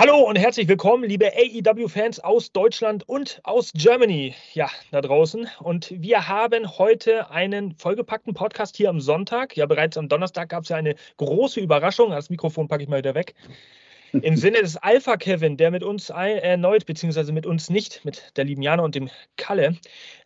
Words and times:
Hallo 0.00 0.18
und 0.18 0.36
herzlich 0.36 0.68
willkommen, 0.68 1.02
liebe 1.02 1.32
AEW-Fans 1.32 2.20
aus 2.20 2.52
Deutschland 2.52 3.08
und 3.08 3.40
aus 3.42 3.72
Germany, 3.74 4.32
ja, 4.54 4.70
da 4.92 5.00
draußen. 5.00 5.48
Und 5.58 5.92
wir 5.92 6.28
haben 6.28 6.78
heute 6.78 7.32
einen 7.32 7.74
vollgepackten 7.74 8.32
Podcast 8.32 8.76
hier 8.76 8.90
am 8.90 9.00
Sonntag. 9.00 9.56
Ja, 9.56 9.66
bereits 9.66 9.98
am 9.98 10.08
Donnerstag 10.08 10.50
gab 10.50 10.62
es 10.62 10.68
ja 10.68 10.76
eine 10.76 10.94
große 11.16 11.58
Überraschung. 11.58 12.10
Das 12.10 12.30
Mikrofon 12.30 12.68
packe 12.68 12.84
ich 12.84 12.88
mal 12.88 12.98
wieder 12.98 13.16
weg. 13.16 13.34
Im 14.12 14.36
Sinne 14.36 14.62
des 14.62 14.76
Alpha 14.76 15.16
Kevin, 15.16 15.56
der 15.56 15.70
mit 15.70 15.82
uns 15.82 16.10
erneut, 16.10 16.86
beziehungsweise 16.86 17.32
mit 17.32 17.46
uns 17.46 17.68
nicht, 17.68 18.04
mit 18.04 18.32
der 18.36 18.44
lieben 18.44 18.62
Jana 18.62 18.82
und 18.82 18.94
dem 18.94 19.10
Kalle, 19.36 19.76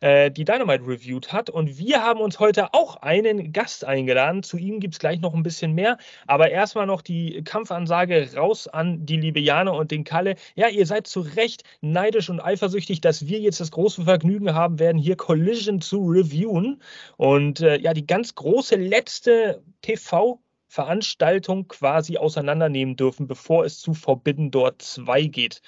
äh, 0.01 0.31
die 0.31 0.45
Dynamite 0.45 0.87
reviewed 0.87 1.33
hat. 1.33 1.51
Und 1.51 1.79
wir 1.79 2.03
haben 2.03 2.21
uns 2.21 2.39
heute 2.39 2.75
auch 2.75 2.97
einen 2.97 3.53
Gast 3.53 3.85
eingeladen. 3.85 4.43
Zu 4.43 4.57
ihm 4.57 4.81
gibt 4.81 4.95
es 4.95 5.01
gleich 5.01 5.21
noch 5.21 5.35
ein 5.35 5.43
bisschen 5.43 5.73
mehr. 5.73 5.99
Aber 6.27 6.51
erstmal 6.51 6.87
noch 6.87 7.03
die 7.03 7.43
Kampfansage 7.45 8.31
raus 8.37 8.69
an 8.69 9.05
die 9.05 9.17
liebe 9.17 9.41
Jana 9.41 9.73
und 9.73 9.91
den 9.91 10.05
Kalle. 10.05 10.37
Ja, 10.55 10.69
ihr 10.69 10.87
seid 10.87 11.07
zu 11.07 11.21
Recht 11.21 11.65
neidisch 11.81 12.31
und 12.31 12.41
eifersüchtig, 12.41 13.01
dass 13.01 13.27
wir 13.27 13.41
jetzt 13.41 13.61
das 13.61 13.71
große 13.71 14.05
Vergnügen 14.05 14.55
haben 14.55 14.79
werden, 14.79 14.99
hier 14.99 15.17
Collision 15.17 15.81
zu 15.81 16.07
reviewen. 16.07 16.81
Und 17.17 17.61
äh, 17.61 17.79
ja, 17.79 17.95
die 17.95 18.07
ganz 18.07 18.35
große 18.35 18.77
letzte 18.77 19.63
TV- 19.85 20.39
Veranstaltung 20.73 21.69
quasi 21.69 22.17
auseinandernehmen 22.17 22.97
dürfen, 22.97 23.27
bevor 23.27 23.67
es 23.67 23.79
zu 23.79 23.93
Forbidden 23.93 24.51
Door 24.51 24.79
2 24.79 25.27
geht. 25.27 25.61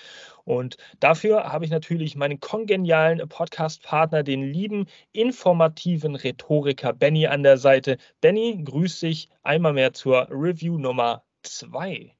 Und 0.44 0.78
dafür 0.98 1.52
habe 1.52 1.66
ich 1.66 1.70
natürlich 1.70 2.16
meinen 2.16 2.40
kongenialen 2.40 3.28
Podcast-Partner, 3.28 4.22
den 4.22 4.40
lieben, 4.40 4.86
informativen 5.12 6.14
Rhetoriker 6.14 6.94
Benny 6.94 7.26
an 7.26 7.42
der 7.42 7.58
Seite. 7.58 7.98
Benny, 8.22 8.64
grüß 8.64 9.00
dich 9.00 9.28
einmal 9.42 9.74
mehr 9.74 9.92
zur 9.92 10.26
Review 10.30 10.78
Nummer 10.78 11.22
2. 11.42 12.16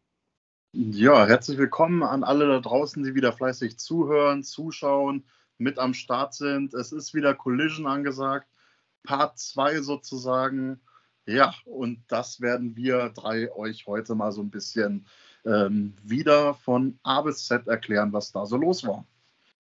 Ja, 0.73 1.27
herzlich 1.27 1.57
willkommen 1.57 2.03
an 2.03 2.23
alle 2.23 2.47
da 2.47 2.61
draußen, 2.61 3.03
die 3.03 3.15
wieder 3.15 3.33
fleißig 3.33 3.79
zuhören, 3.79 4.43
zuschauen, 4.43 5.25
mit 5.57 5.79
am 5.79 5.95
Start 5.95 6.35
sind. 6.35 6.75
Es 6.75 6.93
ist 6.93 7.15
wieder 7.15 7.33
Collision 7.33 7.87
angesagt, 7.87 8.47
Part 9.05 9.39
2 9.39 9.81
sozusagen. 9.81 10.83
Ja, 11.27 11.55
und 11.65 12.03
das 12.09 12.41
werden 12.41 12.77
wir 12.77 13.09
drei 13.11 13.51
euch 13.53 13.87
heute 13.87 14.15
mal 14.15 14.33
so 14.33 14.43
ein 14.43 14.51
bisschen 14.51 15.07
ähm, 15.47 15.95
wieder 16.03 16.55
von 16.55 16.99
A 17.03 17.23
bis 17.23 17.47
Z 17.47 17.67
erklären, 17.67 18.13
was 18.13 18.33
da 18.33 18.45
so 18.47 18.57
los 18.57 18.87
war. 18.87 19.07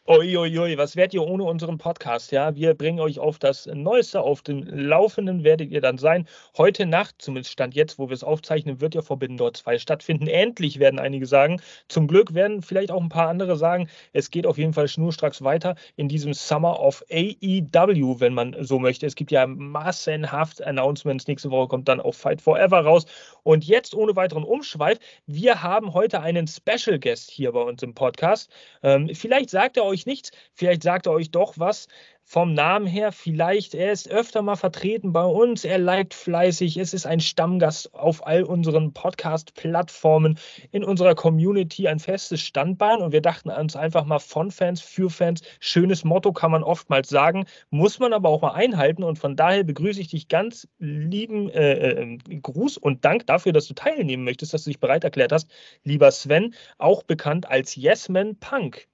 Uiuiui, 0.06 0.76
was 0.76 0.96
werdet 0.96 1.14
ihr 1.14 1.22
ohne 1.22 1.44
unseren 1.44 1.78
Podcast? 1.78 2.30
Ja, 2.30 2.54
wir 2.54 2.74
bringen 2.74 3.00
euch 3.00 3.18
auf 3.18 3.38
das 3.38 3.64
Neueste, 3.64 4.20
auf 4.20 4.42
den 4.42 4.66
Laufenden 4.66 5.44
werdet 5.44 5.70
ihr 5.70 5.80
dann 5.80 5.96
sein. 5.96 6.28
Heute 6.58 6.84
Nacht, 6.84 7.14
zumindest 7.22 7.52
Stand 7.52 7.74
jetzt, 7.74 7.98
wo 7.98 8.10
wir 8.10 8.12
es 8.12 8.22
aufzeichnen, 8.22 8.82
wird 8.82 8.94
ja 8.94 9.00
Forbidden 9.00 9.38
Door 9.38 9.54
2 9.54 9.78
stattfinden. 9.78 10.26
Endlich 10.26 10.78
werden 10.78 10.98
einige 10.98 11.24
sagen. 11.24 11.58
Zum 11.88 12.06
Glück 12.06 12.34
werden 12.34 12.60
vielleicht 12.60 12.90
auch 12.90 13.00
ein 13.00 13.08
paar 13.08 13.30
andere 13.30 13.56
sagen, 13.56 13.88
es 14.12 14.30
geht 14.30 14.46
auf 14.46 14.58
jeden 14.58 14.74
Fall 14.74 14.88
schnurstracks 14.88 15.40
weiter 15.40 15.74
in 15.96 16.08
diesem 16.08 16.34
Summer 16.34 16.80
of 16.80 17.02
AEW, 17.10 18.20
wenn 18.20 18.34
man 18.34 18.54
so 18.60 18.78
möchte. 18.78 19.06
Es 19.06 19.14
gibt 19.14 19.30
ja 19.30 19.46
massenhaft 19.46 20.62
Announcements. 20.62 21.26
Nächste 21.26 21.50
Woche 21.50 21.68
kommt 21.68 21.88
dann 21.88 22.02
auch 22.02 22.14
Fight 22.14 22.42
Forever 22.42 22.80
raus. 22.80 23.06
Und 23.42 23.64
jetzt 23.64 23.94
ohne 23.94 24.14
weiteren 24.16 24.44
Umschweif, 24.44 24.98
wir 25.26 25.62
haben 25.62 25.94
heute 25.94 26.20
einen 26.20 26.46
Special 26.46 26.98
Guest 26.98 27.30
hier 27.30 27.52
bei 27.52 27.62
uns 27.62 27.82
im 27.82 27.94
Podcast. 27.94 28.50
Ähm, 28.82 29.08
vielleicht 29.14 29.48
sagt 29.48 29.78
er 29.78 29.84
euch, 29.84 29.93
euch 29.94 30.06
nichts. 30.06 30.30
Vielleicht 30.52 30.82
sagt 30.82 31.06
er 31.06 31.12
euch 31.12 31.30
doch 31.30 31.54
was 31.56 31.86
vom 32.24 32.54
Namen 32.54 32.86
her. 32.86 33.12
Vielleicht, 33.12 33.74
er 33.74 33.92
ist 33.92 34.10
öfter 34.10 34.42
mal 34.42 34.56
vertreten 34.56 35.12
bei 35.12 35.24
uns. 35.24 35.64
Er 35.64 35.78
liked 35.78 36.14
fleißig. 36.14 36.78
Es 36.78 36.94
ist 36.94 37.06
ein 37.06 37.20
Stammgast 37.20 37.94
auf 37.94 38.26
all 38.26 38.42
unseren 38.42 38.92
Podcast-Plattformen 38.92 40.38
in 40.72 40.84
unserer 40.84 41.14
Community, 41.14 41.86
ein 41.86 42.00
festes 42.00 42.40
Standbein. 42.40 43.00
Und 43.00 43.12
wir 43.12 43.20
dachten 43.20 43.50
uns 43.50 43.76
einfach 43.76 44.04
mal 44.04 44.18
von 44.18 44.50
Fans 44.50 44.80
für 44.80 45.10
Fans. 45.10 45.42
Schönes 45.60 46.04
Motto 46.04 46.32
kann 46.32 46.50
man 46.50 46.62
oftmals 46.62 47.08
sagen, 47.08 47.44
muss 47.70 47.98
man 47.98 48.12
aber 48.12 48.30
auch 48.30 48.40
mal 48.40 48.52
einhalten. 48.52 49.04
Und 49.04 49.18
von 49.18 49.36
daher 49.36 49.64
begrüße 49.64 50.00
ich 50.00 50.08
dich 50.08 50.28
ganz 50.28 50.66
lieben 50.78 51.50
äh, 51.50 51.90
äh, 51.90 52.18
Gruß 52.40 52.78
und 52.78 53.04
Dank 53.04 53.26
dafür, 53.26 53.52
dass 53.52 53.66
du 53.66 53.74
teilnehmen 53.74 54.24
möchtest, 54.24 54.54
dass 54.54 54.64
du 54.64 54.70
dich 54.70 54.80
bereit 54.80 55.04
erklärt 55.04 55.32
hast, 55.32 55.50
lieber 55.82 56.10
Sven, 56.10 56.54
auch 56.78 57.02
bekannt 57.02 57.48
als 57.48 57.76
Yesman 57.76 58.36
Punk. 58.38 58.88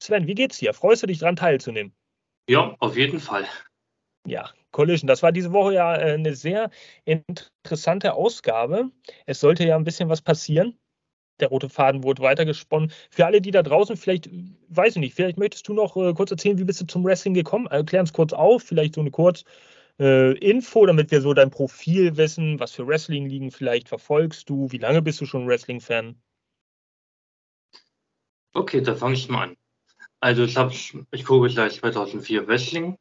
Sven, 0.00 0.26
wie 0.26 0.34
geht's 0.34 0.58
dir? 0.58 0.72
Freust 0.74 1.02
du 1.02 1.06
dich 1.06 1.18
daran 1.18 1.36
teilzunehmen? 1.36 1.92
Ja, 2.48 2.76
auf 2.78 2.96
jeden 2.96 3.20
Fall. 3.20 3.46
Ja, 4.26 4.50
Collision, 4.72 5.06
das 5.06 5.22
war 5.22 5.32
diese 5.32 5.52
Woche 5.52 5.74
ja 5.74 5.96
äh, 5.96 6.12
eine 6.12 6.34
sehr 6.34 6.70
interessante 7.04 8.14
Ausgabe. 8.14 8.90
Es 9.26 9.40
sollte 9.40 9.66
ja 9.66 9.76
ein 9.76 9.84
bisschen 9.84 10.08
was 10.08 10.22
passieren. 10.22 10.78
Der 11.40 11.48
rote 11.48 11.68
Faden 11.68 12.02
wurde 12.02 12.22
weitergesponnen. 12.22 12.92
Für 13.10 13.26
alle, 13.26 13.40
die 13.40 13.52
da 13.52 13.62
draußen, 13.62 13.96
vielleicht, 13.96 14.28
weiß 14.68 14.96
ich 14.96 15.00
nicht, 15.00 15.14
vielleicht 15.14 15.38
möchtest 15.38 15.68
du 15.68 15.74
noch 15.74 15.96
äh, 15.96 16.12
kurz 16.14 16.30
erzählen, 16.30 16.58
wie 16.58 16.64
bist 16.64 16.80
du 16.80 16.86
zum 16.86 17.04
Wrestling 17.04 17.34
gekommen? 17.34 17.66
Erklär 17.68 18.00
uns 18.00 18.12
kurz 18.12 18.32
auf, 18.32 18.62
vielleicht 18.62 18.94
so 18.94 19.00
eine 19.00 19.10
kurz 19.10 19.44
äh, 20.00 20.36
Info, 20.38 20.86
damit 20.86 21.10
wir 21.10 21.20
so 21.20 21.34
dein 21.34 21.50
Profil 21.50 22.16
wissen, 22.16 22.58
was 22.60 22.72
für 22.72 22.86
Wrestling-Ligen 22.86 23.50
vielleicht 23.50 23.88
verfolgst 23.88 24.50
du, 24.50 24.70
wie 24.72 24.78
lange 24.78 25.02
bist 25.02 25.20
du 25.20 25.26
schon 25.26 25.46
Wrestling-Fan? 25.46 26.20
Okay, 28.54 28.80
da 28.80 28.94
fange 28.94 29.14
ich 29.14 29.28
mal 29.28 29.50
an. 29.50 29.57
Also 30.20 30.44
ich 30.44 30.56
habe, 30.56 30.72
ich 30.72 31.24
gucke 31.24 31.48
gleich 31.48 31.74
2004 31.74 32.46
Wrestling. 32.46 32.98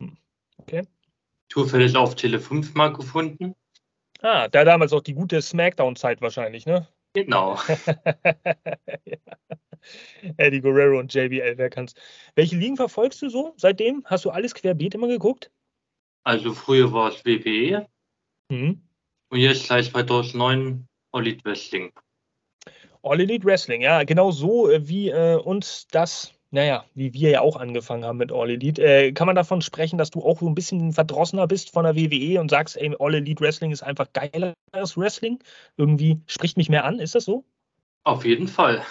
Hm, 0.00 0.16
okay. 0.58 0.86
Zufällig 1.50 1.94
auf 1.96 2.14
Tele 2.14 2.40
5 2.40 2.74
mal 2.74 2.92
gefunden. 2.92 3.54
Ah, 4.22 4.48
da 4.48 4.64
damals 4.64 4.92
auch 4.92 5.02
die 5.02 5.14
gute 5.14 5.42
Smackdown-Zeit 5.42 6.22
wahrscheinlich, 6.22 6.64
ne? 6.64 6.88
Genau. 7.12 7.58
ja. 9.04 9.16
Eddie 10.38 10.60
Guerrero 10.60 10.98
und 10.98 11.12
JBL, 11.12 11.58
wer 11.58 11.70
kann's. 11.70 11.94
Welche 12.34 12.56
Ligen 12.56 12.76
verfolgst 12.76 13.20
du 13.22 13.28
so 13.28 13.54
seitdem? 13.56 14.02
Hast 14.06 14.24
du 14.24 14.30
alles 14.30 14.54
querbeet 14.54 14.94
immer 14.94 15.08
geguckt? 15.08 15.50
Also 16.24 16.54
früher 16.54 16.92
war 16.92 17.10
es 17.10 17.24
WWE. 17.24 17.86
Mhm. 18.50 18.82
Und 19.28 19.38
jetzt 19.38 19.66
seit 19.66 19.84
2009 19.84 20.86
Elite 21.12 21.44
Wrestling. 21.44 21.92
All 23.02 23.20
Elite 23.20 23.44
Wrestling, 23.44 23.82
ja, 23.82 24.04
genau 24.04 24.30
so 24.30 24.70
äh, 24.70 24.88
wie 24.88 25.10
äh, 25.10 25.36
uns 25.36 25.86
das 25.88 26.33
naja, 26.54 26.84
wie 26.94 27.12
wir 27.12 27.30
ja 27.30 27.40
auch 27.40 27.56
angefangen 27.56 28.04
haben 28.04 28.18
mit 28.18 28.30
All 28.30 28.48
Elite, 28.48 28.80
äh, 28.80 29.12
kann 29.12 29.26
man 29.26 29.34
davon 29.34 29.60
sprechen, 29.60 29.98
dass 29.98 30.10
du 30.10 30.22
auch 30.22 30.38
so 30.38 30.48
ein 30.48 30.54
bisschen 30.54 30.92
verdrossener 30.92 31.48
bist 31.48 31.70
von 31.70 31.84
der 31.84 31.96
WWE 31.96 32.40
und 32.40 32.48
sagst, 32.48 32.76
ey, 32.76 32.94
All 33.00 33.14
Elite 33.14 33.42
Wrestling 33.42 33.72
ist 33.72 33.82
einfach 33.82 34.06
geileres 34.12 34.96
Wrestling? 34.96 35.40
Irgendwie 35.76 36.20
spricht 36.26 36.56
mich 36.56 36.68
mehr 36.68 36.84
an, 36.84 37.00
ist 37.00 37.16
das 37.16 37.24
so? 37.24 37.44
Auf 38.04 38.24
jeden 38.24 38.46
Fall. 38.46 38.86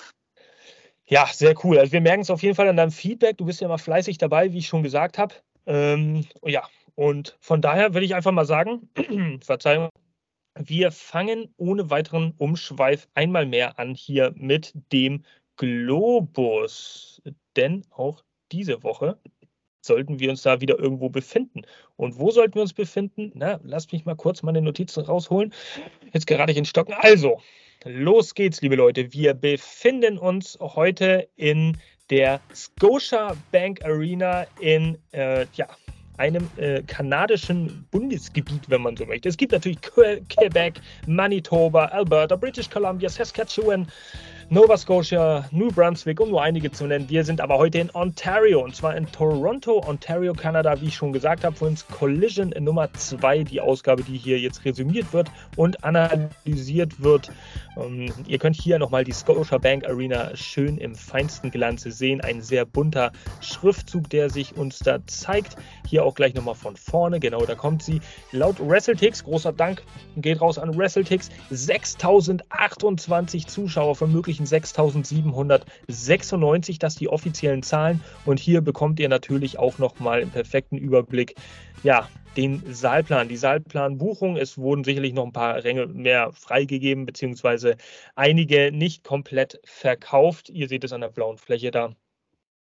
Ja, 1.06 1.26
sehr 1.28 1.56
cool. 1.64 1.80
Also 1.80 1.94
wir 1.94 2.02
merken 2.02 2.22
es 2.22 2.30
auf 2.30 2.44
jeden 2.44 2.56
Fall 2.56 2.68
an 2.68 2.76
deinem 2.76 2.92
Feedback. 2.92 3.38
Du 3.38 3.46
bist 3.46 3.62
ja 3.62 3.68
immer 3.68 3.78
fleißig 3.78 4.18
dabei, 4.18 4.52
wie 4.52 4.58
ich 4.58 4.68
schon 4.68 4.84
gesagt 4.84 5.18
habe. 5.18 5.36
Ähm, 5.66 6.26
ja, 6.44 6.68
und 6.96 7.38
von 7.40 7.62
daher 7.62 7.94
würde 7.94 8.06
ich 8.06 8.14
einfach 8.14 8.32
mal 8.34 8.46
sagen, 8.46 8.90
Verzeihung, 9.42 9.90
wir 10.60 10.92
fangen 10.92 11.54
ohne 11.56 11.90
weiteren 11.90 12.34
Umschweif 12.38 13.08
einmal 13.14 13.46
mehr 13.46 13.80
an 13.80 13.96
hier 13.96 14.34
mit 14.36 14.74
dem 14.92 15.24
Globus 15.58 17.22
denn 17.56 17.84
auch 17.92 18.24
diese 18.52 18.84
Woche 18.84 19.18
sollten 19.82 20.20
wir 20.20 20.30
uns 20.30 20.42
da 20.44 20.62
wieder 20.62 20.80
irgendwo 20.80 21.10
befinden. 21.10 21.64
Und 21.98 22.18
wo 22.18 22.32
sollten 22.32 22.56
wir 22.56 22.62
uns 22.62 22.74
befinden? 22.74 23.32
Na, 23.36 23.60
lasst 23.64 23.92
mich 23.92 24.06
mal 24.06 24.16
kurz 24.16 24.42
meine 24.42 24.62
Notizen 24.62 25.02
rausholen. 25.02 25.54
Jetzt 26.14 26.26
gerade 26.28 26.52
ich 26.52 26.58
in 26.58 26.66
Stocken. 26.66 26.94
Also, 26.98 27.42
los 27.84 28.34
geht's, 28.34 28.62
liebe 28.62 28.76
Leute. 28.76 29.12
Wir 29.12 29.34
befinden 29.34 30.18
uns 30.18 30.58
heute 30.62 31.28
in 31.36 31.78
der 32.10 32.40
Scotia 32.54 33.36
Bank 33.52 33.84
Arena 33.84 34.46
in 34.60 34.98
äh, 35.12 35.46
ja, 35.56 35.68
einem 36.18 36.50
äh, 36.58 36.82
kanadischen 36.84 37.86
Bundesgebiet, 37.92 38.70
wenn 38.70 38.82
man 38.82 38.96
so 38.96 39.06
möchte. 39.06 39.30
Es 39.30 39.38
gibt 39.38 39.52
natürlich 39.52 39.82
Quebec, 39.82 40.76
Manitoba, 41.08 41.86
Alberta, 41.86 42.36
British 42.36 42.70
Columbia, 42.70 43.10
Saskatchewan, 43.10 43.88
Nova 44.50 44.78
Scotia, 44.78 45.46
New 45.52 45.72
Brunswick, 45.72 46.20
um 46.20 46.30
nur 46.30 46.42
einige 46.42 46.72
zu 46.72 46.86
nennen. 46.86 47.10
Wir 47.10 47.24
sind 47.24 47.40
aber 47.40 47.58
heute 47.58 47.80
in 47.80 47.90
Ontario 47.94 48.62
und 48.62 48.76
zwar 48.76 48.96
in 48.96 49.10
Toronto, 49.12 49.82
Ontario, 49.88 50.34
Kanada, 50.34 50.80
wie 50.82 50.88
ich 50.88 50.96
schon 50.96 51.14
gesagt 51.14 51.44
habe, 51.44 51.56
für 51.56 51.66
uns 51.66 51.88
Collision 51.88 52.54
Nummer 52.60 52.92
2, 52.94 53.44
die 53.44 53.62
Ausgabe, 53.62 54.04
die 54.04 54.18
hier 54.18 54.40
jetzt 54.40 54.66
resümiert 54.66 55.14
wird 55.14 55.32
und 55.56 55.84
analysiert 55.84 57.02
wird. 57.02 57.32
Um, 57.76 58.02
ähm, 58.02 58.14
ihr 58.28 58.38
könnt 58.38 58.56
hier 58.56 58.78
nochmal 58.78 59.04
die 59.04 59.14
Scotia 59.14 59.58
Bank 59.58 59.86
Arena 59.86 60.36
schön 60.36 60.78
im 60.78 60.94
feinsten 60.94 61.50
Glanze 61.50 61.92
sehen. 61.92 62.22
Ein 62.22 62.42
sehr 62.42 62.66
bunter 62.66 63.12
Schriftzug, 63.42 64.10
der 64.10 64.30
sich 64.30 64.56
uns 64.56 64.80
da 64.80 65.00
zeigt. 65.08 65.56
Hier 65.88 66.06
auch 66.06 66.14
gleich 66.14 66.34
nochmal 66.36 66.56
von 66.56 66.76
vorne, 66.76 67.20
genau 67.20 67.46
da 67.46 67.56
kommt 67.56 67.82
sie. 67.82 68.02
Laut 68.32 68.60
WrestleTix, 68.60 69.24
großer 69.24 69.54
Dank 69.54 69.84
geht 70.18 70.42
raus 70.42 70.60
an 70.60 70.78
WrestleTix, 70.78 71.30
6028 71.50 73.48
Zuschauer 73.48 73.96
von 73.96 74.12
möglichen 74.34 74.48
6796, 74.48 76.80
das 76.80 76.96
die 76.96 77.08
offiziellen 77.08 77.62
Zahlen. 77.62 78.02
Und 78.26 78.40
hier 78.40 78.62
bekommt 78.62 79.00
ihr 79.00 79.10
natürlich 79.10 79.60
auch 79.60 79.78
nochmal 79.78 80.22
im 80.22 80.32
perfekten 80.32 80.78
Überblick, 80.78 81.36
ja, 81.84 82.10
den 82.36 82.64
Saalplan, 82.74 83.28
die 83.28 83.38
Saalplanbuchung. 83.38 84.38
Es 84.38 84.58
wurden 84.58 84.84
sicherlich 84.84 85.14
noch 85.14 85.26
ein 85.26 85.34
paar 85.34 85.64
Ränge 85.64 85.86
mehr 85.86 86.32
freigegeben, 86.32 87.06
beziehungsweise 87.06 87.78
einige 88.16 88.72
nicht 88.72 89.04
komplett 89.04 89.60
verkauft. 89.66 90.50
Ihr 90.50 90.68
seht 90.68 90.84
es 90.84 90.94
an 90.94 91.02
der 91.02 91.10
blauen 91.10 91.38
Fläche 91.38 91.70
da. 91.70 91.94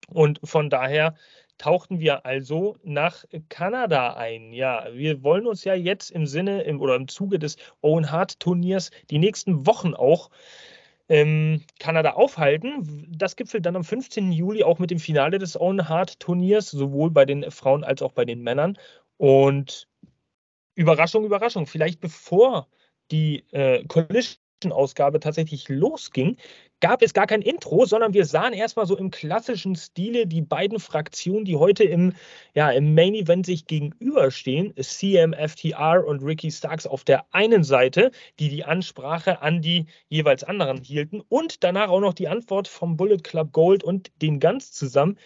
Und 0.09 0.39
von 0.43 0.69
daher 0.69 1.15
tauchten 1.57 1.99
wir 1.99 2.25
also 2.25 2.75
nach 2.83 3.25
Kanada 3.49 4.13
ein. 4.13 4.53
Ja, 4.53 4.85
wir 4.93 5.23
wollen 5.23 5.47
uns 5.47 5.63
ja 5.63 5.73
jetzt 5.73 6.11
im 6.11 6.27
Sinne 6.27 6.61
im, 6.63 6.79
oder 6.79 6.95
im 6.95 7.07
Zuge 7.07 7.39
des 7.39 7.57
Owen 7.81 8.11
Hart 8.11 8.39
Turniers 8.39 8.91
die 9.09 9.17
nächsten 9.17 9.65
Wochen 9.65 9.95
auch 9.95 10.29
ähm, 11.09 11.63
Kanada 11.79 12.11
aufhalten. 12.11 13.07
Das 13.09 13.35
gipfelt 13.35 13.65
dann 13.65 13.75
am 13.75 13.83
15. 13.83 14.31
Juli 14.31 14.63
auch 14.63 14.79
mit 14.79 14.91
dem 14.91 15.00
Finale 15.00 15.39
des 15.39 15.59
Owen 15.59 15.89
Hart 15.89 16.19
Turniers, 16.19 16.71
sowohl 16.71 17.11
bei 17.11 17.25
den 17.25 17.50
Frauen 17.51 17.83
als 17.83 18.01
auch 18.01 18.13
bei 18.13 18.25
den 18.25 18.41
Männern. 18.41 18.77
Und 19.17 19.88
Überraschung, 20.75 21.25
Überraschung, 21.25 21.67
vielleicht 21.67 22.00
bevor 22.00 22.67
die 23.11 23.45
äh, 23.51 23.85
Collision-Ausgabe 23.85 25.19
tatsächlich 25.19 25.69
losging, 25.69 26.38
gab 26.83 27.01
es 27.01 27.13
gar 27.13 27.27
kein 27.27 27.41
Intro, 27.41 27.85
sondern 27.85 28.13
wir 28.13 28.25
sahen 28.25 28.51
erstmal 28.51 28.85
so 28.85 28.97
im 28.97 29.09
klassischen 29.09 29.77
Stile 29.77 30.27
die 30.27 30.41
beiden 30.41 30.81
Fraktionen, 30.81 31.45
die 31.45 31.56
heute 31.56 31.85
im, 31.85 32.12
ja, 32.56 32.71
im 32.71 32.94
Main 32.94 33.15
Event 33.15 33.45
sich 33.45 33.68
gegenüberstehen. 33.68 34.74
CMFTR 34.75 36.06
und 36.06 36.21
Ricky 36.24 36.51
Starks 36.51 36.85
auf 36.85 37.06
der 37.06 37.25
einen 37.33 37.63
Seite, 37.63 38.12
die 38.38 38.50
die 38.50 38.65
Ansprache 38.65 39.41
an 39.41 39.62
die 39.62 39.85
jeweils 40.09 40.44
anderen 40.44 40.83
hielten 40.83 41.21
und 41.30 41.63
danach 41.63 41.88
auch 41.88 42.01
noch 42.01 42.13
die 42.13 42.27
Antwort 42.27 42.68
vom 42.68 42.97
Bullet 42.97 43.19
Club 43.24 43.53
Gold 43.53 43.86
und 43.86 44.12
den 44.21 44.41
ganz 44.41 44.74
zusammen 44.74 45.18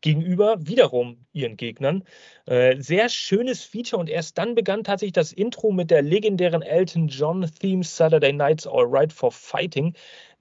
gegenüber 0.00 0.56
wiederum 0.66 1.24
ihren 1.32 1.56
Gegnern. 1.56 2.04
Äh, 2.44 2.78
sehr 2.80 3.08
schönes 3.08 3.62
Feature 3.62 4.00
und 4.00 4.10
erst 4.10 4.36
dann 4.36 4.54
begann 4.54 4.84
tatsächlich 4.84 5.14
das 5.14 5.32
Intro 5.32 5.70
mit 5.70 5.90
der 5.90 6.02
legendären 6.02 6.60
Elton 6.60 7.08
John 7.08 7.48
Theme 7.60 7.84
Saturday 7.84 8.32
Nights 8.32 8.66
All 8.66 8.84
Right 8.84 9.12
for 9.12 9.32
Fighting 9.32 9.94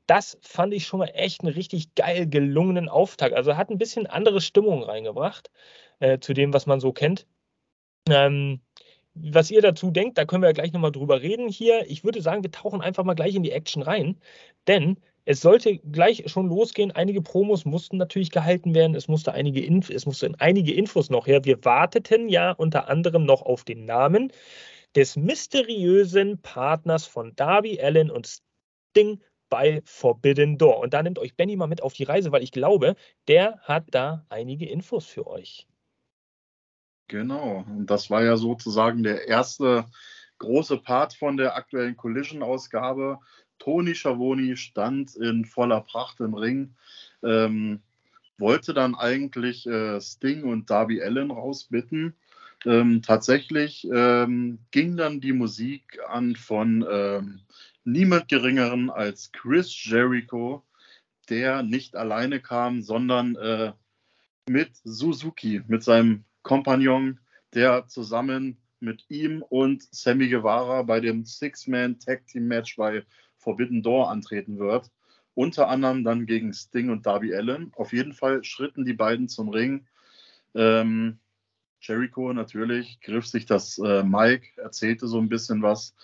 das 0.06 0.38
fand 0.42 0.74
ich 0.74 0.86
schon 0.86 1.00
mal 1.00 1.12
echt 1.14 1.42
einen 1.42 1.54
richtig 1.54 1.96
geil 1.96 2.28
gelungenen 2.28 2.90
Auftakt. 2.90 3.36
Also 3.36 3.58
hat 3.58 3.70
ein 3.70 3.78
bisschen 3.78 4.08
andere 4.08 4.42
Stimmung 4.42 4.84
reingebracht 4.84 5.52
äh, 6.00 6.20
zu 6.20 6.34
dem, 6.34 6.54
was 6.54 6.66
man 6.66 6.80
so 6.80 6.92
kennt. 6.92 7.26
Ähm, 8.10 8.62
was 9.16 9.52
ihr 9.52 9.62
dazu 9.62 9.92
denkt, 9.92 10.18
da 10.18 10.26
können 10.26 10.42
wir 10.42 10.50
ja 10.50 10.54
gleich 10.54 10.74
nochmal 10.74 10.92
drüber 10.92 11.22
reden 11.22 11.48
hier. 11.48 11.90
Ich 11.90 12.04
würde 12.04 12.22
sagen, 12.22 12.44
wir 12.44 12.52
tauchen 12.52 12.82
einfach 12.82 13.04
mal 13.04 13.14
gleich 13.14 13.36
in 13.36 13.44
die 13.44 13.52
Action 13.52 13.84
rein, 13.84 14.20
denn 14.68 14.98
es 15.26 15.40
sollte 15.40 15.78
gleich 15.78 16.24
schon 16.28 16.48
losgehen. 16.50 16.92
Einige 16.92 17.22
Promos 17.22 17.64
mussten 17.64 17.98
natürlich 17.98 18.32
gehalten 18.32 18.76
werden. 18.76 18.96
Es 18.96 19.08
musste 19.08 19.32
einige, 19.34 19.64
Inf 19.64 19.90
es 19.90 20.06
mussten 20.06 20.36
einige 20.36 20.74
Infos 20.74 21.10
noch 21.10 21.28
her. 21.28 21.46
Wir 21.46 21.64
warteten 21.64 22.28
ja 22.28 22.52
unter 22.52 22.90
anderem 22.90 23.24
noch 23.26 23.42
auf 23.44 23.64
den 23.64 23.86
Namen 23.86 24.34
des 24.96 25.16
mysteriösen 25.16 26.42
Partners 26.42 27.06
von 27.06 27.36
Darby 27.36 27.80
Allen 27.80 28.12
und 28.12 28.42
Sting 28.92 29.22
bei 29.54 29.84
Forbidden 29.86 30.58
Door. 30.58 30.80
Und 30.80 30.96
da 30.96 31.04
nimmt 31.04 31.20
euch 31.20 31.36
Benny 31.36 31.56
mal 31.56 31.68
mit 31.68 31.84
auf 31.84 31.94
die 31.94 32.06
Reise, 32.06 32.32
weil 32.32 32.42
ich 32.42 32.52
glaube, 32.52 32.96
der 33.28 33.60
hat 33.60 33.86
da 33.92 34.26
einige 34.28 34.68
Infos 34.68 35.06
für 35.06 35.28
euch. 35.28 35.68
Genau, 37.08 37.64
und 37.68 37.86
das 37.86 38.10
war 38.10 38.24
ja 38.24 38.36
sozusagen 38.36 39.04
der 39.04 39.28
erste 39.28 39.86
große 40.40 40.78
Part 40.78 41.14
von 41.14 41.38
der 41.38 41.56
aktuellen 41.56 41.96
Collision-Ausgabe. 41.96 43.20
Tony 43.60 43.94
Schiavone 43.94 44.58
stand 44.58 45.16
in 45.18 45.46
voller 45.46 45.82
Pracht 45.82 46.20
im 46.20 46.34
Ring, 46.34 46.74
ähm, 47.22 47.80
wollte 48.40 48.74
dann 48.74 48.96
eigentlich 48.96 49.68
äh, 49.68 50.02
Sting 50.02 50.46
und 50.46 50.68
Darby 50.72 51.00
Allen 51.04 51.30
rausbitten. 51.30 52.16
Ähm, 52.66 53.04
tatsächlich 53.04 53.88
ähm, 53.94 54.58
ging 54.72 54.98
dann 54.98 55.22
die 55.22 55.34
Musik 55.34 56.00
an 56.08 56.36
von 56.36 56.84
ähm, 56.90 57.42
niemand 57.84 58.28
geringeren 58.28 58.90
als 58.90 59.32
Chris 59.32 59.74
Jericho, 59.86 60.64
der 61.30 61.64
nicht 61.64 61.96
alleine 61.96 62.42
kam, 62.42 62.82
sondern 62.82 63.36
äh, 63.36 63.74
mit 64.48 64.72
Suzuki, 64.84 65.62
mit 65.68 65.84
seinem 65.84 66.26
Kompagnon, 66.42 67.20
der 67.54 67.88
zusammen 67.88 68.58
mit 68.80 69.06
ihm 69.10 69.42
und 69.42 69.84
Sammy 69.92 70.30
Guevara 70.30 70.84
bei 70.84 71.00
dem 71.00 71.26
Six-Man 71.26 72.00
Tag 72.00 72.28
Team 72.28 72.48
Match 72.48 72.76
bei 72.76 73.06
Forbidden 73.38 73.82
Door 73.82 74.10
antreten 74.12 74.60
wird. 74.60 74.92
Unter 75.36 75.70
anderem 75.70 76.04
dann 76.04 76.26
gegen 76.26 76.54
Sting 76.54 76.90
und 76.90 77.06
Darby 77.06 77.34
Allen. 77.34 77.72
Auf 77.76 77.94
jeden 77.94 78.14
Fall 78.14 78.44
schritten 78.44 78.86
die 78.86 78.94
beiden 78.94 79.28
zum 79.28 79.50
Ring. 79.50 79.88
Ähm, 80.54 81.20
Jericho 81.82 82.32
natürlich 82.34 83.02
griff 83.02 83.26
sich 83.26 83.46
das 83.46 83.78
äh, 83.80 84.04
Mike, 84.04 84.48
erzählte 84.58 85.08
so 85.08 85.20
ein 85.20 85.30
bisschen 85.30 85.62
was 85.62 85.96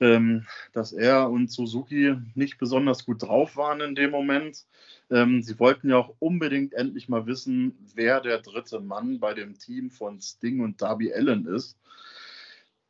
ähm, 0.00 0.46
dass 0.72 0.92
er 0.92 1.30
und 1.30 1.50
Suzuki 1.50 2.16
nicht 2.34 2.58
besonders 2.58 3.04
gut 3.04 3.22
drauf 3.22 3.56
waren 3.56 3.80
in 3.80 3.94
dem 3.94 4.10
Moment. 4.10 4.66
Ähm, 5.10 5.42
sie 5.42 5.58
wollten 5.58 5.90
ja 5.90 5.96
auch 5.96 6.14
unbedingt 6.18 6.72
endlich 6.74 7.08
mal 7.08 7.26
wissen, 7.26 7.76
wer 7.94 8.20
der 8.20 8.38
dritte 8.40 8.80
Mann 8.80 9.20
bei 9.20 9.34
dem 9.34 9.58
Team 9.58 9.90
von 9.90 10.20
Sting 10.20 10.60
und 10.60 10.82
Darby 10.82 11.12
Allen 11.12 11.46
ist. 11.46 11.78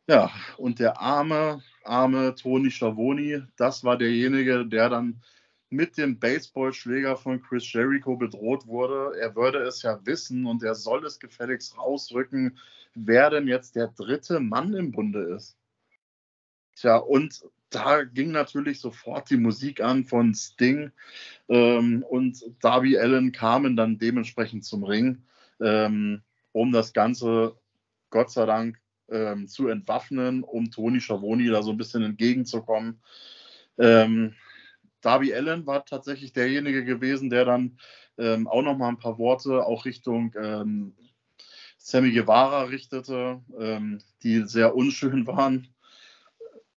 Ja, 0.06 0.30
und 0.58 0.80
der 0.80 1.00
arme, 1.00 1.62
arme 1.82 2.34
Tony 2.34 2.70
Schiavone, 2.70 3.48
das 3.56 3.84
war 3.84 3.96
derjenige, 3.96 4.66
der 4.66 4.90
dann 4.90 5.22
mit 5.70 5.96
dem 5.96 6.18
Baseballschläger 6.18 7.16
von 7.16 7.42
Chris 7.42 7.72
Jericho 7.72 8.16
bedroht 8.16 8.66
wurde. 8.66 9.18
Er 9.18 9.34
würde 9.34 9.58
es 9.60 9.82
ja 9.82 9.98
wissen 10.04 10.46
und 10.46 10.62
er 10.62 10.74
soll 10.74 11.04
es 11.06 11.18
gefälligst 11.18 11.78
rausrücken, 11.78 12.58
wer 12.94 13.30
denn 13.30 13.48
jetzt 13.48 13.76
der 13.76 13.88
dritte 13.88 14.40
Mann 14.40 14.74
im 14.74 14.92
Bunde 14.92 15.22
ist. 15.34 15.56
Tja, 16.76 16.96
und 16.96 17.44
da 17.70 18.04
ging 18.04 18.30
natürlich 18.30 18.80
sofort 18.80 19.30
die 19.30 19.36
Musik 19.36 19.80
an 19.80 20.04
von 20.04 20.34
Sting 20.34 20.92
ähm, 21.48 22.04
und 22.08 22.44
Darby 22.60 22.98
Allen 22.98 23.32
kamen 23.32 23.76
dann 23.76 23.98
dementsprechend 23.98 24.64
zum 24.64 24.84
Ring, 24.84 25.24
ähm, 25.60 26.22
um 26.52 26.72
das 26.72 26.92
Ganze 26.92 27.56
Gott 28.10 28.30
sei 28.30 28.46
Dank 28.46 28.80
ähm, 29.08 29.48
zu 29.48 29.68
entwaffnen, 29.68 30.44
um 30.44 30.70
Tony 30.70 31.00
Schiavone 31.00 31.50
da 31.50 31.62
so 31.62 31.72
ein 31.72 31.76
bisschen 31.76 32.02
entgegenzukommen. 32.02 33.00
Ähm, 33.76 34.34
Darby 35.00 35.34
Allen 35.34 35.66
war 35.66 35.84
tatsächlich 35.84 36.32
derjenige 36.32 36.84
gewesen, 36.84 37.28
der 37.28 37.44
dann 37.44 37.78
ähm, 38.18 38.46
auch 38.46 38.62
noch 38.62 38.76
mal 38.76 38.88
ein 38.88 38.98
paar 38.98 39.18
Worte 39.18 39.66
auch 39.66 39.84
Richtung 39.84 40.32
ähm, 40.40 40.94
Sammy 41.76 42.12
Guevara 42.12 42.62
richtete, 42.62 43.42
die 44.22 44.42
sehr 44.48 44.74
unschön 44.74 45.26
waren. 45.26 45.73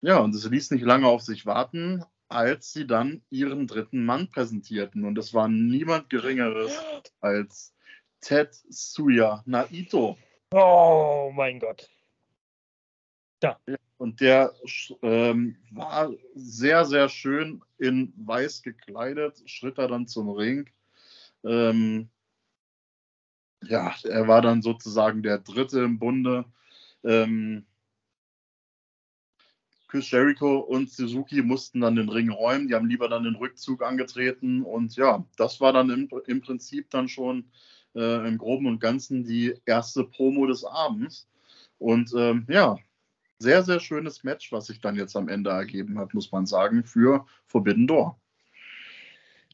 Ja, 0.04 0.18
und 0.18 0.34
es 0.34 0.44
ließ 0.44 0.70
nicht 0.72 0.84
lange 0.84 1.06
auf 1.06 1.22
sich 1.22 1.46
warten, 1.46 2.04
als 2.28 2.74
sie 2.74 2.86
dann 2.86 3.22
ihren 3.30 3.66
dritten 3.66 4.04
Mann 4.04 4.28
präsentierten. 4.28 5.06
Und 5.06 5.16
es 5.16 5.32
war 5.32 5.48
niemand 5.48 6.10
Geringeres 6.10 6.78
als 7.20 7.74
Tetsuya 8.20 9.42
Naito. 9.46 10.18
Oh 10.52 11.32
mein 11.34 11.58
Gott. 11.58 11.88
Ja. 13.42 13.58
Und 13.96 14.20
der 14.20 14.52
ähm, 15.00 15.56
war 15.70 16.12
sehr, 16.34 16.84
sehr 16.84 17.08
schön 17.08 17.62
in 17.78 18.12
weiß 18.14 18.60
gekleidet, 18.60 19.42
schritt 19.46 19.78
er 19.78 19.88
dann 19.88 20.06
zum 20.06 20.28
Ring. 20.28 20.68
Ähm, 21.44 22.10
ja, 23.62 23.94
er 24.04 24.28
war 24.28 24.42
dann 24.42 24.60
sozusagen 24.60 25.22
der 25.22 25.38
Dritte 25.38 25.80
im 25.80 25.98
Bunde. 25.98 26.44
Ähm, 27.04 27.64
Chris 29.94 30.10
Jericho 30.10 30.58
und 30.58 30.90
Suzuki 30.90 31.40
mussten 31.40 31.82
dann 31.82 31.94
den 31.94 32.08
Ring 32.08 32.28
räumen. 32.28 32.66
Die 32.66 32.74
haben 32.74 32.88
lieber 32.88 33.08
dann 33.08 33.22
den 33.22 33.36
Rückzug 33.36 33.80
angetreten. 33.80 34.62
Und 34.62 34.96
ja, 34.96 35.24
das 35.36 35.60
war 35.60 35.72
dann 35.72 35.88
im, 35.88 36.08
im 36.26 36.40
Prinzip 36.40 36.90
dann 36.90 37.06
schon 37.06 37.44
äh, 37.94 38.26
im 38.26 38.36
Groben 38.36 38.66
und 38.66 38.80
Ganzen 38.80 39.22
die 39.22 39.54
erste 39.66 40.02
Promo 40.02 40.46
des 40.46 40.64
Abends. 40.64 41.28
Und 41.78 42.12
ähm, 42.16 42.44
ja, 42.48 42.76
sehr, 43.38 43.62
sehr 43.62 43.78
schönes 43.78 44.24
Match, 44.24 44.50
was 44.50 44.66
sich 44.66 44.80
dann 44.80 44.96
jetzt 44.96 45.14
am 45.14 45.28
Ende 45.28 45.50
ergeben 45.50 45.96
hat, 46.00 46.12
muss 46.12 46.32
man 46.32 46.44
sagen, 46.44 46.82
für 46.82 47.24
Forbidden 47.46 47.86
Door. 47.86 48.18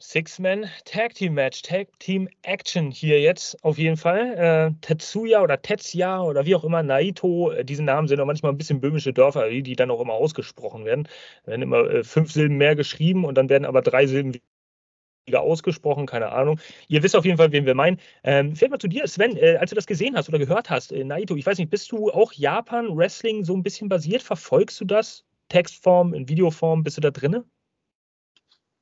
Six-Man 0.00 0.66
Tag 0.86 1.14
Team 1.14 1.34
Match, 1.34 1.62
Tag 1.62 1.88
Team 1.98 2.28
Action 2.42 2.90
hier 2.90 3.20
jetzt 3.20 3.62
auf 3.62 3.76
jeden 3.76 3.98
Fall. 3.98 4.34
Äh, 4.36 4.80
Tetsuya 4.80 5.42
oder 5.42 5.60
Tetsuya 5.60 6.22
oder 6.22 6.46
wie 6.46 6.54
auch 6.54 6.64
immer, 6.64 6.82
Naito, 6.82 7.50
äh, 7.50 7.64
diese 7.64 7.82
Namen 7.82 8.08
sind 8.08 8.18
auch 8.18 8.26
manchmal 8.26 8.52
ein 8.52 8.58
bisschen 8.58 8.80
böhmische 8.80 9.12
Dörfer, 9.12 9.48
die, 9.50 9.62
die 9.62 9.76
dann 9.76 9.90
auch 9.90 10.00
immer 10.00 10.14
ausgesprochen 10.14 10.86
werden. 10.86 11.06
Da 11.44 11.50
werden 11.50 11.62
immer 11.62 11.90
äh, 11.90 12.02
fünf 12.02 12.32
Silben 12.32 12.56
mehr 12.56 12.74
geschrieben 12.76 13.24
und 13.26 13.36
dann 13.36 13.50
werden 13.50 13.66
aber 13.66 13.82
drei 13.82 14.06
Silben 14.06 14.40
weniger 15.26 15.42
ausgesprochen, 15.42 16.06
keine 16.06 16.32
Ahnung. 16.32 16.58
Ihr 16.88 17.02
wisst 17.02 17.14
auf 17.14 17.24
jeden 17.26 17.36
Fall, 17.36 17.52
wen 17.52 17.66
wir 17.66 17.74
meinen. 17.74 17.98
Ähm, 18.24 18.56
fällt 18.56 18.70
mal 18.70 18.78
zu 18.78 18.88
dir, 18.88 19.06
Sven, 19.06 19.36
äh, 19.36 19.56
als 19.56 19.70
du 19.70 19.76
das 19.76 19.86
gesehen 19.86 20.16
hast 20.16 20.28
oder 20.28 20.38
gehört 20.38 20.70
hast, 20.70 20.92
äh, 20.92 21.04
Naito, 21.04 21.36
ich 21.36 21.46
weiß 21.46 21.58
nicht, 21.58 21.70
bist 21.70 21.92
du 21.92 22.10
auch 22.10 22.32
Japan-Wrestling 22.32 23.44
so 23.44 23.54
ein 23.54 23.62
bisschen 23.62 23.88
basiert? 23.88 24.22
Verfolgst 24.22 24.80
du 24.80 24.86
das? 24.86 25.24
Textform, 25.48 26.14
in 26.14 26.28
Videoform, 26.28 26.84
bist 26.84 26.96
du 26.96 27.00
da 27.02 27.10
drinne? 27.10 27.44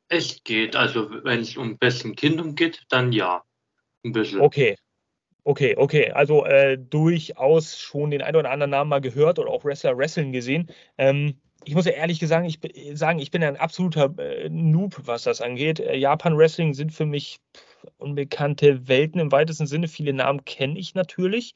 Es 0.09 0.43
geht. 0.45 0.75
Also, 0.75 1.11
wenn 1.25 1.41
es 1.41 1.57
um 1.57 1.79
besten 1.79 2.15
Kindern 2.15 2.55
geht, 2.55 2.85
dann 2.89 3.13
ja. 3.13 3.43
Ein 4.05 4.13
bisschen. 4.13 4.41
Okay. 4.41 4.77
Okay, 5.45 5.75
okay. 5.77 6.11
Also 6.11 6.45
äh, 6.45 6.77
durchaus 6.77 7.79
schon 7.79 8.11
den 8.11 8.21
einen 8.21 8.37
oder 8.37 8.51
anderen 8.51 8.71
Namen 8.71 8.91
mal 8.91 9.01
gehört 9.01 9.39
oder 9.39 9.51
auch 9.51 9.65
Wrestler 9.65 9.97
wresteln 9.97 10.31
gesehen. 10.31 10.71
Ähm, 10.99 11.41
ich 11.65 11.75
muss 11.75 11.87
ja 11.87 11.93
ehrlich 11.93 12.21
gesagt 12.21 12.47
ich, 12.47 12.59
sagen, 12.99 13.19
ich 13.19 13.31
bin 13.31 13.43
ein 13.43 13.57
absoluter 13.57 14.15
äh, 14.19 14.49
Noob, 14.51 15.01
was 15.05 15.23
das 15.23 15.41
angeht. 15.41 15.81
Äh, 15.81 15.97
Japan-Wrestling 15.97 16.75
sind 16.75 16.93
für 16.93 17.07
mich 17.07 17.41
unbekannte 17.97 18.89
Welten 18.89 19.21
im 19.21 19.33
weitesten 19.33 19.67
Sinne. 19.67 19.89
Viele 19.89 20.13
Namen 20.13 20.45
kenne 20.45 20.79
ich 20.79 20.95
natürlich. 20.95 21.55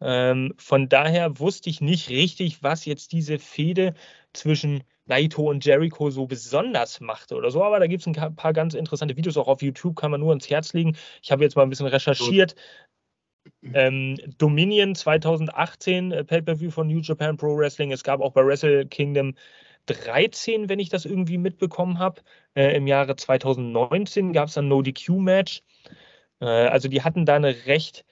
Ähm, 0.00 0.54
von 0.58 0.88
daher 0.88 1.38
wusste 1.38 1.70
ich 1.70 1.80
nicht 1.80 2.08
richtig, 2.08 2.62
was 2.62 2.84
jetzt 2.84 3.12
diese 3.12 3.38
Fehde 3.38 3.94
zwischen 4.32 4.84
Naito 5.06 5.48
und 5.48 5.64
Jericho 5.64 6.10
so 6.10 6.26
besonders 6.26 7.00
machte 7.00 7.34
oder 7.34 7.50
so. 7.50 7.62
Aber 7.64 7.80
da 7.80 7.86
gibt 7.86 8.02
es 8.02 8.06
ein 8.06 8.36
paar 8.36 8.52
ganz 8.52 8.74
interessante 8.74 9.16
Videos, 9.16 9.36
auch 9.36 9.48
auf 9.48 9.62
YouTube 9.62 9.96
kann 9.96 10.10
man 10.10 10.20
nur 10.20 10.32
ins 10.32 10.48
Herz 10.50 10.72
legen. 10.72 10.96
Ich 11.22 11.32
habe 11.32 11.42
jetzt 11.42 11.56
mal 11.56 11.62
ein 11.62 11.70
bisschen 11.70 11.86
recherchiert. 11.86 12.54
Ähm, 13.62 14.18
Dominion 14.36 14.94
2018, 14.94 16.12
äh, 16.12 16.24
Pay-Per-View 16.24 16.70
von 16.70 16.86
New 16.86 17.00
Japan 17.00 17.36
Pro 17.36 17.56
Wrestling. 17.56 17.92
Es 17.92 18.04
gab 18.04 18.20
auch 18.20 18.32
bei 18.32 18.44
Wrestle 18.44 18.86
Kingdom 18.86 19.34
13, 19.86 20.68
wenn 20.68 20.78
ich 20.78 20.90
das 20.90 21.06
irgendwie 21.06 21.38
mitbekommen 21.38 21.98
habe. 21.98 22.20
Äh, 22.54 22.76
Im 22.76 22.86
Jahre 22.86 23.16
2019 23.16 24.32
gab 24.32 24.48
es 24.48 24.58
ein 24.58 24.68
No-DQ-Match. 24.68 25.62
Äh, 26.40 26.44
also 26.44 26.88
die 26.88 27.02
hatten 27.02 27.24
da 27.24 27.36
eine 27.36 27.66
recht 27.66 28.04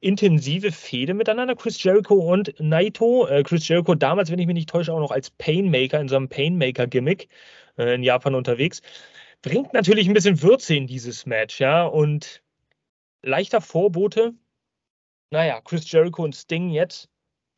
intensive 0.00 0.72
Fehde 0.72 1.14
miteinander, 1.14 1.56
Chris 1.56 1.82
Jericho 1.82 2.14
und 2.14 2.54
Naito. 2.58 3.26
Äh, 3.26 3.42
Chris 3.42 3.66
Jericho 3.68 3.94
damals, 3.94 4.30
wenn 4.30 4.38
ich 4.38 4.46
mich 4.46 4.54
nicht 4.54 4.68
täusche, 4.68 4.92
auch 4.92 5.00
noch 5.00 5.10
als 5.10 5.30
Painmaker 5.30 6.00
in 6.00 6.08
so 6.08 6.16
einem 6.16 6.28
Painmaker-Gimmick 6.28 7.28
äh, 7.78 7.94
in 7.94 8.02
Japan 8.02 8.34
unterwegs. 8.34 8.82
Bringt 9.42 9.72
natürlich 9.72 10.06
ein 10.08 10.14
bisschen 10.14 10.42
Würze 10.42 10.74
in 10.74 10.86
dieses 10.86 11.26
Match, 11.26 11.60
ja, 11.60 11.84
und 11.86 12.42
leichter 13.22 13.60
Vorbote. 13.60 14.34
Naja, 15.30 15.60
Chris 15.62 15.90
Jericho 15.90 16.24
und 16.24 16.34
Sting 16.34 16.70
jetzt 16.70 17.08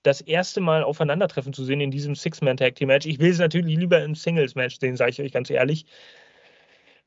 das 0.02 0.20
erste 0.20 0.60
Mal 0.60 0.82
aufeinandertreffen 0.82 1.52
zu 1.52 1.64
sehen 1.64 1.80
in 1.80 1.90
diesem 1.90 2.14
Six-Man-Tag-Team-Match. 2.14 3.06
Ich 3.06 3.18
will 3.20 3.30
es 3.30 3.38
natürlich 3.38 3.76
lieber 3.76 4.02
im 4.02 4.14
Singles-Match 4.14 4.78
sehen, 4.80 4.96
sage 4.96 5.12
ich 5.12 5.20
euch 5.20 5.32
ganz 5.32 5.48
ehrlich. 5.50 5.86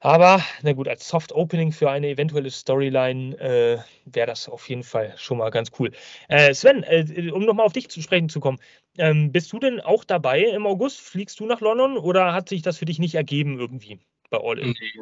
Aber, 0.05 0.39
na 0.61 0.73
gut, 0.73 0.87
als 0.87 1.07
Soft 1.07 1.31
Opening 1.31 1.71
für 1.71 1.89
eine 1.89 2.09
eventuelle 2.09 2.51
Storyline 2.51 3.35
äh, 3.39 3.79
wäre 4.05 4.27
das 4.27 4.47
auf 4.47 4.69
jeden 4.69 4.83
Fall 4.83 5.17
schon 5.17 5.39
mal 5.39 5.49
ganz 5.49 5.71
cool. 5.79 5.91
Äh, 6.27 6.53
Sven, 6.53 6.83
äh, 6.83 7.31
um 7.31 7.43
nochmal 7.43 7.65
auf 7.65 7.73
dich 7.73 7.89
zu 7.89 8.03
sprechen 8.03 8.29
zu 8.29 8.39
kommen, 8.39 8.59
ähm, 8.99 9.31
bist 9.31 9.51
du 9.51 9.57
denn 9.57 9.81
auch 9.81 10.03
dabei 10.03 10.43
im 10.43 10.67
August? 10.67 11.01
Fliegst 11.01 11.39
du 11.39 11.47
nach 11.47 11.59
London 11.59 11.97
oder 11.97 12.33
hat 12.33 12.49
sich 12.49 12.61
das 12.61 12.77
für 12.77 12.85
dich 12.85 12.99
nicht 12.99 13.15
ergeben 13.15 13.57
irgendwie 13.57 13.99
bei 14.29 14.37
All 14.37 14.59
In? 14.59 14.75
Nee, 14.79 15.01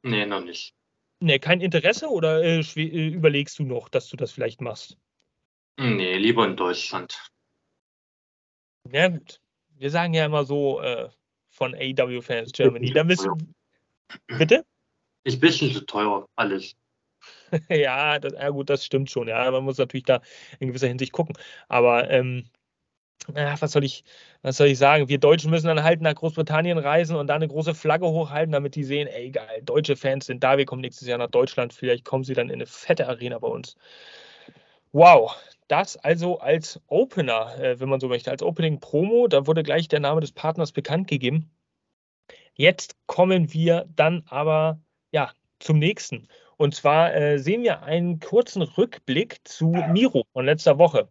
nee 0.00 0.24
noch 0.24 0.42
nicht. 0.42 0.72
Nee, 1.20 1.38
kein 1.38 1.60
Interesse 1.60 2.08
oder 2.08 2.42
äh, 2.42 2.60
äh, 2.60 3.08
überlegst 3.08 3.58
du 3.58 3.64
noch, 3.64 3.90
dass 3.90 4.08
du 4.08 4.16
das 4.16 4.32
vielleicht 4.32 4.62
machst? 4.62 4.96
Nee, 5.78 6.16
lieber 6.16 6.46
in 6.46 6.56
Deutschland. 6.56 7.22
Ja, 8.90 9.08
gut. 9.08 9.42
Wir 9.76 9.90
sagen 9.90 10.14
ja 10.14 10.24
immer 10.24 10.44
so 10.46 10.80
äh, 10.80 11.10
von 11.50 11.74
AW 11.74 12.22
Fans 12.22 12.52
Germany. 12.52 12.92
Da 12.94 13.04
müssen, 13.04 13.54
Bitte? 14.26 14.64
Ist 15.24 15.36
ein 15.36 15.40
bisschen 15.40 15.72
zu 15.72 15.84
teuer, 15.86 16.26
alles. 16.36 16.74
ja, 17.68 18.18
das, 18.18 18.32
ja, 18.32 18.48
gut, 18.50 18.70
das 18.70 18.84
stimmt 18.84 19.10
schon. 19.10 19.28
Ja, 19.28 19.50
man 19.50 19.64
muss 19.64 19.78
natürlich 19.78 20.04
da 20.04 20.20
in 20.58 20.68
gewisser 20.68 20.88
Hinsicht 20.88 21.12
gucken. 21.12 21.36
Aber 21.68 22.10
ähm, 22.10 22.44
ja, 23.34 23.60
was 23.60 23.72
soll 23.72 23.84
ich, 23.84 24.04
was 24.42 24.56
soll 24.56 24.68
ich 24.68 24.78
sagen? 24.78 25.08
Wir 25.08 25.18
Deutschen 25.18 25.50
müssen 25.50 25.68
dann 25.68 25.84
halt 25.84 26.00
nach 26.00 26.14
Großbritannien 26.14 26.78
reisen 26.78 27.16
und 27.16 27.28
da 27.28 27.36
eine 27.36 27.48
große 27.48 27.74
Flagge 27.74 28.06
hochhalten, 28.08 28.52
damit 28.52 28.74
die 28.74 28.84
sehen, 28.84 29.06
ey 29.08 29.30
geil, 29.30 29.62
deutsche 29.62 29.96
Fans 29.96 30.26
sind 30.26 30.42
da, 30.42 30.58
wir 30.58 30.64
kommen 30.64 30.82
nächstes 30.82 31.06
Jahr 31.08 31.18
nach 31.18 31.30
Deutschland, 31.30 31.72
vielleicht 31.72 32.04
kommen 32.04 32.24
sie 32.24 32.34
dann 32.34 32.48
in 32.48 32.54
eine 32.54 32.66
fette 32.66 33.08
Arena 33.08 33.38
bei 33.38 33.48
uns. 33.48 33.76
Wow, 34.92 35.36
das 35.68 35.96
also 35.96 36.38
als 36.38 36.80
Opener, 36.88 37.56
äh, 37.58 37.80
wenn 37.80 37.88
man 37.88 38.00
so 38.00 38.08
möchte, 38.08 38.30
als 38.30 38.42
Opening 38.42 38.80
Promo, 38.80 39.26
da 39.28 39.46
wurde 39.46 39.62
gleich 39.62 39.88
der 39.88 40.00
Name 40.00 40.20
des 40.20 40.32
Partners 40.32 40.72
bekannt 40.72 41.08
gegeben. 41.08 41.50
Jetzt 42.54 42.96
kommen 43.06 43.52
wir 43.52 43.86
dann 43.94 44.22
aber 44.26 44.80
ja, 45.12 45.32
zum 45.58 45.78
nächsten. 45.78 46.28
Und 46.56 46.74
zwar 46.74 47.14
äh, 47.14 47.38
sehen 47.38 47.62
wir 47.62 47.82
einen 47.82 48.20
kurzen 48.20 48.62
Rückblick 48.62 49.40
zu 49.44 49.66
Miro 49.90 50.24
von 50.32 50.44
letzter 50.44 50.78
Woche. 50.78 51.08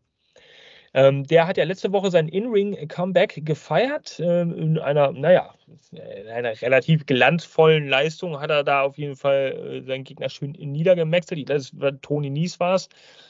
Ähm, 0.94 1.26
der 1.26 1.48
hat 1.48 1.58
ja 1.58 1.64
letzte 1.64 1.94
Woche 1.94 2.12
sein 2.12 2.28
In-Ring-Comeback 2.28 3.46
gefeiert. 3.46 4.20
Ähm, 4.20 4.54
in 4.54 4.80
einer, 4.80 5.12
naja, 5.14 5.56
in 5.92 6.28
einer 6.28 6.62
relativ 6.62 7.06
glanzvollen 7.06 7.88
Leistung 7.88 8.40
hat 8.40 8.50
er 8.50 8.64
da 8.64 8.82
auf 8.82 8.98
jeden 8.98 9.16
Fall 9.16 9.82
äh, 9.82 9.82
seinen 9.84 10.04
Gegner 10.04 10.30
schön 10.30 10.52
niedergemäxelt. 10.52 11.50
Das 11.50 11.80
war 11.80 12.00
Tony 12.02 12.30
Nies 12.30 12.60
war 12.60 12.76
es. 12.76 12.90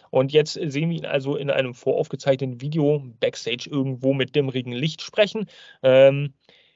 Und 0.09 0.31
jetzt 0.33 0.53
sehen 0.53 0.89
wir 0.89 0.97
ihn 0.97 1.05
also 1.05 1.35
in 1.35 1.49
einem 1.51 1.73
voraufgezeichneten 1.73 2.61
Video 2.61 2.99
Backstage 3.19 3.69
irgendwo 3.69 4.13
mit 4.13 4.35
dämmerigen 4.35 4.73
Licht 4.73 5.01
sprechen. 5.01 5.45
Ähm, 5.83 6.33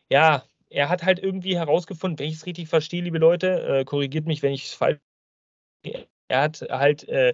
ja, 0.09 0.43
er 0.69 0.89
hat 0.89 1.03
halt 1.03 1.19
irgendwie 1.19 1.57
herausgefunden, 1.57 2.19
wenn 2.19 2.27
ich 2.27 2.35
es 2.35 2.45
richtig 2.45 2.67
verstehe, 2.67 3.01
liebe 3.01 3.17
Leute, 3.17 3.79
äh, 3.79 3.85
korrigiert 3.85 4.25
mich, 4.25 4.41
wenn 4.43 4.53
ich 4.53 4.65
es 4.65 4.73
falsch. 4.73 4.99
Er 6.27 6.41
hat 6.41 6.61
halt 6.69 7.07
äh, 7.07 7.33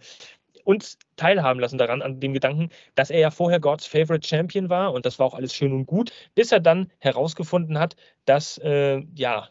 uns 0.63 0.97
teilhaben 1.15 1.59
lassen 1.59 1.77
daran, 1.77 2.01
an 2.01 2.19
dem 2.19 2.33
Gedanken, 2.33 2.69
dass 2.95 3.09
er 3.09 3.19
ja 3.19 3.31
vorher 3.31 3.59
God's 3.59 3.85
Favorite 3.85 4.27
Champion 4.27 4.69
war 4.69 4.93
und 4.93 5.05
das 5.05 5.19
war 5.19 5.27
auch 5.27 5.33
alles 5.33 5.55
schön 5.55 5.73
und 5.73 5.85
gut, 5.85 6.11
bis 6.35 6.51
er 6.51 6.59
dann 6.59 6.91
herausgefunden 7.00 7.79
hat, 7.79 7.95
dass 8.25 8.57
äh, 8.59 9.01
ja 9.15 9.50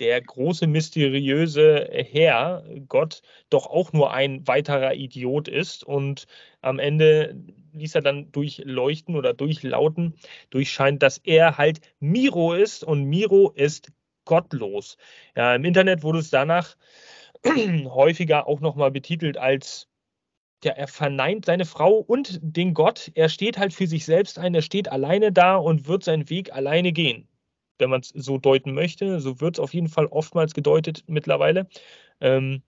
der 0.00 0.20
große 0.22 0.66
mysteriöse 0.66 1.88
Herr, 1.92 2.64
Gott, 2.88 3.22
doch 3.50 3.66
auch 3.66 3.92
nur 3.92 4.12
ein 4.12 4.46
weiterer 4.48 4.94
Idiot 4.94 5.46
ist. 5.46 5.84
Und 5.84 6.26
am 6.62 6.78
Ende 6.78 7.36
ließ 7.72 7.94
er 7.94 8.00
dann 8.00 8.32
durchleuchten 8.32 9.14
oder 9.14 9.34
durchlauten, 9.34 10.14
durchscheint, 10.48 11.02
dass 11.02 11.18
er 11.18 11.58
halt 11.58 11.80
Miro 12.00 12.54
ist 12.54 12.82
und 12.82 13.04
Miro 13.04 13.50
ist 13.54 13.92
gottlos. 14.24 14.96
Ja, 15.36 15.54
Im 15.54 15.64
Internet 15.64 16.02
wurde 16.02 16.20
es 16.20 16.30
danach 16.30 16.76
häufiger 17.44 18.48
auch 18.48 18.60
nochmal 18.60 18.90
betitelt 18.90 19.36
als 19.36 19.86
ja, 20.64 20.72
er 20.72 20.88
verneint 20.88 21.46
seine 21.46 21.64
Frau 21.64 21.94
und 21.94 22.38
den 22.42 22.74
Gott. 22.74 23.10
Er 23.14 23.30
steht 23.30 23.56
halt 23.58 23.72
für 23.72 23.86
sich 23.86 24.04
selbst 24.04 24.38
ein, 24.38 24.54
er 24.54 24.62
steht 24.62 24.92
alleine 24.92 25.32
da 25.32 25.56
und 25.56 25.88
wird 25.88 26.04
seinen 26.04 26.28
Weg 26.28 26.52
alleine 26.52 26.92
gehen 26.92 27.29
wenn 27.80 27.90
man 27.90 28.00
es 28.00 28.08
so 28.08 28.38
deuten 28.38 28.72
möchte. 28.74 29.20
So 29.20 29.40
wird 29.40 29.56
es 29.56 29.60
auf 29.60 29.74
jeden 29.74 29.88
Fall 29.88 30.06
oftmals 30.06 30.54
gedeutet 30.54 31.04
mittlerweile. 31.06 31.66
Ähm, 32.20 32.62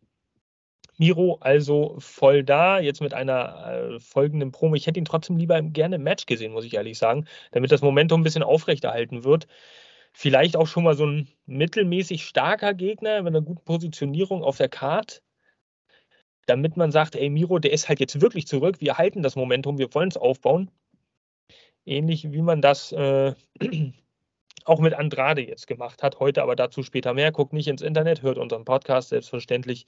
Miro 0.98 1.38
also 1.40 1.96
voll 1.98 2.44
da, 2.44 2.78
jetzt 2.78 3.00
mit 3.00 3.14
einer 3.14 3.94
äh, 3.94 4.00
folgenden 4.00 4.52
Promo. 4.52 4.74
Ich 4.74 4.86
hätte 4.86 5.00
ihn 5.00 5.04
trotzdem 5.04 5.36
lieber 5.36 5.60
gerne 5.62 5.96
im 5.96 6.02
Match 6.02 6.26
gesehen, 6.26 6.52
muss 6.52 6.64
ich 6.64 6.74
ehrlich 6.74 6.98
sagen, 6.98 7.26
damit 7.50 7.72
das 7.72 7.82
Momentum 7.82 8.20
ein 8.20 8.24
bisschen 8.24 8.42
aufrechterhalten 8.42 9.24
wird. 9.24 9.46
Vielleicht 10.12 10.56
auch 10.56 10.66
schon 10.66 10.84
mal 10.84 10.94
so 10.94 11.06
ein 11.06 11.28
mittelmäßig 11.46 12.24
starker 12.24 12.74
Gegner 12.74 13.22
mit 13.22 13.34
einer 13.34 13.44
guten 13.44 13.64
Positionierung 13.64 14.44
auf 14.44 14.58
der 14.58 14.68
Card, 14.68 15.22
damit 16.46 16.76
man 16.76 16.92
sagt, 16.92 17.16
ey 17.16 17.30
Miro, 17.30 17.58
der 17.58 17.72
ist 17.72 17.88
halt 17.88 18.00
jetzt 18.00 18.20
wirklich 18.20 18.46
zurück, 18.46 18.80
wir 18.80 18.98
halten 18.98 19.22
das 19.22 19.36
Momentum, 19.36 19.78
wir 19.78 19.92
wollen 19.94 20.10
es 20.10 20.16
aufbauen. 20.16 20.70
Ähnlich 21.84 22.30
wie 22.32 22.42
man 22.42 22.60
das 22.62 22.92
äh, 22.92 23.34
auch 24.64 24.80
mit 24.80 24.94
Andrade 24.94 25.42
jetzt 25.42 25.66
gemacht 25.66 26.02
hat. 26.02 26.20
Heute 26.20 26.42
aber 26.42 26.56
dazu 26.56 26.82
später 26.82 27.14
mehr. 27.14 27.32
Guckt 27.32 27.52
nicht 27.52 27.68
ins 27.68 27.82
Internet, 27.82 28.22
hört 28.22 28.38
unseren 28.38 28.64
Podcast 28.64 29.10
selbstverständlich, 29.10 29.86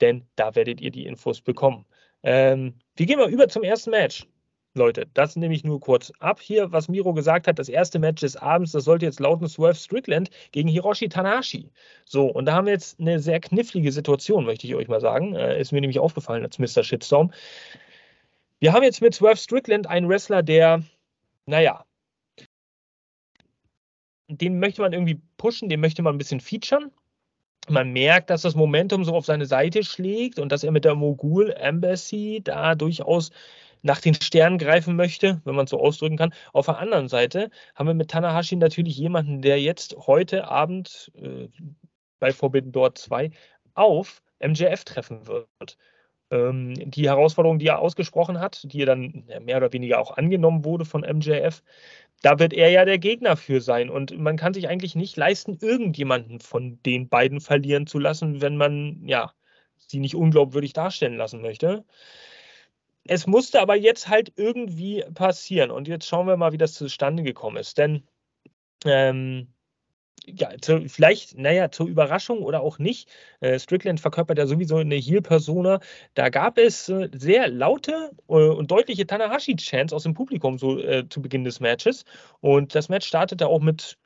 denn 0.00 0.26
da 0.36 0.54
werdet 0.54 0.80
ihr 0.80 0.90
die 0.90 1.06
Infos 1.06 1.40
bekommen. 1.40 1.86
Ähm, 2.22 2.74
wir 2.96 3.06
gehen 3.06 3.18
mal 3.18 3.30
über 3.30 3.48
zum 3.48 3.62
ersten 3.62 3.90
Match. 3.90 4.26
Leute, 4.74 5.06
das 5.12 5.36
nehme 5.36 5.54
ich 5.54 5.64
nur 5.64 5.80
kurz 5.80 6.12
ab 6.18 6.40
hier, 6.40 6.72
was 6.72 6.88
Miro 6.88 7.12
gesagt 7.12 7.46
hat. 7.46 7.58
Das 7.58 7.68
erste 7.68 7.98
Match 7.98 8.22
des 8.22 8.36
Abends, 8.36 8.72
das 8.72 8.84
sollte 8.84 9.04
jetzt 9.04 9.20
lauten 9.20 9.46
Swerve 9.46 9.74
Strickland 9.74 10.30
gegen 10.50 10.68
Hiroshi 10.68 11.10
Tanashi. 11.10 11.70
So, 12.06 12.26
und 12.26 12.46
da 12.46 12.54
haben 12.54 12.66
wir 12.66 12.72
jetzt 12.72 12.98
eine 12.98 13.20
sehr 13.20 13.38
knifflige 13.40 13.92
Situation, 13.92 14.46
möchte 14.46 14.66
ich 14.66 14.74
euch 14.74 14.88
mal 14.88 15.00
sagen. 15.00 15.34
Äh, 15.34 15.60
ist 15.60 15.72
mir 15.72 15.82
nämlich 15.82 15.98
aufgefallen 15.98 16.42
als 16.42 16.58
Mr. 16.58 16.82
Shitstorm. 16.82 17.32
Wir 18.60 18.72
haben 18.72 18.82
jetzt 18.82 19.02
mit 19.02 19.14
Swerve 19.14 19.36
Strickland 19.36 19.86
einen 19.88 20.08
Wrestler, 20.08 20.42
der, 20.42 20.82
naja, 21.44 21.84
den 24.28 24.58
möchte 24.58 24.82
man 24.82 24.92
irgendwie 24.92 25.20
pushen, 25.36 25.68
den 25.68 25.80
möchte 25.80 26.02
man 26.02 26.14
ein 26.14 26.18
bisschen 26.18 26.40
featuren. 26.40 26.90
man 27.68 27.92
merkt, 27.92 28.30
dass 28.30 28.42
das 28.42 28.54
Momentum 28.54 29.04
so 29.04 29.14
auf 29.14 29.26
seine 29.26 29.46
Seite 29.46 29.84
schlägt 29.84 30.38
und 30.38 30.50
dass 30.50 30.64
er 30.64 30.72
mit 30.72 30.84
der 30.84 30.94
Mogul 30.94 31.52
Embassy 31.52 32.40
da 32.42 32.74
durchaus 32.74 33.30
nach 33.82 34.00
den 34.00 34.14
Sternen 34.14 34.58
greifen 34.58 34.96
möchte, 34.96 35.40
wenn 35.44 35.54
man 35.54 35.64
es 35.64 35.70
so 35.70 35.80
ausdrücken 35.80 36.16
kann. 36.16 36.34
Auf 36.52 36.66
der 36.66 36.78
anderen 36.78 37.08
Seite 37.08 37.50
haben 37.74 37.88
wir 37.88 37.94
mit 37.94 38.10
Tanahashi 38.10 38.56
natürlich 38.56 38.96
jemanden, 38.96 39.42
der 39.42 39.60
jetzt 39.60 39.96
heute 40.06 40.48
Abend 40.48 41.10
äh, 41.16 41.48
bei 42.20 42.32
Forbidden 42.32 42.72
Door 42.72 42.94
2 42.94 43.30
auf 43.74 44.22
MJF 44.40 44.84
treffen 44.84 45.26
wird. 45.26 45.76
Ähm, 46.32 46.74
die 46.90 47.08
Herausforderung, 47.08 47.58
die 47.58 47.66
er 47.66 47.78
ausgesprochen 47.78 48.40
hat, 48.40 48.64
die 48.72 48.84
dann 48.86 49.24
mehr 49.42 49.58
oder 49.58 49.72
weniger 49.72 50.00
auch 50.00 50.16
angenommen 50.16 50.64
wurde 50.64 50.86
von 50.86 51.02
MJF, 51.02 51.62
da 52.22 52.38
wird 52.38 52.54
er 52.54 52.70
ja 52.70 52.84
der 52.84 52.98
Gegner 52.98 53.36
für 53.36 53.60
sein. 53.60 53.90
Und 53.90 54.18
man 54.18 54.36
kann 54.36 54.54
sich 54.54 54.68
eigentlich 54.68 54.94
nicht 54.94 55.16
leisten, 55.16 55.58
irgendjemanden 55.60 56.40
von 56.40 56.80
den 56.84 57.08
beiden 57.08 57.40
verlieren 57.40 57.86
zu 57.86 57.98
lassen, 57.98 58.40
wenn 58.40 58.56
man 58.56 59.02
ja 59.06 59.32
sie 59.76 59.98
nicht 59.98 60.14
unglaubwürdig 60.14 60.72
darstellen 60.72 61.16
lassen 61.16 61.42
möchte. 61.42 61.84
Es 63.04 63.26
musste 63.26 63.60
aber 63.60 63.76
jetzt 63.76 64.08
halt 64.08 64.32
irgendwie 64.36 65.04
passieren. 65.14 65.70
Und 65.70 65.88
jetzt 65.88 66.06
schauen 66.06 66.26
wir 66.26 66.36
mal, 66.36 66.52
wie 66.52 66.58
das 66.58 66.74
zustande 66.74 67.22
gekommen 67.22 67.58
ist. 67.58 67.76
Denn 67.76 68.04
ähm, 68.84 69.48
ja, 70.26 70.50
zu, 70.60 70.88
vielleicht, 70.88 71.36
naja, 71.36 71.70
zur 71.70 71.88
Überraschung 71.88 72.42
oder 72.42 72.60
auch 72.62 72.78
nicht. 72.78 73.08
Äh, 73.40 73.58
Strickland 73.58 74.00
verkörpert 74.00 74.38
ja 74.38 74.46
sowieso 74.46 74.76
eine 74.76 74.94
Heal-Persona. 74.94 75.80
Da 76.14 76.28
gab 76.28 76.58
es 76.58 76.88
äh, 76.88 77.08
sehr 77.12 77.48
laute 77.48 78.10
äh, 78.28 78.32
und 78.32 78.70
deutliche 78.70 79.06
Tanahashi-Chants 79.06 79.92
aus 79.92 80.04
dem 80.04 80.14
Publikum 80.14 80.58
so 80.58 80.78
äh, 80.78 81.08
zu 81.08 81.22
Beginn 81.22 81.44
des 81.44 81.60
Matches. 81.60 82.04
Und 82.40 82.74
das 82.74 82.88
Match 82.88 83.06
startete 83.08 83.48
auch 83.48 83.60
mit 83.60 83.98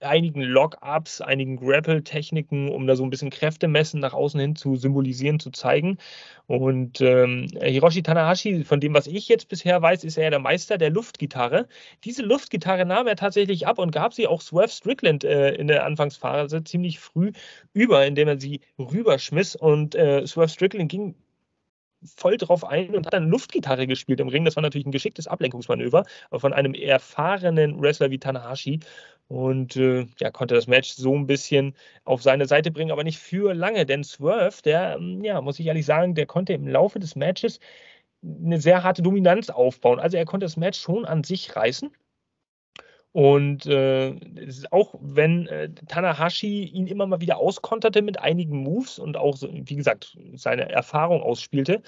einigen 0.00 0.42
Lock-Ups, 0.42 1.20
einigen 1.20 1.56
Grapple-Techniken, 1.56 2.68
um 2.70 2.86
da 2.86 2.96
so 2.96 3.04
ein 3.04 3.10
bisschen 3.10 3.30
Kräftemessen 3.30 4.00
nach 4.00 4.12
außen 4.12 4.38
hin 4.38 4.56
zu 4.56 4.76
symbolisieren, 4.76 5.40
zu 5.40 5.50
zeigen. 5.50 5.98
Und 6.46 7.00
ähm, 7.00 7.46
Hiroshi 7.60 8.02
Tanahashi, 8.02 8.64
von 8.64 8.80
dem, 8.80 8.94
was 8.94 9.06
ich 9.06 9.28
jetzt 9.28 9.48
bisher 9.48 9.80
weiß, 9.80 10.04
ist 10.04 10.16
er 10.16 10.24
ja 10.24 10.30
der 10.30 10.38
Meister 10.40 10.78
der 10.78 10.90
Luftgitarre. 10.90 11.68
Diese 12.04 12.22
Luftgitarre 12.22 12.84
nahm 12.84 13.06
er 13.06 13.16
tatsächlich 13.16 13.66
ab 13.66 13.78
und 13.78 13.92
gab 13.92 14.12
sie 14.14 14.26
auch 14.26 14.40
Swerve 14.40 14.68
Strickland 14.68 15.24
äh, 15.24 15.54
in 15.54 15.68
der 15.68 15.84
Anfangsphase 15.86 16.64
ziemlich 16.64 16.98
früh 16.98 17.32
über, 17.72 18.04
indem 18.06 18.28
er 18.28 18.40
sie 18.40 18.60
rüberschmiss. 18.78 19.56
Und 19.56 19.94
äh, 19.94 20.26
Swerve 20.26 20.50
Strickland 20.50 20.90
ging 20.90 21.14
voll 22.04 22.36
drauf 22.36 22.64
ein 22.64 22.94
und 22.94 23.06
hat 23.06 23.12
dann 23.12 23.28
Luftgitarre 23.28 23.86
gespielt 23.86 24.20
im 24.20 24.28
Ring. 24.28 24.44
Das 24.44 24.56
war 24.56 24.62
natürlich 24.62 24.86
ein 24.86 24.92
geschicktes 24.92 25.26
Ablenkungsmanöver 25.26 26.04
von 26.32 26.52
einem 26.52 26.74
erfahrenen 26.74 27.80
Wrestler 27.80 28.10
wie 28.10 28.18
Tanahashi 28.18 28.80
und 29.28 29.76
äh, 29.76 30.06
ja, 30.20 30.30
konnte 30.30 30.54
das 30.54 30.66
Match 30.66 30.92
so 30.92 31.14
ein 31.16 31.26
bisschen 31.26 31.74
auf 32.04 32.22
seine 32.22 32.46
Seite 32.46 32.70
bringen, 32.70 32.92
aber 32.92 33.04
nicht 33.04 33.18
für 33.18 33.54
lange, 33.54 33.86
denn 33.86 34.04
Swerve, 34.04 34.62
der, 34.64 34.94
hm, 34.96 35.24
ja, 35.24 35.40
muss 35.40 35.58
ich 35.58 35.66
ehrlich 35.66 35.86
sagen, 35.86 36.14
der 36.14 36.26
konnte 36.26 36.52
im 36.52 36.68
Laufe 36.68 36.98
des 36.98 37.16
Matches 37.16 37.60
eine 38.24 38.60
sehr 38.60 38.82
harte 38.84 39.02
Dominanz 39.02 39.50
aufbauen. 39.50 40.00
Also 40.00 40.16
er 40.16 40.24
konnte 40.26 40.46
das 40.46 40.56
Match 40.56 40.78
schon 40.80 41.04
an 41.04 41.24
sich 41.24 41.56
reißen 41.56 41.90
und 43.12 43.66
äh, 43.66 44.14
auch 44.70 44.94
wenn 45.00 45.46
äh, 45.46 45.68
Tanahashi 45.86 46.64
ihn 46.64 46.86
immer 46.86 47.06
mal 47.06 47.20
wieder 47.20 47.36
auskonterte 47.36 48.00
mit 48.00 48.18
einigen 48.18 48.62
Moves 48.62 48.98
und 48.98 49.18
auch, 49.18 49.36
wie 49.42 49.76
gesagt, 49.76 50.16
seine 50.34 50.70
Erfahrung 50.70 51.22
ausspielte, 51.22 51.82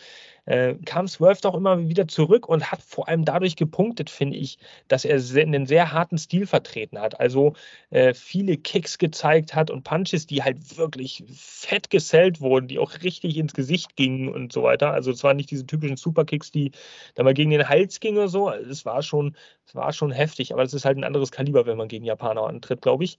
äh, 0.45 0.75
kam 0.85 1.09
Swerve 1.09 1.41
doch 1.41 1.55
immer 1.55 1.89
wieder 1.89 2.07
zurück 2.09 2.47
und 2.47 2.71
hat 2.71 2.83
vor 2.83 3.09
allem 3.09 3.25
dadurch 3.25 3.57
gepunktet, 3.57 4.11
finde 4.11 4.37
ich, 4.37 4.59
dass 4.89 5.07
er 5.07 5.17
einen 5.41 5.65
sehr 5.67 5.93
harten 5.93 6.19
Stil 6.19 6.47
vertreten 6.47 6.99
hat. 6.99 7.19
Also 7.19 7.55
äh, 7.89 8.13
viele 8.13 8.59
Kicks 8.59 8.99
gezeigt 8.99 9.55
hat 9.55 9.71
und 9.71 9.83
Punches, 9.85 10.27
die 10.27 10.43
halt 10.43 10.77
wirklich 10.77 11.25
fett 11.35 11.89
gesellt 11.89 12.43
wurden, 12.43 12.69
die 12.69 12.79
auch 12.79 13.03
richtig 13.03 13.39
ins 13.39 13.55
Gesicht 13.55 13.97
gingen 13.97 14.29
und 14.29 14.53
so 14.53 14.63
weiter. 14.63 14.93
Also 14.93 15.11
es 15.11 15.25
waren 15.25 15.37
nicht 15.39 15.51
diese 15.51 15.67
typischen 15.67 15.97
Superkicks, 15.97 16.51
die 16.51 16.73
da 17.15 17.23
mal 17.23 17.35
gegen 17.35 17.51
den 17.51 17.67
Hals 17.69 18.01
gingen 18.01 18.19
oder 18.19 18.29
so. 18.29 18.51
Es 18.51 18.85
war 18.85 19.03
schon, 19.03 19.35
war 19.75 19.93
schon 19.93 20.13
heftig, 20.13 20.53
aber 20.53 20.63
es 20.63 20.73
ist 20.75 20.85
halt 20.85 20.97
ein 20.99 21.05
anderes 21.15 21.31
Kaliber, 21.31 21.67
wenn 21.67 21.77
man 21.77 21.89
gegen 21.89 22.05
Japaner 22.05 22.43
antritt, 22.43 22.83
glaube 22.83 23.05
ich. 23.05 23.19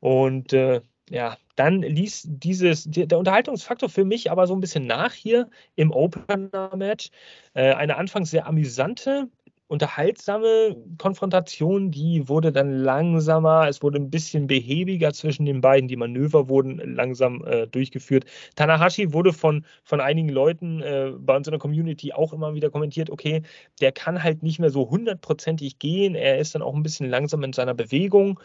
Und 0.00 0.52
äh, 0.52 0.80
ja, 1.10 1.36
dann 1.56 1.82
ließ 1.82 2.26
dieses, 2.28 2.84
der 2.86 3.18
Unterhaltungsfaktor 3.18 3.88
für 3.88 4.04
mich 4.04 4.30
aber 4.30 4.46
so 4.46 4.54
ein 4.54 4.60
bisschen 4.60 4.86
nach 4.86 5.12
hier 5.12 5.50
im 5.74 5.90
Opener-Match. 5.90 7.10
Äh, 7.54 7.72
eine 7.74 7.96
anfangs 7.96 8.30
sehr 8.30 8.46
amüsante, 8.46 9.28
unterhaltsame 9.70 10.76
Konfrontation, 10.98 11.92
die 11.92 12.28
wurde 12.28 12.50
dann 12.50 12.72
langsamer, 12.72 13.68
es 13.68 13.82
wurde 13.82 14.00
ein 14.00 14.10
bisschen 14.10 14.48
behäbiger 14.48 15.12
zwischen 15.12 15.46
den 15.46 15.60
beiden, 15.60 15.86
die 15.86 15.96
Manöver 15.96 16.48
wurden 16.48 16.78
langsam 16.96 17.44
äh, 17.44 17.68
durchgeführt. 17.68 18.24
Tanahashi 18.56 19.12
wurde 19.12 19.32
von, 19.32 19.64
von 19.84 20.00
einigen 20.00 20.28
Leuten 20.28 20.82
äh, 20.82 21.12
bei 21.16 21.36
uns 21.36 21.46
in 21.46 21.52
der 21.52 21.60
Community 21.60 22.12
auch 22.12 22.32
immer 22.32 22.52
wieder 22.54 22.68
kommentiert, 22.68 23.10
okay, 23.10 23.42
der 23.80 23.92
kann 23.92 24.24
halt 24.24 24.42
nicht 24.42 24.58
mehr 24.58 24.70
so 24.70 24.90
hundertprozentig 24.90 25.78
gehen, 25.78 26.16
er 26.16 26.38
ist 26.38 26.56
dann 26.56 26.62
auch 26.62 26.74
ein 26.74 26.82
bisschen 26.82 27.08
langsam 27.08 27.44
in 27.44 27.52
seiner 27.52 27.74
Bewegung. 27.74 28.40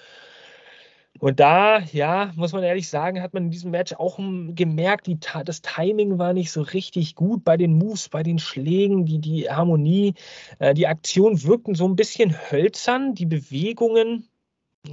Und 1.19 1.39
da, 1.39 1.80
ja, 1.80 2.32
muss 2.36 2.51
man 2.51 2.63
ehrlich 2.63 2.89
sagen, 2.89 3.21
hat 3.21 3.34
man 3.34 3.45
in 3.45 3.51
diesem 3.51 3.71
Match 3.71 3.93
auch 3.93 4.17
gemerkt, 4.17 5.08
die, 5.08 5.17
das 5.45 5.62
Timing 5.62 6.17
war 6.17 6.34
nicht 6.34 6.51
so 6.51 6.62
richtig 6.62 7.15
gut 7.15 7.45
bei 7.45 7.56
den 7.56 7.78
Moves, 7.78 8.10
bei 8.10 8.21
den 8.21 8.38
Schlägen, 8.38 9.06
die, 9.06 9.19
die 9.19 9.49
Harmonie, 9.49 10.13
äh, 10.60 10.73
die 10.73 10.88
Aktion 10.88 11.43
wirkten 11.43 11.73
so 11.73 11.88
ein 11.88 11.95
bisschen 11.95 12.36
hölzern, 12.51 13.15
die 13.15 13.25
Bewegungen, 13.25 14.28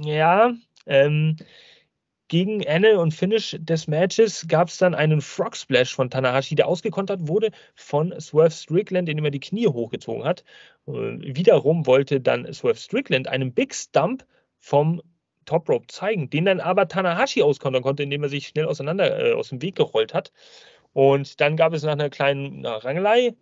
ja, 0.01 0.53
ähm, 0.85 1.35
gegen 2.29 2.61
Ende 2.61 2.99
und 2.99 3.13
Finish 3.13 3.57
des 3.59 3.87
Matches 3.87 4.47
gab 4.47 4.69
es 4.69 4.77
dann 4.77 4.95
einen 4.95 5.21
Frog 5.21 5.55
Splash 5.55 5.93
von 5.93 6.09
Tanahashi, 6.09 6.55
der 6.55 6.67
ausgekontert 6.67 7.27
wurde 7.27 7.51
von 7.75 8.19
Swerve 8.19 8.49
Strickland, 8.49 9.07
indem 9.07 9.25
er 9.25 9.31
die 9.31 9.39
Knie 9.39 9.67
hochgezogen 9.67 10.23
hat. 10.23 10.43
Und 10.85 11.21
wiederum 11.23 11.85
wollte 11.85 12.21
dann 12.21 12.51
Swerve 12.51 12.79
Strickland 12.79 13.27
einen 13.27 13.53
Big 13.53 13.75
Stump 13.75 14.25
vom 14.57 15.01
Top 15.45 15.69
Rope 15.69 15.87
zeigen, 15.87 16.29
den 16.29 16.45
dann 16.45 16.59
aber 16.59 16.87
Tanahashi 16.87 17.41
auskontern 17.43 17.83
konnte, 17.83 18.03
indem 18.03 18.23
er 18.23 18.29
sich 18.29 18.47
schnell 18.47 18.65
auseinander 18.65 19.31
äh, 19.31 19.33
aus 19.33 19.49
dem 19.49 19.61
Weg 19.61 19.75
gerollt 19.75 20.13
hat. 20.13 20.31
Und 20.93 21.41
dann 21.41 21.57
gab 21.57 21.73
es 21.73 21.83
nach 21.83 21.93
einer 21.93 22.09
kleinen 22.09 22.65
Rangelei 22.65 23.35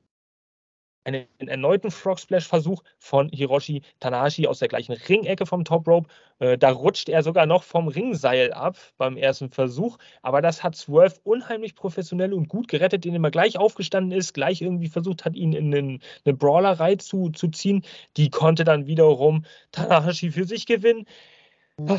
einen 1.03 1.25
erneuten 1.39 1.89
Frog 1.91 2.19
Splash 2.19 2.47
Versuch 2.47 2.83
von 2.99 3.29
Hiroshi 3.29 3.81
Tanahashi 3.99 4.47
aus 4.47 4.59
der 4.59 4.67
gleichen 4.67 4.93
Ringecke 4.93 5.45
vom 5.45 5.65
Top 5.65 5.87
Rope. 5.87 6.07
Äh, 6.39 6.57
da 6.57 6.71
rutscht 6.71 7.09
er 7.09 7.23
sogar 7.23 7.45
noch 7.45 7.63
vom 7.63 7.87
Ringseil 7.87 8.53
ab 8.53 8.77
beim 8.97 9.17
ersten 9.17 9.49
Versuch. 9.49 9.97
Aber 10.21 10.41
das 10.41 10.63
hat 10.63 10.75
Swerve 10.75 11.15
unheimlich 11.23 11.75
professionell 11.75 12.33
und 12.33 12.49
gut 12.49 12.67
gerettet, 12.67 13.05
indem 13.05 13.23
er 13.23 13.31
gleich 13.31 13.57
aufgestanden 13.57 14.17
ist, 14.17 14.33
gleich 14.33 14.61
irgendwie 14.61 14.89
versucht 14.89 15.25
hat, 15.25 15.35
ihn 15.35 15.53
in 15.53 15.73
eine 15.73 16.35
Brawlerei 16.35 16.95
zu, 16.95 17.29
zu 17.29 17.47
ziehen. 17.47 17.83
Die 18.17 18.29
konnte 18.29 18.63
dann 18.63 18.85
wiederum 18.85 19.45
Tanahashi 19.71 20.31
für 20.31 20.45
sich 20.45 20.65
gewinnen. 20.65 21.05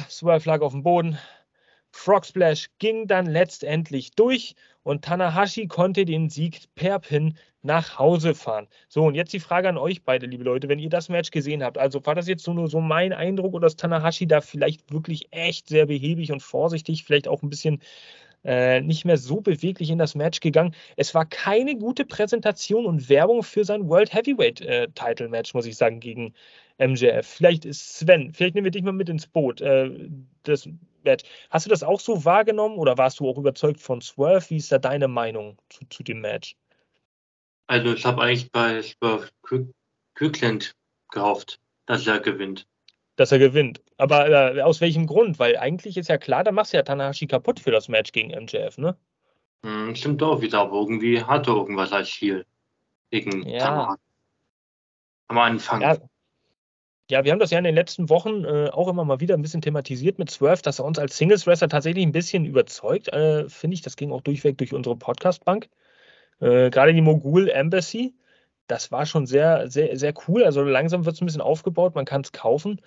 Swerve 0.08 0.48
lag 0.48 0.60
auf 0.60 0.72
dem 0.72 0.82
Boden. 0.82 1.18
Frog 1.90 2.24
Splash 2.24 2.68
ging 2.78 3.06
dann 3.06 3.26
letztendlich 3.26 4.12
durch 4.12 4.54
und 4.82 5.04
Tanahashi 5.04 5.66
konnte 5.66 6.04
den 6.04 6.30
Sieg 6.30 6.74
per 6.74 6.98
Pin 6.98 7.36
nach 7.60 7.98
Hause 7.98 8.34
fahren. 8.34 8.66
So, 8.88 9.04
und 9.04 9.14
jetzt 9.14 9.32
die 9.32 9.40
Frage 9.40 9.68
an 9.68 9.78
euch 9.78 10.02
beide, 10.02 10.26
liebe 10.26 10.42
Leute, 10.42 10.68
wenn 10.68 10.78
ihr 10.78 10.88
das 10.88 11.08
Match 11.08 11.30
gesehen 11.30 11.62
habt. 11.62 11.78
Also 11.78 12.04
war 12.04 12.14
das 12.14 12.26
jetzt 12.26 12.44
so 12.44 12.52
nur 12.52 12.68
so 12.68 12.80
mein 12.80 13.12
Eindruck 13.12 13.54
oder 13.54 13.66
ist 13.66 13.78
Tanahashi 13.78 14.26
da 14.26 14.40
vielleicht 14.40 14.92
wirklich 14.92 15.28
echt 15.30 15.68
sehr 15.68 15.86
behäbig 15.86 16.32
und 16.32 16.42
vorsichtig, 16.42 17.04
vielleicht 17.04 17.28
auch 17.28 17.42
ein 17.42 17.50
bisschen 17.50 17.80
äh, 18.44 18.80
nicht 18.80 19.04
mehr 19.04 19.16
so 19.16 19.40
beweglich 19.40 19.90
in 19.90 19.98
das 19.98 20.14
Match 20.14 20.40
gegangen. 20.40 20.74
Es 20.96 21.14
war 21.14 21.24
keine 21.26 21.76
gute 21.76 22.04
Präsentation 22.04 22.86
und 22.86 23.08
Werbung 23.08 23.42
für 23.42 23.64
sein 23.64 23.88
World 23.88 24.12
Heavyweight 24.12 24.60
äh, 24.62 24.88
Title 24.94 25.28
Match, 25.28 25.54
muss 25.54 25.66
ich 25.66 25.76
sagen, 25.76 26.00
gegen 26.00 26.34
MJF. 26.78 27.26
Vielleicht 27.26 27.64
ist 27.64 27.98
Sven, 27.98 28.32
vielleicht 28.32 28.54
nehmen 28.54 28.64
wir 28.64 28.70
dich 28.70 28.82
mal 28.82 28.92
mit 28.92 29.08
ins 29.08 29.26
Boot. 29.26 29.60
Äh, 29.60 30.08
das 30.42 30.68
Match. 31.04 31.24
Hast 31.50 31.66
du 31.66 31.70
das 31.70 31.82
auch 31.82 32.00
so 32.00 32.24
wahrgenommen 32.24 32.76
oder 32.76 32.98
warst 32.98 33.20
du 33.20 33.28
auch 33.28 33.38
überzeugt 33.38 33.80
von 33.80 34.00
Swerve? 34.00 34.50
Wie 34.50 34.56
ist 34.56 34.72
da 34.72 34.78
deine 34.78 35.08
Meinung 35.08 35.58
zu, 35.68 35.84
zu 35.88 36.02
dem 36.02 36.20
Match? 36.20 36.56
Also 37.66 37.94
ich 37.94 38.04
habe 38.04 38.22
eigentlich 38.22 38.50
bei 38.50 38.82
Swerve 38.82 39.28
Kirkland 40.14 40.74
gehofft, 41.10 41.60
dass 41.86 42.06
er 42.06 42.20
gewinnt. 42.20 42.66
Dass 43.22 43.30
er 43.30 43.38
gewinnt. 43.38 43.80
Aber 43.98 44.28
äh, 44.28 44.62
aus 44.62 44.80
welchem 44.80 45.06
Grund? 45.06 45.38
Weil 45.38 45.56
eigentlich 45.56 45.96
ist 45.96 46.08
ja 46.08 46.18
klar, 46.18 46.42
da 46.42 46.50
machst 46.50 46.72
du 46.72 46.76
ja 46.76 46.82
Tanahashi 46.82 47.28
kaputt 47.28 47.60
für 47.60 47.70
das 47.70 47.86
Match 47.88 48.10
gegen 48.10 48.30
MJF, 48.30 48.78
ne? 48.78 48.96
Hm, 49.64 49.94
stimmt 49.94 50.20
auch 50.24 50.40
wieder, 50.40 50.62
aber 50.62 50.80
irgendwie 50.80 51.22
hat 51.22 51.46
er 51.46 51.54
irgendwas 51.54 51.92
als 51.92 52.10
Ziel. 52.10 52.44
Gegen 53.10 53.48
ja. 53.48 53.60
Tanahashi. 53.60 54.00
Am 55.28 55.38
Anfang. 55.38 55.82
Ja, 55.82 55.98
ja, 57.12 57.24
wir 57.24 57.30
haben 57.30 57.38
das 57.38 57.52
ja 57.52 57.58
in 57.58 57.64
den 57.64 57.76
letzten 57.76 58.08
Wochen 58.08 58.44
äh, 58.44 58.70
auch 58.72 58.88
immer 58.88 59.04
mal 59.04 59.20
wieder 59.20 59.36
ein 59.36 59.42
bisschen 59.42 59.62
thematisiert 59.62 60.18
mit 60.18 60.28
Swerve, 60.28 60.62
dass 60.62 60.80
er 60.80 60.84
uns 60.84 60.98
als 60.98 61.16
Singles-Wrestler 61.16 61.68
tatsächlich 61.68 62.04
ein 62.04 62.10
bisschen 62.10 62.44
überzeugt, 62.44 63.06
äh, 63.12 63.48
finde 63.48 63.74
ich. 63.74 63.82
Das 63.82 63.94
ging 63.94 64.10
auch 64.10 64.22
durchweg 64.22 64.58
durch 64.58 64.74
unsere 64.74 64.96
Podcast-Bank. 64.96 65.68
Äh, 66.40 66.70
Gerade 66.70 66.92
die 66.92 67.02
Mogul 67.02 67.48
Embassy, 67.48 68.16
das 68.66 68.90
war 68.90 69.06
schon 69.06 69.26
sehr, 69.26 69.70
sehr, 69.70 69.96
sehr 69.96 70.12
cool. 70.26 70.42
Also 70.42 70.64
langsam 70.64 71.04
wird 71.04 71.14
es 71.14 71.22
ein 71.22 71.26
bisschen 71.26 71.40
aufgebaut, 71.40 71.94
man 71.94 72.04
kann 72.04 72.22
es 72.22 72.32
kaufen. 72.32 72.80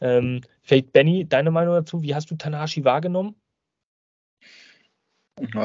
Ähm, 0.00 0.42
vielleicht, 0.62 0.92
Benny, 0.92 1.26
deine 1.28 1.50
Meinung 1.50 1.74
dazu, 1.74 2.02
wie 2.02 2.14
hast 2.14 2.30
du 2.30 2.36
Tanahashi 2.36 2.84
wahrgenommen? 2.84 3.34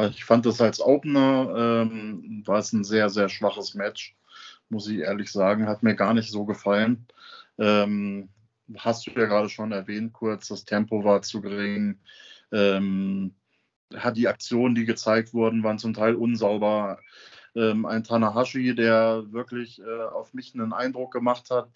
Ich 0.09 0.25
fand 0.25 0.45
das 0.45 0.59
als 0.59 0.81
Opener, 0.81 1.85
ähm, 1.85 2.43
war 2.45 2.59
es 2.59 2.73
ein 2.73 2.83
sehr, 2.83 3.09
sehr 3.09 3.29
schwaches 3.29 3.73
Match, 3.73 4.17
muss 4.69 4.87
ich 4.89 4.99
ehrlich 4.99 5.31
sagen. 5.31 5.67
Hat 5.67 5.81
mir 5.81 5.95
gar 5.95 6.13
nicht 6.13 6.29
so 6.29 6.45
gefallen. 6.45 7.07
Ähm, 7.57 8.29
hast 8.77 9.07
du 9.07 9.11
ja 9.11 9.25
gerade 9.25 9.49
schon 9.49 9.71
erwähnt, 9.71 10.11
kurz, 10.11 10.49
das 10.49 10.65
Tempo 10.65 11.03
war 11.03 11.21
zu 11.21 11.41
gering. 11.41 11.99
Ähm, 12.51 13.33
hat 13.95 14.17
die 14.17 14.27
Aktionen, 14.27 14.75
die 14.75 14.85
gezeigt 14.85 15.33
wurden, 15.33 15.63
waren 15.63 15.79
zum 15.79 15.93
Teil 15.93 16.15
unsauber. 16.15 16.99
Ähm, 17.55 17.85
ein 17.85 18.03
Tanahashi, 18.03 18.75
der 18.75 19.31
wirklich 19.31 19.81
äh, 19.81 20.03
auf 20.03 20.33
mich 20.33 20.53
einen 20.53 20.73
Eindruck 20.73 21.11
gemacht 21.11 21.49
hat, 21.49 21.69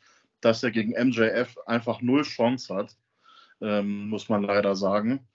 dass 0.45 0.61
er 0.61 0.69
gegen 0.69 0.91
MJF 0.91 1.57
einfach 1.65 2.01
null 2.01 2.21
Chance 2.21 2.73
hat, 2.73 2.95
ähm, 3.61 4.09
muss 4.09 4.29
man 4.29 4.43
leider 4.43 4.75
sagen. 4.75 5.27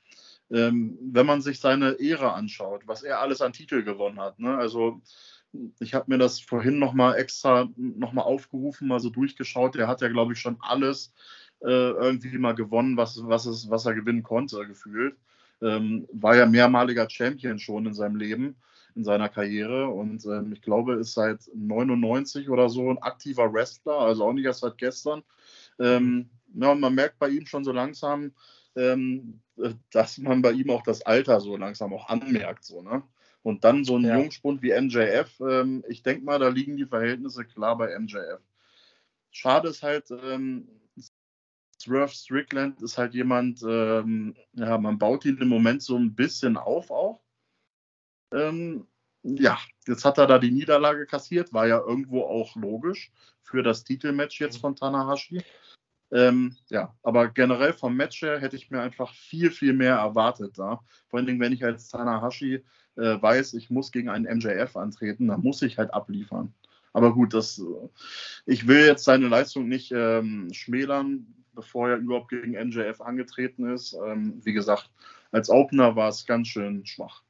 Ähm, 0.52 0.96
wenn 1.00 1.26
man 1.26 1.42
sich 1.42 1.58
seine 1.58 1.92
Ehre 1.92 2.32
anschaut, 2.32 2.82
was 2.86 3.02
er 3.02 3.20
alles 3.20 3.40
an 3.40 3.52
Titel 3.52 3.82
gewonnen 3.82 4.20
hat. 4.20 4.38
Ne? 4.38 4.56
Also 4.56 5.00
ich 5.80 5.94
habe 5.94 6.06
mir 6.08 6.18
das 6.18 6.40
vorhin 6.40 6.78
nochmal 6.78 7.16
extra 7.16 7.68
nochmal 7.76 8.24
aufgerufen, 8.24 8.86
mal 8.86 9.00
so 9.00 9.10
durchgeschaut. 9.10 9.74
Der 9.74 9.88
hat 9.88 10.00
ja, 10.00 10.08
glaube 10.08 10.32
ich, 10.32 10.38
schon 10.38 10.58
alles 10.60 11.12
äh, 11.60 11.90
irgendwie 11.90 12.38
mal 12.38 12.54
gewonnen, 12.54 12.96
was, 12.96 13.20
was, 13.24 13.46
es, 13.46 13.68
was 13.68 13.86
er 13.86 13.94
gewinnen 13.94 14.22
konnte, 14.22 14.64
gefühlt. 14.66 15.16
Ähm, 15.60 16.06
war 16.12 16.36
ja 16.36 16.46
mehrmaliger 16.46 17.10
Champion 17.10 17.58
schon 17.58 17.86
in 17.86 17.94
seinem 17.94 18.16
Leben, 18.16 18.56
in 18.94 19.04
seiner 19.04 19.28
Karriere 19.28 19.88
und 19.88 20.24
ähm, 20.26 20.52
ich 20.52 20.62
glaube, 20.62 20.94
ist 20.94 21.14
seit 21.14 21.40
99 21.54 22.48
oder 22.48 22.68
so 22.68 22.90
ein 22.90 22.98
aktiver 22.98 23.52
Wrestler, 23.52 23.98
also 23.98 24.24
auch 24.24 24.32
nicht 24.32 24.44
erst 24.44 24.60
seit 24.60 24.78
gestern. 24.78 25.22
Ähm, 25.78 26.30
ja, 26.54 26.74
man 26.74 26.94
merkt 26.94 27.18
bei 27.18 27.28
ihm 27.28 27.46
schon 27.46 27.64
so 27.64 27.72
langsam, 27.72 28.32
ähm, 28.76 29.40
dass 29.90 30.18
man 30.18 30.42
bei 30.42 30.52
ihm 30.52 30.70
auch 30.70 30.82
das 30.82 31.02
Alter 31.02 31.40
so 31.40 31.56
langsam 31.56 31.92
auch 31.92 32.08
anmerkt. 32.08 32.64
So, 32.64 32.82
ne? 32.82 33.02
Und 33.42 33.64
dann 33.64 33.84
so 33.84 33.96
ein 33.96 34.04
ja. 34.04 34.18
Jungspund 34.18 34.62
wie 34.62 34.72
MJF, 34.72 35.40
ähm, 35.40 35.84
ich 35.88 36.02
denke 36.02 36.24
mal, 36.24 36.38
da 36.38 36.48
liegen 36.48 36.76
die 36.76 36.86
Verhältnisse 36.86 37.44
klar 37.44 37.76
bei 37.78 37.98
MJF. 37.98 38.40
Schade 39.30 39.68
ist 39.68 39.82
halt, 39.82 40.10
ähm, 40.10 40.68
Swerve 41.80 42.12
Strickland 42.12 42.82
ist 42.82 42.98
halt 42.98 43.14
jemand, 43.14 43.62
ähm, 43.62 44.34
ja, 44.52 44.76
man 44.76 44.98
baut 44.98 45.24
ihn 45.24 45.38
im 45.38 45.48
Moment 45.48 45.82
so 45.82 45.96
ein 45.96 46.14
bisschen 46.14 46.58
auf 46.58 46.90
auch. 46.90 47.20
Ähm, 48.32 48.86
ja, 49.22 49.58
jetzt 49.86 50.04
hat 50.04 50.18
er 50.18 50.26
da 50.26 50.38
die 50.38 50.50
Niederlage 50.50 51.06
kassiert, 51.06 51.52
war 51.52 51.66
ja 51.66 51.78
irgendwo 51.78 52.22
auch 52.22 52.56
logisch 52.56 53.12
für 53.42 53.62
das 53.62 53.84
Titelmatch 53.84 54.40
jetzt 54.40 54.56
mhm. 54.56 54.60
von 54.60 54.76
Tanahashi. 54.76 55.42
Ähm, 56.12 56.56
ja, 56.68 56.94
aber 57.02 57.28
generell 57.28 57.72
vom 57.72 57.96
Match 57.96 58.22
her 58.22 58.40
hätte 58.40 58.56
ich 58.56 58.70
mir 58.70 58.80
einfach 58.80 59.14
viel, 59.14 59.50
viel 59.50 59.72
mehr 59.72 59.96
erwartet 59.96 60.58
da. 60.58 60.80
Vor 61.08 61.18
allen 61.18 61.26
Dingen, 61.26 61.40
wenn 61.40 61.52
ich 61.52 61.64
als 61.64 61.88
Tanahashi 61.88 62.64
äh, 62.96 63.22
weiß, 63.22 63.54
ich 63.54 63.70
muss 63.70 63.92
gegen 63.92 64.08
einen 64.08 64.38
MJF 64.38 64.76
antreten, 64.76 65.28
dann 65.28 65.42
muss 65.42 65.62
ich 65.62 65.78
halt 65.78 65.94
abliefern. 65.94 66.52
Aber 66.92 67.14
gut, 67.14 67.32
das, 67.34 67.58
äh, 67.58 67.88
ich 68.46 68.66
will 68.66 68.84
jetzt 68.86 69.04
seine 69.04 69.28
Leistung 69.28 69.68
nicht 69.68 69.92
ähm, 69.92 70.52
schmälern 70.52 71.26
bevor 71.54 71.90
er 71.90 71.96
überhaupt 71.98 72.30
gegen 72.30 72.52
NJF 72.52 73.00
angetreten 73.00 73.70
ist. 73.72 73.96
Ähm, 74.06 74.40
wie 74.44 74.52
gesagt, 74.52 74.90
als 75.30 75.50
Opener 75.50 75.96
war 75.96 76.08
es 76.08 76.26
ganz 76.26 76.48
schön 76.48 76.86
schwach. 76.86 77.22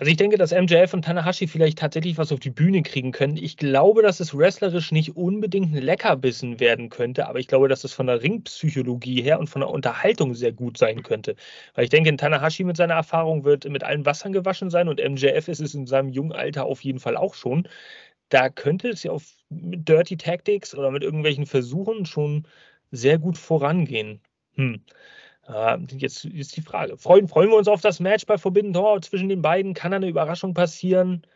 Also 0.00 0.10
ich 0.10 0.16
denke, 0.16 0.38
dass 0.38 0.50
MJF 0.50 0.94
und 0.94 1.04
Tanahashi 1.04 1.46
vielleicht 1.46 1.78
tatsächlich 1.78 2.16
was 2.16 2.32
auf 2.32 2.40
die 2.40 2.48
Bühne 2.48 2.82
kriegen 2.82 3.12
können. 3.12 3.36
Ich 3.36 3.58
glaube, 3.58 4.00
dass 4.00 4.18
es 4.18 4.34
wrestlerisch 4.34 4.92
nicht 4.92 5.14
unbedingt 5.14 5.74
ein 5.74 5.82
Leckerbissen 5.82 6.58
werden 6.58 6.88
könnte, 6.88 7.28
aber 7.28 7.38
ich 7.38 7.48
glaube, 7.48 7.68
dass 7.68 7.84
es 7.84 7.92
von 7.92 8.06
der 8.06 8.22
Ringpsychologie 8.22 9.20
her 9.20 9.38
und 9.38 9.48
von 9.50 9.60
der 9.60 9.68
Unterhaltung 9.68 10.32
sehr 10.34 10.52
gut 10.52 10.78
sein 10.78 11.02
könnte. 11.02 11.36
Weil 11.74 11.84
ich 11.84 11.90
denke, 11.90 12.16
Tanahashi 12.16 12.64
mit 12.64 12.78
seiner 12.78 12.94
Erfahrung 12.94 13.44
wird 13.44 13.68
mit 13.68 13.84
allen 13.84 14.06
Wassern 14.06 14.32
gewaschen 14.32 14.70
sein 14.70 14.88
und 14.88 15.00
MJF 15.06 15.48
ist 15.48 15.60
es 15.60 15.74
in 15.74 15.86
seinem 15.86 16.08
jungen 16.08 16.32
Alter 16.32 16.64
auf 16.64 16.80
jeden 16.82 16.98
Fall 16.98 17.18
auch 17.18 17.34
schon. 17.34 17.68
Da 18.30 18.48
könnte 18.48 18.88
es 18.88 19.02
ja 19.02 19.12
auf 19.12 19.24
Dirty 19.50 20.16
Tactics 20.16 20.74
oder 20.74 20.90
mit 20.90 21.02
irgendwelchen 21.02 21.44
Versuchen 21.44 22.06
schon 22.06 22.46
sehr 22.90 23.18
gut 23.18 23.36
vorangehen. 23.36 24.22
Hm. 24.54 24.82
Äh, 25.46 25.78
jetzt 25.96 26.24
ist 26.24 26.56
die 26.56 26.62
Frage: 26.62 26.96
freuen, 26.96 27.28
freuen 27.28 27.50
wir 27.50 27.56
uns 27.56 27.68
auf 27.68 27.80
das 27.80 28.00
Match 28.00 28.26
bei 28.26 28.38
Forbidden 28.38 28.72
Door 28.72 29.02
zwischen 29.02 29.28
den 29.28 29.42
beiden? 29.42 29.74
Kann 29.74 29.90
da 29.90 29.96
eine 29.96 30.08
Überraschung 30.08 30.54
passieren? 30.54 31.26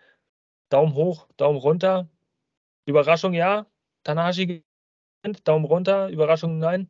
Daumen 0.69 0.95
hoch, 0.95 1.29
Daumen 1.37 1.59
runter. 1.59 2.09
Überraschung 2.87 3.35
ja. 3.35 3.67
Tanahashi 4.05 4.65
gewinnt, 5.23 5.47
Daumen 5.49 5.65
runter. 5.65 6.09
Überraschung 6.09 6.59
nein. 6.59 6.89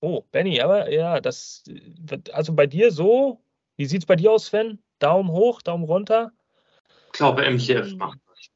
Oh, 0.00 0.22
Benny, 0.32 0.60
aber 0.60 0.90
ja, 0.90 1.20
das, 1.20 1.62
also 2.32 2.54
bei 2.54 2.66
dir 2.66 2.90
so, 2.90 3.40
wie 3.76 3.86
sieht 3.86 4.02
es 4.02 4.06
bei 4.06 4.16
dir 4.16 4.32
aus, 4.32 4.46
Sven? 4.46 4.82
Daumen 4.98 5.30
hoch, 5.30 5.62
Daumen 5.62 5.84
runter? 5.84 6.32
Ich 7.06 7.12
glaube, 7.12 7.48
MJF 7.48 7.94
macht 7.94 8.18
das. 8.26 8.48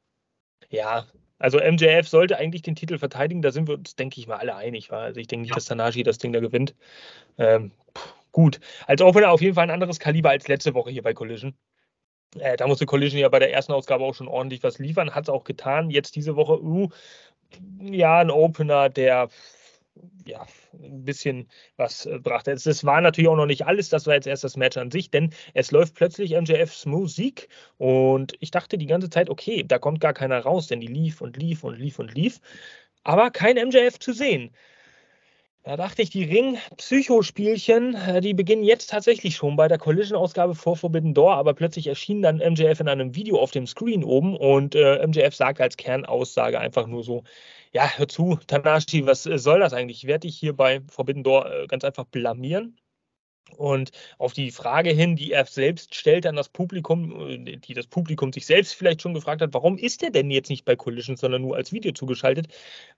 Ja, 0.69 1.07
also 1.39 1.59
MJF 1.59 2.07
sollte 2.07 2.37
eigentlich 2.37 2.61
den 2.63 2.75
Titel 2.75 2.97
verteidigen, 2.97 3.41
da 3.41 3.51
sind 3.51 3.67
wir 3.67 3.75
uns, 3.75 3.95
denke 3.95 4.19
ich 4.19 4.27
mal, 4.27 4.37
alle 4.37 4.55
einig. 4.55 4.91
War. 4.91 5.01
Also 5.01 5.19
ich 5.19 5.27
denke 5.27 5.41
nicht, 5.41 5.51
ja. 5.51 5.55
dass 5.55 5.65
Tanashi 5.65 6.03
das 6.03 6.17
Ding 6.17 6.33
da 6.33 6.39
gewinnt. 6.39 6.75
Ähm, 7.37 7.71
gut. 8.31 8.59
Als 8.87 9.01
Opener 9.01 9.31
auf 9.31 9.41
jeden 9.41 9.55
Fall 9.55 9.65
ein 9.65 9.71
anderes 9.71 9.99
Kaliber 9.99 10.31
als 10.31 10.47
letzte 10.47 10.73
Woche 10.73 10.89
hier 10.89 11.03
bei 11.03 11.13
Collision. 11.13 11.55
Äh, 12.39 12.57
da 12.57 12.67
musste 12.67 12.85
Collision 12.85 13.19
ja 13.19 13.29
bei 13.29 13.39
der 13.39 13.53
ersten 13.53 13.71
Ausgabe 13.71 14.03
auch 14.03 14.15
schon 14.15 14.27
ordentlich 14.27 14.63
was 14.63 14.79
liefern, 14.79 15.13
hat 15.15 15.25
es 15.25 15.29
auch 15.29 15.43
getan. 15.43 15.89
Jetzt 15.89 16.15
diese 16.15 16.35
Woche, 16.35 16.61
uh, 16.61 16.89
ja, 17.79 18.19
ein 18.19 18.31
Opener, 18.31 18.89
der 18.89 19.29
ja, 20.25 20.45
ein 20.73 21.05
bisschen 21.05 21.49
was 21.75 22.05
äh, 22.05 22.19
brachte. 22.19 22.55
Das 22.55 22.85
war 22.85 23.01
natürlich 23.01 23.29
auch 23.29 23.35
noch 23.35 23.45
nicht 23.45 23.65
alles, 23.65 23.89
das 23.89 24.07
war 24.07 24.13
jetzt 24.15 24.27
erst 24.27 24.43
das 24.43 24.57
Match 24.57 24.77
an 24.77 24.91
sich, 24.91 25.11
denn 25.11 25.31
es 25.53 25.71
läuft 25.71 25.95
plötzlich 25.95 26.31
MJFs 26.31 26.85
Musik 26.85 27.49
und 27.77 28.33
ich 28.39 28.51
dachte 28.51 28.77
die 28.77 28.87
ganze 28.87 29.09
Zeit, 29.09 29.29
okay, 29.29 29.63
da 29.63 29.79
kommt 29.79 30.01
gar 30.01 30.13
keiner 30.13 30.39
raus, 30.39 30.67
denn 30.67 30.79
die 30.79 30.87
lief 30.87 31.21
und 31.21 31.37
lief 31.37 31.63
und 31.63 31.77
lief 31.77 31.99
und 31.99 32.13
lief, 32.13 32.39
aber 33.03 33.31
kein 33.31 33.55
MJF 33.55 33.99
zu 33.99 34.13
sehen. 34.13 34.51
Da 35.67 35.75
dachte 35.75 36.01
ich, 36.01 36.09
die 36.09 36.23
Ring-Psychospielchen, 36.23 37.93
äh, 37.95 38.21
die 38.21 38.33
beginnen 38.33 38.63
jetzt 38.63 38.89
tatsächlich 38.89 39.35
schon 39.35 39.57
bei 39.57 39.67
der 39.67 39.77
Collision-Ausgabe 39.77 40.55
vor 40.55 40.77
Forbidden 40.77 41.13
Door, 41.13 41.35
aber 41.35 41.53
plötzlich 41.53 41.87
erschien 41.87 42.21
dann 42.21 42.37
MJF 42.37 42.79
in 42.79 42.87
einem 42.87 43.15
Video 43.15 43.37
auf 43.37 43.51
dem 43.51 43.67
Screen 43.67 44.05
oben 44.05 44.37
und 44.37 44.75
äh, 44.75 45.05
MJF 45.05 45.35
sagt 45.35 45.59
als 45.59 45.75
Kernaussage 45.75 46.57
einfach 46.57 46.87
nur 46.87 47.03
so, 47.03 47.25
ja, 47.73 47.89
hör 47.97 48.07
zu, 48.07 48.37
Tanashi, 48.47 49.05
was 49.05 49.25
äh, 49.25 49.37
soll 49.37 49.59
das 49.59 49.73
eigentlich? 49.73 50.03
Ich 50.03 50.07
werde 50.07 50.27
dich 50.27 50.37
hier 50.37 50.53
bei 50.53 50.81
Forbidden 50.89 51.23
Door 51.23 51.51
äh, 51.51 51.67
ganz 51.67 51.83
einfach 51.83 52.05
blamieren. 52.05 52.77
Und 53.55 53.91
auf 54.17 54.33
die 54.33 54.51
Frage 54.51 54.89
hin, 54.91 55.15
die 55.15 55.31
er 55.31 55.45
selbst 55.45 55.95
stellt 55.95 56.25
an 56.25 56.35
das 56.35 56.49
Publikum, 56.49 57.29
äh, 57.29 57.57
die 57.57 57.73
das 57.73 57.87
Publikum 57.87 58.33
sich 58.33 58.45
selbst 58.45 58.73
vielleicht 58.75 59.01
schon 59.01 59.13
gefragt 59.13 59.41
hat, 59.41 59.53
warum 59.53 59.77
ist 59.77 60.03
er 60.03 60.11
denn 60.11 60.31
jetzt 60.31 60.49
nicht 60.49 60.65
bei 60.65 60.75
Collision, 60.75 61.15
sondern 61.17 61.41
nur 61.41 61.55
als 61.55 61.71
Video 61.71 61.91
zugeschaltet? 61.93 62.47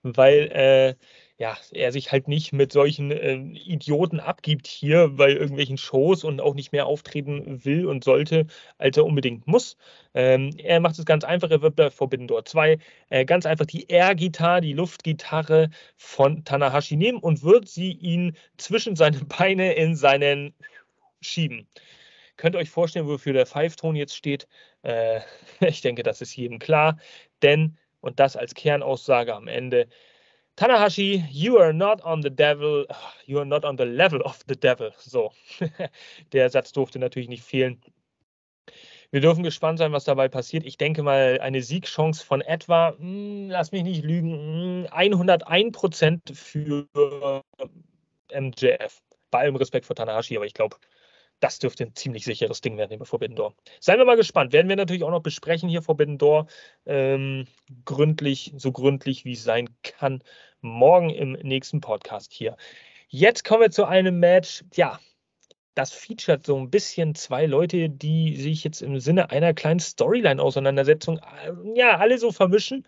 Weil 0.02 0.50
äh, 0.52 0.94
ja, 1.40 1.56
er 1.72 1.90
sich 1.90 2.12
halt 2.12 2.28
nicht 2.28 2.52
mit 2.52 2.70
solchen 2.70 3.10
äh, 3.10 3.34
Idioten 3.34 4.20
abgibt 4.20 4.66
hier 4.66 5.08
bei 5.08 5.30
irgendwelchen 5.30 5.78
Shows 5.78 6.22
und 6.22 6.38
auch 6.38 6.54
nicht 6.54 6.70
mehr 6.70 6.84
auftreten 6.84 7.64
will 7.64 7.86
und 7.86 8.04
sollte, 8.04 8.46
als 8.76 8.98
er 8.98 9.06
unbedingt 9.06 9.46
muss. 9.46 9.78
Ähm, 10.12 10.50
er 10.58 10.80
macht 10.80 10.98
es 10.98 11.06
ganz 11.06 11.24
einfach, 11.24 11.50
er 11.50 11.62
wird 11.62 11.76
bei 11.76 11.88
Forbidden 11.88 12.28
Door 12.28 12.44
2 12.44 12.76
äh, 13.08 13.24
ganz 13.24 13.46
einfach 13.46 13.64
die 13.64 13.86
Air-Gitarre, 13.88 14.60
die 14.60 14.74
Luftgitarre 14.74 15.70
von 15.96 16.44
Tanahashi 16.44 16.96
nehmen 16.96 17.18
und 17.20 17.42
wird 17.42 17.68
sie 17.70 17.92
ihn 17.92 18.36
zwischen 18.58 18.94
seine 18.94 19.24
Beine 19.24 19.72
in 19.72 19.96
seinen 19.96 20.52
schieben. 21.22 21.66
Könnt 22.36 22.54
ihr 22.54 22.58
euch 22.58 22.70
vorstellen, 22.70 23.06
wofür 23.08 23.32
der 23.32 23.46
Pfeifton 23.46 23.96
jetzt 23.96 24.14
steht? 24.14 24.46
Äh, 24.82 25.20
ich 25.60 25.80
denke, 25.80 26.02
das 26.02 26.20
ist 26.20 26.36
jedem 26.36 26.58
klar, 26.58 26.98
denn, 27.40 27.78
und 28.02 28.20
das 28.20 28.36
als 28.36 28.52
Kernaussage 28.52 29.34
am 29.34 29.48
Ende, 29.48 29.88
Tanahashi, 30.56 31.24
you 31.30 31.58
are 31.58 31.72
not 31.72 32.02
on 32.02 32.22
the 32.22 32.30
devil, 32.30 32.84
you 33.26 33.38
are 33.38 33.46
not 33.46 33.64
on 33.64 33.76
the 33.76 33.84
level 33.84 34.20
of 34.22 34.42
the 34.46 34.56
devil. 34.56 34.90
So, 34.98 35.32
der 36.32 36.50
Satz 36.50 36.72
durfte 36.72 36.98
natürlich 36.98 37.28
nicht 37.28 37.44
fehlen. 37.44 37.80
Wir 39.12 39.20
dürfen 39.20 39.42
gespannt 39.42 39.78
sein, 39.78 39.92
was 39.92 40.04
dabei 40.04 40.28
passiert. 40.28 40.64
Ich 40.64 40.76
denke 40.76 41.02
mal, 41.02 41.40
eine 41.40 41.62
Siegchance 41.62 42.24
von 42.24 42.42
etwa, 42.42 42.92
mh, 42.92 42.98
hm, 42.98 43.50
lass 43.50 43.72
mich 43.72 43.82
nicht 43.82 44.04
lügen, 44.04 44.86
101% 44.88 46.28
hm, 46.28 46.34
für 46.34 47.42
MJF. 48.32 49.02
Bei 49.30 49.40
allem 49.40 49.56
Respekt 49.56 49.86
vor 49.86 49.96
Tanahashi, 49.96 50.36
aber 50.36 50.46
ich 50.46 50.54
glaube, 50.54 50.76
das 51.40 51.58
dürfte 51.58 51.84
ein 51.84 51.94
ziemlich 51.94 52.24
sicheres 52.24 52.60
Ding 52.60 52.76
werden 52.76 52.92
über 52.92 53.06
Forbidden 53.06 53.36
Door. 53.36 53.54
Seien 53.80 53.98
wir 53.98 54.04
mal 54.04 54.16
gespannt. 54.16 54.52
Werden 54.52 54.68
wir 54.68 54.76
natürlich 54.76 55.04
auch 55.04 55.10
noch 55.10 55.22
besprechen 55.22 55.68
hier 55.68 55.82
Forbidden 55.82 56.18
Door. 56.18 56.46
Ähm, 56.86 57.46
gründlich, 57.84 58.52
so 58.56 58.72
gründlich 58.72 59.24
wie 59.24 59.32
es 59.32 59.42
sein 59.42 59.70
kann. 59.82 60.22
Morgen 60.60 61.10
im 61.10 61.32
nächsten 61.32 61.80
Podcast 61.80 62.32
hier. 62.32 62.56
Jetzt 63.08 63.44
kommen 63.44 63.62
wir 63.62 63.70
zu 63.70 63.86
einem 63.86 64.20
Match. 64.20 64.64
Ja, 64.74 65.00
das 65.74 65.92
featuret 65.92 66.44
so 66.44 66.58
ein 66.58 66.70
bisschen 66.70 67.14
zwei 67.14 67.46
Leute, 67.46 67.88
die 67.88 68.36
sich 68.36 68.62
jetzt 68.64 68.82
im 68.82 69.00
Sinne 69.00 69.30
einer 69.30 69.54
kleinen 69.54 69.80
Storyline-Auseinandersetzung, 69.80 71.18
äh, 71.18 71.52
ja, 71.74 71.96
alle 71.96 72.18
so 72.18 72.32
vermischen. 72.32 72.86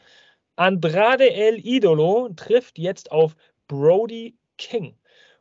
Andrade 0.57 1.33
El 1.33 1.59
Idolo 1.67 2.29
trifft 2.37 2.79
jetzt 2.79 3.11
auf 3.11 3.35
Brody 3.67 4.37
King. 4.59 4.99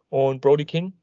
Und 0.10 0.42
Brody 0.42 0.66
King, 0.66 0.94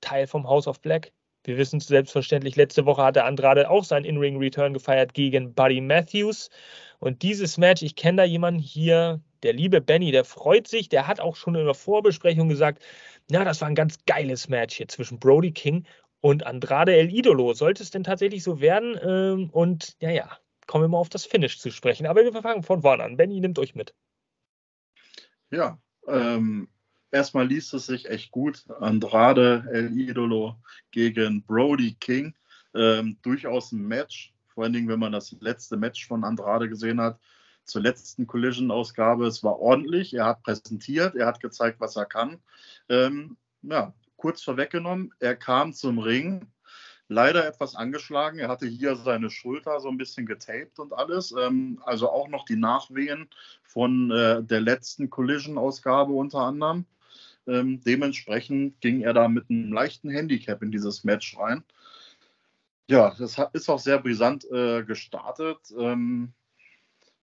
Teil 0.00 0.26
vom 0.26 0.48
House 0.48 0.68
of 0.68 0.80
Black, 0.80 1.12
Wir 1.46 1.56
wissen 1.56 1.78
selbstverständlich, 1.78 2.56
letzte 2.56 2.86
Woche 2.86 3.04
hatte 3.04 3.24
Andrade 3.24 3.70
auch 3.70 3.84
seinen 3.84 4.04
In-Ring-Return 4.04 4.74
gefeiert 4.74 5.14
gegen 5.14 5.54
Buddy 5.54 5.80
Matthews. 5.80 6.50
Und 6.98 7.22
dieses 7.22 7.56
Match, 7.56 7.82
ich 7.82 7.94
kenne 7.94 8.22
da 8.22 8.24
jemanden 8.24 8.58
hier, 8.58 9.20
der 9.44 9.52
liebe 9.52 9.80
Benny, 9.80 10.10
der 10.10 10.24
freut 10.24 10.66
sich, 10.66 10.88
der 10.88 11.06
hat 11.06 11.20
auch 11.20 11.36
schon 11.36 11.54
in 11.54 11.64
der 11.64 11.74
Vorbesprechung 11.74 12.48
gesagt, 12.48 12.82
ja, 13.30 13.44
das 13.44 13.60
war 13.60 13.68
ein 13.68 13.76
ganz 13.76 14.04
geiles 14.06 14.48
Match 14.48 14.76
hier 14.76 14.88
zwischen 14.88 15.20
Brody 15.20 15.52
King 15.52 15.86
und 16.20 16.44
Andrade 16.44 16.96
El 16.96 17.12
Idolo. 17.14 17.52
Sollte 17.54 17.84
es 17.84 17.90
denn 17.90 18.02
tatsächlich 18.02 18.42
so 18.42 18.60
werden? 18.60 18.98
Ähm, 19.00 19.50
und 19.50 19.96
ja, 20.00 20.10
ja, 20.10 20.36
kommen 20.66 20.82
wir 20.82 20.88
mal 20.88 20.98
auf 20.98 21.10
das 21.10 21.26
Finish 21.26 21.60
zu 21.60 21.70
sprechen. 21.70 22.06
Aber 22.06 22.24
wir 22.24 22.32
fangen 22.32 22.64
von 22.64 22.82
vorne 22.82 23.04
an. 23.04 23.16
Benny, 23.16 23.38
nimmt 23.38 23.60
euch 23.60 23.76
mit. 23.76 23.94
Ja, 25.50 25.78
ähm, 26.08 26.68
erstmal 27.16 27.46
liest 27.46 27.74
es 27.74 27.86
sich 27.86 28.08
echt 28.08 28.30
gut. 28.30 28.64
Andrade 28.80 29.64
El 29.72 29.98
Idolo 29.98 30.56
gegen 30.90 31.42
Brody 31.42 31.96
King. 31.98 32.34
Ähm, 32.74 33.16
durchaus 33.22 33.72
ein 33.72 33.86
Match. 33.86 34.32
Vor 34.48 34.64
allen 34.64 34.72
Dingen, 34.72 34.88
wenn 34.88 35.00
man 35.00 35.12
das 35.12 35.34
letzte 35.40 35.76
Match 35.76 36.06
von 36.06 36.24
Andrade 36.24 36.68
gesehen 36.68 37.00
hat, 37.00 37.18
zur 37.64 37.82
letzten 37.82 38.26
Collision-Ausgabe. 38.26 39.26
Es 39.26 39.42
war 39.42 39.58
ordentlich. 39.58 40.14
Er 40.14 40.26
hat 40.26 40.42
präsentiert, 40.42 41.16
er 41.16 41.26
hat 41.26 41.40
gezeigt, 41.40 41.80
was 41.80 41.96
er 41.96 42.06
kann. 42.06 42.38
Ähm, 42.88 43.36
ja, 43.62 43.92
kurz 44.16 44.42
vorweggenommen, 44.42 45.12
er 45.18 45.36
kam 45.36 45.72
zum 45.72 45.98
Ring, 45.98 46.46
leider 47.08 47.46
etwas 47.46 47.74
angeschlagen. 47.74 48.38
Er 48.38 48.48
hatte 48.48 48.66
hier 48.66 48.96
seine 48.96 49.30
Schulter 49.30 49.80
so 49.80 49.88
ein 49.88 49.98
bisschen 49.98 50.26
getaped 50.26 50.78
und 50.78 50.92
alles. 50.92 51.32
Ähm, 51.32 51.80
also 51.84 52.10
auch 52.10 52.28
noch 52.28 52.44
die 52.44 52.56
Nachwehen 52.56 53.28
von 53.62 54.10
äh, 54.10 54.42
der 54.42 54.60
letzten 54.60 55.10
Collision-Ausgabe 55.10 56.12
unter 56.12 56.40
anderem. 56.40 56.86
Ähm, 57.46 57.80
dementsprechend 57.84 58.80
ging 58.80 59.02
er 59.02 59.14
da 59.14 59.28
mit 59.28 59.48
einem 59.50 59.72
leichten 59.72 60.10
Handicap 60.10 60.62
in 60.62 60.70
dieses 60.70 61.04
Match 61.04 61.36
rein. 61.38 61.64
Ja, 62.88 63.14
das 63.18 63.36
hat, 63.38 63.54
ist 63.54 63.68
auch 63.68 63.80
sehr 63.80 63.98
brisant 63.98 64.44
äh, 64.50 64.84
gestartet. 64.84 65.58
Ähm, 65.76 66.32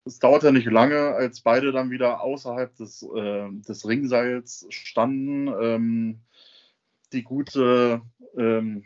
es 0.04 0.18
dauerte 0.18 0.52
nicht 0.52 0.70
lange, 0.70 1.14
als 1.14 1.40
beide 1.40 1.72
dann 1.72 1.90
wieder 1.90 2.22
außerhalb 2.22 2.74
des, 2.76 3.02
äh, 3.02 3.48
des 3.50 3.87
Ringseils 3.87 4.66
standen. 4.70 5.48
Ähm, 5.48 6.20
die 7.12 7.22
gute 7.22 8.02
ähm, 8.37 8.85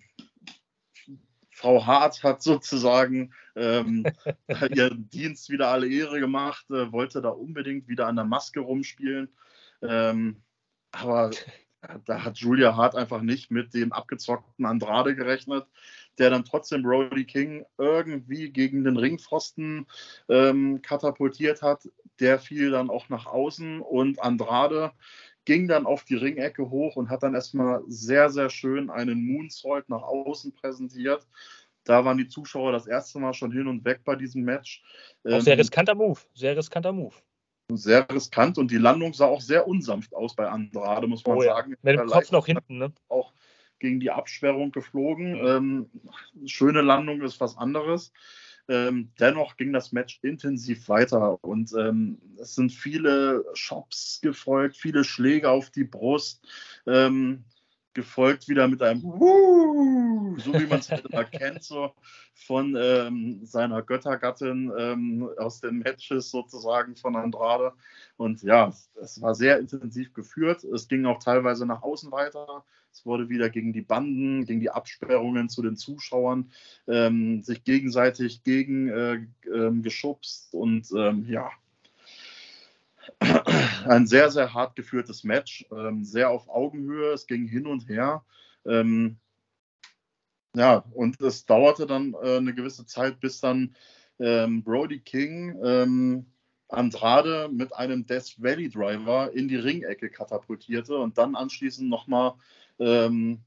Frau 1.50 1.86
Hart 1.86 2.24
hat 2.24 2.42
sozusagen 2.42 3.32
ähm, 3.54 4.04
ihren 4.74 5.08
Dienst 5.10 5.48
wieder 5.50 5.68
alle 5.68 5.88
Ehre 5.88 6.18
gemacht, 6.18 6.68
äh, 6.70 6.90
wollte 6.90 7.22
da 7.22 7.28
unbedingt 7.28 7.86
wieder 7.86 8.08
an 8.08 8.16
der 8.16 8.24
Maske 8.24 8.60
rumspielen. 8.60 9.28
Ähm, 9.80 10.42
aber 10.92 11.30
da 12.04 12.22
hat 12.22 12.38
Julia 12.38 12.76
Hart 12.76 12.94
einfach 12.94 13.22
nicht 13.22 13.50
mit 13.50 13.74
dem 13.74 13.92
abgezockten 13.92 14.66
Andrade 14.66 15.16
gerechnet, 15.16 15.66
der 16.18 16.30
dann 16.30 16.44
trotzdem 16.44 16.82
Brody 16.82 17.24
King 17.24 17.64
irgendwie 17.78 18.50
gegen 18.50 18.84
den 18.84 18.96
Ringpfosten 18.96 19.86
ähm, 20.28 20.80
katapultiert 20.82 21.62
hat. 21.62 21.88
Der 22.20 22.38
fiel 22.38 22.70
dann 22.70 22.90
auch 22.90 23.08
nach 23.08 23.26
außen 23.26 23.80
und 23.80 24.22
Andrade 24.22 24.92
ging 25.44 25.66
dann 25.66 25.86
auf 25.86 26.04
die 26.04 26.14
Ringecke 26.14 26.70
hoch 26.70 26.94
und 26.94 27.10
hat 27.10 27.24
dann 27.24 27.34
erstmal 27.34 27.82
sehr, 27.88 28.30
sehr 28.30 28.48
schön 28.48 28.90
einen 28.90 29.26
Moonsault 29.26 29.88
nach 29.88 30.02
außen 30.02 30.52
präsentiert. 30.52 31.26
Da 31.84 32.04
waren 32.04 32.18
die 32.18 32.28
Zuschauer 32.28 32.70
das 32.70 32.86
erste 32.86 33.18
Mal 33.18 33.34
schon 33.34 33.50
hin 33.50 33.66
und 33.66 33.84
weg 33.84 34.02
bei 34.04 34.14
diesem 34.14 34.44
Match. 34.44 34.84
Auch 35.24 35.40
sehr 35.40 35.54
ähm, 35.54 35.60
riskanter 35.60 35.96
Move, 35.96 36.20
sehr 36.32 36.56
riskanter 36.56 36.92
Move 36.92 37.14
sehr 37.76 38.08
riskant 38.10 38.58
und 38.58 38.70
die 38.70 38.78
Landung 38.78 39.14
sah 39.14 39.26
auch 39.26 39.40
sehr 39.40 39.66
unsanft 39.66 40.14
aus 40.14 40.34
bei 40.34 40.48
Andrade, 40.48 41.06
muss 41.06 41.24
man 41.26 41.38
oh, 41.38 41.42
sagen. 41.42 41.72
Ja. 41.72 41.76
Mit 41.82 42.00
dem 42.00 42.06
Kopf 42.06 42.30
noch 42.30 42.46
hinten, 42.46 42.78
ne? 42.78 42.92
Auch 43.08 43.32
gegen 43.78 44.00
die 44.00 44.10
Absperrung 44.10 44.72
geflogen. 44.72 45.36
Ähm, 45.44 45.90
schöne 46.46 46.82
Landung 46.82 47.20
ist 47.22 47.40
was 47.40 47.56
anderes. 47.56 48.12
Ähm, 48.68 49.10
dennoch 49.18 49.56
ging 49.56 49.72
das 49.72 49.90
Match 49.90 50.20
intensiv 50.22 50.88
weiter 50.88 51.42
und 51.42 51.72
ähm, 51.76 52.18
es 52.40 52.54
sind 52.54 52.70
viele 52.70 53.44
Shops 53.54 54.20
gefolgt, 54.22 54.76
viele 54.76 55.02
Schläge 55.02 55.50
auf 55.50 55.70
die 55.70 55.84
Brust. 55.84 56.46
Ähm, 56.86 57.44
gefolgt 57.94 58.48
wieder 58.48 58.68
mit 58.68 58.82
einem 58.82 59.02
Wuh, 59.02 60.38
so 60.38 60.52
wie 60.54 60.66
man 60.66 60.80
es 60.80 60.90
halt 60.90 61.06
immer 61.06 61.24
kennt, 61.24 61.62
so 61.62 61.92
von 62.34 62.76
ähm, 62.78 63.44
seiner 63.44 63.82
Göttergattin 63.82 64.72
ähm, 64.76 65.28
aus 65.38 65.60
den 65.60 65.78
Matches 65.78 66.30
sozusagen 66.30 66.96
von 66.96 67.16
Andrade. 67.16 67.72
Und 68.16 68.42
ja, 68.42 68.72
es 69.00 69.20
war 69.20 69.34
sehr 69.34 69.58
intensiv 69.58 70.12
geführt. 70.14 70.64
Es 70.64 70.88
ging 70.88 71.06
auch 71.06 71.22
teilweise 71.22 71.66
nach 71.66 71.82
außen 71.82 72.10
weiter. 72.12 72.64
Es 72.92 73.06
wurde 73.06 73.28
wieder 73.28 73.48
gegen 73.48 73.72
die 73.72 73.80
Banden, 73.80 74.44
gegen 74.44 74.60
die 74.60 74.70
Absperrungen 74.70 75.48
zu 75.48 75.62
den 75.62 75.76
Zuschauern 75.76 76.50
ähm, 76.86 77.42
sich 77.42 77.64
gegenseitig 77.64 78.42
gegen 78.42 78.88
äh, 78.88 79.26
ähm, 79.52 79.82
geschubst 79.82 80.52
und 80.52 80.90
ähm, 80.94 81.24
ja, 81.26 81.50
ein 83.86 84.06
sehr, 84.06 84.30
sehr 84.30 84.54
hart 84.54 84.76
geführtes 84.76 85.24
Match, 85.24 85.66
ähm, 85.70 86.04
sehr 86.04 86.30
auf 86.30 86.48
Augenhöhe. 86.48 87.12
Es 87.12 87.26
ging 87.26 87.46
hin 87.46 87.66
und 87.66 87.88
her. 87.88 88.24
Ähm, 88.64 89.18
ja, 90.54 90.84
und 90.92 91.20
es 91.20 91.46
dauerte 91.46 91.86
dann 91.86 92.14
äh, 92.22 92.36
eine 92.36 92.54
gewisse 92.54 92.86
Zeit, 92.86 93.20
bis 93.20 93.40
dann 93.40 93.74
ähm, 94.18 94.62
Brody 94.62 95.00
King 95.00 95.58
ähm, 95.64 96.26
Andrade 96.68 97.48
mit 97.52 97.74
einem 97.74 98.06
Death 98.06 98.36
Valley 98.38 98.68
Driver 98.70 99.32
in 99.32 99.48
die 99.48 99.56
Ringecke 99.56 100.10
katapultierte 100.10 100.96
und 100.96 101.18
dann 101.18 101.34
anschließend 101.34 101.88
nochmal 101.88 102.34
ähm, 102.78 103.42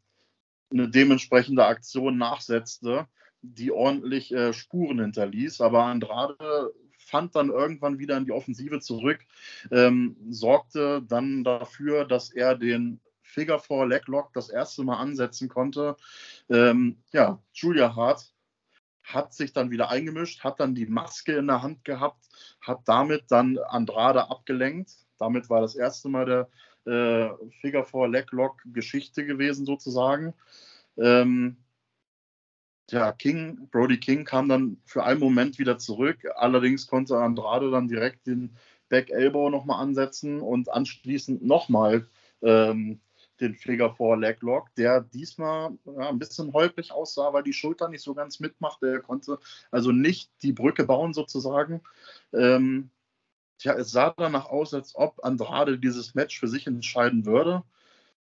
eine 0.71 0.89
dementsprechende 0.89 1.65
Aktion 1.65 2.17
nachsetzte, 2.17 3.07
die 3.41 3.71
ordentlich 3.71 4.31
äh, 4.33 4.53
Spuren 4.53 4.99
hinterließ. 4.99 5.61
Aber 5.61 5.85
Andrade 5.85 6.73
fand 7.05 7.35
dann 7.35 7.49
irgendwann 7.49 7.99
wieder 7.99 8.17
in 8.17 8.25
die 8.25 8.31
Offensive 8.31 8.79
zurück, 8.79 9.19
ähm, 9.71 10.17
sorgte 10.29 11.03
dann 11.07 11.43
dafür, 11.43 12.05
dass 12.05 12.31
er 12.31 12.55
den 12.55 12.99
Figure 13.21 13.59
4 13.59 13.85
Leglock 13.85 14.33
das 14.33 14.49
erste 14.49 14.83
Mal 14.83 14.97
ansetzen 14.97 15.49
konnte. 15.49 15.97
Ähm, 16.49 16.97
ja, 17.11 17.41
Julia 17.53 17.95
Hart 17.95 18.31
hat 19.03 19.33
sich 19.33 19.53
dann 19.53 19.71
wieder 19.71 19.89
eingemischt, 19.89 20.43
hat 20.43 20.59
dann 20.59 20.73
die 20.73 20.87
Maske 20.87 21.33
in 21.33 21.47
der 21.47 21.61
Hand 21.61 21.83
gehabt, 21.83 22.25
hat 22.61 22.81
damit 22.85 23.25
dann 23.29 23.57
Andrade 23.57 24.29
abgelenkt. 24.29 24.91
Damit 25.19 25.49
war 25.49 25.61
das 25.61 25.75
erste 25.75 26.09
Mal 26.09 26.25
der 26.25 26.49
äh, 26.91 27.29
Figure 27.61 27.85
4 27.85 28.07
Leglock 28.07 28.61
Geschichte 28.65 29.25
gewesen 29.25 29.65
sozusagen. 29.65 30.33
Ähm, 30.97 31.57
ja, 32.91 33.11
King, 33.11 33.67
Brody 33.71 33.99
King 33.99 34.25
kam 34.25 34.47
dann 34.49 34.77
für 34.85 35.03
einen 35.03 35.19
Moment 35.19 35.57
wieder 35.59 35.77
zurück. 35.77 36.19
Allerdings 36.35 36.87
konnte 36.87 37.17
Andrade 37.17 37.71
dann 37.71 37.87
direkt 37.87 38.27
den 38.27 38.55
Back 38.89 39.09
Elbow 39.09 39.49
nochmal 39.49 39.81
ansetzen 39.81 40.39
und 40.39 40.71
anschließend 40.71 41.43
nochmal 41.43 42.07
ähm, 42.41 43.01
den 43.39 43.55
Figure 43.55 43.93
4 43.95 44.17
Leg 44.17 44.41
Lock, 44.41 44.73
der 44.75 45.01
diesmal 45.01 45.77
ja, 45.85 46.09
ein 46.09 46.19
bisschen 46.19 46.53
holprig 46.53 46.91
aussah, 46.91 47.33
weil 47.33 47.43
die 47.43 47.53
Schulter 47.53 47.89
nicht 47.89 48.03
so 48.03 48.13
ganz 48.13 48.39
mitmachte. 48.39 48.87
Er 48.87 49.01
konnte 49.01 49.39
also 49.71 49.91
nicht 49.91 50.31
die 50.43 50.53
Brücke 50.53 50.85
bauen 50.85 51.13
sozusagen. 51.13 51.81
Ähm, 52.33 52.91
tja, 53.57 53.73
es 53.73 53.91
sah 53.91 54.13
danach 54.15 54.45
aus, 54.45 54.73
als 54.73 54.95
ob 54.95 55.23
Andrade 55.23 55.79
dieses 55.79 56.15
Match 56.15 56.39
für 56.39 56.47
sich 56.47 56.67
entscheiden 56.67 57.25
würde. 57.25 57.63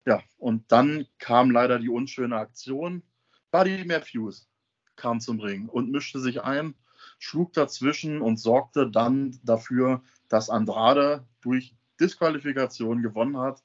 Ja, 0.05 0.23
und 0.39 0.71
dann 0.73 1.07
kam 1.19 1.51
leider 1.51 1.79
die 1.79 1.91
unschöne 1.91 2.37
Aktion. 2.37 3.03
Buddy 3.51 3.85
Matthews 3.85 4.49
kam 4.97 5.21
zum 5.21 5.41
Ring 5.41 5.69
und 5.69 5.91
mischte 5.91 6.21
sich 6.21 6.43
ein, 6.43 6.75
schlug 7.19 7.53
dazwischen 7.53 8.21
und 8.21 8.39
sorgte 8.39 8.91
dann 8.91 9.39
dafür, 9.45 10.03
dass 10.29 10.51
Andrade 10.51 11.27
durch 11.41 11.75
Disqualifikation 12.01 13.03
gewonnen 13.03 13.39
hat. 13.39 13.63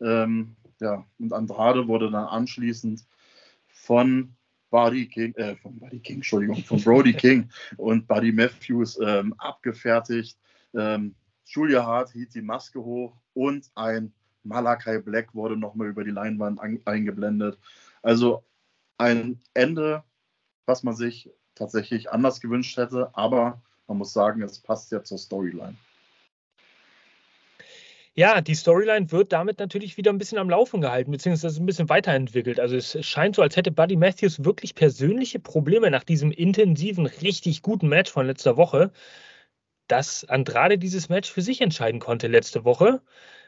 Ähm, 0.00 0.56
ja, 0.80 1.04
und 1.18 1.32
Andrade 1.32 1.88
wurde 1.88 2.10
dann 2.10 2.26
anschließend 2.26 3.04
von 3.68 4.36
Buddy 4.70 5.08
King, 5.08 5.34
äh, 5.34 5.56
von 5.56 5.78
Buddy 5.78 6.00
King, 6.00 6.16
Entschuldigung, 6.16 6.56
von 6.64 6.80
Brody 6.82 7.12
King 7.14 7.48
und 7.76 8.06
Buddy 8.06 8.32
Matthews 8.32 8.98
ähm, 9.02 9.34
abgefertigt. 9.38 10.38
Ähm, 10.74 11.14
Julia 11.44 11.84
Hart 11.84 12.12
hielt 12.12 12.34
die 12.34 12.42
Maske 12.42 12.80
hoch 12.82 13.16
und 13.34 13.70
ein 13.74 14.12
Malakai 14.44 14.98
Black 14.98 15.34
wurde 15.34 15.56
nochmal 15.56 15.88
über 15.88 16.04
die 16.04 16.10
Leinwand 16.10 16.60
an, 16.60 16.80
eingeblendet. 16.84 17.58
Also 18.02 18.44
ein 18.98 19.40
Ende, 19.54 20.04
was 20.66 20.82
man 20.82 20.94
sich 20.94 21.30
tatsächlich 21.54 22.10
anders 22.10 22.40
gewünscht 22.40 22.76
hätte, 22.76 23.10
aber 23.14 23.62
man 23.86 23.98
muss 23.98 24.12
sagen, 24.12 24.42
es 24.42 24.58
passt 24.58 24.92
ja 24.92 25.02
zur 25.02 25.18
Storyline. 25.18 25.76
Ja, 28.14 28.40
die 28.40 28.56
Storyline 28.56 29.12
wird 29.12 29.32
damit 29.32 29.60
natürlich 29.60 29.96
wieder 29.96 30.12
ein 30.12 30.18
bisschen 30.18 30.38
am 30.38 30.50
Laufen 30.50 30.80
gehalten, 30.80 31.12
beziehungsweise 31.12 31.62
ein 31.62 31.66
bisschen 31.66 31.88
weiterentwickelt. 31.88 32.58
Also 32.58 32.74
es 32.74 32.98
scheint 33.06 33.36
so, 33.36 33.42
als 33.42 33.56
hätte 33.56 33.70
Buddy 33.70 33.94
Matthews 33.94 34.44
wirklich 34.44 34.74
persönliche 34.74 35.38
Probleme 35.38 35.88
nach 35.88 36.02
diesem 36.02 36.32
intensiven, 36.32 37.06
richtig 37.06 37.62
guten 37.62 37.88
Match 37.88 38.10
von 38.10 38.26
letzter 38.26 38.56
Woche, 38.56 38.90
dass 39.86 40.24
Andrade 40.24 40.78
dieses 40.78 41.08
Match 41.08 41.30
für 41.30 41.42
sich 41.42 41.60
entscheiden 41.60 42.00
konnte 42.00 42.26
letzte 42.26 42.64
Woche. 42.64 43.02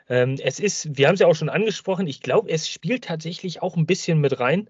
Ähm, 0.09 0.37
es 0.41 0.61
ist, 0.61 0.97
wir 0.97 1.09
haben 1.09 1.15
es 1.15 1.21
ja 1.21 1.27
auch 1.27 1.35
schon 1.35 1.49
angesprochen, 1.49 2.07
ich 2.07 2.21
glaube, 2.21 2.49
es 2.51 2.69
spielt 2.69 3.05
tatsächlich 3.05 3.63
auch 3.63 3.77
ein 3.77 3.87
bisschen 3.87 4.21
mit 4.21 4.39
rein, 4.39 4.69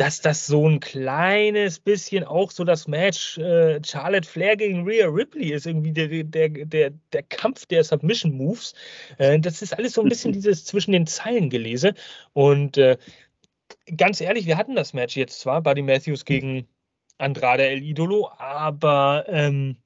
dass 0.00 0.22
das 0.22 0.46
so 0.46 0.66
ein 0.66 0.80
kleines 0.80 1.78
bisschen 1.78 2.24
auch 2.24 2.50
so 2.52 2.64
das 2.64 2.88
Match 2.88 3.36
äh, 3.36 3.82
Charlotte 3.84 4.26
Flair 4.26 4.56
gegen 4.56 4.84
Rhea 4.84 5.06
Ripley 5.06 5.52
ist, 5.52 5.66
irgendwie 5.66 5.92
der, 5.92 6.08
der, 6.24 6.48
der, 6.48 6.90
der 7.12 7.22
Kampf 7.24 7.66
der 7.66 7.84
Submission 7.84 8.32
Moves. 8.32 8.72
Äh, 9.18 9.38
das 9.40 9.60
ist 9.60 9.76
alles 9.76 9.92
so 9.92 10.00
ein 10.00 10.08
bisschen 10.08 10.32
dieses 10.32 10.64
zwischen 10.64 10.92
den 10.92 11.06
Zeilen 11.06 11.50
gelese. 11.50 11.92
Und 12.32 12.78
äh, 12.78 12.96
ganz 13.94 14.22
ehrlich, 14.22 14.46
wir 14.46 14.56
hatten 14.56 14.74
das 14.74 14.94
Match 14.94 15.18
jetzt 15.18 15.38
zwar, 15.38 15.60
Buddy 15.60 15.82
Matthews 15.82 16.24
gegen 16.24 16.66
Andrade 17.18 17.66
El 17.66 17.82
Idolo, 17.82 18.30
aber 18.38 19.26
ähm, 19.28 19.76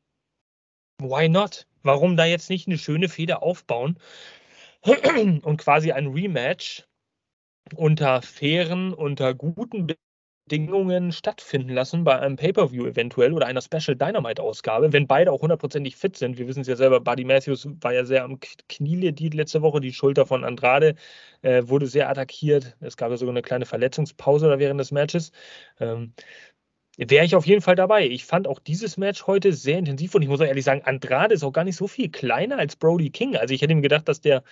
why 1.02 1.28
not? 1.28 1.66
Warum 1.82 2.16
da 2.16 2.24
jetzt 2.24 2.50
nicht 2.50 2.68
eine 2.68 2.78
schöne 2.78 3.08
Feder 3.08 3.42
aufbauen 3.42 3.98
und 4.84 5.56
quasi 5.56 5.90
ein 5.90 6.06
Rematch 6.06 6.84
unter 7.74 8.22
fairen, 8.22 8.94
unter 8.94 9.34
guten 9.34 9.88
Bedingungen 10.46 11.10
stattfinden 11.12 11.70
lassen 11.70 12.04
bei 12.04 12.18
einem 12.18 12.36
Pay-Per-View 12.36 12.86
eventuell 12.86 13.32
oder 13.32 13.46
einer 13.46 13.62
Special 13.62 13.96
Dynamite-Ausgabe, 13.96 14.92
wenn 14.92 15.06
beide 15.06 15.32
auch 15.32 15.40
hundertprozentig 15.40 15.96
fit 15.96 16.16
sind. 16.16 16.36
Wir 16.36 16.46
wissen 16.46 16.60
es 16.60 16.68
ja 16.68 16.76
selber, 16.76 17.00
Buddy 17.00 17.24
Matthews 17.24 17.66
war 17.80 17.94
ja 17.94 18.04
sehr 18.04 18.24
am 18.24 18.38
Knie 18.68 18.96
lediert 18.96 19.32
letzte 19.32 19.62
Woche, 19.62 19.80
die 19.80 19.92
Schulter 19.92 20.26
von 20.26 20.44
Andrade 20.44 20.96
äh, 21.42 21.62
wurde 21.66 21.86
sehr 21.86 22.10
attackiert. 22.10 22.76
Es 22.80 22.96
gab 22.98 23.10
ja 23.10 23.16
sogar 23.16 23.32
eine 23.32 23.42
kleine 23.42 23.64
Verletzungspause 23.64 24.48
da 24.48 24.58
während 24.58 24.78
des 24.80 24.92
Matches. 24.92 25.32
Ähm, 25.80 26.12
Wäre 26.96 27.24
ich 27.24 27.34
auf 27.34 27.46
jeden 27.46 27.60
Fall 27.60 27.74
dabei. 27.74 28.06
Ich 28.06 28.24
fand 28.24 28.46
auch 28.46 28.60
dieses 28.60 28.96
Match 28.96 29.26
heute 29.26 29.52
sehr 29.52 29.78
intensiv 29.78 30.14
und 30.14 30.22
ich 30.22 30.28
muss 30.28 30.40
auch 30.40 30.46
ehrlich 30.46 30.64
sagen, 30.64 30.82
Andrade 30.84 31.34
ist 31.34 31.42
auch 31.42 31.52
gar 31.52 31.64
nicht 31.64 31.76
so 31.76 31.88
viel 31.88 32.08
kleiner 32.08 32.58
als 32.58 32.76
Brody 32.76 33.10
King. 33.10 33.36
Also 33.36 33.52
ich 33.52 33.62
hätte 33.62 33.72
ihm 33.72 33.82
gedacht, 33.82 34.08
dass 34.08 34.20
der 34.20 34.44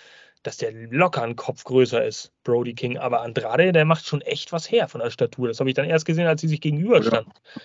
dass 0.43 0.57
der 0.57 0.71
locker 0.71 1.23
ein 1.23 1.35
Kopf 1.35 1.63
größer 1.63 2.05
ist, 2.05 2.31
Brody 2.43 2.73
King. 2.73 2.97
Aber 2.97 3.21
Andrade, 3.21 3.71
der 3.71 3.85
macht 3.85 4.05
schon 4.05 4.21
echt 4.21 4.51
was 4.51 4.69
her 4.69 4.87
von 4.87 5.01
der 5.01 5.09
Statur. 5.09 5.47
Das 5.47 5.59
habe 5.59 5.69
ich 5.69 5.75
dann 5.75 5.89
erst 5.89 6.05
gesehen, 6.05 6.27
als 6.27 6.41
sie 6.41 6.47
sich 6.47 6.61
gegenüberstanden. 6.61 7.33
Ja. 7.55 7.61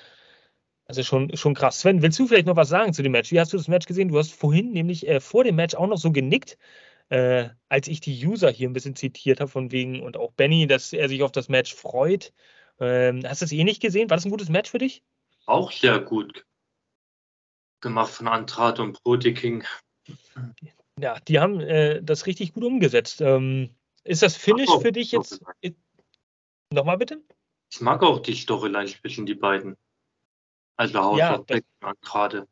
Also 0.87 1.03
schon, 1.03 1.37
schon 1.37 1.55
krass. 1.55 1.81
Sven, 1.81 2.01
willst 2.01 2.19
du 2.19 2.27
vielleicht 2.27 2.47
noch 2.47 2.57
was 2.57 2.71
sagen 2.71 2.95
zu 2.95 3.03
dem 3.03 3.13
Match? 3.13 3.31
Wie 3.31 3.39
hast 3.39 3.53
du 3.53 3.59
das 3.59 3.69
Match 3.69 3.87
gesehen? 3.87 4.09
Du 4.09 4.19
hast 4.19 4.33
vorhin 4.33 4.73
nämlich 4.73 5.07
äh, 5.07 5.21
vor 5.21 5.45
dem 5.45 5.57
Match 5.57 5.75
auch 5.75 5.87
noch 5.87 5.99
so 5.99 6.13
genickt, 6.13 6.57
äh, 7.11 7.51
als 7.69 7.89
ich 7.89 8.01
die 8.01 8.27
User 8.27 8.51
hier 8.51 8.69
ein 8.69 8.73
bisschen 8.73 8.97
zitiert 8.97 9.41
habe, 9.41 9.51
von 9.51 9.71
wegen 9.71 10.03
und 10.03 10.17
auch 10.17 10.33
Benny, 10.33 10.67
dass 10.67 10.95
er 10.95 11.09
sich 11.11 11.23
auf 11.23 11.33
das 11.33 11.51
Match 11.51 11.75
freut. 11.75 12.33
Ähm, 12.81 13.23
hast 13.27 13.43
du 13.43 13.45
es 13.45 13.53
eh 13.53 13.65
nicht 13.65 13.83
gesehen? 13.83 14.09
War 14.09 14.17
das 14.17 14.25
ein 14.25 14.31
gutes 14.31 14.49
Match 14.49 14.71
für 14.71 14.79
dich? 14.79 15.03
Auch 15.45 15.73
sehr 15.73 15.99
gut 16.01 16.47
gemacht 17.81 18.13
von 18.13 18.29
Andrade 18.29 18.83
und 18.83 19.03
Brody 19.03 19.35
King. 19.35 19.65
Ja, 21.01 21.19
die 21.21 21.39
haben 21.39 21.61
äh, 21.61 22.03
das 22.03 22.27
richtig 22.27 22.53
gut 22.53 22.65
umgesetzt. 22.65 23.21
Ähm, 23.21 23.71
ist 24.05 24.23
das 24.23 24.37
Finish 24.37 24.71
für 24.81 24.93
dich 24.93 25.13
jetzt? 25.13 25.41
Nochmal 26.73 26.99
bitte? 26.99 27.23
Ich 27.73 27.81
mag 27.81 28.03
auch 28.03 28.21
die 28.21 28.35
Storyline 28.35 28.87
zwischen 28.87 29.27
die 29.27 29.35
beiden. 29.35 29.77
Also 30.77 31.01
Haus 31.01 31.19
ja, 31.19 31.37
und 31.37 31.51
gerade. 32.03 32.47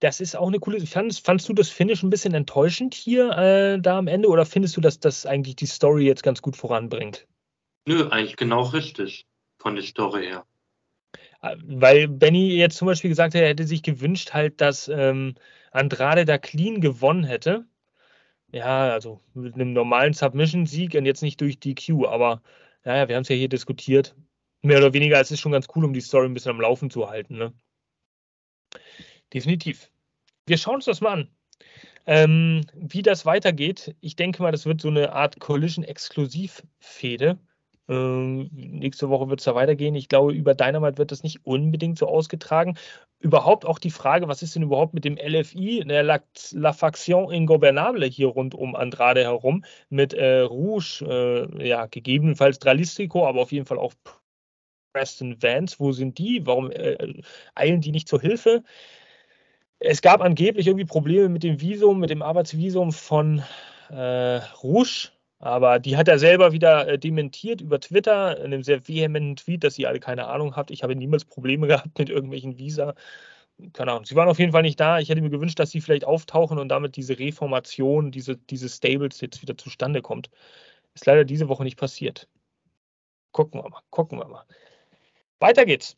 Das 0.00 0.20
ist 0.20 0.34
auch 0.34 0.48
eine 0.48 0.58
coole. 0.58 0.84
Fandest, 0.86 1.24
fandst 1.24 1.48
du 1.48 1.52
das 1.52 1.68
Finish 1.68 2.02
ein 2.02 2.10
bisschen 2.10 2.34
enttäuschend 2.34 2.94
hier 2.94 3.30
äh, 3.32 3.80
da 3.80 3.98
am 3.98 4.08
Ende 4.08 4.28
oder 4.28 4.46
findest 4.46 4.76
du, 4.76 4.80
dass 4.80 4.98
das 4.98 5.26
eigentlich 5.26 5.56
die 5.56 5.66
Story 5.66 6.06
jetzt 6.06 6.22
ganz 6.22 6.40
gut 6.40 6.56
voranbringt? 6.56 7.26
Nö, 7.86 8.08
eigentlich 8.08 8.36
genau 8.36 8.62
richtig 8.62 9.26
von 9.58 9.74
der 9.74 9.84
Story 9.84 10.26
her. 10.26 10.46
Äh, 11.42 11.56
weil 11.62 12.08
Benny 12.08 12.54
jetzt 12.54 12.78
zum 12.78 12.86
Beispiel 12.86 13.10
gesagt 13.10 13.34
hat, 13.34 13.42
er 13.42 13.48
hätte 13.48 13.66
sich 13.66 13.82
gewünscht, 13.82 14.32
halt, 14.32 14.60
dass 14.60 14.88
ähm, 14.88 15.34
Andrade 15.70 16.24
da 16.24 16.38
clean 16.38 16.80
gewonnen 16.80 17.24
hätte. 17.24 17.66
Ja, 18.52 18.92
also 18.92 19.20
mit 19.34 19.54
einem 19.54 19.72
normalen 19.72 20.12
Submission-Sieg 20.12 20.94
und 20.94 21.06
jetzt 21.06 21.22
nicht 21.22 21.40
durch 21.40 21.60
DQ, 21.60 22.06
aber 22.06 22.42
naja, 22.84 23.08
wir 23.08 23.16
haben 23.16 23.22
es 23.22 23.28
ja 23.28 23.36
hier 23.36 23.48
diskutiert. 23.48 24.16
Mehr 24.62 24.78
oder 24.78 24.92
weniger, 24.92 25.20
es 25.20 25.30
ist 25.30 25.40
schon 25.40 25.52
ganz 25.52 25.68
cool, 25.74 25.84
um 25.84 25.92
die 25.92 26.00
Story 26.00 26.26
ein 26.26 26.34
bisschen 26.34 26.50
am 26.50 26.60
Laufen 26.60 26.90
zu 26.90 27.08
halten. 27.08 27.36
Ne? 27.36 27.52
Definitiv. 29.32 29.90
Wir 30.46 30.58
schauen 30.58 30.76
uns 30.76 30.86
das 30.86 31.00
mal 31.00 31.12
an. 31.12 31.28
Ähm, 32.06 32.66
wie 32.74 33.02
das 33.02 33.26
weitergeht, 33.26 33.94
ich 34.00 34.16
denke 34.16 34.42
mal, 34.42 34.52
das 34.52 34.66
wird 34.66 34.80
so 34.80 34.88
eine 34.88 35.12
Art 35.12 35.38
Collision-Exklusiv-Fehde. 35.38 37.38
Ähm, 37.88 38.48
nächste 38.52 39.10
Woche 39.10 39.28
wird 39.28 39.40
es 39.40 39.44
da 39.44 39.54
weitergehen. 39.54 39.94
Ich 39.94 40.08
glaube, 40.08 40.32
über 40.32 40.54
Dynamite 40.54 40.98
wird 40.98 41.12
das 41.12 41.22
nicht 41.22 41.44
unbedingt 41.44 41.98
so 41.98 42.08
ausgetragen. 42.08 42.76
Überhaupt 43.20 43.66
auch 43.66 43.78
die 43.78 43.90
Frage, 43.90 44.28
was 44.28 44.42
ist 44.42 44.54
denn 44.54 44.62
überhaupt 44.62 44.94
mit 44.94 45.04
dem 45.04 45.16
LFI, 45.16 45.84
der 45.86 46.02
La, 46.02 46.20
La 46.52 46.72
Faction 46.72 47.30
Ingobernable 47.30 48.06
hier 48.06 48.28
rund 48.28 48.54
um 48.54 48.74
Andrade 48.74 49.22
herum, 49.22 49.62
mit 49.90 50.14
äh, 50.14 50.40
Rouge, 50.40 51.04
äh, 51.06 51.68
ja, 51.68 51.84
gegebenenfalls 51.84 52.58
Dralistico, 52.58 53.26
aber 53.26 53.42
auf 53.42 53.52
jeden 53.52 53.66
Fall 53.66 53.78
auch 53.78 53.92
Preston 54.94 55.42
Vance. 55.42 55.76
Wo 55.78 55.92
sind 55.92 56.16
die? 56.16 56.46
Warum 56.46 56.70
äh, 56.70 57.22
eilen 57.54 57.82
die 57.82 57.92
nicht 57.92 58.08
zur 58.08 58.22
Hilfe? 58.22 58.64
Es 59.80 60.00
gab 60.00 60.22
angeblich 60.22 60.66
irgendwie 60.66 60.86
Probleme 60.86 61.28
mit 61.28 61.42
dem 61.42 61.60
Visum, 61.60 62.00
mit 62.00 62.10
dem 62.10 62.22
Arbeitsvisum 62.22 62.92
von 62.92 63.42
äh, 63.90 64.40
Rouge 64.62 65.10
aber 65.40 65.78
die 65.78 65.96
hat 65.96 66.06
er 66.08 66.18
selber 66.18 66.52
wieder 66.52 66.86
äh, 66.86 66.98
dementiert 66.98 67.60
über 67.62 67.80
Twitter, 67.80 68.36
in 68.38 68.46
einem 68.46 68.62
sehr 68.62 68.86
vehementen 68.86 69.36
Tweet, 69.36 69.64
dass 69.64 69.74
sie 69.74 69.86
alle 69.86 69.98
keine 70.00 70.28
Ahnung 70.28 70.54
habt. 70.56 70.70
Ich 70.70 70.82
habe 70.82 70.94
niemals 70.94 71.24
Probleme 71.24 71.66
gehabt 71.68 71.98
mit 71.98 72.10
irgendwelchen 72.10 72.58
Visa. 72.58 72.94
Keine 73.72 73.92
Ahnung. 73.92 74.04
Sie 74.06 74.16
waren 74.16 74.28
auf 74.28 74.38
jeden 74.38 74.52
Fall 74.52 74.62
nicht 74.62 74.80
da. 74.80 74.98
Ich 75.00 75.08
hätte 75.10 75.22
mir 75.22 75.30
gewünscht, 75.30 75.58
dass 75.58 75.70
sie 75.70 75.80
vielleicht 75.80 76.04
auftauchen 76.04 76.58
und 76.58 76.68
damit 76.68 76.96
diese 76.96 77.18
Reformation, 77.18 78.10
diese, 78.10 78.36
diese 78.36 78.68
Stables 78.68 79.20
jetzt 79.20 79.42
wieder 79.42 79.56
zustande 79.56 80.02
kommt. 80.02 80.30
Ist 80.94 81.06
leider 81.06 81.24
diese 81.24 81.48
Woche 81.48 81.64
nicht 81.64 81.78
passiert. 81.78 82.28
Gucken 83.32 83.62
wir 83.62 83.68
mal, 83.70 83.80
gucken 83.90 84.18
wir 84.18 84.28
mal. 84.28 84.44
Weiter 85.40 85.64
geht's 85.66 85.96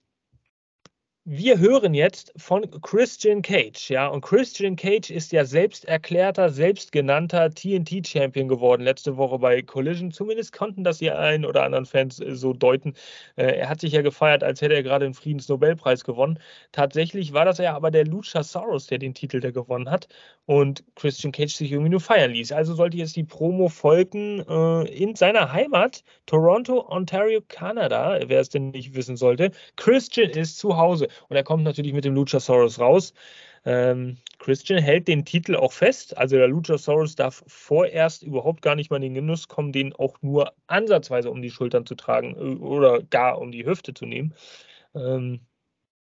wir 1.24 1.60
hören 1.60 1.94
jetzt 1.94 2.32
von 2.36 2.68
Christian 2.80 3.42
Cage, 3.42 3.90
ja, 3.90 4.08
und 4.08 4.22
Christian 4.22 4.74
Cage 4.74 5.08
ist 5.10 5.30
ja 5.30 5.44
selbst 5.44 5.84
erklärter, 5.84 6.48
selbstgenannter 6.48 7.50
TNT-Champion 7.50 8.48
geworden 8.48 8.82
letzte 8.82 9.16
Woche 9.16 9.38
bei 9.38 9.62
Collision. 9.62 10.10
Zumindest 10.10 10.52
konnten 10.52 10.82
das 10.82 10.98
die 10.98 11.12
einen 11.12 11.44
oder 11.44 11.62
anderen 11.62 11.86
Fans 11.86 12.18
äh, 12.18 12.34
so 12.34 12.52
deuten. 12.52 12.94
Äh, 13.36 13.56
er 13.58 13.68
hat 13.68 13.80
sich 13.80 13.92
ja 13.92 14.02
gefeiert, 14.02 14.42
als 14.42 14.62
hätte 14.62 14.74
er 14.74 14.82
gerade 14.82 15.04
den 15.04 15.14
Friedensnobelpreis 15.14 16.02
gewonnen. 16.02 16.40
Tatsächlich 16.72 17.32
war 17.32 17.44
das 17.44 17.58
ja 17.58 17.72
aber 17.76 17.92
der 17.92 18.04
Luchasaurus, 18.04 18.88
der 18.88 18.98
den 18.98 19.14
Titel 19.14 19.38
der 19.38 19.52
gewonnen 19.52 19.90
hat 19.90 20.08
und 20.46 20.82
Christian 20.96 21.30
Cage 21.30 21.54
sich 21.54 21.70
irgendwie 21.70 21.90
nur 21.90 22.00
feiern 22.00 22.32
ließ. 22.32 22.50
Also 22.50 22.74
sollte 22.74 22.96
jetzt 22.96 23.14
die 23.14 23.22
Promo 23.22 23.68
folgen 23.68 24.40
äh, 24.48 24.88
in 24.92 25.14
seiner 25.14 25.52
Heimat, 25.52 26.02
Toronto, 26.26 26.84
Ontario, 26.88 27.40
Kanada, 27.46 28.18
wer 28.26 28.40
es 28.40 28.48
denn 28.48 28.70
nicht 28.70 28.96
wissen 28.96 29.16
sollte. 29.16 29.52
Christian 29.76 30.30
ist 30.30 30.58
zu 30.58 30.76
Hause. 30.76 31.06
Und 31.28 31.36
er 31.36 31.44
kommt 31.44 31.64
natürlich 31.64 31.92
mit 31.92 32.04
dem 32.04 32.14
Luchasaurus 32.14 32.78
raus. 32.78 33.14
Ähm, 33.64 34.18
Christian 34.38 34.82
hält 34.82 35.08
den 35.08 35.24
Titel 35.24 35.54
auch 35.54 35.72
fest. 35.72 36.16
Also 36.16 36.36
der 36.36 36.48
Luchasaurus 36.48 37.14
darf 37.14 37.44
vorerst 37.46 38.22
überhaupt 38.22 38.62
gar 38.62 38.74
nicht 38.74 38.90
mal 38.90 38.96
in 38.96 39.02
den 39.02 39.14
Genuss 39.14 39.48
kommen, 39.48 39.72
den 39.72 39.92
auch 39.92 40.20
nur 40.22 40.52
ansatzweise 40.66 41.30
um 41.30 41.42
die 41.42 41.50
Schultern 41.50 41.86
zu 41.86 41.94
tragen 41.94 42.34
äh, 42.36 42.62
oder 42.62 43.02
gar 43.02 43.38
um 43.38 43.52
die 43.52 43.64
Hüfte 43.66 43.94
zu 43.94 44.06
nehmen. 44.06 44.34
Ähm, 44.94 45.40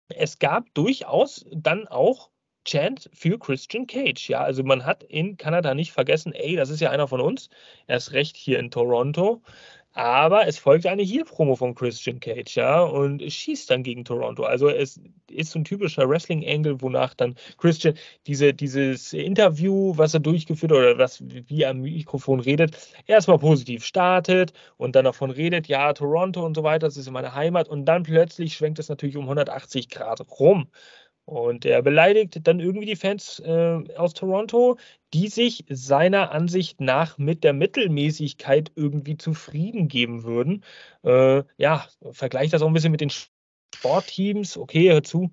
es 0.09 0.39
gab 0.39 0.73
durchaus 0.75 1.47
dann 1.53 1.87
auch 1.89 2.31
Chant 2.65 3.09
für 3.15 3.39
Christian 3.39 3.87
Cage. 3.87 4.29
Ja, 4.29 4.43
also 4.43 4.63
man 4.63 4.85
hat 4.85 5.03
in 5.05 5.37
Kanada 5.37 5.75
nicht 5.75 5.93
vergessen, 5.93 6.33
ey, 6.33 6.57
das 6.57 6.71
ist 6.71 6.81
ja 6.81 6.91
einer 6.91 7.09
von 7.09 7.21
uns. 7.21 7.49
Er 7.87 7.97
ist 7.97 8.13
recht 8.13 8.37
hier 8.37 8.59
in 8.59 8.71
Toronto. 8.71 9.43
Aber 9.93 10.47
es 10.47 10.57
folgt 10.59 10.87
eine 10.87 11.03
Heel-Promo 11.03 11.57
von 11.57 11.75
Christian 11.75 12.21
Cage, 12.21 12.57
ja, 12.57 12.81
und 12.81 13.21
schießt 13.23 13.69
dann 13.71 13.83
gegen 13.83 14.05
Toronto. 14.05 14.45
Also 14.45 14.69
es 14.69 15.01
ist 15.29 15.51
so 15.51 15.59
ein 15.59 15.65
typischer 15.65 16.09
Wrestling-Angle, 16.09 16.81
wonach 16.81 17.13
dann 17.15 17.35
Christian 17.59 17.95
diese, 18.27 18.55
dieses 18.55 19.13
Interview, 19.13 19.93
was 19.97 20.15
er 20.15 20.21
durchgeführt 20.21 20.71
oder 20.73 20.97
was, 20.99 21.21
wie 21.23 21.63
er 21.63 21.71
am 21.71 21.81
Mikrofon 21.81 22.39
redet, 22.39 22.77
erstmal 23.07 23.39
positiv 23.39 23.85
startet 23.85 24.53
und 24.77 24.95
dann 24.95 25.05
davon 25.05 25.31
redet, 25.31 25.67
ja, 25.67 25.93
Toronto 25.93 26.45
und 26.47 26.55
so 26.55 26.63
weiter, 26.63 26.87
das 26.87 26.97
ist 26.97 27.11
meine 27.11 27.35
Heimat. 27.35 27.69
Und 27.69 27.85
dann 27.87 28.05
plötzlich 28.05 28.55
schwenkt 28.55 28.79
es 28.79 28.89
natürlich 28.89 29.17
um 29.17 29.25
180 29.25 29.89
Grad 29.89 30.21
rum. 30.39 30.69
Und 31.31 31.65
er 31.65 31.81
beleidigt 31.83 32.41
dann 32.43 32.59
irgendwie 32.59 32.87
die 32.87 32.97
Fans 32.97 33.39
äh, 33.39 33.85
aus 33.97 34.15
Toronto, 34.15 34.79
die 35.15 35.29
sich 35.29 35.65
seiner 35.69 36.33
Ansicht 36.33 36.81
nach 36.81 37.19
mit 37.19 37.45
der 37.45 37.53
Mittelmäßigkeit 37.53 38.73
irgendwie 38.75 39.17
zufrieden 39.17 39.87
geben 39.87 40.25
würden. 40.25 40.65
Äh, 41.05 41.45
ja, 41.57 41.87
vergleicht 42.11 42.53
das 42.53 42.63
auch 42.63 42.67
ein 42.67 42.73
bisschen 42.73 42.91
mit 42.91 43.01
den 43.01 43.11
Sportteams. 43.11 44.57
Okay, 44.59 44.91
hör 44.91 45.05
zu, 45.05 45.31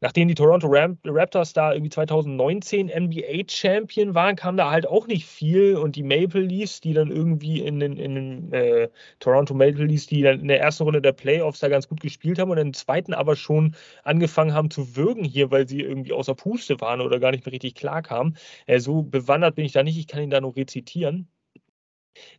nachdem 0.00 0.28
die 0.28 0.34
Toronto 0.34 0.68
Raptors 0.68 1.52
da 1.52 1.72
irgendwie 1.72 1.90
2019 1.90 2.88
NBA 2.88 3.44
Champion 3.48 4.14
waren, 4.14 4.36
kam 4.36 4.56
da 4.56 4.70
halt 4.70 4.86
auch 4.86 5.06
nicht 5.06 5.26
viel 5.26 5.76
und 5.76 5.96
die 5.96 6.02
Maple 6.02 6.40
Leafs, 6.40 6.80
die 6.80 6.92
dann 6.92 7.10
irgendwie 7.10 7.60
in 7.60 7.80
den, 7.80 7.96
in 7.96 8.14
den 8.14 8.52
äh, 8.52 8.88
Toronto 9.18 9.54
Maple 9.54 9.84
Leafs, 9.84 10.06
die 10.06 10.22
dann 10.22 10.40
in 10.40 10.48
der 10.48 10.60
ersten 10.60 10.84
Runde 10.84 11.02
der 11.02 11.12
Playoffs 11.12 11.60
da 11.60 11.68
ganz 11.68 11.88
gut 11.88 12.00
gespielt 12.00 12.38
haben 12.38 12.50
und 12.50 12.58
in 12.58 12.72
der 12.72 12.78
zweiten 12.78 13.14
aber 13.14 13.36
schon 13.36 13.74
angefangen 14.04 14.54
haben 14.54 14.70
zu 14.70 14.96
würgen 14.96 15.24
hier, 15.24 15.50
weil 15.50 15.68
sie 15.68 15.80
irgendwie 15.80 16.12
außer 16.12 16.34
Puste 16.34 16.80
waren 16.80 17.00
oder 17.00 17.20
gar 17.20 17.30
nicht 17.30 17.44
mehr 17.44 17.52
richtig 17.52 17.74
klar 17.74 18.02
kamen. 18.02 18.36
Äh, 18.66 18.80
so 18.80 19.02
bewandert 19.02 19.54
bin 19.56 19.64
ich 19.64 19.72
da 19.72 19.82
nicht, 19.82 19.98
ich 19.98 20.06
kann 20.06 20.22
ihn 20.22 20.30
da 20.30 20.40
nur 20.40 20.56
rezitieren. 20.56 21.28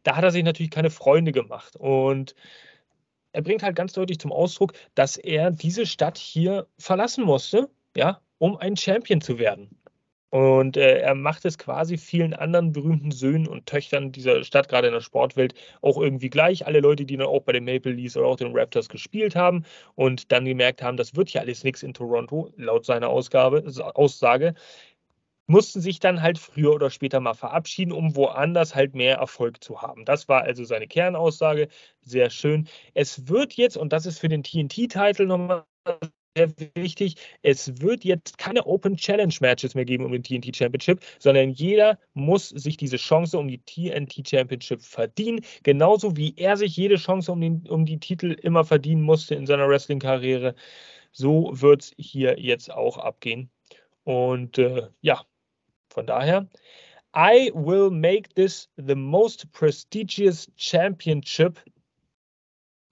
Da 0.04 0.16
hat 0.16 0.24
er 0.24 0.32
sich 0.32 0.44
natürlich 0.44 0.72
keine 0.72 0.90
Freunde 0.90 1.32
gemacht 1.32 1.76
und 1.76 2.36
er 3.34 3.42
bringt 3.42 3.64
halt 3.64 3.76
ganz 3.76 3.94
deutlich 3.94 4.20
zum 4.20 4.32
Ausdruck, 4.32 4.74
dass 4.96 5.18
er 5.18 5.52
diese 5.52 5.86
Stadt 5.86 6.18
hier 6.18 6.68
verlassen 6.78 7.24
musste, 7.24 7.70
ja, 7.96 8.22
um 8.38 8.58
ein 8.58 8.76
Champion 8.76 9.22
zu 9.22 9.40
werden. 9.40 9.70
Und 10.32 10.78
äh, 10.78 11.00
er 11.00 11.14
macht 11.14 11.44
es 11.44 11.58
quasi 11.58 11.98
vielen 11.98 12.34
anderen 12.34 12.72
berühmten 12.72 13.12
Söhnen 13.12 13.48
und 13.48 13.66
Töchtern 13.66 14.14
dieser 14.14 14.46
Stadt, 14.46 14.70
gerade 14.70 14.88
in 14.88 14.94
der 14.94 15.02
Sportwelt, 15.02 15.54
auch 15.82 15.98
irgendwie 15.98 16.30
gleich. 16.30 16.66
Alle 16.66 16.80
Leute, 16.80 17.04
die 17.04 17.18
dann 17.18 17.28
auch 17.28 17.42
bei 17.42 17.52
den 17.52 17.66
Maple 17.66 17.92
Leafs 17.92 18.16
oder 18.16 18.28
auch 18.28 18.38
den 18.38 18.56
Raptors 18.58 18.88
gespielt 18.88 19.36
haben 19.36 19.66
und 19.96 20.32
dann 20.32 20.46
gemerkt 20.46 20.82
haben, 20.82 20.96
das 20.96 21.18
wird 21.18 21.32
ja 21.32 21.42
alles 21.42 21.66
nichts 21.66 21.84
in 21.84 21.94
Toronto, 21.94 22.50
laut 22.56 22.86
seiner 22.86 23.10
Ausgabe, 23.10 23.66
Aussage, 23.94 24.54
mussten 25.52 25.82
sich 25.82 26.00
dann 26.00 26.22
halt 26.22 26.40
früher 26.40 26.74
oder 26.74 26.90
später 26.90 27.20
mal 27.20 27.34
verabschieden, 27.34 27.92
um 27.92 28.16
woanders 28.16 28.74
halt 28.76 28.96
mehr 28.96 29.18
Erfolg 29.18 29.64
zu 29.64 29.82
haben. 29.82 30.06
Das 30.06 30.28
war 30.30 30.44
also 30.44 30.64
seine 30.64 30.88
Kernaussage. 30.88 31.68
Sehr 32.02 32.30
schön. 32.30 32.68
Es 32.94 33.28
wird 33.28 33.54
jetzt, 33.54 33.78
und 33.78 33.94
das 33.94 34.06
ist 34.06 34.20
für 34.20 34.30
den 34.30 34.44
TNT-Titel 34.44 35.26
nochmal 35.26 35.66
sehr 36.38 36.54
wichtig, 36.76 37.16
es 37.42 37.82
wird 37.82 38.06
jetzt 38.06 38.38
keine 38.38 38.66
Open 38.66 38.96
Challenge 38.96 39.34
Matches 39.42 39.76
mehr 39.76 39.84
geben 39.84 40.06
um 40.06 40.14
den 40.14 40.24
TNT 40.24 40.56
Championship, 40.56 41.02
sondern 41.20 41.50
jeder 41.50 42.00
muss 42.14 42.48
sich 42.50 42.78
diese 42.78 42.96
Chance 42.96 43.38
um 43.38 43.50
die 43.50 43.60
TNT 43.60 44.26
Championship 44.28 44.82
verdienen, 44.82 45.42
genauso 45.64 46.16
wie 46.16 46.34
er 46.38 46.56
sich 46.56 46.78
jede 46.78 46.96
Chance 46.96 47.32
um, 47.34 47.42
den, 47.42 47.68
um 47.68 47.86
die 47.86 48.00
Titel 48.00 48.32
immer 48.32 48.64
verdienen 48.64 49.02
musste 49.02 49.36
in 49.36 49.46
seiner 49.46 49.68
Wrestling-Karriere. 49.68 50.56
So 51.12 51.52
wird 51.54 51.82
es 51.82 51.94
hier 51.98 52.40
jetzt 52.40 52.72
auch 52.72 52.98
abgehen. 52.98 53.52
Und 54.04 54.58
äh, 54.58 54.88
ja, 55.02 55.26
von 55.92 56.08
daher, 56.08 56.48
I 57.14 57.52
will 57.54 57.90
make 57.92 58.34
this 58.36 58.70
the 58.78 58.96
most 58.96 59.52
prestigious 59.52 60.50
championship, 60.56 61.60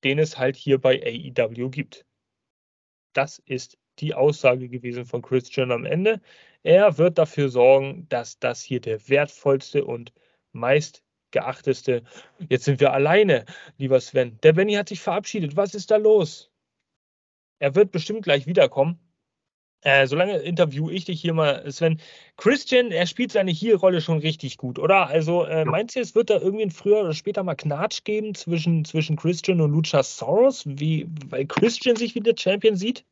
den 0.04 0.20
es 0.20 0.38
halt 0.38 0.58
hier 0.58 0.78
bei 0.80 1.02
AEW 1.02 1.70
gibt. 1.70 2.06
Das 3.14 3.40
ist 3.46 3.78
die 4.00 4.14
Aussage 4.14 4.70
gewesen 4.70 5.06
von 5.06 5.22
Christian 5.22 5.72
am 5.72 5.86
Ende. 5.86 6.22
Er 6.64 6.98
wird 6.98 7.18
dafür 7.18 7.50
sorgen, 7.50 8.08
dass 8.10 8.40
das 8.40 8.62
hier 8.62 8.82
der 8.82 9.08
wertvollste 9.08 9.86
und 9.86 10.14
meist 10.52 11.04
geachteste. 11.32 12.04
Jetzt 12.50 12.66
sind 12.66 12.80
wir 12.80 12.92
alleine, 12.94 13.46
lieber 13.78 14.00
Sven. 14.02 14.38
Der 14.44 14.54
Benny 14.54 14.74
hat 14.74 14.90
sich 14.90 15.00
verabschiedet. 15.00 15.56
Was 15.56 15.76
ist 15.76 15.92
da 15.92 15.98
los? 15.98 16.52
Er 17.60 17.76
wird 17.76 17.92
bestimmt 17.92 18.24
gleich 18.24 18.48
wiederkommen. 18.48 19.00
Äh, 19.82 20.08
solange 20.08 20.38
interview 20.40 20.90
ich 20.90 21.06
dich 21.06 21.22
hier 21.22 21.34
mal, 21.34 21.72
Sven. 21.72 22.02
Christian, 22.36 22.92
er 22.92 23.06
spielt 23.06 23.32
seine 23.32 23.52
Heel-Rolle 23.52 24.02
schon 24.02 24.18
richtig 24.20 24.58
gut, 24.58 24.78
oder? 24.78 25.08
Also 25.08 25.46
äh, 25.46 25.64
meinst 25.64 25.96
du, 25.96 26.02
es 26.02 26.16
wird 26.16 26.30
da 26.30 26.40
irgendwie 26.40 26.70
früher 26.70 27.00
oder 27.00 27.14
später 27.14 27.44
mal 27.44 27.56
Knatsch 27.56 28.04
geben 28.04 28.36
zwischen, 28.36 28.84
zwischen 28.84 29.16
Christian 29.16 29.62
und 29.62 29.72
Lucha 29.72 30.04
Soros, 30.04 30.64
wie, 30.66 31.08
weil 31.28 31.46
Christian 31.46 31.96
sich 31.96 32.14
wie 32.14 32.20
der 32.20 32.36
Champion 32.38 32.76
sieht? 32.76 33.06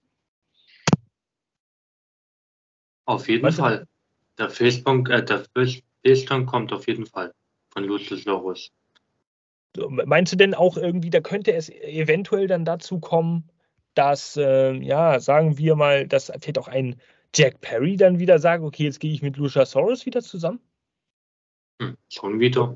Auf 3.05 3.29
jeden 3.29 3.43
weißt 3.43 3.59
Fall. 3.59 3.87
Der 4.37 4.49
Facebook, 4.49 5.09
äh, 5.09 5.23
der 5.23 5.45
Faceturn 6.05 6.45
kommt 6.45 6.73
auf 6.73 6.85
jeden 6.87 7.05
Fall 7.05 7.31
von 7.69 7.85
Lucha 7.85 8.17
Soros. 8.17 8.71
Meinst 9.89 10.33
du 10.33 10.37
denn 10.37 10.53
auch 10.53 10.75
irgendwie, 10.75 11.11
da 11.11 11.21
könnte 11.21 11.53
es 11.53 11.69
eventuell 11.69 12.47
dann 12.47 12.65
dazu 12.65 12.99
kommen, 12.99 13.49
dass, 13.97 14.37
äh, 14.37 14.73
ja, 14.73 15.19
sagen 15.19 15.57
wir 15.57 15.75
mal, 15.75 16.07
dass 16.07 16.25
vielleicht 16.25 16.57
auch 16.57 16.67
ein 16.67 16.99
Jack 17.35 17.61
Perry 17.61 17.97
dann 17.97 18.19
wieder 18.19 18.39
sagt, 18.39 18.63
okay, 18.63 18.83
jetzt 18.83 18.99
gehe 18.99 19.11
ich 19.11 19.21
mit 19.21 19.37
Luchasaurus 19.37 20.05
wieder 20.05 20.21
zusammen? 20.21 20.59
Hm, 21.81 21.97
schon 22.09 22.39
wieder. 22.39 22.75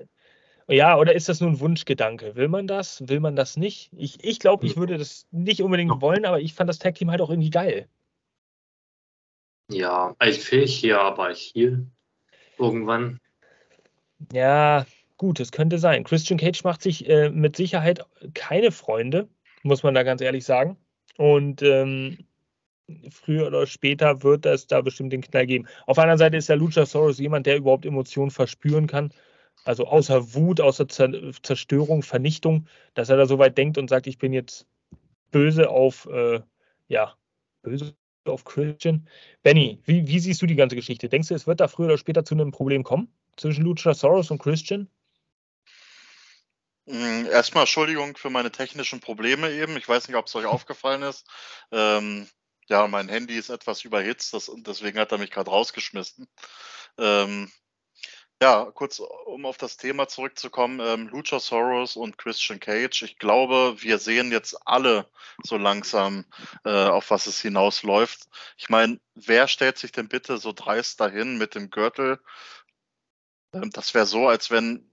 Ja, 0.68 0.98
oder 0.98 1.14
ist 1.14 1.28
das 1.28 1.42
nur 1.42 1.50
ein 1.50 1.60
Wunschgedanke? 1.60 2.36
Will 2.36 2.48
man 2.48 2.68
das? 2.68 3.08
Will 3.08 3.20
man 3.20 3.36
das 3.36 3.58
nicht? 3.58 3.92
Ich, 3.98 4.24
ich 4.24 4.40
glaube, 4.40 4.66
ich 4.66 4.78
würde 4.78 4.98
das 4.98 5.28
nicht 5.32 5.62
unbedingt 5.62 5.92
ja. 5.92 6.02
wollen, 6.02 6.26
aber 6.26 6.40
ich 6.40 6.54
fand 6.54 6.70
das 6.70 6.80
Tag 6.80 6.96
Team 6.96 7.12
halt 7.12 7.22
auch 7.22 7.30
irgendwie 7.30 7.50
geil. 7.50 7.88
Ja, 9.70 10.16
als 10.20 10.38
Fisch 10.38 10.76
hier, 10.76 11.00
aber 11.00 11.34
hier 11.34 11.86
irgendwann. 12.58 13.20
Ja, 14.32 14.86
gut, 15.18 15.40
es 15.40 15.52
könnte 15.52 15.78
sein. 15.78 16.04
Christian 16.04 16.40
Cage 16.40 16.64
macht 16.64 16.82
sich 16.82 17.10
äh, 17.10 17.30
mit 17.30 17.56
Sicherheit 17.56 18.06
keine 18.34 18.72
Freunde, 18.72 19.28
muss 19.64 19.84
man 19.84 19.94
da 19.94 20.04
ganz 20.04 20.22
ehrlich 20.22 20.46
sagen. 20.46 20.78
Und 21.22 21.62
ähm, 21.62 22.18
früher 23.12 23.46
oder 23.46 23.68
später 23.68 24.24
wird 24.24 24.48
es 24.48 24.66
da 24.66 24.82
bestimmt 24.82 25.14
den 25.14 25.22
Knall 25.22 25.46
geben. 25.46 25.68
Auf 25.86 26.00
anderen 26.00 26.18
Seite 26.18 26.38
ist 26.38 26.50
der 26.50 26.56
Luchasaurus 26.56 27.20
jemand, 27.20 27.46
der 27.46 27.58
überhaupt 27.58 27.86
Emotionen 27.86 28.32
verspüren 28.32 28.88
kann. 28.88 29.14
Also 29.64 29.86
außer 29.86 30.34
Wut, 30.34 30.60
außer 30.60 30.88
Zerstörung, 30.88 32.02
Vernichtung, 32.02 32.66
dass 32.96 33.10
er 33.10 33.18
da 33.18 33.28
so 33.28 33.38
weit 33.38 33.56
denkt 33.56 33.78
und 33.78 33.88
sagt, 33.88 34.08
ich 34.08 34.18
bin 34.18 34.34
jetzt 34.34 34.66
böse 35.30 35.70
auf, 35.70 36.08
äh, 36.12 36.40
ja, 36.88 37.14
böse 37.62 37.94
auf 38.26 38.44
Christian. 38.44 39.08
Benny, 39.44 39.78
wie, 39.86 40.08
wie, 40.08 40.18
siehst 40.18 40.42
du 40.42 40.48
die 40.48 40.56
ganze 40.56 40.76
Geschichte? 40.76 41.08
Denkst 41.08 41.28
du, 41.28 41.36
es 41.36 41.46
wird 41.46 41.60
da 41.60 41.68
früher 41.68 41.86
oder 41.86 42.00
später 42.00 42.26
zu 42.26 42.34
einem 42.34 42.50
Problem 42.50 42.84
kommen 42.84 43.10
zwischen 43.38 43.64
Luchasaurus 43.64 44.32
und 44.32 44.40
Christian? 44.40 44.88
Hm, 46.92 47.26
erstmal 47.26 47.64
Entschuldigung 47.64 48.18
für 48.18 48.30
meine 48.30 48.52
technischen 48.52 49.00
Probleme 49.00 49.50
eben. 49.50 49.78
Ich 49.78 49.88
weiß 49.88 50.10
nicht, 50.10 50.18
ob 50.18 50.28
es 50.28 50.36
euch 50.36 50.46
aufgefallen 50.46 51.04
ist. 51.04 51.26
Ähm, 51.72 52.28
ja, 52.68 52.86
mein 52.88 53.08
Handy 53.08 53.38
ist 53.38 53.50
etwas 53.50 53.86
überhitzt, 53.86 54.34
das, 54.34 54.52
deswegen 54.58 55.00
hat 55.00 55.12
er 55.14 55.18
mich 55.18 55.32
gerade 55.32 55.50
rausgeschmissen. 55.50 56.28
Ähm, 56.98 57.50
ja, 58.42 58.66
kurz 58.74 59.00
um 59.00 59.46
auf 59.46 59.58
das 59.58 59.78
Thema 59.78 60.10
zurückzukommen, 60.10 60.82
ähm, 60.82 61.08
Luchasaurus 61.08 61.96
und 61.96 62.18
Christian 62.18 62.60
Cage. 62.60 63.04
Ich 63.04 63.18
glaube, 63.20 63.76
wir 63.78 63.98
sehen 63.98 64.32
jetzt 64.32 64.58
alle 64.66 65.10
so 65.44 65.56
langsam, 65.58 66.26
äh, 66.66 66.72
auf 66.88 67.10
was 67.10 67.26
es 67.28 67.40
hinausläuft. 67.40 68.28
Ich 68.58 68.68
meine, 68.70 69.00
wer 69.16 69.48
stellt 69.48 69.78
sich 69.78 69.94
denn 69.94 70.10
bitte 70.10 70.38
so 70.38 70.52
dreist 70.52 71.00
dahin 71.00 71.38
mit 71.38 71.56
dem 71.56 71.70
Gürtel? 71.70 72.20
Ähm, 73.54 73.70
das 73.72 73.94
wäre 73.94 74.06
so, 74.06 74.28
als 74.28 74.52
wenn 74.52 74.91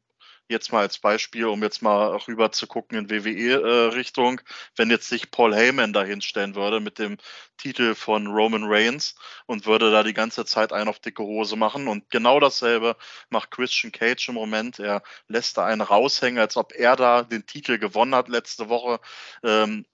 jetzt 0.48 0.72
mal 0.72 0.80
als 0.80 0.98
Beispiel, 0.98 1.46
um 1.46 1.62
jetzt 1.62 1.82
mal 1.82 2.16
rüber 2.16 2.50
zu 2.52 2.66
gucken 2.66 2.98
in 2.98 3.10
WWE-Richtung, 3.10 4.40
äh, 4.40 4.42
wenn 4.76 4.90
jetzt 4.90 5.08
sich 5.08 5.30
Paul 5.30 5.54
Heyman 5.54 5.92
dahin 5.92 6.20
stellen 6.20 6.54
würde 6.54 6.80
mit 6.80 6.98
dem 6.98 7.18
Titel 7.58 7.94
von 7.94 8.26
Roman 8.26 8.64
Reigns 8.64 9.14
und 9.46 9.66
würde 9.66 9.90
da 9.90 10.02
die 10.02 10.14
ganze 10.14 10.44
Zeit 10.44 10.72
einen 10.72 10.88
auf 10.88 10.98
dicke 10.98 11.22
Hose 11.22 11.56
machen. 11.56 11.88
Und 11.88 12.10
genau 12.10 12.40
dasselbe 12.40 12.96
macht 13.30 13.50
Christian 13.50 13.92
Cage 13.92 14.28
im 14.28 14.34
Moment. 14.34 14.78
Er 14.78 15.02
lässt 15.28 15.58
da 15.58 15.66
einen 15.66 15.82
raushängen, 15.82 16.38
als 16.38 16.56
ob 16.56 16.72
er 16.74 16.96
da 16.96 17.22
den 17.22 17.46
Titel 17.46 17.78
gewonnen 17.78 18.14
hat 18.14 18.28
letzte 18.28 18.68
Woche. 18.68 19.00
Ähm, 19.42 19.86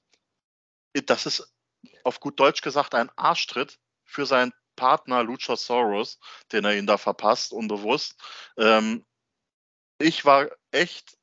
das 1.06 1.26
ist 1.26 1.52
auf 2.04 2.20
gut 2.20 2.38
Deutsch 2.38 2.62
gesagt 2.62 2.94
ein 2.94 3.10
Arschtritt 3.16 3.78
für 4.04 4.26
seinen 4.26 4.52
Partner 4.76 5.22
Luchasaurus, 5.22 6.18
den 6.52 6.64
er 6.64 6.76
ihn 6.76 6.86
da 6.86 6.98
verpasst, 6.98 7.52
unbewusst. 7.52 8.16
Ähm, 8.56 9.04
ich 9.98 10.24
war 10.24 10.48
echt 10.70 11.16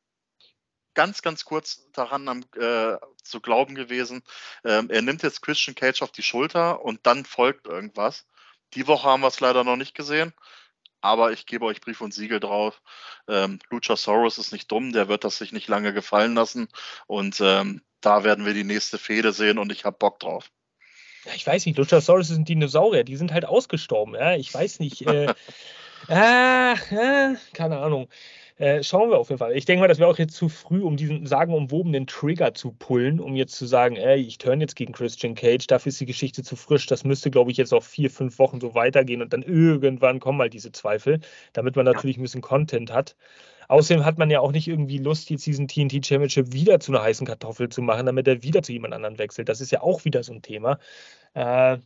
ganz, 0.94 1.22
ganz 1.22 1.46
kurz 1.46 1.88
daran 1.94 2.28
am, 2.28 2.44
äh, 2.58 2.98
zu 3.24 3.40
glauben 3.42 3.76
gewesen. 3.76 4.24
Ähm, 4.66 4.90
er 4.90 5.02
nimmt 5.02 5.24
jetzt 5.24 5.42
Christian 5.42 5.76
Cage 5.76 6.02
auf 6.02 6.12
die 6.12 6.24
Schulter 6.24 6.84
und 6.84 7.06
dann 7.06 7.26
folgt 7.26 7.68
irgendwas. 7.68 8.26
Die 8.74 8.88
Woche 8.88 9.10
haben 9.10 9.22
wir 9.22 9.28
es 9.28 9.40
leider 9.40 9.64
noch 9.64 9.76
nicht 9.76 9.96
gesehen, 9.96 10.34
aber 11.02 11.32
ich 11.32 11.46
gebe 11.46 11.66
euch 11.66 11.82
Brief 11.82 12.02
und 12.02 12.14
Siegel 12.14 12.40
drauf. 12.40 12.82
Ähm, 13.28 13.60
Luchasaurus 13.70 14.38
ist 14.38 14.52
nicht 14.52 14.72
dumm, 14.72 14.94
der 14.94 15.08
wird 15.08 15.24
das 15.24 15.38
sich 15.38 15.52
nicht 15.52 15.68
lange 15.68 15.94
gefallen 15.94 16.36
lassen 16.36 16.68
und 17.08 17.40
ähm, 17.42 17.82
da 18.02 18.24
werden 18.24 18.46
wir 18.46 18.54
die 18.54 18.64
nächste 18.64 18.98
Fehde 18.98 19.32
sehen 19.32 19.60
und 19.60 19.72
ich 19.72 19.86
habe 19.86 19.98
Bock 19.98 20.20
drauf. 20.20 20.50
Ja, 21.26 21.34
ich 21.36 21.46
weiß 21.46 21.66
nicht, 21.66 21.78
Luchasaurus 21.78 22.28
sind 22.28 22.50
Dinosaurier, 22.50 23.04
die 23.04 23.16
sind 23.16 23.32
halt 23.32 23.46
ausgestorben. 23.46 24.16
Ja? 24.16 24.36
Ich 24.36 24.54
weiß 24.54 24.80
nicht. 24.80 25.04
Äh, 25.04 25.34
ach, 26.08 26.92
äh, 26.92 27.36
keine 27.54 27.78
Ahnung. 27.78 28.10
Äh, 28.62 28.84
schauen 28.84 29.10
wir 29.10 29.18
auf 29.18 29.30
jeden 29.30 29.40
Fall. 29.40 29.58
Ich 29.58 29.66
denke 29.66 29.82
mal, 29.82 29.88
das 29.88 29.98
wäre 29.98 30.08
auch 30.08 30.20
jetzt 30.20 30.36
zu 30.36 30.48
früh, 30.48 30.84
um 30.84 30.96
diesen 30.96 31.26
sagenumwobenen 31.26 32.06
Trigger 32.06 32.54
zu 32.54 32.74
pullen, 32.74 33.20
um 33.20 33.36
jetzt 33.36 33.56
zu 33.56 33.66
sagen, 33.66 33.96
ey, 33.96 34.22
ich 34.22 34.38
turn 34.38 34.62
jetzt 34.62 34.76
gegen 34.76 34.94
Christian 34.94 35.34
Cage, 35.34 35.66
dafür 35.66 35.90
ist 35.90 36.00
die 36.00 36.06
Geschichte 36.06 36.44
zu 36.44 36.56
frisch. 36.56 36.86
Das 36.86 37.04
müsste, 37.04 37.32
glaube 37.32 37.50
ich, 37.50 37.58
jetzt 37.58 37.74
auch 37.74 37.82
vier, 37.82 38.12
fünf 38.12 38.38
Wochen 38.38 38.62
so 38.62 38.76
weitergehen 38.76 39.24
und 39.24 39.34
dann 39.34 39.42
irgendwann 39.42 40.20
kommen 40.20 40.38
mal 40.38 40.52
diese 40.52 40.72
Zweifel, 40.72 41.22
damit 41.54 41.76
man 41.76 41.86
natürlich 41.86 42.18
ein 42.18 42.22
bisschen 42.22 42.42
Content 42.42 42.94
hat. 42.94 43.16
Außerdem 43.68 44.06
hat 44.06 44.20
man 44.20 44.30
ja 44.30 44.42
auch 44.42 44.52
nicht 44.52 44.68
irgendwie 44.68 45.00
Lust, 45.00 45.32
jetzt 45.32 45.48
diesen 45.48 45.68
TNT 45.68 46.06
Championship 46.06 46.54
wieder 46.54 46.80
zu 46.80 46.92
einer 46.92 47.02
heißen 47.02 47.26
Kartoffel 47.26 47.70
zu 47.70 47.82
machen, 47.82 48.06
damit 48.06 48.28
er 48.28 48.44
wieder 48.44 48.62
zu 48.62 48.74
jemand 48.74 48.94
anderem 48.94 49.18
wechselt. 49.18 49.50
Das 49.50 49.60
ist 49.60 49.72
ja 49.72 49.82
auch 49.82 50.06
wieder 50.06 50.22
so 50.22 50.34
ein 50.34 50.44
Thema. 50.44 50.78
Äh, 51.34 51.80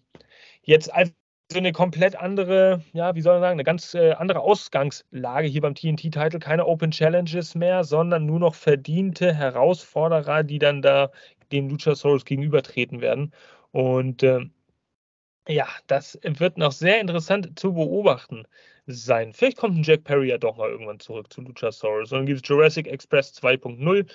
jetzt 0.63 0.93
als 0.93 1.13
so 1.51 1.59
eine 1.59 1.71
komplett 1.71 2.15
andere, 2.15 2.81
ja, 2.93 3.15
wie 3.15 3.21
soll 3.21 3.33
man 3.33 3.41
sagen, 3.41 3.53
eine 3.53 3.63
ganz 3.63 3.93
äh, 3.93 4.13
andere 4.13 4.39
Ausgangslage 4.41 5.47
hier 5.47 5.61
beim 5.61 5.75
TNT-Titel. 5.75 6.39
Keine 6.39 6.65
Open 6.65 6.91
Challenges 6.91 7.55
mehr, 7.55 7.83
sondern 7.83 8.25
nur 8.25 8.39
noch 8.39 8.55
verdiente 8.55 9.33
Herausforderer, 9.33 10.43
die 10.43 10.59
dann 10.59 10.81
da 10.81 11.11
den 11.51 11.69
Luchasaurus 11.69 12.25
gegenübertreten 12.25 13.01
werden. 13.01 13.31
Und 13.71 14.23
äh, 14.23 14.41
ja, 15.47 15.67
das 15.87 16.19
wird 16.23 16.57
noch 16.57 16.71
sehr 16.71 16.99
interessant 17.01 17.59
zu 17.59 17.73
beobachten 17.73 18.47
sein. 18.87 19.33
Vielleicht 19.33 19.57
kommt 19.57 19.77
ein 19.77 19.83
Jack 19.83 20.03
Perry 20.03 20.29
ja 20.29 20.37
doch 20.37 20.57
mal 20.57 20.69
irgendwann 20.69 20.99
zurück 20.99 21.31
zu 21.31 21.41
Luchasaurus. 21.41 22.11
Und 22.11 22.19
dann 22.19 22.25
gibt 22.25 22.41
es 22.43 22.49
Jurassic 22.49 22.87
Express 22.87 23.33
2.0 23.41 24.09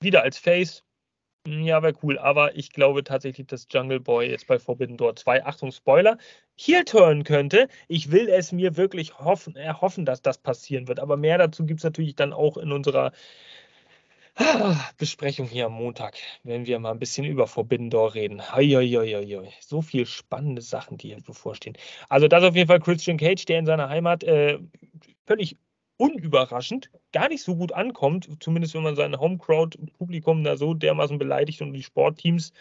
wieder 0.00 0.22
als 0.22 0.38
Face. 0.38 0.84
Ja, 1.50 1.82
wäre 1.82 1.94
cool. 2.02 2.18
Aber 2.18 2.56
ich 2.56 2.72
glaube 2.72 3.04
tatsächlich, 3.04 3.46
dass 3.46 3.66
Jungle 3.70 4.00
Boy 4.00 4.28
jetzt 4.28 4.46
bei 4.46 4.58
Forbidden 4.58 4.96
Door 4.98 5.16
2, 5.16 5.44
Achtung, 5.44 5.72
Spoiler, 5.72 6.18
hier 6.54 6.84
turnen 6.84 7.24
könnte. 7.24 7.68
Ich 7.88 8.10
will 8.10 8.28
es 8.28 8.52
mir 8.52 8.76
wirklich 8.76 9.18
hoffen, 9.18 9.56
erhoffen, 9.56 10.04
dass 10.04 10.20
das 10.20 10.38
passieren 10.38 10.88
wird. 10.88 11.00
Aber 11.00 11.16
mehr 11.16 11.38
dazu 11.38 11.64
gibt 11.64 11.80
es 11.80 11.84
natürlich 11.84 12.16
dann 12.16 12.32
auch 12.34 12.58
in 12.58 12.70
unserer 12.72 13.12
ah, 14.36 14.76
Besprechung 14.98 15.46
hier 15.46 15.66
am 15.66 15.72
Montag, 15.72 16.16
wenn 16.42 16.66
wir 16.66 16.78
mal 16.80 16.90
ein 16.90 16.98
bisschen 16.98 17.24
über 17.24 17.46
Forbidden 17.46 17.88
Door 17.90 18.14
reden. 18.14 18.54
Hoi, 18.54 19.46
So 19.60 19.80
viele 19.80 20.06
spannende 20.06 20.60
Sachen, 20.60 20.98
die 20.98 21.08
hier 21.08 21.22
bevorstehen. 21.22 21.76
Also 22.10 22.28
das 22.28 22.44
auf 22.44 22.56
jeden 22.56 22.68
Fall 22.68 22.80
Christian 22.80 23.16
Cage, 23.16 23.44
der 23.46 23.58
in 23.60 23.66
seiner 23.66 23.88
Heimat 23.88 24.22
äh, 24.24 24.58
völlig 25.26 25.56
unüberraschend 25.98 26.90
gar 27.12 27.28
nicht 27.28 27.42
so 27.42 27.56
gut 27.56 27.72
ankommt, 27.72 28.28
zumindest 28.40 28.74
wenn 28.74 28.82
man 28.82 28.96
sein 28.96 29.18
Home-Crowd-Publikum 29.18 30.44
da 30.44 30.56
so 30.56 30.72
dermaßen 30.72 31.18
beleidigt 31.18 31.60
und 31.60 31.74
die 31.74 31.82
Sportteams, 31.82 32.52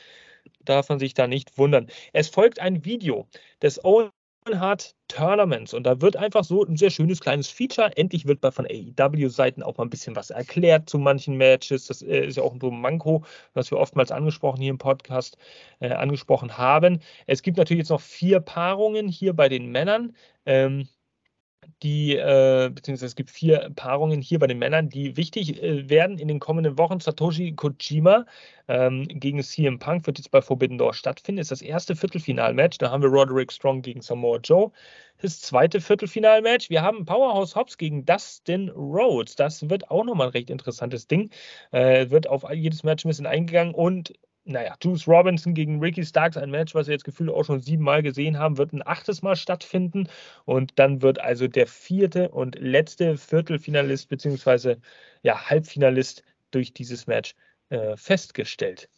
darf 0.65 0.89
man 0.89 0.99
sich 0.99 1.13
da 1.13 1.27
nicht 1.27 1.57
wundern. 1.57 1.87
Es 2.13 2.27
folgt 2.29 2.59
ein 2.59 2.83
Video 2.83 3.27
des 3.61 3.83
Owen 3.83 4.11
Hart 4.53 4.95
Tournaments 5.09 5.73
und 5.73 5.83
da 5.83 6.01
wird 6.01 6.15
einfach 6.15 6.43
so 6.43 6.63
ein 6.63 6.77
sehr 6.77 6.89
schönes 6.89 7.19
kleines 7.19 7.49
Feature. 7.49 7.95
Endlich 7.97 8.25
wird 8.25 8.41
bei 8.41 8.51
von 8.51 8.65
AEW-Seiten 8.65 9.61
auch 9.61 9.77
mal 9.77 9.85
ein 9.85 9.89
bisschen 9.89 10.15
was 10.15 10.29
erklärt 10.29 10.89
zu 10.89 10.97
manchen 10.97 11.35
Matches. 11.35 11.87
Das 11.87 12.01
äh, 12.01 12.27
ist 12.27 12.37
ja 12.37 12.43
auch 12.43 12.53
ein 12.53 12.81
Manko, 12.81 13.23
was 13.53 13.71
wir 13.71 13.77
oftmals 13.77 14.11
angesprochen 14.11 14.61
hier 14.61 14.69
im 14.69 14.77
Podcast 14.77 15.37
äh, 15.79 15.89
angesprochen 15.91 16.57
haben. 16.57 16.99
Es 17.25 17.41
gibt 17.41 17.57
natürlich 17.57 17.79
jetzt 17.79 17.89
noch 17.89 18.01
vier 18.01 18.39
Paarungen 18.39 19.07
hier 19.07 19.33
bei 19.33 19.49
den 19.49 19.69
Männern. 19.71 20.15
Ähm, 20.45 20.87
die, 21.83 22.15
äh, 22.15 22.71
beziehungsweise 22.73 23.07
es 23.07 23.15
gibt 23.15 23.29
vier 23.29 23.69
Paarungen 23.75 24.21
hier 24.21 24.39
bei 24.39 24.47
den 24.47 24.57
Männern, 24.57 24.89
die 24.89 25.15
wichtig 25.15 25.61
äh, 25.61 25.89
werden 25.89 26.17
in 26.17 26.27
den 26.27 26.39
kommenden 26.39 26.77
Wochen. 26.77 26.99
Satoshi 26.99 27.53
Kojima 27.53 28.25
ähm, 28.67 29.07
gegen 29.07 29.41
CM 29.43 29.77
Punk 29.77 30.07
wird 30.07 30.17
jetzt 30.17 30.31
bei 30.31 30.41
Forbidden 30.41 30.77
Door 30.77 30.93
stattfinden. 30.93 31.39
Ist 31.39 31.51
das 31.51 31.61
erste 31.61 31.95
Viertelfinalmatch. 31.95 32.79
Da 32.79 32.89
haben 32.89 33.03
wir 33.03 33.09
Roderick 33.09 33.51
Strong 33.51 33.83
gegen 33.83 34.01
Samoa 34.01 34.39
Joe. 34.43 34.71
Das 35.21 35.39
zweite 35.41 35.79
Viertelfinalmatch. 35.79 36.69
Wir 36.69 36.81
haben 36.81 37.05
Powerhouse 37.05 37.55
Hobbs 37.55 37.77
gegen 37.77 38.05
Dustin 38.05 38.69
Rhodes. 38.69 39.35
Das 39.35 39.69
wird 39.69 39.91
auch 39.91 40.03
nochmal 40.03 40.27
ein 40.27 40.31
recht 40.31 40.49
interessantes 40.49 41.07
Ding. 41.07 41.29
Äh, 41.71 42.09
wird 42.09 42.27
auf 42.27 42.43
jedes 42.51 42.83
Match 42.83 43.05
ein 43.05 43.09
bisschen 43.09 43.25
eingegangen 43.27 43.73
und 43.75 44.13
naja, 44.47 44.75
Juice 44.81 45.07
Robinson 45.07 45.53
gegen 45.53 45.79
Ricky 45.79 46.05
Starks, 46.05 46.37
ein 46.37 46.49
Match, 46.49 46.73
was 46.73 46.87
wir 46.87 46.93
jetzt 46.93 47.03
gefühlt 47.03 47.29
auch 47.29 47.43
schon 47.43 47.59
siebenmal 47.59 48.01
gesehen 48.01 48.39
haben, 48.39 48.57
wird 48.57 48.73
ein 48.73 48.85
achtes 48.85 49.21
Mal 49.21 49.35
stattfinden. 49.35 50.07
Und 50.45 50.79
dann 50.79 51.01
wird 51.01 51.19
also 51.19 51.47
der 51.47 51.67
vierte 51.67 52.29
und 52.29 52.57
letzte 52.57 53.17
Viertelfinalist 53.17 54.09
bzw. 54.09 54.77
Ja, 55.21 55.49
Halbfinalist 55.49 56.23
durch 56.51 56.73
dieses 56.73 57.07
Match 57.07 57.35
äh, 57.69 57.97
festgestellt. 57.97 58.89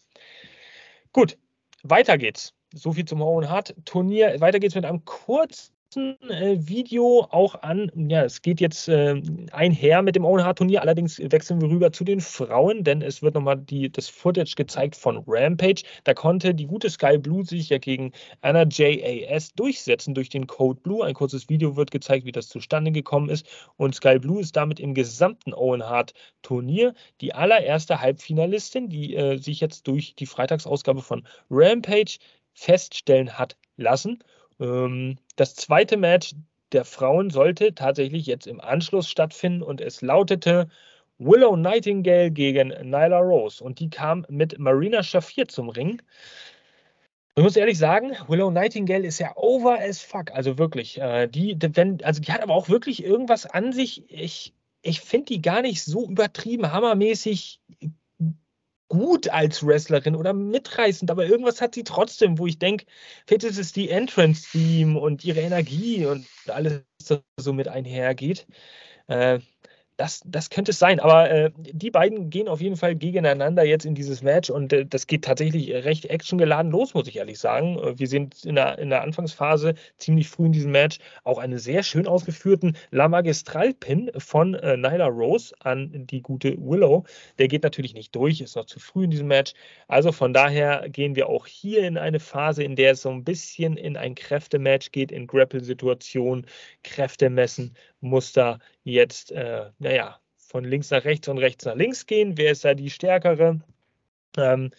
Gut, 1.13 1.37
weiter 1.83 2.17
geht's. 2.17 2.53
So 2.73 2.93
viel 2.93 3.05
zum 3.05 3.23
Hohen 3.23 3.49
Hart 3.49 3.75
Turnier. 3.85 4.39
Weiter 4.39 4.59
geht's 4.59 4.75
mit 4.75 4.85
einem 4.85 5.03
kurzen 5.05 5.73
Video 5.95 7.27
auch 7.31 7.55
an. 7.63 7.91
Ja, 7.95 8.23
es 8.23 8.41
geht 8.43 8.61
jetzt 8.61 8.87
äh, 8.87 9.21
einher 9.51 10.01
mit 10.03 10.15
dem 10.15 10.23
Owen 10.23 10.43
Hart 10.43 10.59
Turnier. 10.59 10.81
Allerdings 10.81 11.19
wechseln 11.19 11.61
wir 11.61 11.69
rüber 11.69 11.91
zu 11.91 12.03
den 12.03 12.21
Frauen, 12.21 12.83
denn 12.83 13.01
es 13.01 13.23
wird 13.23 13.33
nochmal 13.33 13.57
die, 13.57 13.91
das 13.91 14.07
Footage 14.07 14.53
gezeigt 14.55 14.95
von 14.95 15.23
Rampage. 15.25 15.81
Da 16.03 16.13
konnte 16.13 16.53
die 16.53 16.67
gute 16.67 16.89
Sky 16.89 17.17
Blue 17.17 17.43
sich 17.43 17.69
ja 17.69 17.79
gegen 17.79 18.11
Anna 18.41 18.65
JAS 18.69 19.53
durchsetzen 19.53 20.13
durch 20.13 20.29
den 20.29 20.45
Code 20.45 20.79
Blue. 20.81 21.03
Ein 21.03 21.15
kurzes 21.15 21.49
Video 21.49 21.75
wird 21.75 21.89
gezeigt, 21.89 22.25
wie 22.25 22.31
das 22.31 22.49
zustande 22.49 22.91
gekommen 22.91 23.29
ist. 23.29 23.47
Und 23.77 23.95
Sky 23.95 24.19
Blue 24.19 24.41
ist 24.41 24.55
damit 24.55 24.79
im 24.79 24.93
gesamten 24.93 25.53
Owen 25.53 25.83
Hart 25.83 26.13
Turnier 26.43 26.93
die 27.21 27.33
allererste 27.33 27.99
Halbfinalistin, 27.99 28.89
die 28.89 29.15
äh, 29.15 29.37
sich 29.37 29.59
jetzt 29.59 29.87
durch 29.87 30.13
die 30.15 30.27
Freitagsausgabe 30.27 31.01
von 31.01 31.27
Rampage 31.49 32.19
feststellen 32.53 33.39
hat 33.39 33.57
lassen. 33.77 34.19
Ähm, 34.59 35.17
das 35.35 35.55
zweite 35.55 35.97
Match 35.97 36.35
der 36.71 36.85
Frauen 36.85 37.29
sollte 37.29 37.73
tatsächlich 37.73 38.25
jetzt 38.25 38.47
im 38.47 38.61
Anschluss 38.61 39.09
stattfinden 39.09 39.63
und 39.63 39.81
es 39.81 40.01
lautete 40.01 40.69
Willow 41.17 41.55
Nightingale 41.55 42.31
gegen 42.31 42.69
Nyla 42.69 43.19
Rose 43.19 43.63
und 43.63 43.79
die 43.79 43.89
kam 43.89 44.25
mit 44.29 44.57
Marina 44.59 45.03
Shafir 45.03 45.47
zum 45.47 45.69
Ring. 45.69 46.01
Ich 47.35 47.43
muss 47.43 47.55
ehrlich 47.55 47.77
sagen, 47.77 48.11
Willow 48.27 48.51
Nightingale 48.51 49.07
ist 49.07 49.19
ja 49.19 49.35
over 49.35 49.79
as 49.79 50.01
fuck. 50.01 50.31
Also 50.31 50.57
wirklich. 50.57 50.99
Äh, 50.99 51.27
die, 51.27 51.57
wenn, 51.73 52.03
also 52.03 52.21
die 52.21 52.31
hat 52.31 52.41
aber 52.41 52.53
auch 52.53 52.69
wirklich 52.69 53.03
irgendwas 53.03 53.45
an 53.45 53.71
sich. 53.71 54.03
Ich, 54.09 54.53
ich 54.81 55.01
finde 55.01 55.27
die 55.27 55.41
gar 55.41 55.61
nicht 55.61 55.83
so 55.83 56.07
übertrieben 56.09 56.71
hammermäßig 56.71 57.61
gut 58.89 59.29
als 59.29 59.65
Wrestlerin 59.65 60.15
oder 60.15 60.33
mitreißend, 60.33 61.09
aber 61.11 61.25
irgendwas 61.25 61.61
hat 61.61 61.75
sie 61.75 61.83
trotzdem, 61.83 62.37
wo 62.39 62.47
ich 62.47 62.59
denke, 62.59 62.85
vielleicht 63.27 63.43
ist 63.45 63.59
es 63.59 63.71
die 63.71 63.89
Entrance-Theme 63.89 64.99
und 64.99 65.23
ihre 65.23 65.41
Energie 65.41 66.05
und 66.05 66.27
alles, 66.47 66.83
was 67.07 67.21
so 67.37 67.53
mit 67.53 67.67
einhergeht. 67.67 68.47
Äh, 69.07 69.39
das, 69.99 70.21
das 70.25 70.49
könnte 70.49 70.71
es 70.71 70.79
sein. 70.79 71.01
Aber 71.01 71.29
äh, 71.29 71.51
die 71.57 71.91
beiden 71.91 72.29
gehen 72.29 72.47
auf 72.47 72.61
jeden 72.61 72.77
Fall 72.77 72.95
gegeneinander 72.95 73.65
jetzt 73.65 73.85
in 73.85 73.95
dieses 73.95 74.21
Match 74.21 74.49
und 74.49 74.71
äh, 74.71 74.85
das 74.85 75.07
geht 75.07 75.25
tatsächlich 75.25 75.71
recht 75.71 76.09
actiongeladen 76.09 76.71
los, 76.71 76.93
muss 76.93 77.07
ich 77.09 77.17
ehrlich 77.17 77.37
sagen. 77.37 77.77
Äh, 77.77 77.99
wir 77.99 78.07
sind 78.07 78.45
in 78.45 78.55
der, 78.55 78.79
in 78.79 78.89
der 78.89 79.01
Anfangsphase 79.01 79.73
ziemlich 79.97 80.29
früh 80.29 80.45
in 80.45 80.53
diesem 80.53 80.71
Match 80.71 80.99
auch 81.25 81.37
einen 81.37 81.59
sehr 81.59 81.83
schön 81.83 82.07
ausgeführten 82.07 82.77
La 82.91 83.09
Magistral-Pin 83.09 84.11
von 84.17 84.53
äh, 84.53 84.77
Nyla 84.77 85.07
Rose 85.07 85.53
an 85.59 86.07
die 86.07 86.21
gute 86.21 86.55
Willow. 86.57 87.03
Der 87.37 87.49
geht 87.49 87.63
natürlich 87.63 87.93
nicht 87.93 88.15
durch, 88.15 88.39
ist 88.39 88.55
noch 88.55 88.65
zu 88.65 88.79
früh 88.79 89.03
in 89.03 89.11
diesem 89.11 89.27
Match. 89.27 89.51
Also 89.89 90.13
von 90.13 90.31
daher 90.33 90.87
gehen 90.87 91.17
wir 91.17 91.27
auch 91.27 91.45
hier 91.45 91.85
in 91.85 91.97
eine 91.97 92.21
Phase, 92.21 92.63
in 92.63 92.77
der 92.77 92.93
es 92.93 93.01
so 93.01 93.09
ein 93.09 93.25
bisschen 93.25 93.75
in 93.75 93.97
ein 93.97 94.15
Kräftematch 94.15 94.93
geht, 94.93 95.11
in 95.11 95.27
Grapple-Situationen, 95.27 96.45
Kräfte 96.83 97.29
messen, 97.29 97.75
muss 98.01 98.33
da 98.33 98.59
jetzt, 98.83 99.31
äh, 99.31 99.71
naja, 99.79 100.19
von 100.37 100.63
links 100.63 100.89
nach 100.89 101.05
rechts 101.05 101.27
und 101.27 101.37
rechts 101.37 101.65
nach 101.65 101.75
links 101.75 102.05
gehen. 102.05 102.37
Wer 102.37 102.51
ist 102.51 102.65
da 102.65 102.73
die 102.73 102.89
Stärkere? 102.89 103.61
Ähm, 104.37 104.71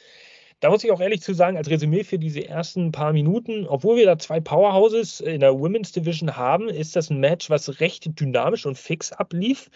da 0.61 0.69
muss 0.69 0.85
ich 0.85 0.91
auch 0.91 1.01
ehrlich 1.01 1.23
zu 1.23 1.33
sagen, 1.33 1.57
als 1.57 1.71
Resümee 1.71 2.05
für 2.05 2.19
diese 2.19 2.47
ersten 2.47 2.93
paar 2.93 3.13
Minuten, 3.13 3.67
obwohl 3.67 3.97
wir 3.97 4.07
da 4.07 4.19
zwei 4.19 4.41
Powerhouses 4.41 5.21
in 5.21 5.41
der 5.41 5.59
Women's 5.59 5.93
Division 5.93 6.37
haben, 6.37 6.69
ist 6.69 6.97
das 6.97 7.09
ein 7.11 7.19
Match, 7.19 7.49
was 7.49 7.81
recht 7.81 8.21
dynamisch 8.21 8.67
und 8.67 8.77
fix 8.77 9.11
ablief. 9.13 9.71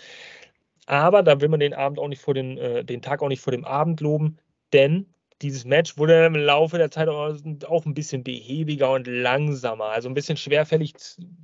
Aber 0.86 1.22
da 1.22 1.40
will 1.40 1.48
man 1.48 1.60
den 1.60 1.72
Abend 1.74 1.98
auch 1.98 2.08
nicht 2.08 2.20
vor 2.20 2.34
den, 2.34 2.58
äh, 2.58 2.84
den 2.84 3.00
Tag 3.00 3.22
auch 3.22 3.28
nicht 3.28 3.40
vor 3.40 3.52
dem 3.52 3.64
Abend 3.64 4.00
loben, 4.00 4.38
denn 4.72 5.06
dieses 5.42 5.64
Match 5.64 5.96
wurde 5.96 6.26
im 6.26 6.36
Laufe 6.36 6.78
der 6.78 6.90
Zeit 6.90 7.08
auch 7.08 7.86
ein 7.86 7.94
bisschen 7.94 8.22
behäbiger 8.22 8.92
und 8.92 9.06
langsamer, 9.06 9.86
also 9.86 10.08
ein 10.08 10.14
bisschen 10.14 10.36
schwerfällig 10.36 10.94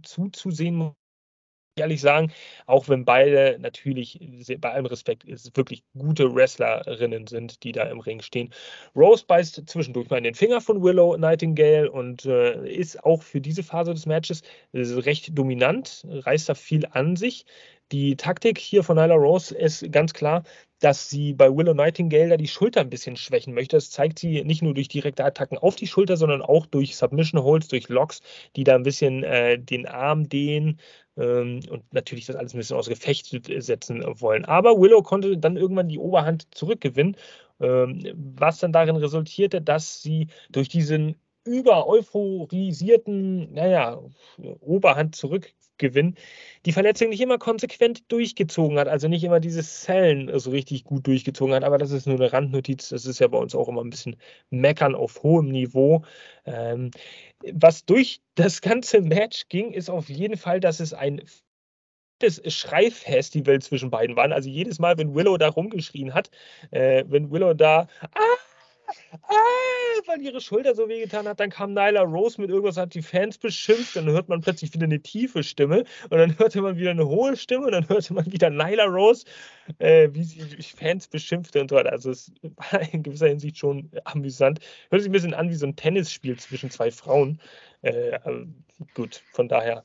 zuzusehen, 0.03 0.77
ehrlich 1.77 2.01
sagen, 2.01 2.33
auch 2.67 2.89
wenn 2.89 3.05
beide 3.05 3.59
natürlich, 3.61 4.19
bei 4.59 4.73
allem 4.73 4.87
Respekt, 4.87 5.25
wirklich 5.57 5.85
gute 5.97 6.35
Wrestlerinnen 6.35 7.27
sind, 7.27 7.63
die 7.63 7.73
da 7.73 7.85
im 7.85 8.01
Ring 8.01 8.21
stehen. 8.21 8.53
Rose 8.95 9.25
beißt 9.27 9.63
zwischendurch 9.67 10.11
mal 10.11 10.19
in 10.19 10.25
den 10.25 10.35
Finger 10.35 10.61
von 10.61 10.83
Willow 10.83 11.17
Nightingale 11.17 11.91
und 11.91 12.25
äh, 12.27 12.69
ist 12.69 13.03
auch 13.05 13.23
für 13.23 13.41
diese 13.41 13.63
Phase 13.63 13.95
des 13.95 14.07
Matches 14.07 14.43
recht 14.73 15.37
dominant, 15.37 16.07
reißt 16.09 16.49
da 16.49 16.55
viel 16.55 16.87
an 16.91 17.17
sich. 17.17 17.47
Die 17.93 18.17
Taktik 18.17 18.59
hier 18.59 18.85
von 18.85 18.97
Nyla 18.97 19.15
Rose 19.17 19.55
ist 19.55 19.91
ganz 19.91 20.13
klar, 20.13 20.45
dass 20.79 21.11
sie 21.11 21.35
bei 21.35 21.55
Willow 21.55 21.75
Nightingale 21.75 22.31
da 22.31 22.37
die 22.37 22.49
Schulter 22.49 22.81
ein 22.81 22.91
bisschen 22.91 23.17
schwächen 23.17 23.53
möchte. 23.53 23.77
Das 23.77 23.91
zeigt 23.91 24.19
sie 24.19 24.45
nicht 24.45 24.63
nur 24.63 24.75
durch 24.75 24.89
direkte 24.89 25.25
Attacken 25.25 25.59
auf 25.59 25.77
die 25.77 25.87
Schulter, 25.87 26.17
sondern 26.17 26.41
auch 26.41 26.67
durch 26.67 26.97
Submission 26.97 27.43
Holds, 27.43 27.69
durch 27.69 27.89
Locks, 27.89 28.21
die 28.57 28.65
da 28.65 28.77
ein 28.77 28.85
bisschen 28.85 29.25
äh, 29.25 29.59
den 29.59 29.87
Arm 29.87 30.29
dehnen 30.29 30.79
ähm, 31.17 31.61
und 31.69 31.93
natürlich 31.93 32.27
das 32.27 32.37
alles 32.37 32.55
ein 32.55 32.59
bisschen 32.59 32.77
aus 32.77 32.89
Gefecht 32.89 33.27
setzen 33.63 34.05
wollen. 34.21 34.45
Aber 34.45 34.81
Willow 34.81 35.03
konnte 35.03 35.37
dann 35.37 35.57
irgendwann 35.57 35.89
die 35.89 35.99
Oberhand 35.99 36.47
zurückgewinnen, 36.55 37.17
ähm, 37.61 38.05
was 38.15 38.59
dann 38.59 38.73
darin 38.73 38.97
resultierte, 38.97 39.61
dass 39.61 40.01
sie 40.03 40.29
durch 40.51 40.69
diesen 40.69 41.17
über 41.45 41.87
euphorisierten, 41.89 43.53
naja, 43.53 44.01
Oberhand 44.61 45.17
zurückgewinnen, 45.81 46.17
die 46.67 46.73
Verletzung 46.73 47.09
nicht 47.09 47.21
immer 47.21 47.39
konsequent 47.39 48.11
durchgezogen 48.13 48.79
hat, 48.79 48.89
also 48.89 49.09
nicht 49.09 49.25
immer 49.25 49.41
diese 49.41 49.63
Zellen 49.63 50.31
so 50.39 50.51
richtig 50.51 50.85
gut 50.85 51.07
durchgezogen 51.07 51.55
hat, 51.55 51.65
aber 51.65 51.79
das 51.79 51.91
ist 51.91 52.07
nur 52.07 52.17
eine 52.17 52.33
Randnotiz, 52.33 52.91
das 52.91 53.07
ist 53.07 53.21
ja 53.21 53.29
bei 53.29 53.39
uns 53.39 53.55
auch 53.55 53.69
immer 53.69 53.83
ein 53.83 53.91
bisschen 53.91 54.17
meckern 54.51 54.95
auf 54.95 55.23
hohem 55.23 55.49
Niveau. 55.49 56.05
Ähm, 56.45 56.91
was 57.53 57.85
durch 57.87 58.21
das 58.35 58.61
ganze 58.61 59.01
Match 59.01 59.49
ging, 59.49 59.73
ist 59.73 59.91
auf 59.91 60.09
jeden 60.09 60.37
Fall, 60.37 60.61
dass 60.61 60.81
es 60.81 60.93
ein 60.93 61.23
das 62.19 62.43
Schreifestival 62.53 63.63
zwischen 63.63 63.89
beiden 63.89 64.15
war. 64.15 64.31
Also 64.31 64.51
jedes 64.51 64.79
Mal, 64.79 64.99
wenn 64.99 65.15
Willow 65.15 65.39
da 65.39 65.49
rumgeschrien 65.49 66.13
hat, 66.13 66.31
äh, 66.71 67.03
wenn 67.09 67.31
Willow 67.31 67.55
da 67.55 67.89
ah, 68.03 68.37
ah, 69.23 70.01
weil 70.07 70.21
ihre 70.23 70.41
Schulter 70.41 70.75
so 70.75 70.89
wehgetan 70.89 71.27
hat. 71.29 71.41
Dann 71.41 71.51
kam 71.51 71.73
Nyla 71.73 72.03
Rose 72.03 72.41
mit 72.41 72.51
irgendwas, 72.51 72.77
hat 72.77 72.95
die 72.95 73.03
Fans 73.03 73.39
beschimpft. 73.39 73.97
Dann 73.97 74.09
hört 74.11 74.29
man 74.29 74.41
plötzlich 74.41 74.73
wieder 74.75 74.85
eine 74.85 75.01
tiefe 75.01 75.43
Stimme 75.43 75.85
und 76.11 76.19
dann 76.19 76.39
hörte 76.39 76.63
man 76.63 76.77
wieder 76.77 76.91
eine 76.91 77.07
hohe 77.07 77.37
Stimme 77.37 77.67
und 77.67 77.73
dann 77.73 77.89
hörte 77.89 78.15
man 78.15 78.31
wieder 78.31 78.51
Nyla 78.51 78.85
Rose, 78.85 79.25
äh, 79.79 80.09
wie 80.13 80.25
sie 80.25 80.41
Fans 80.63 81.09
beschimpfte 81.09 81.61
und 81.61 81.71
so 81.71 81.77
weiter. 81.77 81.93
Also 81.93 82.11
es 82.11 82.33
war 82.73 82.81
in 82.93 83.03
gewisser 83.03 83.29
Hinsicht 83.29 83.59
schon 83.59 83.91
amüsant. 84.05 84.61
Hört 84.91 85.03
sich 85.03 85.09
ein 85.09 85.13
bisschen 85.13 85.35
an 85.35 85.51
wie 85.51 85.55
so 85.55 85.67
ein 85.67 85.77
Tennisspiel 85.77 86.39
zwischen 86.39 86.71
zwei 86.71 86.91
Frauen. 86.91 87.41
Äh, 87.83 88.19
gut, 88.95 89.23
von 89.33 89.49
daher 89.49 89.85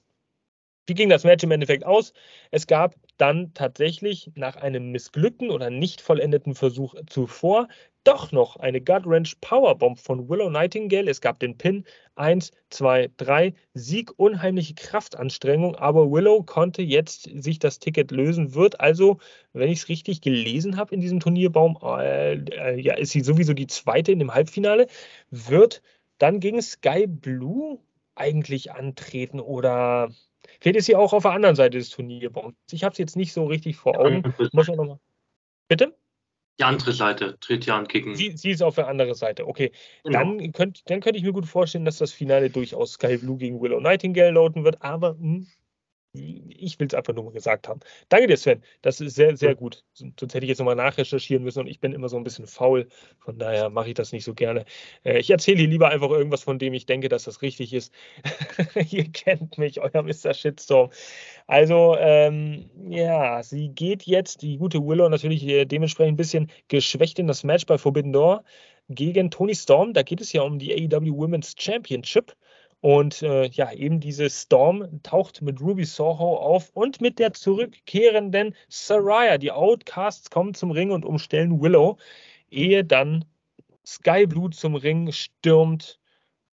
wie 0.88 0.94
ging 0.94 1.10
das 1.10 1.24
Match 1.24 1.44
im 1.44 1.52
Endeffekt 1.52 1.86
aus? 1.86 2.14
Es 2.52 2.68
gab 2.68 2.96
dann 3.18 3.54
tatsächlich 3.54 4.32
nach 4.36 4.56
einem 4.56 4.92
missglückten 4.92 5.50
oder 5.50 5.70
nicht 5.70 6.02
vollendeten 6.02 6.56
Versuch 6.56 6.96
zuvor 7.08 7.68
doch 8.06 8.32
noch 8.32 8.58
eine 8.58 8.82
Gut 8.82 9.06
Wrench 9.06 9.42
Powerbomb 9.42 10.00
von 10.00 10.30
Willow 10.30 10.50
Nightingale. 10.50 11.10
Es 11.10 11.22
gab 11.22 11.40
den 11.40 11.58
Pin. 11.58 11.86
1, 12.16 12.52
2, 12.70 13.10
3, 13.18 13.54
Sieg, 13.74 14.12
unheimliche 14.18 14.76
Kraftanstrengung, 14.76 15.76
aber 15.76 16.10
Willow 16.12 16.44
konnte 16.44 16.82
jetzt 16.82 17.30
sich 17.44 17.60
das 17.60 17.80
Ticket 17.80 18.12
lösen, 18.12 18.54
wird 18.54 18.80
also, 18.80 19.18
wenn 19.54 19.70
ich 19.70 19.80
es 19.80 19.90
richtig 19.90 20.22
gelesen 20.22 20.78
habe 20.78 20.94
in 20.94 21.02
diesem 21.02 21.20
Turnierbaum, 21.20 21.78
äh, 21.84 22.36
äh, 22.36 22.80
ja, 22.80 22.94
ist 22.96 23.12
sie 23.12 23.22
sowieso 23.22 23.54
die 23.54 23.68
zweite 23.68 24.12
in 24.14 24.20
dem 24.20 24.34
Halbfinale, 24.34 24.88
wird 25.30 25.82
dann 26.20 26.40
gegen 26.40 26.62
Sky 26.62 27.06
Blue 27.08 27.80
eigentlich 28.16 28.72
antreten 28.72 29.42
oder 29.42 30.10
Vielleicht 30.66 30.78
ist 30.78 30.86
sie 30.88 30.96
auch 30.96 31.14
auf 31.14 31.22
der 31.22 31.32
anderen 31.32 31.56
Seite 31.56 31.78
des 31.78 31.92
Turnierbaums. 31.92 32.56
Ich 32.72 32.84
habe 32.84 32.92
es 32.92 32.98
jetzt 32.98 33.16
nicht 33.16 33.34
so 33.34 33.46
richtig 33.46 33.76
vor 33.76 34.00
Augen. 34.00 34.24
Muss 34.52 34.68
man 34.68 34.78
noch 34.78 35.00
Bitte? 35.68 35.96
Die 36.58 36.64
andere 36.64 36.92
Seite 36.92 37.38
tritt 37.40 37.68
ja 37.68 37.78
an 37.78 37.86
gegen. 37.86 38.16
Sie, 38.16 38.36
sie, 38.36 38.50
ist 38.50 38.64
auf 38.64 38.74
der 38.74 38.88
anderen 38.88 39.14
Seite. 39.14 39.48
Okay. 39.48 39.72
Genau. 40.04 40.18
Dann, 40.18 40.52
könnt, 40.54 40.90
dann 40.90 41.02
könnte 41.02 41.20
ich 41.20 41.24
mir 41.24 41.34
gut 41.34 41.46
vorstellen, 41.46 41.86
dass 41.86 42.00
das 42.00 42.12
Finale 42.14 42.50
durchaus 42.50 42.94
Sky 42.94 43.18
Blue 43.18 43.38
gegen 43.38 43.62
Willow 43.62 43.80
Nightingale 43.80 44.32
lauten 44.32 44.64
wird. 44.64 44.82
Aber 44.82 45.10
hm, 45.12 45.46
ich 46.16 46.80
will 46.80 46.88
es 46.88 46.94
einfach 46.94 47.14
nur 47.14 47.26
mal 47.26 47.34
gesagt 47.34 47.68
haben. 47.68 47.80
Danke 48.10 48.28
dir, 48.28 48.38
Sven. 48.38 48.64
Das 48.82 49.02
ist 49.02 49.16
sehr, 49.16 49.36
sehr 49.38 49.56
gut. 49.56 49.84
Sonst 49.94 50.34
hätte 50.34 50.46
ich 50.46 50.50
jetzt 50.50 50.60
nochmal 50.60 50.76
nachrecherchieren 50.76 51.44
müssen 51.44 51.60
und 51.60 51.68
ich 51.68 51.80
bin 51.80 51.94
immer 51.94 52.10
so 52.10 52.18
ein 52.18 52.24
bisschen 52.24 52.48
faul. 52.48 52.88
Von 53.20 53.38
daher 53.38 53.70
mache 53.70 53.90
ich 53.90 53.94
das 53.94 54.12
nicht 54.12 54.24
so 54.24 54.34
gerne. 54.34 54.66
Äh, 55.04 55.20
ich 55.20 55.30
erzähle 55.30 55.60
hier 55.60 55.68
lieber 55.68 55.90
einfach 55.90 56.10
irgendwas, 56.10 56.44
von 56.44 56.60
dem 56.60 56.74
ich 56.74 56.86
denke, 56.86 57.10
dass 57.10 57.24
das 57.24 57.42
richtig 57.42 57.74
ist. 57.74 57.94
Ihr 58.90 59.12
kennt 59.12 59.58
mich, 59.58 59.80
euer 59.82 60.04
Mr. 60.04 60.34
Shitstorm. 60.34 60.90
Also, 61.48 61.96
ähm, 62.00 62.70
ja, 62.90 63.44
sie 63.44 63.70
geht 63.70 64.04
jetzt, 64.04 64.42
die 64.42 64.58
gute 64.58 64.86
Willow, 64.86 65.10
natürlich 65.10 65.46
äh, 65.48 65.66
dementsprechend 65.66 66.14
ein 66.14 66.18
bisschen 66.18 66.52
geschwächt 66.68 67.20
in 67.20 67.28
das 67.28 67.44
Match 67.44 67.66
bei 67.66 67.78
Forbidden 67.78 68.14
Door 68.14 68.44
gegen 68.90 69.32
Tony 69.32 69.56
Storm. 69.56 69.94
Da 69.94 70.04
geht 70.04 70.22
es 70.22 70.34
ja 70.34 70.42
um 70.42 70.60
die 70.60 70.74
AEW 70.74 71.18
Women's 71.18 71.56
Championship. 71.58 72.36
Und 72.86 73.24
äh, 73.24 73.48
ja, 73.48 73.72
eben 73.72 74.00
diese 74.00 74.30
Storm 74.30 75.02
taucht 75.02 75.42
mit 75.42 75.60
Ruby 75.60 75.86
Soho 75.86 76.38
auf 76.38 76.70
und 76.76 77.02
mit 77.02 77.18
der 77.18 77.34
zurückkehrenden 77.34 78.56
Saraya. 78.70 79.40
Die 79.40 79.52
Outcasts 79.52 80.30
kommen 80.30 80.54
zum 80.54 80.70
Ring 80.70 80.92
und 80.92 81.04
umstellen 81.04 81.60
Willow, 81.60 81.98
ehe 82.52 82.86
dann 82.86 83.26
Sky 83.84 84.28
Blue 84.28 84.52
zum 84.52 84.76
Ring 84.76 85.12
stürmt 85.12 86.00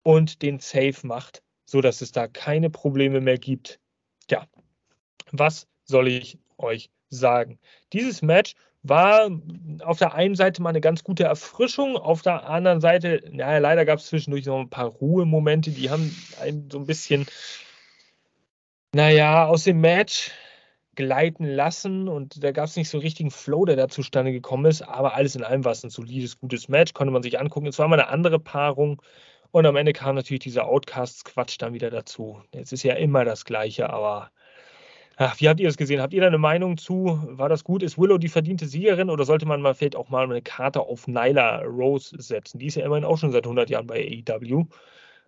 und 0.02 0.42
den 0.42 0.60
Safe 0.60 0.98
macht, 1.06 1.42
sodass 1.64 2.02
es 2.02 2.12
da 2.12 2.28
keine 2.28 2.68
Probleme 2.68 3.22
mehr 3.22 3.38
gibt. 3.38 3.80
Ja, 4.30 4.46
was 5.32 5.66
soll 5.84 6.08
ich 6.08 6.38
euch 6.58 6.90
sagen? 7.10 7.58
Dieses 7.92 8.22
Match 8.22 8.54
war 8.82 9.28
auf 9.82 9.98
der 9.98 10.14
einen 10.14 10.34
Seite 10.34 10.62
mal 10.62 10.70
eine 10.70 10.80
ganz 10.80 11.04
gute 11.04 11.24
Erfrischung, 11.24 11.96
auf 11.96 12.22
der 12.22 12.48
anderen 12.48 12.80
Seite, 12.80 13.22
naja, 13.30 13.58
leider 13.58 13.84
gab 13.84 13.98
es 13.98 14.06
zwischendurch 14.06 14.46
noch 14.46 14.60
ein 14.60 14.70
paar 14.70 14.86
Ruhemomente, 14.86 15.70
die 15.70 15.90
haben 15.90 16.14
einen 16.40 16.70
so 16.70 16.78
ein 16.78 16.86
bisschen, 16.86 17.26
naja, 18.94 19.46
aus 19.46 19.64
dem 19.64 19.80
Match 19.80 20.30
gleiten 20.94 21.44
lassen 21.44 22.08
und 22.08 22.42
da 22.42 22.50
gab 22.50 22.66
es 22.66 22.76
nicht 22.76 22.88
so 22.88 22.98
richtigen 22.98 23.30
Flow, 23.30 23.64
der 23.64 23.76
da 23.76 23.88
zustande 23.88 24.32
gekommen 24.32 24.64
ist, 24.66 24.82
aber 24.82 25.14
alles 25.14 25.36
in 25.36 25.44
allem 25.44 25.64
war 25.64 25.72
es 25.72 25.84
ein 25.84 25.90
solides, 25.90 26.40
gutes 26.40 26.68
Match, 26.68 26.92
konnte 26.92 27.12
man 27.12 27.22
sich 27.22 27.38
angucken. 27.38 27.68
Es 27.68 27.78
war 27.78 27.86
mal 27.86 28.00
eine 28.00 28.08
andere 28.08 28.40
Paarung 28.40 29.00
und 29.50 29.64
am 29.64 29.76
Ende 29.76 29.92
kam 29.92 30.16
natürlich 30.16 30.42
dieser 30.42 30.66
Outcasts-Quatsch 30.66 31.56
dann 31.58 31.72
wieder 31.72 31.90
dazu. 31.90 32.42
Es 32.52 32.72
ist 32.72 32.82
ja 32.82 32.94
immer 32.94 33.24
das 33.24 33.44
Gleiche, 33.44 33.90
aber 33.90 34.30
Ach, 35.20 35.40
wie 35.40 35.48
habt 35.48 35.58
ihr 35.58 35.66
das 35.66 35.76
gesehen? 35.76 36.00
Habt 36.00 36.14
ihr 36.14 36.20
da 36.20 36.28
eine 36.28 36.38
Meinung 36.38 36.78
zu? 36.78 37.18
War 37.26 37.48
das 37.48 37.64
gut? 37.64 37.82
Ist 37.82 37.98
Willow 37.98 38.18
die 38.18 38.28
verdiente 38.28 38.68
Siegerin 38.68 39.10
oder 39.10 39.24
sollte 39.24 39.46
man 39.46 39.60
mal 39.60 39.74
vielleicht 39.74 39.96
auch 39.96 40.10
mal 40.10 40.22
eine 40.22 40.42
Karte 40.42 40.80
auf 40.80 41.08
Nyla 41.08 41.62
Rose 41.62 42.14
setzen? 42.22 42.60
Die 42.60 42.66
ist 42.66 42.76
ja 42.76 42.86
immerhin 42.86 43.04
auch 43.04 43.18
schon 43.18 43.32
seit 43.32 43.44
100 43.44 43.68
Jahren 43.68 43.88
bei 43.88 44.22
AEW. 44.28 44.66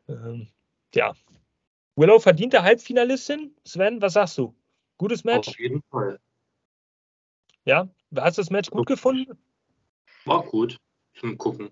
Ähm, 0.09 0.47
ja. 0.95 1.13
Willow 1.97 2.21
verdiente 2.21 2.63
Halbfinalistin. 2.63 3.53
Sven, 3.65 4.01
was 4.01 4.13
sagst 4.13 4.39
du? 4.39 4.55
Gutes 4.97 5.25
Match? 5.25 5.49
Auf 5.49 5.59
jeden 5.59 5.83
Fall. 5.91 6.21
Ja, 7.65 7.89
hast 8.15 8.39
du 8.39 8.43
das 8.43 8.51
Match 8.51 8.71
gut 8.71 8.87
gefunden? 8.87 9.37
War 10.25 10.45
gut 10.45 10.77
zum 11.15 11.37
Gucken. 11.37 11.71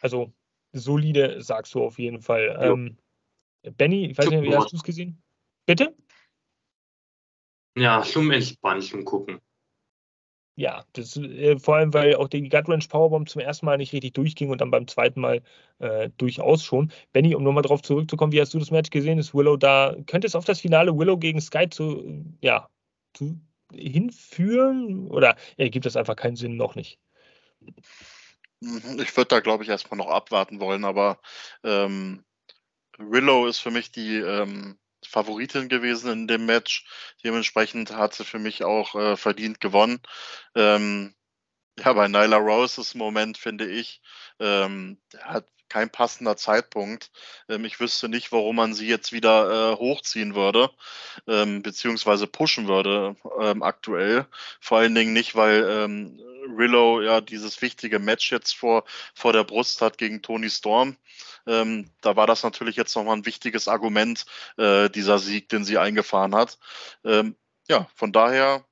Also 0.00 0.32
solide, 0.72 1.42
sagst 1.42 1.74
du 1.74 1.82
auf 1.82 1.98
jeden 1.98 2.20
Fall. 2.20 2.56
Ähm, 2.60 2.98
Benny, 3.76 4.12
ich 4.12 4.16
weiß 4.16 4.30
nicht, 4.30 4.42
wie 4.42 4.54
hast 4.54 4.70
du 4.70 4.76
es 4.76 4.84
gesehen? 4.84 5.20
Bitte? 5.66 5.92
Ja, 7.78 8.02
zum 8.02 8.30
Entspannen, 8.30 8.82
zum 8.82 9.04
Gucken. 9.04 9.40
Ja, 10.56 10.84
das, 10.92 11.16
äh, 11.16 11.56
vor 11.58 11.76
allem, 11.76 11.94
weil 11.94 12.16
auch 12.16 12.26
die 12.26 12.48
Gut 12.48 12.68
Range 12.68 12.84
Powerbomb 12.88 13.28
zum 13.28 13.40
ersten 13.40 13.64
Mal 13.64 13.76
nicht 13.76 13.92
richtig 13.92 14.14
durchging 14.14 14.50
und 14.50 14.60
dann 14.60 14.72
beim 14.72 14.88
zweiten 14.88 15.20
Mal 15.20 15.40
äh, 15.78 16.10
durchaus 16.16 16.64
schon. 16.64 16.90
Benny, 17.12 17.36
um 17.36 17.44
nochmal 17.44 17.62
drauf 17.62 17.80
zurückzukommen, 17.82 18.32
wie 18.32 18.40
hast 18.40 18.54
du 18.54 18.58
das 18.58 18.72
Match 18.72 18.90
gesehen? 18.90 19.18
Ist 19.18 19.34
Willow 19.34 19.56
da, 19.56 19.94
könnte 20.06 20.26
es 20.26 20.34
auf 20.34 20.44
das 20.44 20.60
Finale 20.60 20.98
Willow 20.98 21.16
gegen 21.16 21.40
Sky 21.40 21.68
zu, 21.70 22.24
ja, 22.40 22.68
zu, 23.14 23.40
hinführen? 23.72 25.08
Oder 25.08 25.36
ja, 25.56 25.68
gibt 25.68 25.86
das 25.86 25.96
einfach 25.96 26.16
keinen 26.16 26.36
Sinn 26.36 26.56
noch 26.56 26.74
nicht? 26.74 26.98
Ich 28.60 29.16
würde 29.16 29.28
da, 29.28 29.40
glaube 29.40 29.62
ich, 29.62 29.68
erstmal 29.68 29.98
noch 29.98 30.08
abwarten 30.08 30.58
wollen, 30.58 30.84
aber 30.84 31.20
ähm, 31.62 32.24
Willow 32.98 33.46
ist 33.46 33.60
für 33.60 33.70
mich 33.70 33.92
die 33.92 34.16
ähm, 34.16 34.76
Favoritin 35.08 35.68
gewesen 35.68 36.10
in 36.12 36.28
dem 36.28 36.46
Match. 36.46 36.84
Dementsprechend 37.24 37.92
hat 37.92 38.14
sie 38.14 38.24
für 38.24 38.38
mich 38.38 38.62
auch 38.64 38.94
äh, 38.94 39.16
verdient 39.16 39.60
gewonnen. 39.60 40.00
Ähm, 40.54 41.14
ja, 41.84 41.92
bei 41.92 42.08
Nyla 42.08 42.36
Roses 42.36 42.94
Moment 42.94 43.38
finde 43.38 43.66
ich, 43.68 44.00
ähm, 44.40 44.98
hat 45.22 45.46
kein 45.68 45.90
passender 45.90 46.36
Zeitpunkt. 46.36 47.10
Ähm, 47.48 47.64
ich 47.64 47.80
wüsste 47.80 48.08
nicht, 48.08 48.32
warum 48.32 48.56
man 48.56 48.74
sie 48.74 48.88
jetzt 48.88 49.12
wieder 49.12 49.72
äh, 49.72 49.76
hochziehen 49.76 50.34
würde, 50.34 50.70
ähm, 51.26 51.62
beziehungsweise 51.62 52.26
pushen 52.26 52.68
würde 52.68 53.16
ähm, 53.40 53.62
aktuell. 53.62 54.26
Vor 54.60 54.78
allen 54.78 54.94
Dingen 54.94 55.12
nicht, 55.12 55.34
weil 55.34 55.64
ähm, 55.68 56.20
Willow 56.56 57.02
ja 57.02 57.20
dieses 57.20 57.60
wichtige 57.60 57.98
Match 57.98 58.32
jetzt 58.32 58.56
vor, 58.56 58.84
vor 59.14 59.32
der 59.32 59.44
Brust 59.44 59.82
hat 59.82 59.98
gegen 59.98 60.22
Tony 60.22 60.50
Storm. 60.50 60.96
Ähm, 61.46 61.90
da 62.00 62.16
war 62.16 62.26
das 62.26 62.42
natürlich 62.42 62.76
jetzt 62.76 62.94
nochmal 62.96 63.16
ein 63.16 63.26
wichtiges 63.26 63.68
Argument, 63.68 64.24
äh, 64.56 64.88
dieser 64.90 65.18
Sieg, 65.18 65.48
den 65.48 65.64
sie 65.64 65.78
eingefahren 65.78 66.34
hat. 66.34 66.58
Ähm, 67.04 67.36
ja, 67.68 67.86
von 67.94 68.12
daher 68.12 68.64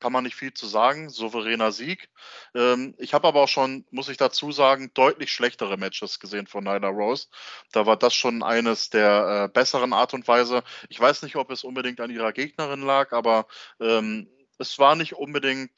kann 0.00 0.12
man 0.12 0.24
nicht 0.24 0.34
viel 0.34 0.52
zu 0.52 0.66
sagen. 0.66 1.10
Souveräner 1.10 1.72
Sieg. 1.72 2.08
Ähm, 2.54 2.94
ich 2.98 3.14
habe 3.14 3.28
aber 3.28 3.42
auch 3.42 3.48
schon, 3.48 3.84
muss 3.90 4.08
ich 4.08 4.16
dazu 4.16 4.50
sagen, 4.50 4.90
deutlich 4.94 5.32
schlechtere 5.32 5.76
Matches 5.76 6.18
gesehen 6.18 6.46
von 6.46 6.64
Nyla 6.64 6.88
Rose. 6.88 7.28
Da 7.72 7.86
war 7.86 7.96
das 7.96 8.14
schon 8.14 8.42
eines 8.42 8.90
der 8.90 9.44
äh, 9.44 9.52
besseren 9.52 9.92
Art 9.92 10.14
und 10.14 10.26
Weise. 10.26 10.64
Ich 10.88 10.98
weiß 10.98 11.22
nicht, 11.22 11.36
ob 11.36 11.50
es 11.50 11.64
unbedingt 11.64 12.00
an 12.00 12.10
ihrer 12.10 12.32
Gegnerin 12.32 12.82
lag, 12.82 13.12
aber 13.12 13.46
ähm, 13.78 14.28
es 14.58 14.78
war 14.78 14.96
nicht 14.96 15.14
unbedingt 15.14 15.70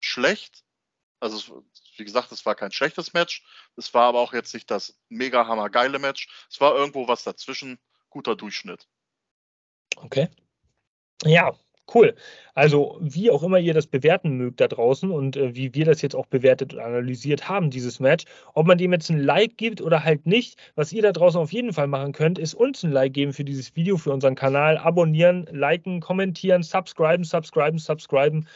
schlecht. 0.00 0.64
Also, 1.20 1.64
wie 1.96 2.04
gesagt, 2.04 2.32
es 2.32 2.46
war 2.46 2.54
kein 2.54 2.72
schlechtes 2.72 3.12
Match. 3.12 3.44
Es 3.76 3.92
war 3.92 4.04
aber 4.04 4.20
auch 4.20 4.32
jetzt 4.32 4.54
nicht 4.54 4.70
das 4.70 4.98
mega 5.08 5.46
hammer 5.46 5.68
geile 5.68 5.98
Match. 5.98 6.28
Es 6.50 6.60
war 6.60 6.74
irgendwo 6.74 7.06
was 7.08 7.24
dazwischen. 7.24 7.78
Guter 8.08 8.34
Durchschnitt. 8.34 8.88
Okay. 9.96 10.28
Ja, 11.22 11.54
cool. 11.94 12.14
Also, 12.54 12.98
wie 13.00 13.30
auch 13.30 13.42
immer 13.42 13.58
ihr 13.58 13.74
das 13.74 13.86
bewerten 13.86 14.36
mögt 14.36 14.60
da 14.60 14.68
draußen 14.68 15.10
und 15.10 15.36
äh, 15.36 15.54
wie 15.54 15.74
wir 15.74 15.84
das 15.84 16.02
jetzt 16.02 16.14
auch 16.14 16.26
bewertet 16.26 16.74
und 16.74 16.80
analysiert 16.80 17.48
haben, 17.48 17.70
dieses 17.70 18.00
Match, 18.00 18.24
ob 18.54 18.66
man 18.66 18.78
dem 18.78 18.92
jetzt 18.92 19.10
ein 19.10 19.22
Like 19.22 19.56
gibt 19.56 19.80
oder 19.80 20.04
halt 20.04 20.26
nicht, 20.26 20.58
was 20.74 20.92
ihr 20.92 21.02
da 21.02 21.12
draußen 21.12 21.40
auf 21.40 21.52
jeden 21.52 21.72
Fall 21.72 21.86
machen 21.86 22.12
könnt, 22.12 22.38
ist 22.38 22.54
uns 22.54 22.82
ein 22.82 22.92
Like 22.92 23.12
geben 23.12 23.32
für 23.32 23.44
dieses 23.44 23.74
Video, 23.76 23.96
für 23.96 24.12
unseren 24.12 24.34
Kanal, 24.34 24.78
abonnieren, 24.78 25.46
liken, 25.50 26.00
kommentieren, 26.00 26.62
subscriben, 26.62 27.24
subscriben, 27.24 27.78
subscriben 27.78 28.46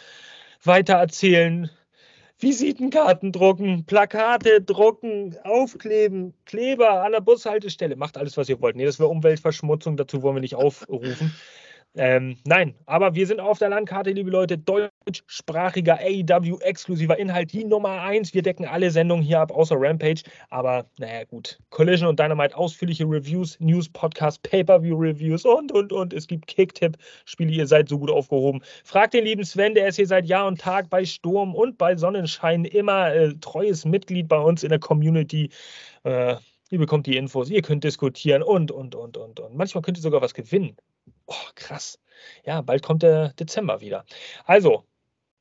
weitererzählen, 0.63 1.71
Visitenkarten 2.39 3.33
drucken, 3.33 3.85
Plakate 3.87 4.61
drucken, 4.61 5.37
aufkleben, 5.45 6.35
Kleber 6.47 7.03
an 7.03 7.13
der 7.13 7.21
Bushaltestelle. 7.21 7.97
Macht 7.97 8.19
alles, 8.19 8.37
was 8.37 8.49
ihr 8.49 8.61
wollt. 8.61 8.77
Nee, 8.77 8.85
das 8.85 8.99
wäre 8.99 9.09
Umweltverschmutzung, 9.09 9.97
dazu 9.97 10.23
wollen 10.23 10.37
wir 10.37 10.41
nicht 10.41 10.57
aufrufen. 10.57 11.33
Ähm, 11.97 12.37
nein, 12.45 12.75
aber 12.87 13.15
wir 13.15 13.25
sind 13.25 13.39
auf 13.39 13.59
der 13.59 13.69
Landkarte, 13.69 14.11
liebe 14.11 14.29
Leute, 14.29 14.59
deutschsprachiger 14.59 16.01
AEW-exklusiver 16.01 17.17
Inhalt, 17.17 17.53
die 17.53 17.65
Nummer 17.65 18.03
1. 18.03 18.35
Wir 18.35 18.43
decken 18.43 18.67
alle 18.67 18.91
Sendungen 18.91 19.25
hier 19.25 19.41
ab, 19.41 19.53
außer 19.53 19.77
Rampage. 19.79 20.23
Aber 20.51 20.87
naja, 20.99 21.23
gut. 21.25 21.61
Collision 21.71 22.09
und 22.09 22.19
Dynamite, 22.19 22.57
ausführliche 22.57 23.05
Reviews, 23.05 23.61
News, 23.61 23.89
Podcast, 23.89 24.43
Pay-Per-View-Reviews 24.43 25.45
und, 25.45 25.71
und, 25.71 25.93
und. 25.93 26.13
Es 26.13 26.27
gibt 26.27 26.49
Kicktipp-Spiele, 26.49 27.53
ihr 27.53 27.67
seid 27.69 27.89
so 27.89 27.99
gut 27.99 28.11
aufgehoben. 28.11 28.61
Fragt 28.83 29.15
den 29.15 29.25
lieben 29.25 29.45
Sven, 29.45 29.75
der 29.75 29.87
ist 29.87 29.97
hier 29.97 30.09
seit 30.09 30.27
Jahr 30.27 30.49
und 30.49 30.61
Tag 30.61 30.91
bei 30.91 31.05
Sturm 31.05 31.55
und 31.55 31.79
bei 31.79 31.97
Sonnenschein 31.97 32.65
immer 32.65 33.15
äh, 33.15 33.35
treues 33.41 33.85
Mitglied 33.85 34.27
bei 34.27 34.39
uns 34.39 34.65
in 34.65 34.71
der 34.71 34.81
Community. 34.81 35.51
Äh, 36.03 36.37
ihr 36.75 36.81
bekommt 36.81 37.07
die 37.07 37.17
Infos, 37.17 37.49
ihr 37.49 37.63
könnt 37.63 37.85
diskutieren 37.85 38.43
und, 38.43 38.71
und, 38.71 38.95
und, 38.95 39.17
und, 39.17 39.41
und. 39.41 39.57
Manchmal 39.57 39.83
könnt 39.83 39.97
ihr 39.97 40.03
sogar 40.03 40.21
was 40.21 40.35
gewinnen. 40.35 40.77
Oh, 41.27 41.35
krass. 41.55 41.99
Ja, 42.45 42.61
bald 42.61 42.83
kommt 42.83 43.03
der 43.03 43.33
Dezember 43.35 43.81
wieder. 43.81 44.05
Also, 44.45 44.85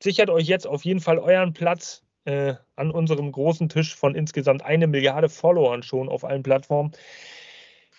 sichert 0.02 0.30
euch 0.30 0.46
jetzt 0.46 0.66
auf 0.66 0.84
jeden 0.84 1.00
Fall 1.00 1.18
euren 1.18 1.52
Platz 1.52 2.02
äh, 2.24 2.54
an 2.76 2.90
unserem 2.90 3.30
großen 3.32 3.68
Tisch 3.68 3.94
von 3.94 4.14
insgesamt 4.14 4.62
eine 4.64 4.86
Milliarde 4.86 5.28
Followern 5.28 5.82
schon 5.82 6.08
auf 6.08 6.24
allen 6.24 6.42
Plattformen. 6.42 6.92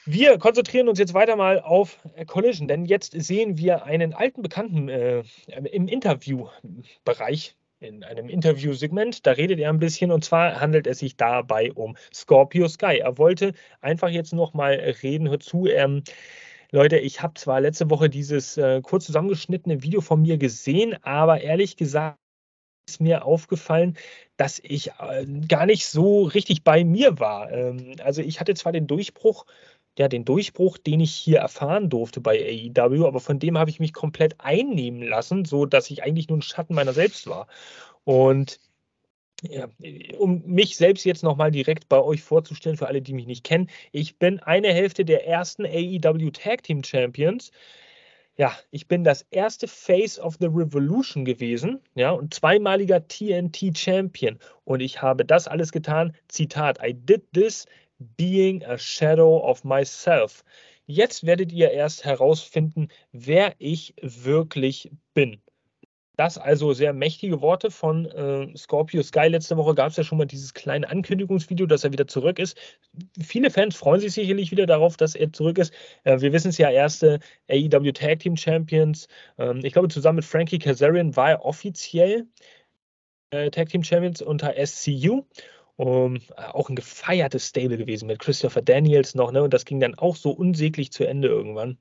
Wir 0.06 0.38
konzentrieren 0.38 0.88
uns 0.88 1.00
jetzt 1.00 1.14
weiter 1.16 1.36
mal 1.36 1.60
auf 1.60 2.00
Collision, 2.28 2.68
denn 2.68 2.86
jetzt 2.86 3.14
sehen 3.20 3.58
wir 3.58 3.86
einen 3.86 4.14
alten 4.14 4.44
Bekannten 4.44 4.88
äh, 4.88 5.24
im 5.48 5.88
Interviewbereich, 5.88 7.56
in 7.80 8.04
einem 8.04 8.30
Interviewsegment. 8.30 9.26
Da 9.26 9.32
redet 9.32 9.60
er 9.60 9.70
ein 9.70 9.80
bisschen 9.80 10.12
und 10.12 10.24
zwar 10.24 10.60
handelt 10.60 10.88
es 10.88 11.00
sich 11.00 11.18
dabei 11.18 11.72
um 11.74 11.96
Scorpio 12.14 12.68
Sky. 12.68 13.00
Er 13.00 13.18
wollte 13.18 13.54
einfach 13.82 14.10
jetzt 14.10 14.34
noch 14.34 14.54
mal 14.54 14.74
reden. 15.04 15.30
Hör 15.30 15.40
zu, 15.40 15.68
ähm, 15.68 16.04
Leute, 16.72 16.98
ich 16.98 17.22
habe 17.22 17.36
zwar 17.36 17.62
letzte 17.62 17.90
Woche 17.90 18.10
dieses 18.10 18.58
äh, 18.58 18.82
kurz 18.82 19.06
zusammengeschnittene 19.06 19.84
Video 19.84 20.02
von 20.02 20.22
mir 20.22 20.38
gesehen, 20.38 20.96
aber 21.04 21.42
ehrlich 21.42 21.78
gesagt 21.78 22.18
ist 22.88 23.02
mir 23.02 23.26
aufgefallen, 23.26 23.98
dass 24.38 24.60
ich 24.60 24.92
äh, 25.00 25.26
gar 25.48 25.66
nicht 25.66 25.88
so 25.88 26.24
richtig 26.24 26.64
bei 26.64 26.84
mir 26.84 27.20
war. 27.20 27.52
Ähm, 27.52 27.96
also 28.04 28.22
ich 28.22 28.40
hatte 28.40 28.54
zwar 28.54 28.72
den 28.74 28.88
Durchbruch, 28.88 29.46
ja, 29.98 30.08
den 30.08 30.26
Durchbruch, 30.26 30.78
den 30.78 31.00
ich 31.00 31.14
hier 31.14 31.40
erfahren 31.40 31.90
durfte 31.90 32.20
bei 32.22 32.72
AEW, 32.78 33.06
aber 33.06 33.20
von 33.20 33.40
dem 33.40 33.58
habe 33.58 33.70
ich 33.70 33.80
mich 33.80 33.94
komplett 33.94 34.36
einnehmen 34.40 35.02
lassen, 35.02 35.46
so 35.46 35.66
dass 35.66 35.90
ich 35.90 36.04
eigentlich 36.04 36.28
nur 36.28 36.40
ein 36.40 36.42
Schatten 36.42 36.76
meiner 36.76 36.94
selbst 36.94 37.28
war. 37.28 37.48
Und 38.04 38.60
ja, 39.42 39.68
um 40.18 40.44
mich 40.46 40.78
selbst 40.78 41.06
jetzt 41.06 41.24
nochmal 41.24 41.52
direkt 41.52 41.90
bei 41.90 42.02
euch 42.02 42.24
vorzustellen, 42.24 42.78
für 42.78 42.88
alle, 42.88 43.02
die 43.02 43.14
mich 43.14 43.28
nicht 43.28 43.44
kennen, 43.44 43.70
ich 43.92 44.18
bin 44.18 44.40
eine 44.40 44.74
Hälfte 44.74 45.06
der 45.06 45.28
ersten 45.28 45.66
AEW 45.66 46.32
Tag 46.32 46.64
Team 46.64 46.84
Champions. 46.84 47.52
Ja, 48.38 48.54
ich 48.70 48.90
bin 48.90 49.06
das 49.06 49.26
erste 49.32 49.66
Face 49.68 50.20
of 50.20 50.36
the 50.42 50.48
Revolution 50.48 51.24
gewesen, 51.24 51.80
ja, 51.96 52.12
und 52.12 52.34
zweimaliger 52.34 53.08
TNT 53.08 53.78
Champion. 53.78 54.40
Und 54.66 54.82
ich 54.82 55.02
habe 55.02 55.24
das 55.24 55.48
alles 55.48 55.72
getan, 55.72 56.14
Zitat, 56.28 56.80
I 56.86 56.94
did 56.94 57.24
this 57.34 57.66
being 58.00 58.64
a 58.64 58.78
shadow 58.78 59.38
of 59.38 59.64
myself. 59.64 60.44
Jetzt 60.88 61.26
werdet 61.26 61.52
ihr 61.52 61.72
erst 61.72 62.06
herausfinden, 62.06 62.90
wer 63.12 63.56
ich 63.58 63.96
wirklich 64.02 64.92
bin. 65.14 65.42
Das 66.18 66.38
also 66.38 66.72
sehr 66.74 66.94
mächtige 66.94 67.42
Worte 67.42 67.72
von 67.72 68.06
äh, 68.06 68.56
Scorpio 68.56 69.04
Sky. 69.04 69.28
Letzte 69.28 69.58
Woche 69.58 69.76
gab 69.76 69.90
es 69.90 69.98
ja 69.98 70.04
schon 70.04 70.18
mal 70.18 70.26
dieses 70.26 70.54
kleine 70.54 70.90
Ankündigungsvideo, 70.90 71.66
dass 71.66 71.84
er 71.84 71.92
wieder 71.92 72.08
zurück 72.08 72.40
ist. 72.40 72.58
Viele 73.22 73.52
Fans 73.52 73.76
freuen 73.76 74.00
sich 74.00 74.14
sicherlich 74.14 74.52
wieder 74.52 74.66
darauf, 74.66 74.96
dass 74.96 75.16
er 75.16 75.34
zurück 75.34 75.58
ist. 75.58 75.74
Äh, 76.04 76.22
wir 76.22 76.32
wissen 76.32 76.50
es 76.50 76.58
ja, 76.58 76.70
erste 76.70 77.20
AEW 77.50 77.92
Tag 77.92 78.20
Team 78.20 78.38
Champions. 78.38 79.08
Ähm, 79.38 79.60
ich 79.64 79.74
glaube, 79.74 79.90
zusammen 79.90 80.18
mit 80.18 80.26
Frankie 80.26 80.60
Kazarian 80.60 81.16
war 81.18 81.32
er 81.32 81.46
offiziell 81.46 82.28
äh, 83.32 83.50
Tag 83.52 83.70
Team 83.70 83.84
Champions 83.84 84.22
unter 84.22 84.54
SCU. 84.66 85.26
Um, 85.78 86.22
auch 86.38 86.70
ein 86.70 86.76
gefeiertes 86.76 87.48
Stable 87.48 87.78
gewesen 87.78 88.08
mit 88.08 88.20
Christopher 88.20 88.62
Daniels 88.62 89.14
noch, 89.14 89.34
ne? 89.34 89.44
Und 89.44 89.54
das 89.54 89.66
ging 89.66 89.82
dann 89.82 89.96
auch 89.96 90.16
so 90.16 90.32
unsäglich 90.32 90.92
zu 90.94 91.06
Ende 91.06 91.28
irgendwann. 91.28 91.78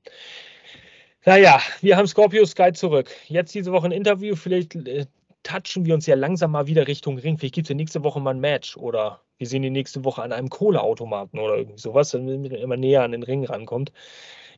Naja, 1.25 1.61
wir 1.81 1.95
haben 1.97 2.05
Scorpio 2.05 2.45
Sky 2.45 2.73
zurück. 2.73 3.09
Jetzt 3.27 3.55
diese 3.55 3.71
Woche 3.71 3.87
ein 3.87 3.91
Interview. 3.91 4.35
Vielleicht 4.35 4.75
äh, 4.75 5.05
touchen 5.43 5.85
wir 5.85 5.93
uns 5.93 6.05
ja 6.07 6.15
langsam 6.15 6.51
mal 6.51 6.67
wieder 6.67 6.87
Richtung 6.87 7.17
Ring. 7.17 7.37
Vielleicht 7.37 7.55
gibt 7.55 7.65
es 7.65 7.69
ja 7.69 7.75
nächste 7.75 8.03
Woche 8.03 8.19
mal 8.19 8.31
ein 8.31 8.39
Match 8.39 8.75
oder 8.77 9.21
wir 9.37 9.47
sehen 9.47 9.61
die 9.61 9.69
nächste 9.69 10.03
Woche 10.03 10.21
an 10.21 10.31
einem 10.31 10.49
Kohleautomaten 10.49 11.39
oder 11.39 11.57
irgendwie 11.57 11.79
sowas, 11.79 12.11
damit 12.11 12.41
man 12.41 12.51
immer 12.51 12.77
näher 12.77 13.03
an 13.03 13.11
den 13.11 13.23
Ring 13.23 13.45
rankommt. 13.45 13.91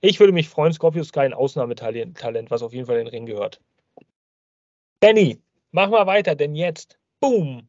Ich 0.02 0.20
würde 0.20 0.34
mich 0.34 0.50
freuen. 0.50 0.74
Scorpio 0.74 1.04
Sky 1.04 1.22
ein 1.22 1.34
Ausnahmetalent, 1.34 2.50
was 2.50 2.64
auf 2.64 2.74
jeden 2.74 2.86
Fall 2.88 2.98
in 2.98 3.06
den 3.06 3.14
Ring 3.14 3.26
gehört. 3.26 3.62
Benny, 5.00 5.40
mach 5.72 5.90
mal 5.90 6.08
weiter, 6.08 6.36
denn 6.36 6.56
jetzt, 6.56 7.00
boom, 7.20 7.68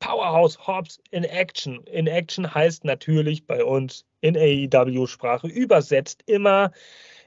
Powerhouse 0.00 0.58
Hobbs 0.66 1.00
in 1.10 1.24
Action. 1.24 1.82
In 1.84 2.06
Action 2.06 2.54
heißt 2.54 2.84
natürlich 2.84 3.46
bei 3.46 3.64
uns 3.64 4.04
in 4.20 4.36
AEW-Sprache 4.36 5.46
übersetzt 5.48 6.22
immer 6.26 6.72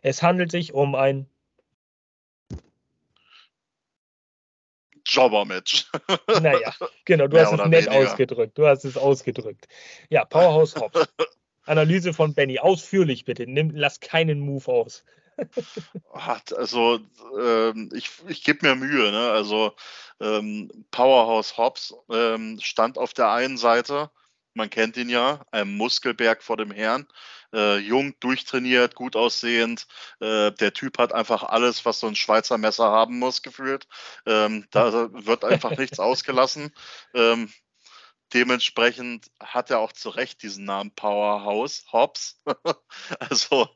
es 0.01 0.23
handelt 0.23 0.51
sich 0.51 0.73
um 0.73 0.95
ein 0.95 1.27
Jobber-Match. 5.05 5.89
naja, 6.41 6.73
genau, 7.05 7.27
du 7.27 7.39
hast 7.39 7.51
es 7.51 7.65
nett 7.65 7.85
weniger. 7.87 8.11
ausgedrückt. 8.11 8.57
Du 8.57 8.67
hast 8.67 8.85
es 8.85 8.97
ausgedrückt. 8.97 9.67
Ja, 10.09 10.25
Powerhouse 10.25 10.75
Hobbs. 10.75 11.07
Analyse 11.65 12.13
von 12.13 12.33
Benny. 12.33 12.59
Ausführlich 12.59 13.25
bitte. 13.25 13.45
Nimm, 13.47 13.71
lass 13.71 13.99
keinen 13.99 14.39
Move 14.39 14.67
aus. 14.67 15.03
Also, 16.13 16.99
ähm, 17.39 17.89
ich, 17.93 18.09
ich 18.27 18.43
gebe 18.43 18.65
mir 18.67 18.75
Mühe. 18.75 19.11
Ne? 19.11 19.31
Also, 19.31 19.75
ähm, 20.19 20.69
Powerhouse 20.91 21.57
Hobbs 21.57 21.93
ähm, 22.09 22.59
stand 22.61 22.97
auf 22.97 23.13
der 23.13 23.31
einen 23.31 23.57
Seite, 23.57 24.11
man 24.53 24.69
kennt 24.69 24.97
ihn 24.97 25.09
ja, 25.09 25.45
ein 25.51 25.75
Muskelberg 25.77 26.43
vor 26.43 26.57
dem 26.57 26.71
Herrn 26.71 27.07
äh, 27.53 27.77
jung, 27.77 28.13
durchtrainiert, 28.19 28.95
gut 28.95 29.15
aussehend. 29.15 29.87
Äh, 30.19 30.51
der 30.51 30.73
Typ 30.73 30.97
hat 30.97 31.13
einfach 31.13 31.43
alles, 31.43 31.85
was 31.85 31.99
so 31.99 32.07
ein 32.07 32.15
Schweizer 32.15 32.57
Messer 32.57 32.85
haben 32.85 33.19
muss, 33.19 33.41
gefühlt. 33.41 33.87
Ähm, 34.25 34.67
da 34.71 35.11
wird 35.13 35.43
einfach 35.45 35.77
nichts 35.77 35.99
ausgelassen. 35.99 36.73
Ähm, 37.13 37.51
dementsprechend 38.33 39.31
hat 39.39 39.69
er 39.69 39.79
auch 39.79 39.91
zu 39.91 40.09
Recht 40.09 40.41
diesen 40.43 40.65
Namen 40.65 40.93
Powerhouse, 40.95 41.85
Hobbs. 41.91 42.41
also 43.19 43.69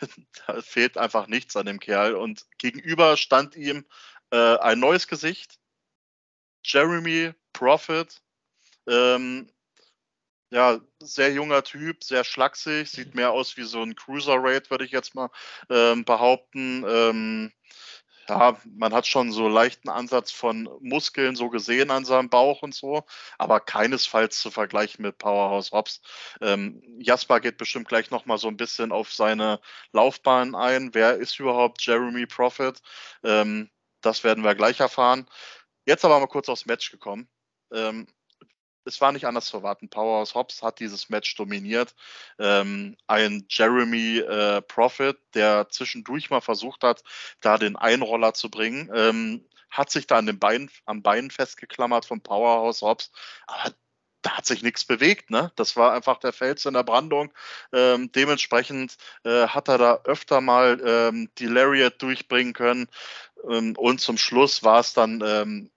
da 0.46 0.60
fehlt 0.62 0.98
einfach 0.98 1.26
nichts 1.26 1.56
an 1.56 1.66
dem 1.66 1.80
Kerl. 1.80 2.14
Und 2.14 2.46
gegenüber 2.58 3.16
stand 3.16 3.56
ihm 3.56 3.86
äh, 4.30 4.56
ein 4.58 4.80
neues 4.80 5.08
Gesicht, 5.08 5.58
Jeremy 6.64 7.32
Prophet. 7.52 8.22
Ähm, 8.88 9.50
ja, 10.50 10.80
sehr 11.00 11.32
junger 11.32 11.64
Typ, 11.64 12.04
sehr 12.04 12.22
schlaksig, 12.22 12.90
sieht 12.90 13.14
mehr 13.14 13.32
aus 13.32 13.56
wie 13.56 13.64
so 13.64 13.82
ein 13.82 13.96
Cruiserweight, 13.96 14.70
würde 14.70 14.84
ich 14.84 14.92
jetzt 14.92 15.14
mal 15.14 15.30
ähm, 15.68 16.04
behaupten. 16.04 16.84
Ähm, 16.86 17.52
ja, 18.28 18.56
man 18.64 18.92
hat 18.92 19.06
schon 19.06 19.32
so 19.32 19.48
leichten 19.48 19.88
Ansatz 19.88 20.32
von 20.32 20.68
Muskeln 20.80 21.36
so 21.36 21.48
gesehen 21.48 21.90
an 21.90 22.04
seinem 22.04 22.28
Bauch 22.28 22.62
und 22.62 22.74
so, 22.74 23.04
aber 23.38 23.60
keinesfalls 23.60 24.40
zu 24.40 24.50
vergleichen 24.50 25.02
mit 25.02 25.18
Powerhouse 25.18 25.72
Hobbs. 25.72 26.00
Ähm, 26.40 26.82
Jasper 26.98 27.40
geht 27.40 27.56
bestimmt 27.58 27.88
gleich 27.88 28.10
nochmal 28.10 28.38
so 28.38 28.48
ein 28.48 28.56
bisschen 28.56 28.92
auf 28.92 29.12
seine 29.12 29.60
Laufbahn 29.92 30.54
ein. 30.54 30.94
Wer 30.94 31.16
ist 31.16 31.38
überhaupt 31.38 31.82
Jeremy 31.86 32.26
Prophet? 32.26 32.80
Ähm, 33.22 33.70
das 34.00 34.24
werden 34.24 34.44
wir 34.44 34.54
gleich 34.54 34.80
erfahren. 34.80 35.26
Jetzt 35.84 36.04
aber 36.04 36.18
mal 36.20 36.26
kurz 36.26 36.48
aufs 36.48 36.66
Match 36.66 36.90
gekommen. 36.90 37.28
Ähm, 37.72 38.06
es 38.86 39.00
war 39.00 39.12
nicht 39.12 39.26
anders 39.26 39.46
zu 39.46 39.58
erwarten. 39.58 39.88
Powerhouse 39.88 40.34
Hobbs 40.34 40.62
hat 40.62 40.80
dieses 40.80 41.08
Match 41.08 41.34
dominiert. 41.34 41.94
Ähm, 42.38 42.96
ein 43.06 43.46
Jeremy 43.48 44.18
äh, 44.18 44.62
Prophet, 44.62 45.18
der 45.34 45.68
zwischendurch 45.68 46.30
mal 46.30 46.40
versucht 46.40 46.82
hat, 46.84 47.02
da 47.40 47.58
den 47.58 47.76
Einroller 47.76 48.34
zu 48.34 48.50
bringen, 48.50 48.90
ähm, 48.94 49.44
hat 49.70 49.90
sich 49.90 50.06
da 50.06 50.16
an 50.16 50.26
den 50.26 50.38
Beinen, 50.38 50.70
am 50.84 51.02
Bein 51.02 51.30
festgeklammert 51.30 52.06
von 52.06 52.22
Powerhouse 52.22 52.82
Hobbs. 52.82 53.10
Aber 53.46 53.74
da 54.22 54.38
hat 54.38 54.46
sich 54.46 54.62
nichts 54.62 54.84
bewegt, 54.84 55.30
ne? 55.30 55.52
Das 55.56 55.76
war 55.76 55.92
einfach 55.92 56.18
der 56.18 56.32
Fels 56.32 56.64
in 56.66 56.74
der 56.74 56.82
Brandung. 56.82 57.32
Ähm, 57.72 58.10
dementsprechend 58.12 58.96
äh, 59.24 59.46
hat 59.48 59.68
er 59.68 59.78
da 59.78 60.00
öfter 60.04 60.40
mal 60.40 60.80
ähm, 60.84 61.30
die 61.38 61.46
Lariat 61.46 62.02
durchbringen 62.02 62.52
können. 62.52 62.88
Ähm, 63.48 63.74
und 63.76 64.00
zum 64.00 64.18
Schluss 64.18 64.64
war 64.64 64.80
es 64.80 64.94
dann 64.94 65.22
ähm, 65.24 65.70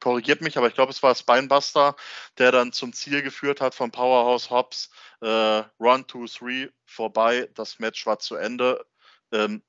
korrigiert 0.00 0.40
mich, 0.40 0.56
aber 0.56 0.68
ich 0.68 0.74
glaube, 0.74 0.90
es 0.90 1.02
war 1.02 1.14
Spinebuster, 1.14 1.96
der 2.38 2.52
dann 2.52 2.72
zum 2.72 2.92
Ziel 2.92 3.22
geführt 3.22 3.60
hat 3.60 3.74
von 3.74 3.90
Powerhouse 3.90 4.50
Hobbs. 4.50 4.90
Äh, 5.20 5.62
Run, 5.78 6.06
2, 6.08 6.26
3, 6.26 6.72
vorbei. 6.86 7.48
Das 7.54 7.78
Match 7.78 8.04
war 8.06 8.18
zu 8.18 8.36
Ende. 8.36 8.84
Ähm, 9.32 9.62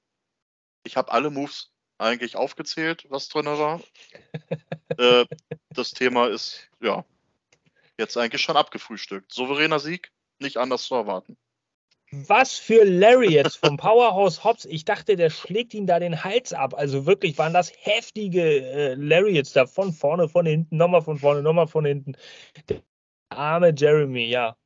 ich 0.83 0.97
habe 0.97 1.11
alle 1.11 1.29
Moves 1.29 1.71
eigentlich 1.97 2.35
aufgezählt, 2.35 3.05
was 3.09 3.29
drin 3.29 3.45
war. 3.45 3.81
äh, 4.97 5.25
das 5.69 5.91
Thema 5.91 6.27
ist, 6.27 6.69
ja, 6.79 7.05
jetzt 7.97 8.17
eigentlich 8.17 8.41
schon 8.41 8.57
abgefrühstückt. 8.57 9.31
Souveräner 9.31 9.79
Sieg, 9.79 10.11
nicht 10.39 10.57
anders 10.57 10.83
zu 10.83 10.95
erwarten. 10.95 11.37
Was 12.13 12.57
für 12.57 12.83
Lariats 12.83 13.55
vom 13.55 13.77
Powerhouse 13.77 14.43
Hobbs. 14.43 14.65
Ich 14.65 14.83
dachte, 14.83 15.15
der 15.15 15.29
schlägt 15.29 15.73
ihn 15.73 15.87
da 15.87 15.97
den 15.97 16.25
Hals 16.25 16.51
ab. 16.51 16.73
Also 16.73 17.05
wirklich 17.05 17.37
waren 17.37 17.53
das 17.53 17.71
heftige 17.79 18.41
äh, 18.41 18.93
Lariats 18.95 19.53
da 19.53 19.65
von 19.65 19.93
vorne, 19.93 20.27
von 20.27 20.45
hinten, 20.45 20.75
nochmal 20.75 21.01
von 21.01 21.17
vorne, 21.17 21.41
nochmal 21.41 21.67
von 21.67 21.85
hinten. 21.85 22.17
Der 22.67 22.81
arme 23.29 23.73
Jeremy, 23.75 24.25
ja. 24.25 24.57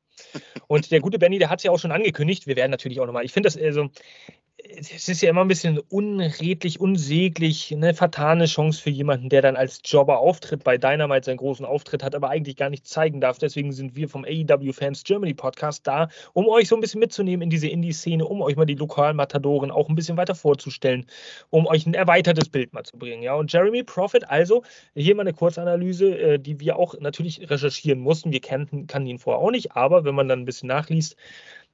Und 0.66 0.90
der 0.90 1.00
gute 1.00 1.20
Benny, 1.20 1.38
der 1.38 1.48
hat 1.48 1.60
es 1.60 1.64
ja 1.64 1.70
auch 1.70 1.78
schon 1.78 1.92
angekündigt. 1.92 2.48
Wir 2.48 2.56
werden 2.56 2.72
natürlich 2.72 3.00
auch 3.00 3.06
nochmal, 3.06 3.24
ich 3.24 3.32
finde 3.32 3.46
das, 3.46 3.56
also, 3.56 3.90
es 4.68 5.08
ist 5.08 5.22
ja 5.22 5.30
immer 5.30 5.42
ein 5.42 5.48
bisschen 5.48 5.78
unredlich, 5.78 6.80
unsäglich, 6.80 7.72
eine 7.72 7.94
fatale 7.94 8.46
Chance 8.46 8.82
für 8.82 8.90
jemanden, 8.90 9.28
der 9.28 9.42
dann 9.42 9.56
als 9.56 9.80
Jobber 9.84 10.18
auftritt, 10.18 10.64
bei 10.64 10.78
Dynamite 10.78 11.26
seinen 11.26 11.36
großen 11.36 11.64
Auftritt 11.64 12.02
hat, 12.02 12.14
aber 12.14 12.30
eigentlich 12.30 12.56
gar 12.56 12.70
nicht 12.70 12.86
zeigen 12.86 13.20
darf. 13.20 13.38
Deswegen 13.38 13.72
sind 13.72 13.96
wir 13.96 14.08
vom 14.08 14.24
AEW 14.24 14.72
Fans 14.72 15.04
Germany 15.04 15.34
Podcast 15.34 15.86
da, 15.86 16.08
um 16.32 16.48
euch 16.48 16.68
so 16.68 16.74
ein 16.74 16.80
bisschen 16.80 17.00
mitzunehmen 17.00 17.42
in 17.42 17.50
diese 17.50 17.68
Indie-Szene, 17.68 18.24
um 18.24 18.42
euch 18.42 18.56
mal 18.56 18.66
die 18.66 18.74
lokalen 18.74 19.16
Matadoren 19.16 19.70
auch 19.70 19.88
ein 19.88 19.94
bisschen 19.94 20.16
weiter 20.16 20.34
vorzustellen, 20.34 21.06
um 21.50 21.66
euch 21.66 21.86
ein 21.86 21.94
erweitertes 21.94 22.48
Bild 22.48 22.72
mal 22.72 22.84
zu 22.84 22.98
bringen. 22.98 23.22
Ja, 23.22 23.34
und 23.34 23.52
Jeremy 23.52 23.82
Profit, 23.82 24.28
also 24.28 24.62
hier 24.94 25.14
mal 25.14 25.22
eine 25.22 25.32
Kurzanalyse, 25.32 26.18
äh, 26.18 26.38
die 26.38 26.60
wir 26.60 26.76
auch 26.76 26.98
natürlich 27.00 27.48
recherchieren 27.48 28.00
mussten. 28.00 28.32
Wir 28.32 28.40
kannten, 28.40 28.86
kannten 28.86 29.08
ihn 29.08 29.18
vorher 29.18 29.42
auch 29.42 29.50
nicht, 29.50 29.72
aber 29.72 30.04
wenn 30.04 30.14
man 30.14 30.28
dann 30.28 30.40
ein 30.40 30.44
bisschen 30.44 30.68
nachliest, 30.68 31.16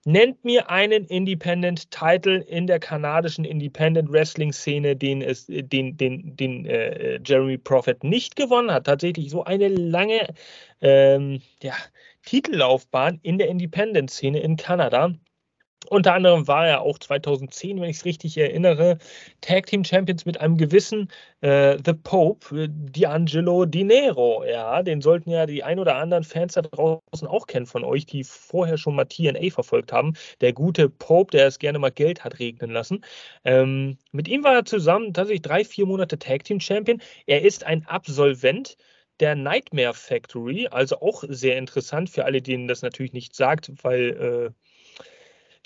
Nennt 0.05 0.45
mir 0.45 0.69
einen 0.69 1.05
Independent 1.05 1.91
Title 1.93 2.39
in 2.39 2.67
der 2.67 2.81
kanadischen 2.81 3.45
Independent 3.45 4.11
Wrestling 4.11 4.53
Szene, 4.53 4.97
den 4.97 5.23
es, 5.23 5.47
den, 5.47 5.97
den, 5.97 6.37
den 6.37 6.67
äh, 6.67 7.21
Jeremy 7.25 7.57
Prophet 7.57 8.03
nicht 8.03 8.35
gewonnen 8.35 8.73
hat. 8.73 8.87
Tatsächlich 8.87 9.31
so 9.31 9.45
eine 9.45 9.69
lange 9.69 10.35
ähm, 10.81 11.41
ja, 11.63 11.75
Titellaufbahn 12.25 13.21
in 13.23 13.39
der 13.39 13.49
Independent 13.49 14.11
Szene 14.11 14.41
in 14.41 14.57
Kanada. 14.57 15.15
Unter 15.91 16.14
anderem 16.14 16.49
war 16.49 16.66
er 16.66 16.80
auch 16.83 16.99
2010, 16.99 17.80
wenn 17.80 17.91
ich 17.91 17.99
es 17.99 18.05
richtig 18.05 18.37
erinnere, 18.39 18.99
Tag 19.41 19.66
Team 19.66 19.85
Champions 19.85 20.24
mit 20.24 20.41
einem 20.41 20.57
gewissen 20.57 21.09
äh, 21.41 21.76
The 21.85 21.93
Pope, 21.93 22.64
äh, 22.64 22.68
D'Angelo 22.68 23.66
Dinero. 23.66 24.45
Ja, 24.45 24.83
den 24.83 25.01
sollten 25.03 25.30
ja 25.30 25.47
die 25.47 25.62
ein 25.62 25.78
oder 25.78 25.97
anderen 25.97 26.24
Fans 26.24 26.55
da 26.55 26.62
draußen 26.62 27.26
auch 27.26 27.47
kennen 27.47 27.66
von 27.66 27.85
euch, 27.85 28.07
die 28.07 28.24
vorher 28.24 28.78
schon 28.78 28.95
mal 28.95 29.05
TNA 29.05 29.51
verfolgt 29.51 29.93
haben. 29.93 30.14
Der 30.41 30.53
gute 30.53 30.89
Pope, 30.89 31.33
der 31.33 31.47
es 31.47 31.59
gerne 31.59 31.78
mal 31.78 31.91
Geld 31.91 32.24
hat 32.24 32.39
regnen 32.39 32.70
lassen. 32.70 33.05
Ähm, 33.45 33.99
mit 34.12 34.28
ihm 34.28 34.45
war 34.45 34.55
er 34.55 34.64
zusammen 34.64 35.12
tatsächlich 35.14 35.43
drei, 35.43 35.64
vier 35.64 35.87
Monate 35.87 36.18
Tag 36.18 36.45
Team 36.45 36.61
Champion. 36.61 37.01
Er 37.26 37.43
ist 37.43 37.64
ein 37.64 37.87
Absolvent 37.87 38.76
der 39.20 39.35
Nightmare 39.37 39.95
Factory, 39.95 40.68
also 40.68 41.01
auch 41.01 41.24
sehr 41.28 41.57
interessant 41.57 42.11
für 42.11 42.24
alle, 42.24 42.43
denen 42.43 42.66
das 42.68 42.83
natürlich 42.83 43.12
nicht 43.12 43.35
sagt, 43.37 43.70
weil 43.83 44.53
äh, 44.55 44.72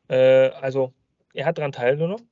Äh, 0.08 0.50
also, 0.50 0.94
er 1.34 1.46
hat 1.46 1.58
daran 1.58 1.72
teilgenommen. 1.72 2.30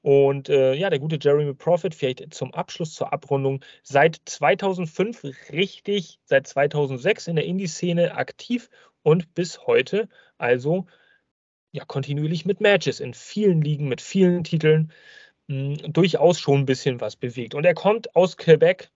Und 0.00 0.48
äh, 0.48 0.74
ja, 0.74 0.90
der 0.90 1.00
gute 1.00 1.18
Jeremy 1.20 1.52
Profit, 1.54 1.92
vielleicht 1.94 2.32
zum 2.32 2.54
Abschluss, 2.54 2.94
zur 2.94 3.12
Abrundung, 3.12 3.64
seit 3.82 4.20
2005 4.24 5.24
richtig, 5.52 6.20
seit 6.24 6.46
2006 6.46 7.26
in 7.26 7.36
der 7.36 7.44
Indie-Szene 7.44 8.14
aktiv 8.14 8.70
und 9.02 9.34
bis 9.34 9.66
heute 9.66 10.08
also 10.38 10.86
ja 11.78 11.84
kontinuierlich 11.86 12.44
mit 12.46 12.60
Matches 12.60 13.00
in 13.00 13.14
vielen 13.14 13.62
Ligen, 13.62 13.88
mit 13.88 14.00
vielen 14.00 14.44
Titeln 14.44 14.92
mh, 15.48 15.88
durchaus 15.88 16.40
schon 16.40 16.60
ein 16.60 16.66
bisschen 16.66 17.00
was 17.00 17.16
bewegt. 17.16 17.54
Und 17.54 17.64
er 17.64 17.74
kommt 17.74 18.14
aus 18.16 18.36
Quebec, 18.36 18.90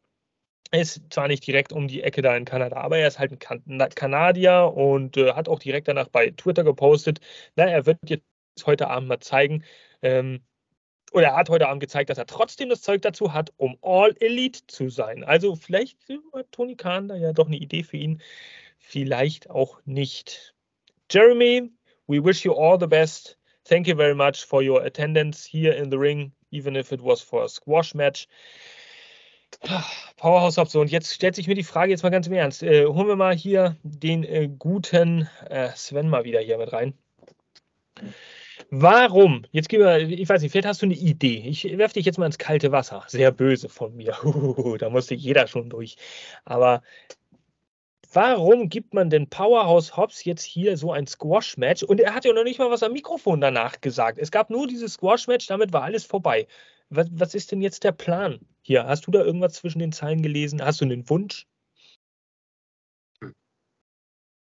ist 0.73 1.03
zwar 1.11 1.29
nicht 1.29 1.47
direkt 1.47 1.73
um 1.73 1.89
die 1.89 2.03
Ecke 2.03 2.23
da 2.23 2.37
in 2.37 2.45
Kanada, 2.45 2.77
aber 2.77 2.99
er 2.99 3.09
ist 3.09 3.19
halt 3.19 3.33
ein 3.33 3.39
kan 3.39 3.63
Kanadier 3.95 4.73
und 4.75 5.17
äh, 5.17 5.33
hat 5.35 5.49
auch 5.49 5.59
direkt 5.59 5.89
danach 5.89 6.09
bei 6.09 6.31
Twitter 6.31 6.65
gepostet, 6.65 7.21
na, 7.57 7.67
er 7.67 7.87
wird 7.87 7.99
jetzt 8.09 8.25
heute 8.67 8.89
Abend 8.89 9.09
mal 9.09 9.21
zeigen, 9.21 9.65
ähm, 10.03 10.41
oder 11.13 11.29
er 11.29 11.37
hat 11.37 11.51
heute 11.51 11.69
Abend 11.69 11.81
gezeigt, 11.81 12.09
dass 12.11 12.19
er 12.19 12.27
trotzdem 12.27 12.71
das 12.71 12.81
Zeug 12.81 13.03
dazu 13.03 13.35
hat, 13.35 13.53
um 13.59 13.77
All 13.83 14.17
Elite 14.21 14.67
zu 14.67 14.89
sein. 14.89 15.25
Also 15.25 15.57
vielleicht 15.57 15.99
hat 16.33 16.51
Tony 16.53 16.75
Khan 16.75 17.09
da 17.09 17.17
ja 17.17 17.35
doch 17.35 17.49
eine 17.49 17.57
Idee 17.57 17.83
für 17.83 17.99
ihn, 17.99 18.23
vielleicht 18.79 19.51
auch 19.51 19.81
nicht. 19.85 20.55
Jeremy, 21.11 21.71
we 22.07 22.21
wish 22.21 22.45
you 22.45 22.53
all 22.53 22.79
the 22.79 22.89
best. 22.89 23.37
Thank 23.65 23.87
you 23.87 23.95
very 23.95 24.15
much 24.15 24.45
for 24.45 24.63
your 24.63 24.83
attendance 24.83 25.45
here 25.45 25.73
in 25.73 25.91
the 25.91 25.99
ring 25.99 26.33
even 26.51 26.77
if 26.77 26.93
it 26.93 27.01
was 27.01 27.23
for 27.23 27.45
a 27.45 27.49
squash 27.49 27.95
match. 27.95 28.29
Powerhouse 30.17 30.57
Hub. 30.57 30.69
So, 30.69 30.81
und 30.81 30.91
jetzt 30.91 31.13
stellt 31.13 31.35
sich 31.35 31.47
mir 31.47 31.55
die 31.55 31.63
Frage 31.63 31.91
jetzt 31.91 32.03
mal 32.03 32.11
ganz 32.11 32.27
im 32.27 32.33
Ernst. 32.33 32.63
Äh, 32.63 32.87
holen 32.87 33.09
wir 33.09 33.17
mal 33.17 33.35
hier 33.35 33.77
den 33.83 34.25
äh, 34.25 34.49
guten 34.49 35.29
äh, 35.49 35.71
Sven 35.75 36.09
mal 36.09 36.25
wieder 36.25 36.41
hier 36.41 36.59
mit 36.59 36.73
rein. 36.73 36.95
Warum? 38.71 39.45
Jetzt 39.51 39.69
gehen 39.69 39.81
wir, 39.81 39.99
ich 39.99 40.29
weiß 40.29 40.41
nicht, 40.41 40.53
vielleicht 40.53 40.67
hast 40.67 40.81
du 40.81 40.87
eine 40.87 40.95
Idee. 40.95 41.45
Ich 41.47 41.65
werfe 41.77 41.95
dich 41.95 42.07
jetzt 42.07 42.19
mal 42.19 42.27
ins 42.27 42.39
kalte 42.39 42.73
Wasser. 42.73 43.05
Sehr 43.07 43.31
böse 43.31 43.69
von 43.69 43.95
mir. 43.95 44.17
da 44.79 44.89
musste 44.89 45.15
jeder 45.15 45.47
schon 45.47 45.69
durch. 45.69 45.97
Aber 46.45 46.83
warum 48.13 48.69
gibt 48.69 48.95
man 48.95 49.11
denn 49.11 49.29
Powerhouse 49.29 49.97
Hobbs 49.97 50.25
jetzt 50.25 50.43
hier 50.43 50.77
so 50.77 50.93
ein 50.93 51.07
Squash-Match? 51.07 51.83
Und 51.83 52.01
er 52.01 52.15
hat 52.15 52.25
ja 52.25 52.33
noch 52.33 52.45
nicht 52.45 52.59
mal 52.59 52.71
was 52.71 52.83
am 52.83 52.93
Mikrofon 52.93 53.41
danach 53.41 53.81
gesagt. 53.81 54.19
Es 54.19 54.31
gab 54.31 54.51
nur 54.51 54.67
dieses 54.67 54.95
Squash-Match, 54.95 55.47
damit 55.47 55.73
war 55.73 55.83
alles 55.83 56.05
vorbei. 56.05 56.47
Was, 56.91 57.09
was, 57.13 57.35
ist 57.35 57.53
denn 57.53 57.63
jetzt 57.63 57.85
der 57.85 57.93
Plan 57.93 58.41
hier? 58.63 58.87
Hast 58.87 59.07
du 59.07 59.11
da 59.11 59.23
irgendwas 59.23 59.55
zwischen 59.55 59.79
den 59.79 59.93
Zeilen 59.93 60.23
gelesen? 60.23 60.63
Hast 60.63 60.81
du 60.81 60.85
einen 60.85 61.09
Wunsch? 61.09 61.47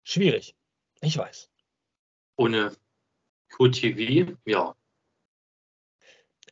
Schwierig. 0.04 0.56
Ich 1.02 1.16
weiß. 1.16 1.48
Ohne 2.36 2.72
QTV, 3.50 4.36
ja. 4.44 4.74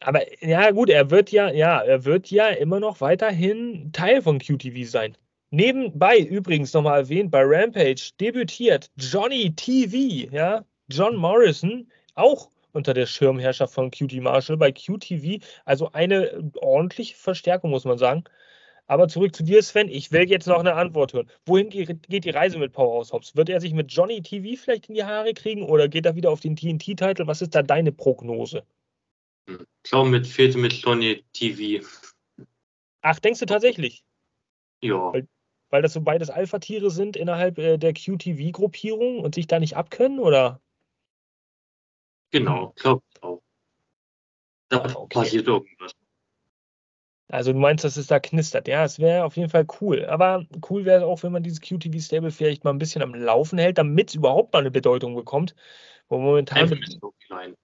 Aber 0.00 0.44
ja, 0.44 0.70
gut, 0.70 0.90
er 0.90 1.10
wird 1.10 1.32
ja, 1.32 1.50
ja, 1.50 1.80
er 1.80 2.04
wird 2.04 2.30
ja 2.30 2.48
immer 2.48 2.78
noch 2.78 3.00
weiterhin 3.00 3.90
Teil 3.92 4.22
von 4.22 4.38
QTV 4.38 4.88
sein. 4.88 5.16
Nebenbei 5.50 6.18
übrigens 6.18 6.74
nochmal 6.74 7.00
erwähnt, 7.00 7.30
bei 7.30 7.42
Rampage 7.42 8.10
debütiert 8.20 8.90
Johnny 8.96 9.54
TV, 9.54 10.30
ja, 10.30 10.64
John 10.88 11.16
Morrison, 11.16 11.90
auch 12.14 12.50
unter 12.72 12.92
der 12.92 13.06
Schirmherrschaft 13.06 13.72
von 13.72 13.90
QT 13.90 14.12
Marshall 14.20 14.58
bei 14.58 14.72
QTV. 14.72 15.42
Also 15.64 15.90
eine 15.92 16.50
ordentliche 16.60 17.16
Verstärkung, 17.16 17.70
muss 17.70 17.84
man 17.84 17.98
sagen. 17.98 18.24
Aber 18.86 19.08
zurück 19.08 19.34
zu 19.34 19.42
dir, 19.42 19.62
Sven. 19.62 19.88
Ich 19.88 20.12
will 20.12 20.28
jetzt 20.28 20.46
noch 20.46 20.60
eine 20.60 20.74
Antwort 20.74 21.12
hören. 21.12 21.30
Wohin 21.44 21.68
geht 21.68 22.24
die 22.24 22.30
Reise 22.30 22.58
mit 22.58 22.72
Powerhouse 22.72 23.12
Hobbs? 23.12 23.36
Wird 23.36 23.50
er 23.50 23.60
sich 23.60 23.74
mit 23.74 23.92
Johnny 23.92 24.22
TV 24.22 24.60
vielleicht 24.60 24.88
in 24.88 24.94
die 24.94 25.04
Haare 25.04 25.34
kriegen 25.34 25.62
oder 25.62 25.88
geht 25.88 26.06
er 26.06 26.14
wieder 26.14 26.30
auf 26.30 26.40
den 26.40 26.56
TNT-Titel? 26.56 27.26
Was 27.26 27.42
ist 27.42 27.54
da 27.54 27.62
deine 27.62 27.92
Prognose? 27.92 28.64
Ich 29.46 29.90
glaube, 29.90 30.10
mit 30.10 30.26
fehlte 30.26 30.58
mit 30.58 30.72
Johnny 30.72 31.24
TV. 31.32 31.86
Ach, 33.02 33.18
denkst 33.18 33.40
du 33.40 33.46
tatsächlich? 33.46 34.04
Ja. 34.82 35.12
Weil, 35.12 35.26
weil 35.70 35.82
das 35.82 35.92
so 35.92 36.00
beides 36.00 36.30
Alpha-Tiere 36.30 36.90
sind 36.90 37.16
innerhalb 37.16 37.58
äh, 37.58 37.78
der 37.78 37.92
QTV-Gruppierung 37.92 39.20
und 39.20 39.34
sich 39.34 39.46
da 39.46 39.58
nicht 39.58 39.76
abkönnen, 39.76 40.18
oder? 40.18 40.60
Genau, 42.30 42.72
glaube 42.76 43.02
auch. 43.20 43.42
Da 44.68 44.78
ah, 44.78 44.94
okay. 44.96 45.18
passiert 45.20 45.46
irgendwas. 45.46 45.92
Also 47.30 47.52
du 47.52 47.58
meinst, 47.58 47.84
dass 47.84 47.96
es 47.98 48.06
da 48.06 48.20
knistert. 48.20 48.68
Ja, 48.68 48.84
es 48.84 48.98
wäre 48.98 49.24
auf 49.24 49.36
jeden 49.36 49.50
Fall 49.50 49.66
cool. 49.80 50.06
Aber 50.06 50.46
cool 50.70 50.86
wäre 50.86 51.06
auch, 51.06 51.22
wenn 51.22 51.32
man 51.32 51.42
dieses 51.42 51.60
QTV-Stable 51.60 52.30
vielleicht 52.30 52.64
mal 52.64 52.70
ein 52.70 52.78
bisschen 52.78 53.02
am 53.02 53.14
Laufen 53.14 53.58
hält, 53.58 53.76
damit 53.76 54.08
es 54.08 54.14
überhaupt 54.14 54.52
mal 54.52 54.60
eine 54.60 54.70
Bedeutung 54.70 55.14
bekommt. 55.14 55.54
Wo 56.08 56.18
momentan. 56.18 56.58
Einfach 56.58 56.76
eine 56.76 56.86
Storyline. 56.86 57.54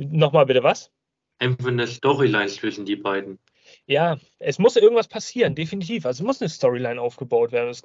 Nochmal 0.00 0.46
bitte 0.46 0.62
was? 0.62 0.92
Einfach 1.38 1.66
eine 1.66 1.86
Storyline 1.86 2.48
zwischen 2.48 2.84
die 2.84 2.96
beiden. 2.96 3.40
Ja, 3.86 4.18
es 4.38 4.58
muss 4.58 4.76
irgendwas 4.76 5.08
passieren, 5.08 5.54
definitiv. 5.54 6.06
Also 6.06 6.24
muss 6.24 6.40
eine 6.40 6.48
Storyline 6.48 7.00
aufgebaut 7.00 7.52
werden. 7.52 7.68
Das 7.68 7.82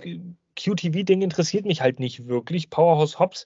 QTV-Ding 0.56 1.22
interessiert 1.22 1.66
mich 1.66 1.82
halt 1.82 2.00
nicht 2.00 2.28
wirklich. 2.28 2.70
Powerhouse 2.70 3.20
Hobbs 3.20 3.46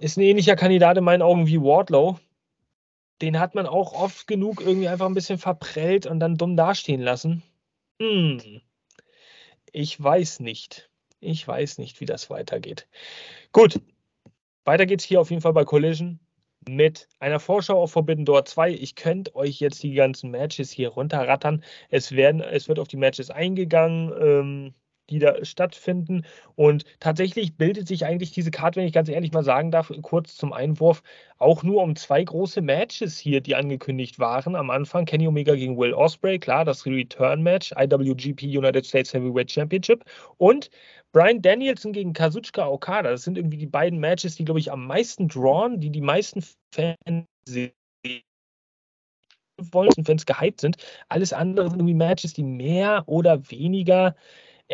ist 0.00 0.16
ein 0.16 0.22
ähnlicher 0.22 0.56
Kandidat 0.56 0.96
in 0.96 1.04
meinen 1.04 1.22
Augen 1.22 1.46
wie 1.46 1.60
Wardlow. 1.60 2.18
Den 3.20 3.38
hat 3.38 3.54
man 3.54 3.66
auch 3.66 3.92
oft 3.92 4.26
genug 4.26 4.60
irgendwie 4.60 4.88
einfach 4.88 5.06
ein 5.06 5.14
bisschen 5.14 5.38
verprellt 5.38 6.06
und 6.06 6.18
dann 6.20 6.36
dumm 6.36 6.56
dastehen 6.56 7.00
lassen. 7.00 7.42
Hm. 8.00 8.60
Ich 9.70 10.02
weiß 10.02 10.40
nicht. 10.40 10.90
Ich 11.20 11.46
weiß 11.46 11.78
nicht, 11.78 12.00
wie 12.00 12.06
das 12.06 12.30
weitergeht. 12.30 12.88
Gut. 13.52 13.80
Weiter 14.64 14.86
geht's 14.86 15.04
hier 15.04 15.20
auf 15.20 15.30
jeden 15.30 15.42
Fall 15.42 15.52
bei 15.52 15.64
Collision 15.64 16.20
mit 16.68 17.08
einer 17.18 17.40
Vorschau 17.40 17.80
auf 17.82 17.92
Forbidden 17.92 18.24
Door 18.24 18.44
2. 18.44 18.70
Ich 18.72 18.94
könnte 18.94 19.34
euch 19.34 19.60
jetzt 19.60 19.82
die 19.82 19.94
ganzen 19.94 20.30
Matches 20.30 20.70
hier 20.70 20.90
runterrattern. 20.90 21.64
Es, 21.90 22.12
werden, 22.12 22.40
es 22.40 22.68
wird 22.68 22.78
auf 22.78 22.88
die 22.88 22.96
Matches 22.96 23.30
eingegangen. 23.30 24.12
Ähm, 24.20 24.74
die 25.10 25.18
da 25.18 25.44
stattfinden. 25.44 26.24
Und 26.54 26.84
tatsächlich 27.00 27.56
bildet 27.56 27.88
sich 27.88 28.04
eigentlich 28.06 28.32
diese 28.32 28.50
Karte, 28.50 28.80
wenn 28.80 28.86
ich 28.86 28.92
ganz 28.92 29.08
ehrlich 29.08 29.32
mal 29.32 29.44
sagen 29.44 29.70
darf, 29.70 29.92
kurz 30.02 30.36
zum 30.36 30.52
Einwurf, 30.52 31.02
auch 31.38 31.62
nur 31.62 31.82
um 31.82 31.96
zwei 31.96 32.22
große 32.22 32.62
Matches 32.62 33.18
hier, 33.18 33.40
die 33.40 33.54
angekündigt 33.54 34.18
waren. 34.18 34.54
Am 34.56 34.70
Anfang 34.70 35.04
Kenny 35.04 35.26
Omega 35.26 35.54
gegen 35.54 35.76
Will 35.76 35.94
Osprey, 35.94 36.38
klar, 36.38 36.64
das 36.64 36.86
Return-Match, 36.86 37.72
IWGP 37.72 38.42
United 38.44 38.86
States 38.86 39.12
Heavyweight 39.12 39.50
Championship. 39.50 40.04
Und 40.38 40.70
Brian 41.12 41.42
Danielson 41.42 41.92
gegen 41.92 42.14
Kazuchika 42.14 42.66
Okada. 42.66 43.10
Das 43.10 43.22
sind 43.22 43.36
irgendwie 43.36 43.58
die 43.58 43.66
beiden 43.66 43.98
Matches, 43.98 44.36
die, 44.36 44.44
glaube 44.44 44.60
ich, 44.60 44.72
am 44.72 44.86
meisten 44.86 45.28
drawn, 45.28 45.78
die 45.78 45.90
die 45.90 46.00
meisten 46.00 46.42
Fans 46.74 47.26
sehen 47.46 47.72
wollen, 49.58 50.04
Fans 50.04 50.26
gehypt 50.26 50.60
sind. 50.60 50.76
Alles 51.08 51.32
andere 51.32 51.68
sind 51.68 51.78
irgendwie 51.78 51.94
Matches, 51.94 52.32
die 52.32 52.42
mehr 52.42 53.04
oder 53.06 53.50
weniger 53.50 54.16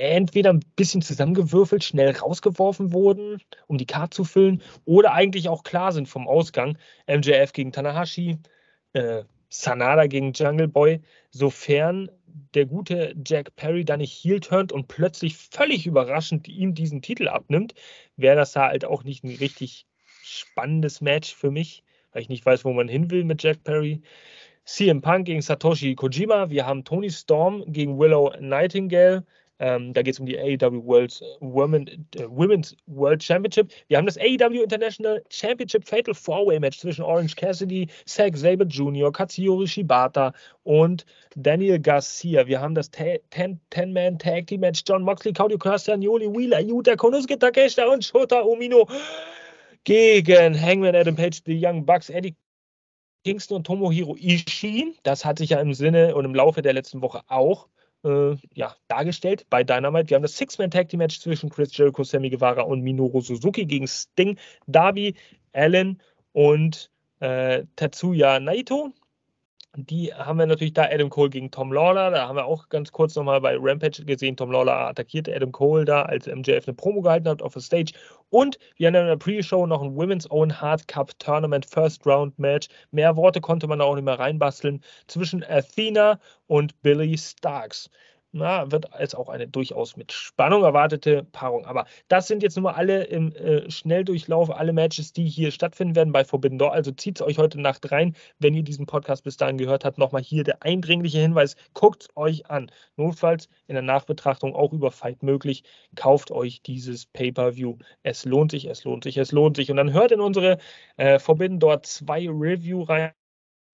entweder 0.01 0.51
ein 0.51 0.65
bisschen 0.77 1.03
zusammengewürfelt, 1.03 1.85
schnell 1.85 2.11
rausgeworfen 2.17 2.93
wurden, 2.93 3.41
um 3.67 3.79
die 3.79 3.87
Karte 3.87 4.17
zu 4.17 4.25
füllen, 4.25 4.63
oder 4.85 5.13
eigentlich 5.13 5.49
auch 5.49 5.63
klar 5.63 5.93
sind 5.93 6.09
vom 6.09 6.29
Ausgang. 6.29 6.79
MJF 7.07 7.53
gegen 7.53 7.73
Tanahashi, 7.73 8.39
äh, 8.93 9.25
Sanada 9.51 10.07
gegen 10.07 10.33
Jungle 10.33 10.69
Boy, 10.69 11.01
sofern 11.31 12.11
der 12.55 12.67
gute 12.67 13.15
Jack 13.27 13.57
Perry 13.57 13.85
da 13.85 13.97
nicht 13.97 14.13
heel 14.13 14.41
turnt 14.41 14.73
und 14.73 14.89
plötzlich 14.89 15.37
völlig 15.37 15.87
überraschend 15.87 16.49
ihm 16.49 16.75
diesen 16.75 17.03
Titel 17.03 17.29
abnimmt, 17.29 17.75
wäre 18.17 18.37
das 18.37 18.53
da 18.53 18.69
halt 18.69 18.85
auch 18.85 19.05
nicht 19.05 19.25
ein 19.25 19.35
richtig 19.37 19.87
spannendes 20.23 21.01
Match 21.01 21.35
für 21.35 21.51
mich, 21.51 21.83
weil 22.13 22.23
ich 22.23 22.29
nicht 22.29 22.45
weiß, 22.45 22.65
wo 22.65 22.73
man 22.73 22.89
hin 22.89 23.11
will 23.11 23.25
mit 23.25 23.43
Jack 23.43 23.65
Perry. 23.65 24.03
CM 24.65 25.01
Punk 25.01 25.25
gegen 25.25 25.41
Satoshi 25.41 25.95
Kojima. 25.95 26.51
Wir 26.51 26.67
haben 26.67 26.85
Tony 26.85 27.11
Storm 27.11 27.65
gegen 27.73 27.99
Willow 27.99 28.35
Nightingale. 28.39 29.25
Ähm, 29.61 29.93
da 29.93 30.03
geht 30.03 30.15
es 30.15 30.21
um 30.21 30.27
die 30.27 30.39
AEW 30.39 30.85
World, 30.87 31.21
Women, 31.41 32.07
äh, 32.17 32.25
Women's 32.29 32.77
World 32.87 33.23
Championship. 33.23 33.73
Wir 33.89 33.99
haben 33.99 34.07
das 34.07 34.17
AEW 34.17 34.63
International 34.63 35.23
Championship 35.31 35.89
Fatal 35.89 36.15
Four-Way 36.15 36.61
Match 36.61 36.79
zwischen 36.79 37.03
Orange 37.03 37.35
Cassidy, 37.35 37.89
Zack 38.05 38.37
Sabre 38.37 38.67
Jr., 38.67 39.13
Katsuyori 39.13 39.67
Shibata 39.67 40.33
und 40.63 41.05
Daniel 41.35 41.81
Garcia. 41.81 42.47
Wir 42.47 42.61
haben 42.61 42.75
das 42.75 42.93
10-Man 42.93 44.19
Tag 44.19 44.47
Team 44.47 44.61
Match 44.61 44.83
John 44.87 45.03
Moxley, 45.03 45.33
Claudio 45.33 45.59
Castagnoli, 45.59 46.27
Wheeler, 46.27 46.61
Yuta, 46.61 46.95
Konosuke 46.95 47.39
Takeshita 47.39 47.87
und 47.87 48.05
Shota 48.05 48.41
Umino 48.41 48.87
gegen 49.85 50.61
Hangman 50.61 50.95
Adam 50.95 51.17
Page, 51.17 51.41
The 51.45 51.59
Young 51.61 51.85
Bucks, 51.85 52.11
Eddie 52.11 52.37
Kingston 53.25 53.59
und 53.59 53.67
Tomohiro 53.67 54.17
Ishii. 54.17 54.95
Das 55.03 55.25
hat 55.25 55.39
sich 55.39 55.51
ja 55.51 55.61
im 55.61 55.75
Sinne 55.75 56.15
und 56.15 56.25
im 56.25 56.35
Laufe 56.35 56.63
der 56.63 56.73
letzten 56.73 57.03
Woche 57.03 57.23
auch 57.27 57.69
äh, 58.05 58.37
ja, 58.55 58.75
dargestellt 58.89 59.47
bei 59.51 59.65
Dynamite. 59.65 60.11
Wir 60.11 60.17
haben 60.17 60.23
das 60.23 60.37
Six-Man-Tag-Team-Match 60.37 61.21
zwischen 61.21 61.51
Chris 61.51 61.77
Jericho, 61.77 62.05
Sammy 62.05 62.31
Guevara 62.31 62.63
und 62.63 62.83
Minoru 62.83 63.21
Suzuki 63.21 63.67
gegen 63.67 63.87
Sting, 63.87 64.39
Darby, 64.67 65.15
Allen 65.53 66.01
und 66.33 66.91
äh, 67.21 67.65
Tetsuya 67.77 68.41
Naito. 68.41 68.93
Die 69.77 70.13
haben 70.13 70.39
wir 70.39 70.47
natürlich 70.47 70.73
da 70.73 70.85
Adam 70.85 71.11
Cole 71.11 71.31
gegen 71.31 71.51
Tom 71.51 71.73
Lawler. 71.73 72.11
Da 72.11 72.27
haben 72.27 72.37
wir 72.37 72.47
auch 72.47 72.69
ganz 72.69 72.91
kurz 72.91 73.15
nochmal 73.15 73.41
bei 73.41 73.57
Rampage 73.59 74.05
gesehen. 74.05 74.37
Tom 74.37 74.51
Lawler 74.51 74.89
attackierte 74.89 75.35
Adam 75.35 75.53
Cole 75.53 75.85
da, 75.85 76.03
als 76.03 76.27
MJF 76.27 76.67
eine 76.67 76.75
Promo 76.75 77.03
gehalten 77.03 77.29
hat 77.29 77.43
auf 77.43 77.53
der 77.53 77.61
Stage. 77.61 77.93
Und 78.31 78.59
wir 78.77 78.89
haben 78.89 78.95
in 78.95 79.07
der 79.07 79.17
Pre-Show 79.17 79.67
noch 79.67 79.83
ein 79.83 79.95
Women's 79.95 80.31
Own 80.31 80.59
Hard 80.61 80.89
Cup 80.89 81.19
Tournament 81.19 81.67
First 81.67 82.07
Round 82.07 82.39
Match. 82.39 82.69
Mehr 82.93 83.15
Worte 83.17 83.41
konnte 83.41 83.67
man 83.67 83.79
da 83.79 83.85
auch 83.85 83.95
nicht 83.95 84.05
mehr 84.05 84.19
reinbasteln. 84.19 84.83
Zwischen 85.07 85.45
Athena 85.45 86.19
und 86.47 86.81
Billy 86.83 87.17
Starks 87.19 87.91
na, 88.33 88.71
wird 88.71 88.93
als 88.93 89.15
auch 89.15 89.29
eine 89.29 89.49
durchaus 89.49 89.97
mit 89.97 90.13
Spannung 90.13 90.63
erwartete 90.63 91.25
Paarung. 91.33 91.65
Aber 91.67 91.87
das 92.09 92.29
sind 92.29 92.43
jetzt 92.43 92.57
nun 92.57 92.65
mal 92.65 92.73
alle 92.73 93.05
im 93.05 93.33
äh, 93.33 93.71
Schnelldurchlauf, 93.71 94.51
alle 94.51 94.73
Matches, 94.73 95.13
die 95.13 95.29
hier 95.29 95.51
stattfinden 95.51 95.97
werden 95.97 96.13
bei 96.13 96.25
Forbidden 96.25 96.59
Door. 96.59 96.73
Also 96.73 96.91
zieht 96.93 97.21
es 97.21 97.27
euch 97.27 97.39
heute 97.39 97.61
Nacht 97.61 97.91
rein, 97.91 98.15
wenn 98.39 98.55
ihr 98.55 98.63
diesen 98.63 98.87
Podcast 98.87 99.25
bis 99.25 99.37
dahin 99.37 99.59
gehört 99.59 99.85
habt. 99.85 99.99
Nochmal 99.99 100.23
hier 100.23 100.45
der 100.45 100.63
eindringliche 100.63 101.19
Hinweis: 101.19 101.57
guckt 101.75 102.09
euch 102.17 102.51
an. 102.51 102.71
Notfalls 102.97 103.49
in 103.67 103.75
der 103.75 103.83
Nachbetrachtung 103.83 104.55
auch 104.55 104.73
über 104.73 104.91
Fight 104.91 105.23
möglich. 105.23 105.65
Kauft 105.95 106.31
euch 106.31 106.63
dieses 106.63 107.07
Pay-Per-View. 107.07 107.79
Es 108.03 108.25
lohnt 108.25 108.51
sich, 108.51 108.67
es 108.67 108.85
lohnt 108.85 109.05
sich, 109.05 109.17
es 109.17 109.33
lohnt 109.33 109.57
sich. 109.57 109.71
Und 109.71 109.77
dann 109.79 109.93
hört 109.93 110.13
in 110.13 110.21
unsere 110.21 110.59
äh, 110.97 111.19
Forbidden 111.19 111.61
Door 111.61 111.83
2 111.83 112.29
Review 112.31 112.83
rein 112.83 113.13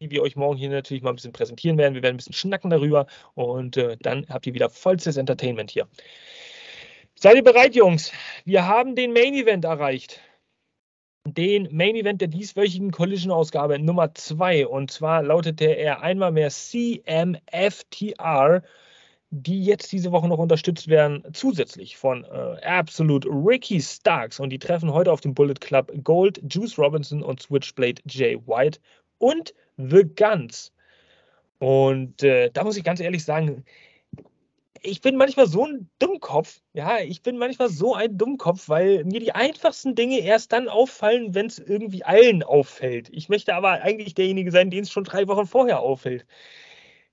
die 0.05 0.11
wir 0.11 0.23
euch 0.23 0.37
morgen 0.37 0.59
hier 0.59 0.69
natürlich 0.69 1.03
mal 1.03 1.11
ein 1.11 1.17
bisschen 1.17 1.33
präsentieren 1.33 1.79
werden. 1.79 1.95
Wir 1.95 2.03
werden 2.03 2.15
ein 2.15 2.19
bisschen 2.19 2.35
schnacken 2.35 2.69
darüber 2.71 3.07
und 3.35 3.79
äh, 3.79 3.97
dann 4.01 4.27
habt 4.29 4.47
ihr 4.47 4.53
wieder 4.55 4.69
vollstes 4.69 5.17
Entertainment 5.17 5.71
hier. 5.71 5.89
Seid 7.15 7.37
ihr 7.37 7.45
bereit, 7.45 7.75
Jungs? 7.75 8.13
Wir 8.45 8.67
haben 8.67 8.95
den 8.97 9.15
Main 9.15 9.33
Event 9.35 9.65
erreicht. 9.65 10.21
Den 11.27 11.75
Main 11.75 11.97
Event 11.97 12.21
der 12.21 12.29
dieswöchigen 12.29 12.91
Collision-Ausgabe 12.91 13.79
Nummer 13.79 14.15
2. 14.15 14.67
Und 14.67 14.91
zwar 14.91 15.23
lautete 15.23 15.65
er 15.65 16.03
einmal 16.03 16.33
mehr 16.33 16.51
CMFTR, 16.51 17.33
die 19.31 19.65
jetzt 19.65 19.91
diese 19.91 20.13
Woche 20.13 20.29
noch 20.29 20.37
unterstützt 20.37 20.89
werden, 20.89 21.25
zusätzlich 21.33 21.97
von 21.97 22.25
äh, 22.25 22.61
Absolute 22.63 23.27
Ricky 23.29 23.81
Starks. 23.81 24.39
Und 24.39 24.51
die 24.51 24.59
treffen 24.59 24.93
heute 24.93 25.11
auf 25.11 25.23
dem 25.23 25.33
Bullet 25.33 25.55
Club 25.55 25.91
Gold, 26.05 26.43
Juice 26.53 26.79
Robinson 26.79 27.23
und 27.23 27.41
Switchblade 27.41 28.03
Jay 28.07 28.39
White 28.47 28.81
und 29.17 29.55
The 29.77 30.05
Guns. 30.17 30.73
Und 31.59 32.23
äh, 32.23 32.51
da 32.51 32.65
muss 32.65 32.77
ich 32.77 32.85
ganz 32.85 33.01
ehrlich 33.01 33.25
sagen, 33.25 33.65
ich 34.83 35.01
bin 35.01 35.17
manchmal 35.17 35.47
so 35.47 35.65
ein 35.67 35.89
Dummkopf. 35.99 36.61
Ja, 36.75 36.99
ich 37.01 37.23
bin 37.23 37.39
manchmal 37.39 37.71
so 37.71 37.95
ein 37.95 38.19
Dummkopf, 38.19 38.69
weil 38.69 39.05
mir 39.05 39.21
die 39.21 39.33
einfachsten 39.33 39.95
Dinge 39.95 40.19
erst 40.21 40.53
dann 40.53 40.69
auffallen, 40.69 41.35
wenn 41.35 41.47
es 41.47 41.59
irgendwie 41.59 42.05
allen 42.05 42.43
auffällt. 42.43 43.09
Ich 43.11 43.29
möchte 43.31 43.55
aber 43.55 43.71
eigentlich 43.83 44.15
derjenige 44.15 44.51
sein, 44.51 44.71
den 44.71 44.83
es 44.83 44.91
schon 44.91 45.05
drei 45.05 45.27
Wochen 45.27 45.47
vorher 45.47 45.81
auffällt. 45.81 46.27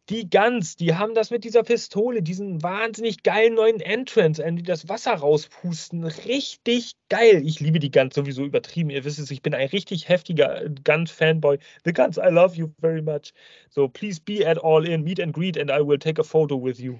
Die 0.09 0.29
Guns, 0.29 0.75
die 0.75 0.95
haben 0.95 1.13
das 1.13 1.29
mit 1.29 1.43
dieser 1.43 1.63
Pistole, 1.63 2.21
diesen 2.21 2.61
wahnsinnig 2.63 3.23
geilen 3.23 3.53
neuen 3.53 3.79
Entrance, 3.79 4.43
die 4.43 4.63
das 4.63 4.89
Wasser 4.89 5.13
rauspusten. 5.13 6.03
Richtig 6.03 6.93
geil. 7.07 7.45
Ich 7.45 7.59
liebe 7.59 7.79
die 7.79 7.91
Guns 7.91 8.15
sowieso 8.15 8.43
übertrieben. 8.43 8.89
Ihr 8.89 9.05
wisst 9.05 9.19
es, 9.19 9.31
ich 9.31 9.41
bin 9.41 9.53
ein 9.53 9.69
richtig 9.69 10.09
heftiger 10.09 10.67
Guns-Fanboy. 10.83 11.59
The 11.85 11.93
Guns, 11.93 12.17
I 12.17 12.29
love 12.29 12.55
you 12.55 12.73
very 12.81 13.01
much. 13.01 13.33
So, 13.69 13.87
please 13.87 14.19
be 14.19 14.45
at 14.45 14.61
all 14.61 14.85
in, 14.85 15.03
meet 15.03 15.19
and 15.19 15.33
greet, 15.33 15.57
and 15.57 15.69
I 15.71 15.79
will 15.79 15.99
take 15.99 16.19
a 16.19 16.23
photo 16.23 16.61
with 16.61 16.79
you. 16.79 16.99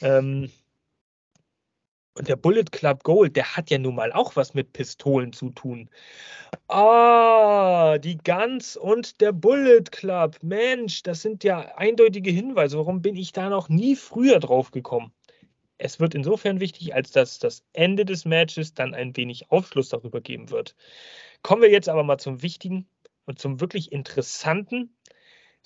Ähm, 0.00 0.50
und 2.16 2.28
der 2.28 2.36
Bullet 2.36 2.64
Club 2.72 3.02
Gold, 3.02 3.36
der 3.36 3.56
hat 3.56 3.70
ja 3.70 3.78
nun 3.78 3.94
mal 3.94 4.12
auch 4.12 4.36
was 4.36 4.54
mit 4.54 4.72
Pistolen 4.72 5.32
zu 5.32 5.50
tun. 5.50 5.90
Ah, 6.68 7.98
die 7.98 8.18
Guns 8.18 8.76
und 8.76 9.20
der 9.20 9.32
Bullet 9.32 9.84
Club. 9.90 10.36
Mensch, 10.42 11.02
das 11.02 11.22
sind 11.22 11.44
ja 11.44 11.76
eindeutige 11.76 12.30
Hinweise. 12.30 12.78
Warum 12.78 13.02
bin 13.02 13.16
ich 13.16 13.32
da 13.32 13.50
noch 13.50 13.68
nie 13.68 13.96
früher 13.96 14.40
drauf 14.40 14.70
gekommen? 14.70 15.12
Es 15.78 16.00
wird 16.00 16.14
insofern 16.14 16.58
wichtig, 16.58 16.94
als 16.94 17.10
dass 17.10 17.38
das 17.38 17.62
Ende 17.74 18.06
des 18.06 18.24
Matches 18.24 18.72
dann 18.72 18.94
ein 18.94 19.16
wenig 19.16 19.50
Aufschluss 19.50 19.90
darüber 19.90 20.22
geben 20.22 20.50
wird. 20.50 20.74
Kommen 21.42 21.60
wir 21.62 21.70
jetzt 21.70 21.88
aber 21.88 22.02
mal 22.02 22.18
zum 22.18 22.42
Wichtigen 22.42 22.88
und 23.26 23.38
zum 23.38 23.60
wirklich 23.60 23.92
Interessanten. 23.92 24.95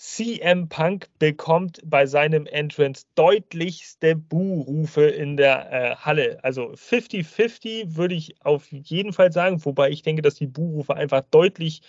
CM 0.01 0.71
Punk 0.71 1.11
bekommt 1.19 1.83
bei 1.85 2.07
seinem 2.07 2.47
Entrance 2.47 3.05
deutlichste 3.17 4.17
Buhrufe 4.17 5.03
in 5.03 5.37
der 5.37 5.71
äh, 5.71 5.97
Halle. 5.97 6.43
Also 6.43 6.71
50-50 6.73 7.97
würde 7.97 8.15
ich 8.15 8.35
auf 8.43 8.67
jeden 8.73 9.13
Fall 9.13 9.31
sagen, 9.31 9.63
wobei 9.63 9.91
ich 9.91 10.01
denke, 10.01 10.23
dass 10.23 10.37
die 10.37 10.47
Buhrufe 10.47 10.97
einfach 10.97 11.21
deutlich 11.31 11.83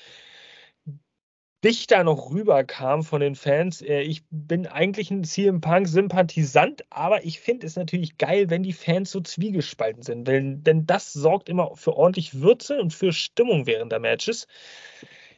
dichter 1.63 2.03
noch 2.03 2.31
rüberkam 2.31 3.03
von 3.03 3.21
den 3.21 3.35
Fans. 3.35 3.81
Äh, 3.81 4.01
ich 4.01 4.23
bin 4.29 4.67
eigentlich 4.67 5.09
ein 5.09 5.23
CM 5.23 5.61
Punk-Sympathisant, 5.61 6.83
aber 6.89 7.23
ich 7.23 7.39
finde 7.39 7.65
es 7.65 7.77
natürlich 7.77 8.17
geil, 8.17 8.49
wenn 8.49 8.63
die 8.63 8.73
Fans 8.73 9.11
so 9.11 9.21
zwiegespalten 9.21 10.03
sind, 10.03 10.27
denn, 10.27 10.63
denn 10.63 10.85
das 10.85 11.13
sorgt 11.13 11.47
immer 11.47 11.77
für 11.77 11.95
ordentlich 11.95 12.41
Würze 12.41 12.81
und 12.81 12.93
für 12.93 13.13
Stimmung 13.13 13.67
während 13.67 13.93
der 13.93 13.99
Matches. 13.99 14.47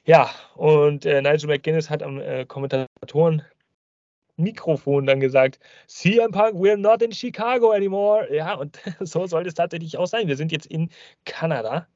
Ja, 0.05 0.29
und 0.55 1.05
äh, 1.05 1.21
Nigel 1.21 1.47
McGuinness 1.47 1.89
hat 1.89 2.03
am 2.03 2.19
äh, 2.19 2.45
Kommentatoren 2.45 3.41
Mikrofon 4.35 5.05
dann 5.05 5.19
gesagt, 5.19 5.59
CM 5.87 6.31
Punk, 6.31 6.55
we're 6.55 6.75
not 6.77 7.01
in 7.01 7.11
Chicago 7.11 7.71
anymore. 7.71 8.27
Ja, 8.33 8.55
und 8.55 8.79
so 8.99 9.27
sollte 9.27 9.49
es 9.49 9.55
tatsächlich 9.55 9.97
auch 9.97 10.07
sein. 10.07 10.27
Wir 10.27 10.37
sind 10.37 10.51
jetzt 10.51 10.65
in 10.65 10.89
Kanada. 11.25 11.87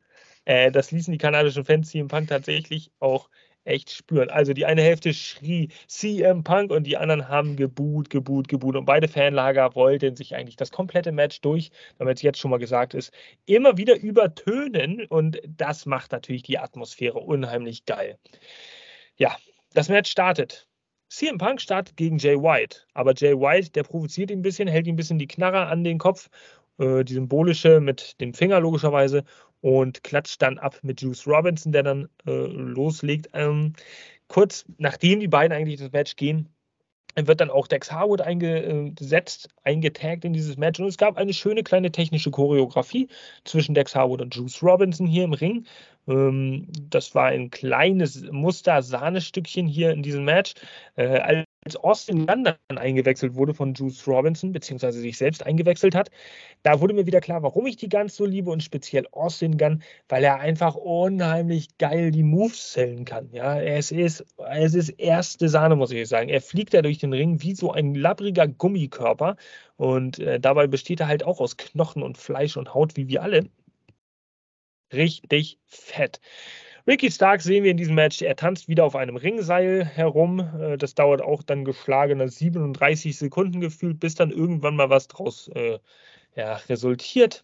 Äh, 0.45 0.71
das 0.71 0.91
ließen 0.91 1.11
die 1.11 1.17
kanadischen 1.17 1.65
Fans 1.65 1.89
CM 1.89 2.07
Punk 2.07 2.29
tatsächlich 2.29 2.91
auch 2.99 3.29
echt 3.67 3.91
spüren. 3.91 4.29
Also 4.29 4.53
die 4.53 4.65
eine 4.65 4.81
Hälfte 4.81 5.13
schrie 5.13 5.69
CM 5.87 6.43
Punk 6.43 6.71
und 6.71 6.85
die 6.85 6.97
anderen 6.97 7.27
haben 7.27 7.55
geboot, 7.55 8.09
geboot, 8.09 8.47
geboot. 8.47 8.75
Und 8.75 8.85
beide 8.85 9.07
Fanlager 9.07 9.75
wollten 9.75 10.15
sich 10.15 10.35
eigentlich 10.35 10.55
das 10.55 10.71
komplette 10.71 11.11
Match 11.11 11.41
durch, 11.41 11.71
damit 11.97 12.17
es 12.17 12.21
jetzt 12.21 12.39
schon 12.39 12.51
mal 12.51 12.57
gesagt 12.57 12.93
ist, 12.93 13.13
immer 13.45 13.77
wieder 13.77 13.97
übertönen. 13.99 15.05
Und 15.07 15.41
das 15.45 15.85
macht 15.85 16.11
natürlich 16.11 16.43
die 16.43 16.57
Atmosphäre 16.57 17.19
unheimlich 17.19 17.85
geil. 17.85 18.17
Ja, 19.17 19.35
das 19.73 19.89
Match 19.89 20.09
startet. 20.11 20.67
CM 21.09 21.37
Punk 21.37 21.61
startet 21.61 21.95
gegen 21.95 22.17
Jay 22.17 22.35
White, 22.35 22.79
aber 22.93 23.13
Jay 23.15 23.33
White, 23.33 23.71
der 23.71 23.83
provoziert 23.83 24.29
ihn 24.29 24.39
ein 24.39 24.41
bisschen, 24.41 24.67
hält 24.67 24.87
ihm 24.87 24.93
ein 24.93 24.97
bisschen 24.97 25.19
die 25.19 25.27
Knarre 25.27 25.67
an 25.67 25.85
den 25.85 25.99
Kopf 25.99 26.29
äh, 26.79 27.03
die 27.03 27.13
symbolische 27.13 27.79
mit 27.79 28.19
dem 28.21 28.33
Finger 28.33 28.59
logischerweise 28.59 29.23
und 29.61 30.03
klatscht 30.03 30.41
dann 30.41 30.57
ab 30.57 30.79
mit 30.83 31.01
Juice 31.01 31.27
Robinson, 31.27 31.71
der 31.71 31.83
dann 31.83 32.09
äh, 32.25 32.31
loslegt. 32.31 33.29
Ähm, 33.33 33.73
kurz 34.27 34.65
nachdem 34.77 35.19
die 35.19 35.27
beiden 35.27 35.55
eigentlich 35.55 35.79
das 35.79 35.91
Match 35.91 36.15
gehen, 36.15 36.49
wird 37.25 37.41
dann 37.41 37.49
auch 37.49 37.67
Dex 37.67 37.91
Harwood 37.91 38.21
eingesetzt, 38.21 39.49
eingetaggt 39.63 40.23
in 40.23 40.33
dieses 40.33 40.57
Match. 40.57 40.79
Und 40.79 40.87
es 40.87 40.97
gab 40.97 41.17
eine 41.17 41.33
schöne 41.33 41.63
kleine 41.63 41.91
technische 41.91 42.29
Choreografie 42.29 43.07
zwischen 43.43 43.73
Dex 43.73 43.95
Harwood 43.95 44.21
und 44.21 44.35
Juice 44.35 44.61
Robinson 44.61 45.07
hier 45.07 45.23
im 45.23 45.33
Ring. 45.33 45.65
Ähm, 46.07 46.67
das 46.89 47.15
war 47.15 47.27
ein 47.27 47.49
kleines 47.49 48.21
Muster-Sahnestückchen 48.31 49.67
hier 49.67 49.91
in 49.91 50.03
diesem 50.03 50.25
Match. 50.25 50.53
Als 51.65 51.75
Austin 51.75 52.25
Gunn 52.25 52.43
dann 52.45 52.77
eingewechselt 52.77 53.35
wurde 53.35 53.53
von 53.53 53.73
Juice 53.73 54.07
Robinson, 54.07 54.53
beziehungsweise 54.53 54.99
sich 54.99 55.17
selbst 55.17 55.45
eingewechselt 55.45 55.95
hat, 55.95 56.09
da 56.63 56.79
wurde 56.79 56.93
mir 56.93 57.05
wieder 57.05 57.19
klar, 57.19 57.43
warum 57.43 57.65
ich 57.67 57.75
die 57.75 57.89
Guns 57.89 58.15
so 58.15 58.25
liebe 58.25 58.51
und 58.51 58.63
speziell 58.63 59.05
Austin 59.11 59.57
Gunn, 59.57 59.83
weil 60.07 60.23
er 60.23 60.39
einfach 60.39 60.75
unheimlich 60.75 61.77
geil 61.77 62.11
die 62.11 62.23
Moves 62.23 62.71
zählen 62.71 63.05
kann. 63.05 63.29
Ja, 63.33 63.59
es 63.59 63.91
ist, 63.91 64.23
es 64.49 64.75
ist 64.75 64.89
erste 64.89 65.49
Sahne, 65.49 65.75
muss 65.75 65.91
ich 65.91 66.07
sagen. 66.07 66.29
Er 66.29 66.41
fliegt 66.41 66.73
da 66.73 66.81
durch 66.81 66.99
den 66.99 67.13
Ring 67.13 67.41
wie 67.41 67.55
so 67.55 67.71
ein 67.71 67.95
labbriger 67.95 68.47
Gummikörper 68.47 69.35
und 69.75 70.19
äh, 70.19 70.39
dabei 70.39 70.67
besteht 70.67 71.01
er 71.01 71.07
halt 71.07 71.23
auch 71.23 71.41
aus 71.41 71.57
Knochen 71.57 72.03
und 72.03 72.17
Fleisch 72.17 72.55
und 72.55 72.73
Haut, 72.73 72.95
wie 72.95 73.07
wir 73.09 73.23
alle. 73.23 73.49
Richtig 74.93 75.59
fett. 75.65 76.21
Ricky 76.87 77.11
Stark 77.11 77.41
sehen 77.41 77.65
wir 77.65 77.71
in 77.71 77.77
diesem 77.77 77.95
Match. 77.95 78.21
Er 78.21 78.37
tanzt 78.37 78.69
wieder 78.69 78.85
auf 78.85 78.95
einem 78.95 79.17
Ringseil 79.17 79.85
herum. 79.85 80.39
Äh, 80.59 80.77
das 80.77 80.95
dauert 80.95 81.21
auch 81.21 81.43
dann 81.43 81.65
geschlagene 81.65 82.29
37 82.29 83.17
Sekunden 83.17 83.59
gefühlt, 83.59 83.99
bis 83.99 84.15
dann 84.15 84.31
irgendwann 84.31 84.75
mal 84.75 84.89
was 84.89 85.07
draus 85.09 85.49
äh, 85.49 85.79
ja, 86.35 86.55
resultiert 86.69 87.43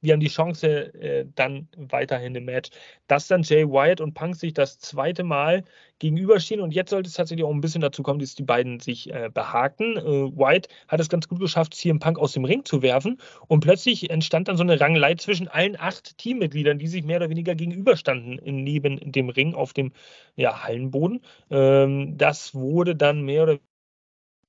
wir 0.00 0.12
haben 0.12 0.20
die 0.20 0.28
Chance 0.28 0.94
äh, 0.94 1.26
dann 1.34 1.68
weiterhin 1.76 2.34
im 2.34 2.44
Match, 2.44 2.70
dass 3.06 3.28
dann 3.28 3.42
Jay 3.42 3.66
Wyatt 3.66 4.00
und 4.00 4.14
Punk 4.14 4.36
sich 4.36 4.54
das 4.54 4.78
zweite 4.78 5.24
Mal 5.24 5.64
gegenüberstehen. 5.98 6.60
Und 6.60 6.74
jetzt 6.74 6.90
sollte 6.90 7.08
es 7.08 7.14
tatsächlich 7.14 7.44
auch 7.44 7.50
ein 7.50 7.60
bisschen 7.60 7.80
dazu 7.80 8.02
kommen, 8.02 8.18
dass 8.20 8.34
die 8.34 8.42
beiden 8.42 8.80
sich 8.80 9.12
äh, 9.12 9.30
behaken. 9.32 9.96
Äh, 9.96 10.02
Wyatt 10.02 10.68
hat 10.88 11.00
es 11.00 11.08
ganz 11.08 11.28
gut 11.28 11.40
geschafft, 11.40 11.74
CM 11.74 11.98
Punk 11.98 12.18
aus 12.18 12.32
dem 12.32 12.44
Ring 12.44 12.64
zu 12.64 12.82
werfen. 12.82 13.18
Und 13.48 13.60
plötzlich 13.60 14.10
entstand 14.10 14.48
dann 14.48 14.56
so 14.56 14.62
eine 14.62 14.80
Rangelei 14.80 15.14
zwischen 15.14 15.48
allen 15.48 15.78
acht 15.78 16.16
Teammitgliedern, 16.18 16.78
die 16.78 16.88
sich 16.88 17.04
mehr 17.04 17.18
oder 17.18 17.30
weniger 17.30 17.54
gegenüberstanden 17.54 18.40
neben 18.44 19.12
dem 19.12 19.28
Ring 19.28 19.54
auf 19.54 19.72
dem 19.72 19.92
ja, 20.36 20.64
Hallenboden. 20.64 21.20
Ähm, 21.50 22.16
das 22.16 22.54
wurde 22.54 22.96
dann 22.96 23.22
mehr 23.22 23.42
oder 23.44 23.58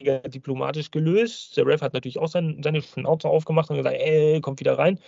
diplomatisch 0.02 0.92
gelöst. 0.92 1.58
Der 1.58 1.66
Ref 1.66 1.82
hat 1.82 1.94
natürlich 1.94 2.20
auch 2.20 2.28
sein, 2.28 2.62
seine 2.64 2.82
Schnauze 2.82 3.30
aufgemacht 3.30 3.70
und 3.70 3.78
gesagt, 3.78 3.98
ey, 4.00 4.42
kommt 4.42 4.60
wieder 4.60 4.78
rein. 4.78 5.00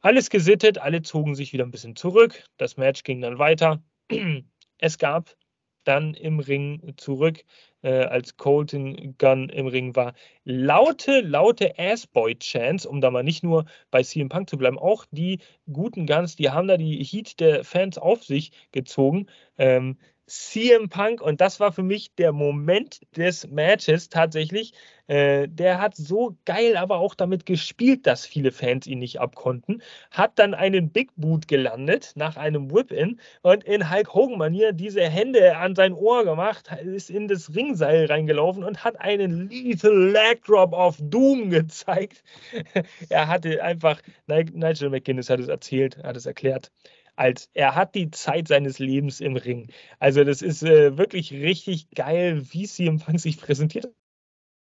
Alles 0.00 0.30
gesittet, 0.30 0.78
alle 0.78 1.02
zogen 1.02 1.34
sich 1.34 1.52
wieder 1.52 1.64
ein 1.64 1.70
bisschen 1.72 1.96
zurück. 1.96 2.44
Das 2.56 2.76
Match 2.76 3.02
ging 3.02 3.20
dann 3.20 3.38
weiter. 3.38 3.82
Es 4.80 4.96
gab 4.96 5.34
dann 5.82 6.14
im 6.14 6.38
Ring 6.38 6.94
zurück, 6.98 7.42
äh, 7.82 8.04
als 8.04 8.36
Colton 8.36 9.16
Gunn 9.18 9.48
im 9.48 9.66
Ring 9.66 9.96
war, 9.96 10.14
laute, 10.44 11.20
laute 11.22 11.76
Assboy-Chants, 11.78 12.86
um 12.86 13.00
da 13.00 13.10
mal 13.10 13.24
nicht 13.24 13.42
nur 13.42 13.64
bei 13.90 14.04
CM 14.04 14.28
Punk 14.28 14.48
zu 14.48 14.56
bleiben. 14.56 14.78
Auch 14.78 15.04
die 15.10 15.40
guten 15.72 16.06
Guns, 16.06 16.36
die 16.36 16.50
haben 16.50 16.68
da 16.68 16.76
die 16.76 17.02
Heat 17.02 17.40
der 17.40 17.64
Fans 17.64 17.98
auf 17.98 18.22
sich 18.22 18.52
gezogen. 18.70 19.26
Ähm, 19.56 19.98
CM 20.28 20.88
Punk, 20.88 21.20
und 21.20 21.40
das 21.40 21.58
war 21.58 21.72
für 21.72 21.82
mich 21.82 22.14
der 22.14 22.32
Moment 22.32 23.00
des 23.16 23.48
Matches 23.48 24.08
tatsächlich. 24.10 24.72
Äh, 25.06 25.48
der 25.48 25.80
hat 25.80 25.96
so 25.96 26.36
geil 26.44 26.76
aber 26.76 26.98
auch 26.98 27.14
damit 27.14 27.46
gespielt, 27.46 28.06
dass 28.06 28.26
viele 28.26 28.52
Fans 28.52 28.86
ihn 28.86 28.98
nicht 28.98 29.20
abkonnten. 29.20 29.82
Hat 30.10 30.38
dann 30.38 30.52
einen 30.52 30.90
Big 30.90 31.10
Boot 31.16 31.48
gelandet 31.48 32.12
nach 32.14 32.36
einem 32.36 32.70
Whip-In 32.70 33.18
und 33.40 33.64
in 33.64 33.90
Hulk 33.90 34.12
Hogan-Manier 34.12 34.72
diese 34.72 35.08
Hände 35.08 35.56
an 35.56 35.74
sein 35.74 35.94
Ohr 35.94 36.24
gemacht, 36.24 36.70
ist 36.84 37.08
in 37.08 37.26
das 37.26 37.54
Ringseil 37.54 38.04
reingelaufen 38.04 38.64
und 38.64 38.84
hat 38.84 39.00
einen 39.00 39.48
Lethal 39.48 40.10
Leg 40.10 40.44
Drop 40.44 40.74
of 40.74 40.98
Doom 41.00 41.48
gezeigt. 41.48 42.22
er 43.08 43.28
hatte 43.28 43.62
einfach, 43.62 44.02
Nigel 44.26 44.90
McGuinness 44.90 45.30
hat 45.30 45.40
es 45.40 45.48
erzählt, 45.48 45.96
hat 46.04 46.18
es 46.18 46.26
erklärt 46.26 46.70
als 47.18 47.50
er 47.54 47.74
hat 47.74 47.94
die 47.94 48.10
Zeit 48.10 48.48
seines 48.48 48.78
Lebens 48.78 49.20
im 49.20 49.36
Ring. 49.36 49.70
Also 49.98 50.24
das 50.24 50.42
ist 50.42 50.62
äh, 50.62 50.96
wirklich 50.98 51.32
richtig 51.32 51.90
geil, 51.90 52.42
wie 52.52 52.66
CM 52.66 52.98
Punk 53.00 53.20
sich 53.20 53.38
präsentiert 53.40 53.88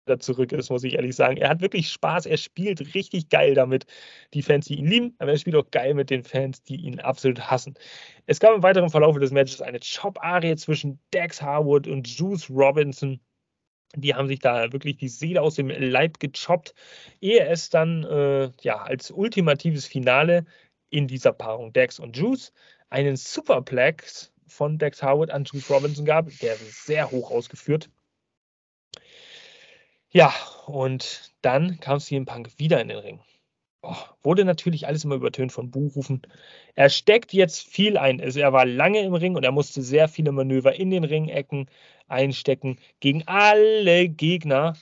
da 0.06 0.18
zurück 0.18 0.52
ist, 0.52 0.70
muss 0.70 0.84
ich 0.84 0.94
ehrlich 0.94 1.16
sagen. 1.16 1.36
Er 1.36 1.48
hat 1.48 1.60
wirklich 1.60 1.90
Spaß, 1.90 2.26
er 2.26 2.36
spielt 2.36 2.94
richtig 2.94 3.28
geil 3.28 3.54
damit, 3.54 3.86
die 4.34 4.42
Fans, 4.42 4.66
die 4.66 4.76
ihn 4.76 4.86
lieben, 4.86 5.14
aber 5.18 5.32
er 5.32 5.38
spielt 5.38 5.56
auch 5.56 5.70
geil 5.70 5.94
mit 5.94 6.10
den 6.10 6.22
Fans, 6.22 6.62
die 6.62 6.76
ihn 6.76 7.00
absolut 7.00 7.50
hassen. 7.50 7.74
Es 8.26 8.40
gab 8.40 8.54
im 8.54 8.62
weiteren 8.62 8.90
Verlauf 8.90 9.18
des 9.18 9.32
Matches 9.32 9.60
eine 9.60 9.80
Chop-Arie 9.80 10.56
zwischen 10.56 11.00
Dex 11.12 11.42
Harwood 11.42 11.86
und 11.88 12.08
Juice 12.08 12.48
Robinson. 12.50 13.20
Die 13.94 14.14
haben 14.14 14.28
sich 14.28 14.40
da 14.40 14.72
wirklich 14.72 14.96
die 14.96 15.08
Seele 15.08 15.42
aus 15.42 15.54
dem 15.54 15.68
Leib 15.68 16.20
gechoppt, 16.20 16.74
ehe 17.20 17.46
es 17.46 17.70
dann 17.70 18.04
äh, 18.04 18.50
ja, 18.60 18.82
als 18.82 19.10
ultimatives 19.10 19.86
Finale 19.86 20.44
in 20.90 21.08
dieser 21.08 21.32
Paarung 21.32 21.72
Dex 21.72 21.98
und 21.98 22.16
Juice 22.16 22.52
einen 22.90 23.16
Superplex 23.16 24.32
von 24.46 24.78
Dex 24.78 25.02
Howard 25.02 25.30
an 25.30 25.44
Juice 25.44 25.70
Robinson 25.70 26.04
gab, 26.04 26.30
der 26.40 26.56
sehr 26.56 27.10
hoch 27.10 27.30
ausgeführt. 27.30 27.90
Ja, 30.10 30.32
und 30.66 31.34
dann 31.42 31.78
kam 31.80 32.00
CM 32.00 32.26
Punk 32.26 32.58
wieder 32.58 32.80
in 32.80 32.88
den 32.88 32.98
Ring. 32.98 33.20
Oh, 33.82 33.94
wurde 34.22 34.44
natürlich 34.44 34.86
alles 34.86 35.04
immer 35.04 35.14
übertönt 35.16 35.52
von 35.52 35.70
Buhrufen. 35.70 36.22
Er 36.74 36.90
steckt 36.90 37.32
jetzt 37.32 37.68
viel 37.68 37.96
ein. 37.96 38.20
Also 38.20 38.40
er 38.40 38.52
war 38.52 38.66
lange 38.66 39.00
im 39.02 39.14
Ring 39.14 39.36
und 39.36 39.44
er 39.44 39.52
musste 39.52 39.82
sehr 39.82 40.08
viele 40.08 40.32
Manöver 40.32 40.74
in 40.74 40.90
den 40.90 41.04
Ringecken 41.04 41.68
einstecken 42.08 42.78
gegen 43.00 43.24
alle 43.26 44.08
Gegner 44.08 44.76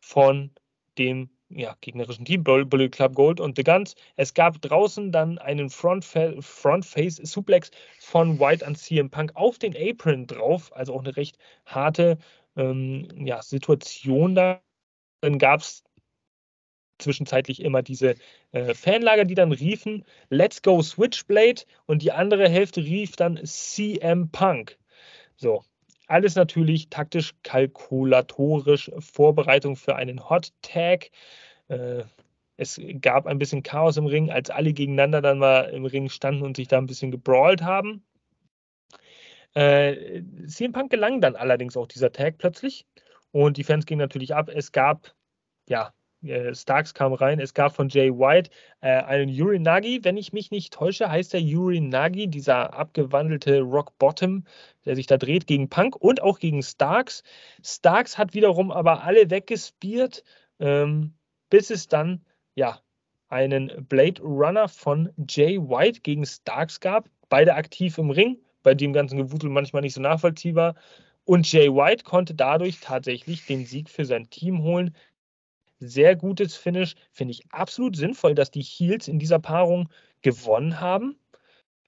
von 0.00 0.50
dem 0.98 1.30
ja, 1.48 1.76
gegnerischen 1.80 2.24
Team, 2.24 2.44
Bullet 2.44 2.88
Club 2.88 3.14
Gold 3.14 3.40
und 3.40 3.56
The 3.56 3.64
Guns. 3.64 3.94
Es 4.16 4.34
gab 4.34 4.60
draußen 4.60 5.12
dann 5.12 5.38
einen 5.38 5.70
Front, 5.70 6.04
Front 6.04 6.84
Face 6.84 7.16
Suplex 7.16 7.70
von 8.00 8.40
White 8.40 8.66
an 8.66 8.74
CM 8.74 9.10
Punk 9.10 9.32
auf 9.34 9.58
den 9.58 9.76
Apron 9.76 10.26
drauf, 10.26 10.74
also 10.74 10.94
auch 10.94 11.02
eine 11.02 11.16
recht 11.16 11.38
harte 11.64 12.18
ähm, 12.56 13.08
ja, 13.24 13.42
Situation 13.42 14.34
da. 14.34 14.62
Dann 15.20 15.38
gab 15.38 15.60
es 15.60 15.84
zwischenzeitlich 16.98 17.60
immer 17.62 17.82
diese 17.82 18.14
äh, 18.52 18.74
Fanlager, 18.74 19.24
die 19.24 19.34
dann 19.34 19.52
riefen, 19.52 20.04
Let's 20.30 20.62
go 20.62 20.82
Switchblade 20.82 21.62
und 21.86 22.02
die 22.02 22.12
andere 22.12 22.48
Hälfte 22.48 22.82
rief 22.82 23.16
dann 23.16 23.38
CM 23.44 24.30
Punk. 24.30 24.78
So, 25.36 25.62
alles 26.06 26.34
natürlich 26.36 26.88
taktisch 26.88 27.34
kalkulatorisch 27.42 28.90
Vorbereitung 28.98 29.76
für 29.76 29.96
einen 29.96 30.28
Hot 30.28 30.52
Tag. 30.62 31.10
Äh, 31.68 32.04
es 32.56 32.80
gab 33.00 33.26
ein 33.26 33.38
bisschen 33.38 33.62
Chaos 33.62 33.96
im 33.96 34.06
Ring, 34.06 34.30
als 34.30 34.50
alle 34.50 34.72
gegeneinander 34.72 35.20
dann 35.20 35.38
mal 35.38 35.64
im 35.70 35.84
Ring 35.84 36.08
standen 36.08 36.42
und 36.42 36.56
sich 36.56 36.68
da 36.68 36.78
ein 36.78 36.86
bisschen 36.86 37.10
gebrawlt 37.10 37.62
haben. 37.62 38.04
Äh, 39.54 40.22
CM 40.46 40.72
Punk 40.72 40.90
gelang 40.90 41.20
dann 41.20 41.36
allerdings 41.36 41.76
auch 41.76 41.86
dieser 41.86 42.12
Tag 42.12 42.38
plötzlich 42.38 42.86
und 43.32 43.56
die 43.56 43.64
Fans 43.64 43.86
gingen 43.86 44.00
natürlich 44.00 44.34
ab. 44.34 44.48
Es 44.48 44.72
gab 44.72 45.14
ja 45.68 45.92
äh, 46.28 46.54
Starks 46.54 46.94
kam 46.94 47.12
rein. 47.12 47.40
Es 47.40 47.54
gab 47.54 47.74
von 47.74 47.88
Jay 47.88 48.10
White 48.10 48.50
äh, 48.80 48.88
einen 48.88 49.28
Urinagi, 49.30 50.00
wenn 50.02 50.16
ich 50.16 50.32
mich 50.32 50.50
nicht 50.50 50.72
täusche, 50.72 51.10
heißt 51.10 51.32
der 51.32 51.40
Urinagi, 51.40 52.28
dieser 52.28 52.74
abgewandelte 52.74 53.60
Rock 53.60 53.98
Bottom, 53.98 54.44
der 54.84 54.96
sich 54.96 55.06
da 55.06 55.16
dreht 55.16 55.46
gegen 55.46 55.68
Punk 55.68 55.96
und 55.96 56.22
auch 56.22 56.38
gegen 56.38 56.62
Starks. 56.62 57.22
Starks 57.62 58.18
hat 58.18 58.34
wiederum 58.34 58.70
aber 58.70 59.02
alle 59.04 59.30
weggespiert, 59.30 60.24
ähm, 60.60 61.14
bis 61.50 61.70
es 61.70 61.88
dann 61.88 62.24
ja 62.54 62.80
einen 63.28 63.86
Blade 63.88 64.22
Runner 64.22 64.68
von 64.68 65.10
Jay 65.28 65.58
White 65.58 66.00
gegen 66.00 66.24
Starks 66.24 66.80
gab. 66.80 67.08
Beide 67.28 67.54
aktiv 67.54 67.98
im 67.98 68.10
Ring, 68.10 68.38
bei 68.62 68.74
dem 68.74 68.92
ganzen 68.92 69.18
Gewutel 69.18 69.50
manchmal 69.50 69.82
nicht 69.82 69.94
so 69.94 70.00
nachvollziehbar. 70.00 70.76
Und 71.24 71.50
Jay 71.50 71.68
White 71.68 72.04
konnte 72.04 72.34
dadurch 72.34 72.78
tatsächlich 72.80 73.46
den 73.46 73.66
Sieg 73.66 73.90
für 73.90 74.04
sein 74.04 74.30
Team 74.30 74.62
holen 74.62 74.94
sehr 75.78 76.16
gutes 76.16 76.56
Finish. 76.56 76.94
Finde 77.12 77.32
ich 77.32 77.42
absolut 77.50 77.96
sinnvoll, 77.96 78.34
dass 78.34 78.50
die 78.50 78.62
Heels 78.62 79.08
in 79.08 79.18
dieser 79.18 79.38
Paarung 79.38 79.88
gewonnen 80.22 80.80
haben. 80.80 81.18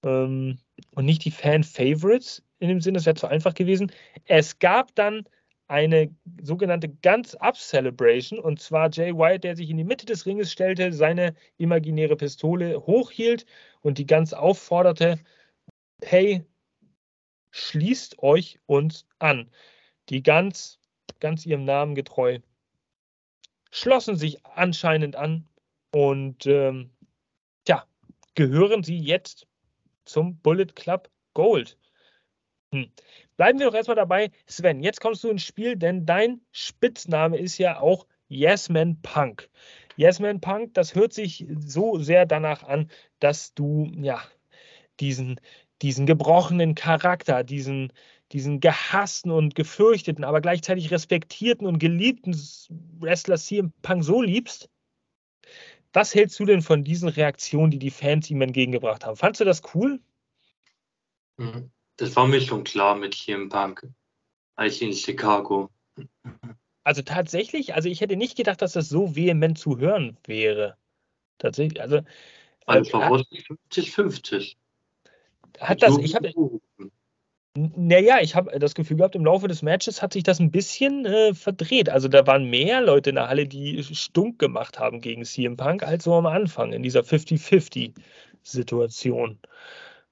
Ähm, 0.02 0.59
und 0.94 1.05
nicht 1.05 1.24
die 1.24 1.31
Fan-Favorites 1.31 2.43
in 2.60 2.69
dem 2.69 2.81
Sinne, 2.81 2.98
das 2.98 3.06
wäre 3.06 3.16
zu 3.16 3.27
einfach 3.27 3.55
gewesen. 3.55 3.93
Es 4.24 4.59
gab 4.59 4.94
dann 4.94 5.24
eine 5.69 6.15
sogenannte 6.43 6.89
Guns-Up-Celebration 6.89 8.39
und 8.39 8.60
zwar 8.60 8.90
Jay 8.90 9.15
White, 9.15 9.40
der 9.40 9.56
sich 9.56 9.70
in 9.70 9.77
die 9.77 9.85
Mitte 9.85 10.06
des 10.06 10.24
Ringes 10.27 10.51
stellte, 10.51 10.93
seine 10.93 11.35
imaginäre 11.59 12.16
Pistole 12.16 12.86
hochhielt 12.86 13.44
und 13.82 13.98
die 13.98 14.06
Guns 14.06 14.32
aufforderte: 14.32 15.19
Hey, 16.02 16.44
schließt 17.51 18.23
euch 18.23 18.60
uns 18.66 19.06
an. 19.19 19.51
Die 20.09 20.23
Guns, 20.23 20.81
ganz 21.20 21.44
ihrem 21.44 21.65
Namen 21.65 21.94
getreu, 21.94 22.39
schlossen 23.70 24.16
sich 24.16 24.45
anscheinend 24.45 25.16
an 25.16 25.49
Und 25.90 26.47
ähm, 26.47 26.90
tja, 27.65 27.85
gehören 28.35 28.82
sie 28.82 28.99
jetzt 28.99 29.47
zum 30.05 30.39
Bullet 30.39 30.66
Club 30.74 31.11
Gold. 31.35 31.78
Hm. 32.73 32.90
Bleiben 33.36 33.59
wir 33.59 33.66
doch 33.66 33.74
erstmal 33.74 33.97
dabei. 33.97 34.31
Sven, 34.47 34.82
jetzt 34.82 35.01
kommst 35.01 35.24
du 35.24 35.31
ins 35.31 35.45
Spiel, 35.45 35.77
denn 35.77 36.05
dein 36.05 36.40
Spitzname 36.53 37.39
ist 37.39 37.59
ja 37.59 37.81
auch 37.81 38.07
Yasman 38.28 39.01
Punk. 39.03 39.49
Yasman 39.97 40.40
Punk, 40.40 40.74
das 40.74 40.95
hört 40.95 41.12
sich 41.12 41.47
so 41.59 41.99
sehr 41.99 42.27
danach 42.27 42.62
an, 42.62 42.90
dass 43.20 43.55
du 43.55 43.90
ja 43.97 44.20
diesen, 45.01 45.40
diesen 45.82 46.07
gebrochenen 46.07 46.74
Charakter, 46.74 47.45
diesen, 47.45 47.93
diesen 48.32 48.60
gehassten 48.60 49.30
und 49.30 49.55
gefürchteten, 49.55 50.24
aber 50.24 50.40
gleichzeitig 50.40 50.90
respektierten 50.90 51.66
und 51.66 51.78
geliebten 51.78 52.36
Wrestler 53.00 53.36
CM 53.36 53.72
Punk 53.82 54.05
so 54.05 54.20
liebst. 54.20 54.68
Was 55.92 56.14
hältst 56.14 56.38
du 56.38 56.44
denn 56.44 56.60
von 56.60 56.84
diesen 56.84 57.09
Reaktionen, 57.09 57.70
die 57.70 57.78
die 57.78 57.90
Fans 57.90 58.30
ihm 58.30 58.42
entgegengebracht 58.42 59.06
haben? 59.06 59.16
Fandest 59.16 59.40
du 59.40 59.44
das 59.44 59.62
cool? 59.74 60.00
Mhm. 61.38 61.70
Das 61.96 62.14
war 62.14 62.26
mir 62.26 62.40
schon 62.40 62.64
klar 62.64 62.94
mit 62.94 63.14
CM 63.14 63.48
Punk, 63.48 63.86
als 64.56 64.80
in 64.80 64.92
Chicago. 64.92 65.70
Also 66.84 67.02
tatsächlich, 67.02 67.74
also 67.74 67.88
ich 67.88 68.00
hätte 68.00 68.16
nicht 68.16 68.36
gedacht, 68.36 68.62
dass 68.62 68.72
das 68.72 68.88
so 68.88 69.16
vehement 69.16 69.59
zu 69.59 69.78
hören 69.78 70.16
wäre. 70.24 70.76
Tatsächlich, 71.38 71.80
also. 71.80 72.00
Also 72.66 73.00
äh, 73.00 73.22
50-50. 73.70 74.56
Hat 75.59 75.82
das, 75.82 75.96
ich 75.98 76.14
habe. 76.14 76.32
Naja, 77.56 78.18
ich 78.20 78.36
habe 78.36 78.58
das 78.58 78.74
Gefühl 78.74 78.98
gehabt, 78.98 79.14
im 79.16 79.24
Laufe 79.24 79.48
des 79.48 79.62
Matches 79.62 80.02
hat 80.02 80.12
sich 80.12 80.22
das 80.22 80.38
ein 80.38 80.50
bisschen 80.50 81.06
äh, 81.06 81.32
verdreht. 81.34 81.88
Also 81.88 82.08
da 82.08 82.26
waren 82.26 82.50
mehr 82.50 82.80
Leute 82.80 83.10
in 83.10 83.16
der 83.16 83.28
Halle, 83.28 83.48
die 83.48 83.82
stunk 83.82 84.38
gemacht 84.38 84.78
haben 84.78 85.00
gegen 85.00 85.24
CM 85.24 85.56
Punk, 85.56 85.82
als 85.82 86.04
so 86.04 86.14
am 86.14 86.26
Anfang 86.26 86.72
in 86.72 86.84
dieser 86.84 87.00
50-50-Situation. 87.00 89.40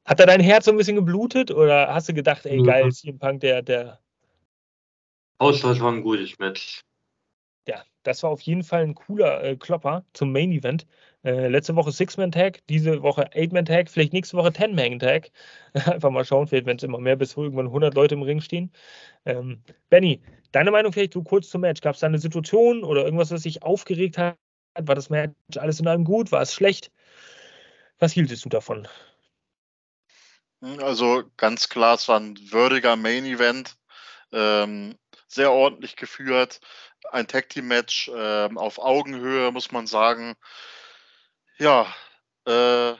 Hat 0.04 0.18
da 0.18 0.26
dein 0.26 0.40
Herz 0.40 0.64
so 0.64 0.72
ein 0.72 0.76
bisschen 0.76 0.96
geblutet 0.96 1.50
oder 1.50 1.94
hast 1.94 2.08
du 2.08 2.14
gedacht, 2.14 2.46
ey 2.46 2.62
geil, 2.62 2.90
CM 2.92 3.18
Punk, 3.18 3.40
der, 3.40 3.62
der. 3.62 4.00
Austausch 5.38 5.80
war 5.80 5.92
ein 5.92 6.02
gutes 6.02 6.38
Match. 6.38 6.80
Ja, 7.68 7.84
das 8.02 8.22
war 8.22 8.30
auf 8.30 8.40
jeden 8.40 8.62
Fall 8.62 8.82
ein 8.82 8.94
cooler 8.94 9.44
äh, 9.44 9.56
Klopper 9.56 10.06
zum 10.14 10.32
Main 10.32 10.52
Event. 10.52 10.86
Äh, 11.26 11.48
letzte 11.48 11.74
Woche 11.74 11.90
Six-Man-Tag, 11.90 12.60
diese 12.68 13.02
Woche 13.02 13.28
Eight-Man-Tag, 13.34 13.90
vielleicht 13.90 14.12
nächste 14.12 14.36
Woche 14.36 14.52
Ten-Man-Tag. 14.52 15.32
Einfach 15.74 16.10
mal 16.10 16.24
schauen, 16.24 16.46
vielleicht, 16.46 16.66
wenn 16.66 16.76
es 16.76 16.84
immer 16.84 16.98
mehr 16.98 17.16
bis 17.16 17.36
irgendwann 17.36 17.66
100 17.66 17.94
Leute 17.94 18.14
im 18.14 18.22
Ring 18.22 18.40
stehen. 18.40 18.72
Ähm, 19.24 19.60
Benny, 19.90 20.22
deine 20.52 20.70
Meinung 20.70 20.92
vielleicht 20.92 21.14
so 21.14 21.24
kurz 21.24 21.48
zum 21.50 21.62
Match. 21.62 21.80
Gab 21.80 21.94
es 21.94 22.00
da 22.00 22.06
eine 22.06 22.20
Situation 22.20 22.84
oder 22.84 23.04
irgendwas, 23.04 23.32
was 23.32 23.42
sich 23.42 23.64
aufgeregt 23.64 24.18
hat? 24.18 24.36
War 24.78 24.94
das 24.94 25.10
Match 25.10 25.34
alles 25.56 25.80
in 25.80 25.88
allem 25.88 26.04
gut? 26.04 26.30
War 26.30 26.42
es 26.42 26.54
schlecht? 26.54 26.92
Was 27.98 28.12
hieltest 28.12 28.44
du 28.44 28.48
davon? 28.48 28.86
Also 30.78 31.24
ganz 31.36 31.68
klar, 31.68 31.96
es 31.96 32.06
war 32.06 32.20
ein 32.20 32.38
würdiger 32.52 32.94
Main-Event. 32.94 33.76
Ähm, 34.30 34.94
sehr 35.26 35.50
ordentlich 35.50 35.96
geführt. 35.96 36.60
Ein 37.10 37.26
Tag-Team-Match 37.26 38.12
ähm, 38.14 38.58
auf 38.58 38.78
Augenhöhe, 38.78 39.50
muss 39.50 39.72
man 39.72 39.88
sagen. 39.88 40.36
Ja, 41.58 41.86
äh, 42.46 42.94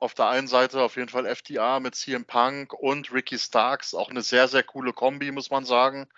auf 0.00 0.14
der 0.14 0.28
einen 0.28 0.48
Seite 0.48 0.80
auf 0.82 0.96
jeden 0.96 1.10
Fall 1.10 1.26
FTA 1.34 1.80
mit 1.80 1.94
CM 1.94 2.24
Punk 2.24 2.72
und 2.72 3.12
Ricky 3.12 3.38
Starks, 3.38 3.94
auch 3.94 4.08
eine 4.10 4.22
sehr, 4.22 4.48
sehr 4.48 4.62
coole 4.62 4.92
Kombi, 4.94 5.30
muss 5.32 5.50
man 5.50 5.66
sagen. 5.66 6.08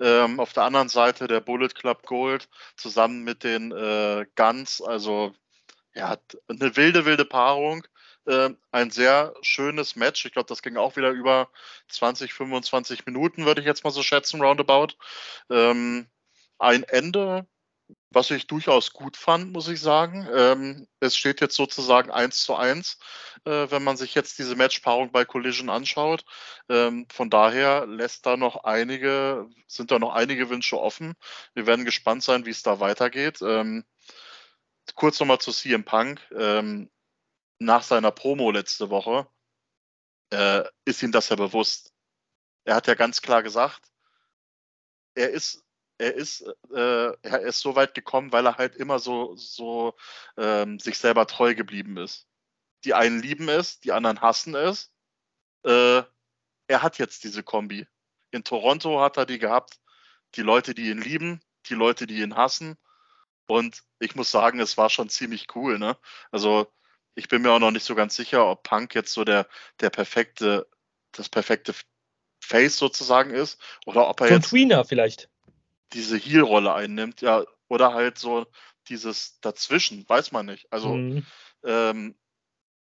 Ähm, 0.00 0.40
auf 0.40 0.54
der 0.54 0.64
anderen 0.64 0.88
Seite 0.88 1.26
der 1.28 1.40
Bullet 1.40 1.68
Club 1.68 2.06
Gold 2.06 2.48
zusammen 2.76 3.22
mit 3.24 3.44
den 3.44 3.72
äh, 3.72 4.26
Guns, 4.36 4.80
also 4.82 5.34
ja, 5.94 6.16
eine 6.48 6.76
wilde, 6.76 7.04
wilde 7.06 7.24
Paarung. 7.26 7.86
Äh, 8.26 8.50
ein 8.72 8.90
sehr 8.90 9.34
schönes 9.42 9.96
Match. 9.96 10.24
Ich 10.26 10.32
glaube, 10.32 10.48
das 10.48 10.62
ging 10.62 10.76
auch 10.76 10.96
wieder 10.96 11.10
über 11.10 11.50
20, 11.88 12.32
25 12.34 13.06
Minuten, 13.06 13.46
würde 13.46 13.60
ich 13.60 13.66
jetzt 13.66 13.84
mal 13.84 13.90
so 13.90 14.02
schätzen, 14.02 14.42
roundabout. 14.42 14.94
Ähm, 15.50 16.08
ein 16.58 16.82
Ende, 16.84 17.46
was 18.10 18.30
ich 18.30 18.46
durchaus 18.46 18.92
gut 18.92 19.16
fand, 19.16 19.52
muss 19.52 19.68
ich 19.68 19.80
sagen. 19.80 20.28
Ähm, 20.32 20.86
es 21.00 21.16
steht 21.16 21.40
jetzt 21.40 21.56
sozusagen 21.56 22.10
1 22.10 22.40
zu 22.42 22.54
1, 22.54 22.98
äh, 23.44 23.70
wenn 23.70 23.82
man 23.84 23.96
sich 23.96 24.14
jetzt 24.14 24.38
diese 24.38 24.56
Matchpaarung 24.56 25.12
bei 25.12 25.24
Collision 25.24 25.70
anschaut. 25.70 26.24
Ähm, 26.68 27.06
von 27.12 27.30
daher 27.30 27.86
lässt 27.86 28.26
da 28.26 28.36
noch 28.36 28.64
einige, 28.64 29.48
sind 29.66 29.90
da 29.90 29.98
noch 29.98 30.14
einige 30.14 30.48
Wünsche 30.50 30.80
offen. 30.80 31.14
Wir 31.54 31.66
werden 31.66 31.84
gespannt 31.84 32.22
sein, 32.22 32.46
wie 32.46 32.50
es 32.50 32.62
da 32.62 32.80
weitergeht. 32.80 33.42
Ähm, 33.42 33.84
kurz 34.94 35.20
nochmal 35.20 35.38
zu 35.40 35.52
CM 35.52 35.84
Punk. 35.84 36.20
Ähm, 36.36 36.90
nach 37.58 37.82
seiner 37.82 38.12
Promo 38.12 38.50
letzte 38.50 38.90
Woche 38.90 39.28
äh, 40.30 40.64
ist 40.84 41.02
ihm 41.02 41.12
das 41.12 41.28
ja 41.28 41.36
bewusst. 41.36 41.92
Er 42.64 42.76
hat 42.76 42.86
ja 42.86 42.94
ganz 42.94 43.22
klar 43.22 43.42
gesagt, 43.42 43.90
er 45.14 45.30
ist, 45.30 45.64
er 45.98 46.14
ist, 46.14 46.42
äh, 46.72 47.12
er 47.22 47.40
ist 47.40 47.60
so 47.60 47.74
weit 47.74 47.94
gekommen, 47.94 48.32
weil 48.32 48.46
er 48.46 48.56
halt 48.56 48.76
immer 48.76 48.98
so, 48.98 49.34
so 49.36 49.94
ähm, 50.36 50.78
sich 50.78 50.98
selber 50.98 51.26
treu 51.26 51.54
geblieben 51.54 51.96
ist. 51.96 52.26
Die 52.84 52.94
einen 52.94 53.20
lieben 53.20 53.48
es, 53.48 53.80
die 53.80 53.92
anderen 53.92 54.20
hassen 54.20 54.54
es. 54.54 54.92
Äh, 55.64 56.02
er 56.68 56.82
hat 56.82 56.98
jetzt 56.98 57.24
diese 57.24 57.42
Kombi. 57.42 57.86
In 58.30 58.44
Toronto 58.44 59.00
hat 59.00 59.16
er 59.16 59.26
die 59.26 59.38
gehabt. 59.38 59.80
Die 60.34 60.42
Leute, 60.42 60.74
die 60.74 60.90
ihn 60.90 61.00
lieben, 61.00 61.40
die 61.68 61.74
Leute, 61.74 62.06
die 62.06 62.20
ihn 62.20 62.36
hassen. 62.36 62.76
Und 63.46 63.82
ich 63.98 64.14
muss 64.14 64.30
sagen, 64.30 64.60
es 64.60 64.76
war 64.76 64.90
schon 64.90 65.08
ziemlich 65.08 65.46
cool. 65.54 65.78
Ne? 65.78 65.96
Also 66.30 66.70
ich 67.14 67.28
bin 67.28 67.42
mir 67.42 67.52
auch 67.52 67.58
noch 67.58 67.70
nicht 67.70 67.84
so 67.84 67.94
ganz 67.94 68.14
sicher, 68.14 68.46
ob 68.46 68.64
Punk 68.64 68.94
jetzt 68.94 69.12
so 69.12 69.24
der, 69.24 69.48
der 69.80 69.90
perfekte, 69.90 70.68
das 71.12 71.28
perfekte 71.28 71.74
Face 72.40 72.76
sozusagen 72.76 73.30
ist 73.30 73.60
oder 73.86 74.08
ob 74.08 74.20
er 74.20 74.28
so 74.28 74.34
jetzt 74.34 74.50
Tweener 74.50 74.84
vielleicht 74.84 75.30
diese 75.92 76.16
Heel-Rolle 76.16 76.74
einnimmt, 76.74 77.20
ja, 77.20 77.44
oder 77.68 77.94
halt 77.94 78.18
so 78.18 78.46
dieses 78.88 79.40
dazwischen, 79.40 80.08
weiß 80.08 80.32
man 80.32 80.46
nicht. 80.46 80.70
Also 80.72 80.94
mhm. 80.94 81.26
ähm, 81.64 82.14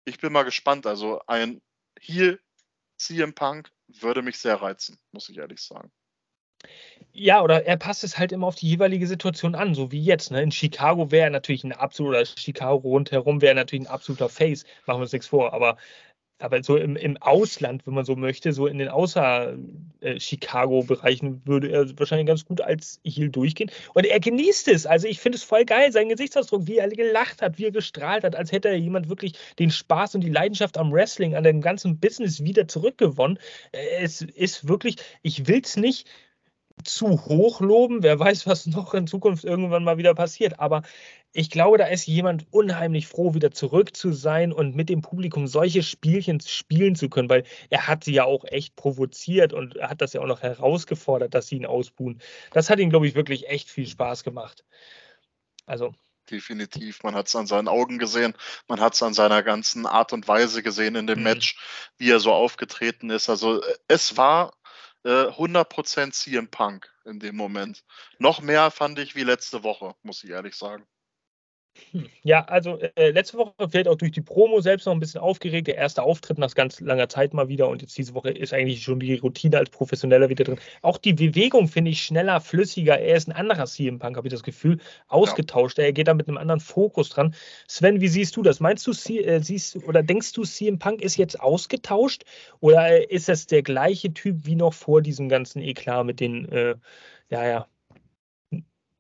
ich 0.04 0.18
bin 0.18 0.32
mal 0.32 0.44
gespannt. 0.44 0.86
Also 0.86 1.20
ein 1.26 1.60
Heel 2.00 2.40
CM 2.98 3.34
Punk 3.34 3.70
würde 3.86 4.22
mich 4.22 4.38
sehr 4.38 4.60
reizen, 4.60 4.98
muss 5.12 5.28
ich 5.28 5.38
ehrlich 5.38 5.60
sagen. 5.60 5.90
Ja, 7.12 7.42
oder 7.42 7.64
er 7.66 7.76
passt 7.76 8.02
es 8.04 8.18
halt 8.18 8.32
immer 8.32 8.48
auf 8.48 8.56
die 8.56 8.68
jeweilige 8.68 9.06
Situation 9.06 9.54
an, 9.54 9.74
so 9.74 9.92
wie 9.92 10.02
jetzt. 10.02 10.30
Ne? 10.30 10.42
In 10.42 10.50
Chicago 10.50 11.10
wäre 11.10 11.24
er 11.24 11.30
natürlich 11.30 11.64
ein 11.64 11.72
absoluter, 11.72 12.24
Chicago 12.24 12.88
rundherum 12.88 13.40
wäre 13.40 13.54
natürlich 13.54 13.86
ein 13.86 13.92
absoluter 13.92 14.28
Face, 14.28 14.64
machen 14.86 14.98
wir 14.98 15.02
uns 15.02 15.12
nichts 15.12 15.28
vor, 15.28 15.52
aber, 15.52 15.78
aber 16.38 16.62
so 16.62 16.76
im, 16.76 16.94
im 16.96 17.16
Ausland, 17.18 17.86
wenn 17.86 17.94
man 17.94 18.04
so 18.04 18.16
möchte, 18.16 18.52
so 18.52 18.66
in 18.66 18.76
den 18.78 18.88
Außer-Chicago-Bereichen 18.88 21.42
äh, 21.44 21.46
würde 21.46 21.70
er 21.70 21.88
wahrscheinlich 21.98 22.26
ganz 22.26 22.44
gut 22.44 22.60
als 22.60 23.00
Heel 23.04 23.30
durchgehen. 23.30 23.70
Und 23.94 24.04
er 24.06 24.18
genießt 24.20 24.68
es. 24.68 24.86
Also 24.86 25.08
ich 25.08 25.18
finde 25.20 25.36
es 25.36 25.44
voll 25.44 25.64
geil, 25.64 25.92
sein 25.92 26.08
Gesichtsausdruck, 26.08 26.66
wie 26.66 26.78
er 26.78 26.88
gelacht 26.88 27.42
hat, 27.42 27.58
wie 27.58 27.64
er 27.64 27.72
gestrahlt 27.72 28.24
hat, 28.24 28.36
als 28.36 28.52
hätte 28.52 28.68
er 28.68 28.78
jemand 28.78 29.08
wirklich 29.08 29.32
den 29.58 29.70
Spaß 29.70 30.14
und 30.14 30.20
die 30.22 30.30
Leidenschaft 30.30 30.78
am 30.78 30.92
Wrestling, 30.92 31.34
an 31.34 31.44
dem 31.44 31.60
ganzen 31.60 31.98
Business 31.98 32.44
wieder 32.44 32.68
zurückgewonnen. 32.68 33.38
Äh, 33.72 34.02
es 34.02 34.22
ist 34.22 34.68
wirklich, 34.68 34.96
ich 35.22 35.48
will 35.48 35.60
es 35.64 35.76
nicht 35.76 36.08
zu 36.84 37.26
hoch 37.26 37.60
loben. 37.60 38.02
Wer 38.02 38.18
weiß, 38.18 38.46
was 38.46 38.66
noch 38.66 38.94
in 38.94 39.06
Zukunft 39.06 39.44
irgendwann 39.44 39.84
mal 39.84 39.98
wieder 39.98 40.14
passiert. 40.14 40.60
Aber 40.60 40.82
ich 41.38 41.50
glaube, 41.50 41.78
da 41.78 41.86
ist 41.86 42.04
jemand 42.08 42.46
unheimlich 42.50 43.06
froh, 43.06 43.32
wieder 43.32 43.52
zurück 43.52 43.94
zu 43.94 44.10
sein 44.12 44.52
und 44.52 44.74
mit 44.74 44.88
dem 44.88 45.02
Publikum 45.02 45.46
solche 45.46 45.84
Spielchen 45.84 46.40
spielen 46.40 46.96
zu 46.96 47.08
können, 47.08 47.30
weil 47.30 47.44
er 47.70 47.86
hat 47.86 48.02
sie 48.02 48.12
ja 48.12 48.24
auch 48.24 48.44
echt 48.44 48.74
provoziert 48.74 49.52
und 49.52 49.76
er 49.76 49.88
hat 49.88 50.00
das 50.00 50.14
ja 50.14 50.20
auch 50.20 50.26
noch 50.26 50.42
herausgefordert, 50.42 51.34
dass 51.34 51.46
sie 51.46 51.54
ihn 51.54 51.64
ausbuhen. 51.64 52.20
Das 52.50 52.68
hat 52.70 52.80
ihm, 52.80 52.90
glaube 52.90 53.06
ich, 53.06 53.14
wirklich 53.14 53.48
echt 53.48 53.70
viel 53.70 53.86
Spaß 53.86 54.24
gemacht. 54.24 54.64
Also. 55.64 55.94
Definitiv. 56.28 57.04
Man 57.04 57.14
hat 57.14 57.28
es 57.28 57.36
an 57.36 57.46
seinen 57.46 57.68
Augen 57.68 57.98
gesehen, 57.98 58.34
man 58.66 58.80
hat 58.80 58.94
es 58.94 59.02
an 59.04 59.14
seiner 59.14 59.44
ganzen 59.44 59.86
Art 59.86 60.12
und 60.12 60.26
Weise 60.26 60.64
gesehen 60.64 60.96
in 60.96 61.06
dem 61.06 61.18
mhm. 61.18 61.24
Match, 61.24 61.56
wie 61.98 62.10
er 62.10 62.18
so 62.18 62.32
aufgetreten 62.32 63.10
ist. 63.10 63.30
Also 63.30 63.62
es 63.86 64.16
war 64.16 64.54
100% 65.04 66.08
äh, 66.08 66.10
CM 66.10 66.48
Punk 66.48 66.92
in 67.04 67.20
dem 67.20 67.36
Moment. 67.36 67.84
Noch 68.18 68.40
mehr 68.40 68.72
fand 68.72 68.98
ich 68.98 69.14
wie 69.14 69.22
letzte 69.22 69.62
Woche, 69.62 69.94
muss 70.02 70.24
ich 70.24 70.30
ehrlich 70.30 70.56
sagen. 70.56 70.84
Ja, 72.22 72.44
also 72.44 72.78
äh, 72.96 73.10
letzte 73.10 73.38
Woche 73.38 73.52
vielleicht 73.70 73.88
auch 73.88 73.96
durch 73.96 74.12
die 74.12 74.20
Promo 74.20 74.60
selbst 74.60 74.86
noch 74.86 74.92
ein 74.92 75.00
bisschen 75.00 75.20
aufgeregt. 75.20 75.68
Der 75.68 75.76
erste 75.76 76.02
Auftritt 76.02 76.38
nach 76.38 76.54
ganz 76.54 76.80
langer 76.80 77.08
Zeit 77.08 77.34
mal 77.34 77.48
wieder 77.48 77.68
und 77.68 77.82
jetzt 77.82 77.96
diese 77.96 78.14
Woche 78.14 78.30
ist 78.30 78.52
eigentlich 78.52 78.82
schon 78.82 79.00
die 79.00 79.14
Routine 79.16 79.58
als 79.58 79.70
Professioneller 79.70 80.28
wieder 80.28 80.44
drin. 80.44 80.58
Auch 80.82 80.98
die 80.98 81.12
Bewegung 81.12 81.68
finde 81.68 81.90
ich 81.90 82.02
schneller, 82.02 82.40
flüssiger. 82.40 82.98
Er 82.98 83.16
ist 83.16 83.28
ein 83.28 83.32
anderer 83.32 83.66
CM 83.66 83.98
Punk, 83.98 84.16
habe 84.16 84.28
ich 84.28 84.32
das 84.32 84.42
Gefühl, 84.42 84.78
ausgetauscht. 85.08 85.78
Ja. 85.78 85.84
Er 85.84 85.92
geht 85.92 86.08
da 86.08 86.14
mit 86.14 86.28
einem 86.28 86.38
anderen 86.38 86.60
Fokus 86.60 87.10
dran. 87.10 87.34
Sven, 87.66 88.00
wie 88.00 88.08
siehst 88.08 88.36
du 88.36 88.42
das? 88.42 88.60
Meinst 88.60 88.86
du, 88.86 88.90
äh, 89.12 89.40
siehst 89.40 89.76
oder 89.76 90.02
denkst 90.02 90.32
du, 90.32 90.42
CM 90.44 90.78
Punk 90.78 91.00
ist 91.00 91.16
jetzt 91.16 91.40
ausgetauscht 91.40 92.24
oder 92.60 93.10
ist 93.10 93.28
es 93.28 93.46
der 93.46 93.62
gleiche 93.62 94.12
Typ 94.12 94.44
wie 94.44 94.56
noch 94.56 94.74
vor 94.74 95.00
diesem 95.02 95.28
ganzen 95.28 95.62
Eklat 95.62 96.04
mit 96.06 96.20
den, 96.20 96.50
äh, 96.50 96.76
ja, 97.30 97.46
ja, 97.46 97.68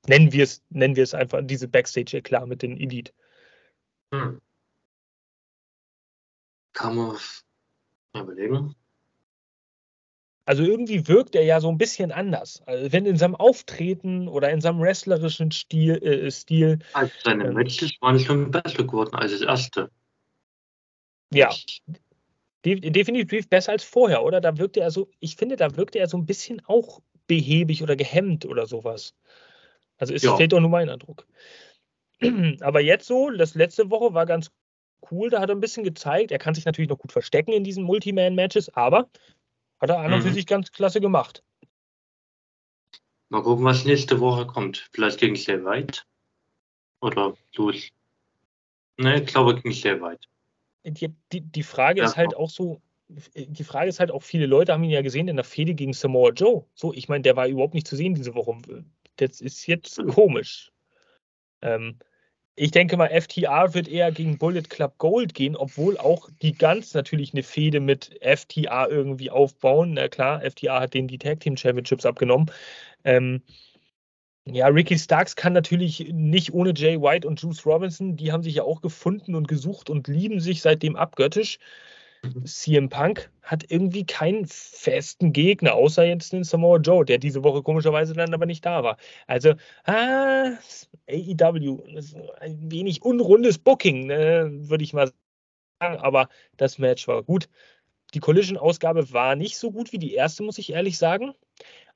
nennen 0.08 0.32
wir 0.32 0.44
es, 0.44 0.62
nennen 0.70 0.96
wir 0.96 1.02
es 1.02 1.14
einfach, 1.14 1.40
diese 1.42 1.68
Backstage-Eklat 1.68 2.46
mit 2.46 2.62
den 2.62 2.76
Elite. 2.76 3.12
Hm. 4.12 4.40
Kann 6.72 6.96
man 6.96 7.16
überlegen. 8.14 8.74
Also 10.48 10.62
irgendwie 10.62 11.06
wirkt 11.08 11.34
er 11.34 11.44
ja 11.44 11.60
so 11.60 11.68
ein 11.68 11.76
bisschen 11.76 12.10
anders. 12.10 12.62
Also 12.64 12.90
wenn 12.90 13.04
in 13.04 13.18
seinem 13.18 13.34
Auftreten 13.34 14.28
oder 14.28 14.50
in 14.50 14.62
seinem 14.62 14.80
wrestlerischen 14.80 15.50
Stil. 15.50 16.02
Äh, 16.02 16.30
Stil 16.30 16.78
also 16.94 17.12
seine 17.22 17.48
ähm, 17.48 17.54
Matches 17.54 17.92
waren 18.00 18.18
schon 18.18 18.50
besser 18.50 18.84
geworden 18.84 19.14
als 19.14 19.32
das 19.32 19.42
erste. 19.42 19.90
Ja. 21.34 21.50
De 22.64 22.80
definitiv 22.80 23.50
besser 23.50 23.72
als 23.72 23.84
vorher, 23.84 24.24
oder? 24.24 24.40
Da 24.40 24.56
wirkte 24.56 24.80
er 24.80 24.90
so, 24.90 25.10
ich 25.20 25.36
finde, 25.36 25.56
da 25.56 25.76
wirkte 25.76 25.98
er 25.98 26.08
so 26.08 26.16
ein 26.16 26.24
bisschen 26.24 26.64
auch 26.64 27.02
behäbig 27.26 27.82
oder 27.82 27.94
gehemmt 27.94 28.46
oder 28.46 28.66
sowas. 28.66 29.14
Also 29.98 30.14
es 30.14 30.22
ja. 30.22 30.36
fehlt 30.36 30.52
doch 30.52 30.60
nur 30.60 30.70
mein 30.70 30.88
Eindruck. 30.88 31.26
Aber 32.60 32.80
jetzt 32.80 33.06
so, 33.06 33.30
das 33.30 33.54
letzte 33.54 33.90
Woche 33.90 34.14
war 34.14 34.26
ganz 34.26 34.50
cool, 35.10 35.30
da 35.30 35.40
hat 35.40 35.50
er 35.50 35.56
ein 35.56 35.60
bisschen 35.60 35.84
gezeigt. 35.84 36.32
Er 36.32 36.38
kann 36.38 36.54
sich 36.54 36.64
natürlich 36.64 36.88
noch 36.88 36.98
gut 36.98 37.12
verstecken 37.12 37.52
in 37.52 37.64
diesen 37.64 37.84
Multiman-Matches, 37.84 38.74
aber 38.74 39.08
hat 39.80 39.90
er 39.90 39.98
an 39.98 40.12
und 40.12 40.22
für 40.22 40.28
mhm. 40.28 40.34
sich 40.34 40.46
ganz 40.46 40.72
klasse 40.72 41.00
gemacht. 41.00 41.44
Mal 43.28 43.42
gucken, 43.42 43.64
was 43.64 43.84
nächste 43.84 44.20
Woche 44.20 44.46
kommt. 44.46 44.88
Vielleicht 44.92 45.20
gegen 45.20 45.36
sehr 45.36 45.64
weit. 45.64 46.06
Oder 47.00 47.34
los. 47.54 47.90
Ne, 48.96 49.20
ich 49.20 49.26
glaube 49.26 49.54
gegen 49.54 49.72
sehr 49.72 50.00
weit. 50.00 50.28
Die, 50.84 51.14
die, 51.32 51.40
die 51.42 51.62
Frage 51.62 52.00
ja, 52.00 52.06
ist 52.06 52.16
halt 52.16 52.34
auch 52.34 52.50
so, 52.50 52.80
die 53.08 53.64
Frage 53.64 53.88
ist 53.88 54.00
halt 54.00 54.10
auch, 54.10 54.22
viele 54.22 54.46
Leute 54.46 54.72
haben 54.72 54.82
ihn 54.82 54.90
ja 54.90 55.02
gesehen 55.02 55.28
in 55.28 55.36
der 55.36 55.44
Fehde 55.44 55.74
gegen 55.74 55.92
Samoa 55.92 56.30
Joe. 56.30 56.64
So, 56.74 56.92
ich 56.92 57.08
meine, 57.08 57.22
der 57.22 57.36
war 57.36 57.46
überhaupt 57.46 57.74
nicht 57.74 57.86
zu 57.86 57.96
sehen 57.96 58.14
diese 58.14 58.34
Woche. 58.34 58.56
Das 59.18 59.40
ist 59.40 59.66
jetzt 59.66 60.00
komisch. 60.08 60.72
Ähm, 61.62 61.98
ich 62.56 62.72
denke 62.72 62.96
mal, 62.96 63.08
FTA 63.08 63.72
wird 63.74 63.86
eher 63.86 64.10
gegen 64.10 64.38
Bullet 64.38 64.62
Club 64.62 64.98
Gold 64.98 65.34
gehen, 65.34 65.54
obwohl 65.54 65.96
auch 65.96 66.28
die 66.42 66.54
ganz 66.54 66.92
natürlich 66.92 67.32
eine 67.32 67.44
Fehde 67.44 67.78
mit 67.78 68.18
FTA 68.20 68.88
irgendwie 68.88 69.30
aufbauen. 69.30 69.94
Na 69.94 70.08
klar, 70.08 70.40
FTA 70.40 70.80
hat 70.80 70.94
denen 70.94 71.06
die 71.06 71.18
Tag 71.18 71.40
Team 71.40 71.56
Championships 71.56 72.04
abgenommen. 72.04 72.50
Ähm, 73.04 73.42
ja, 74.44 74.66
Ricky 74.68 74.98
Starks 74.98 75.36
kann 75.36 75.52
natürlich 75.52 76.10
nicht 76.12 76.52
ohne 76.52 76.72
Jay 76.74 77.00
White 77.00 77.28
und 77.28 77.40
Juice 77.40 77.66
Robinson. 77.66 78.16
Die 78.16 78.32
haben 78.32 78.42
sich 78.42 78.54
ja 78.56 78.62
auch 78.64 78.80
gefunden 78.80 79.34
und 79.34 79.46
gesucht 79.46 79.90
und 79.90 80.08
lieben 80.08 80.40
sich 80.40 80.62
seitdem 80.62 80.96
abgöttisch. 80.96 81.58
CM 82.44 82.88
Punk 82.88 83.30
hat 83.42 83.64
irgendwie 83.70 84.04
keinen 84.04 84.46
festen 84.46 85.32
Gegner, 85.32 85.74
außer 85.74 86.04
jetzt 86.04 86.32
den 86.32 86.44
Samoa 86.44 86.78
Joe, 86.78 87.04
der 87.04 87.18
diese 87.18 87.44
Woche 87.44 87.62
komischerweise 87.62 88.14
dann 88.14 88.34
aber 88.34 88.46
nicht 88.46 88.64
da 88.66 88.82
war. 88.82 88.96
Also, 89.26 89.54
ah, 89.84 90.52
AEW, 91.08 91.82
ein 92.40 92.70
wenig 92.70 93.02
unrundes 93.02 93.58
Booking, 93.58 94.06
ne, 94.06 94.50
würde 94.52 94.84
ich 94.84 94.92
mal 94.92 95.10
sagen, 95.80 95.98
aber 95.98 96.28
das 96.56 96.78
Match 96.78 97.06
war 97.08 97.22
gut. 97.22 97.48
Die 98.14 98.20
Collision-Ausgabe 98.20 99.12
war 99.12 99.36
nicht 99.36 99.58
so 99.58 99.70
gut 99.70 99.92
wie 99.92 99.98
die 99.98 100.14
erste, 100.14 100.42
muss 100.42 100.58
ich 100.58 100.72
ehrlich 100.72 100.98
sagen. 100.98 101.34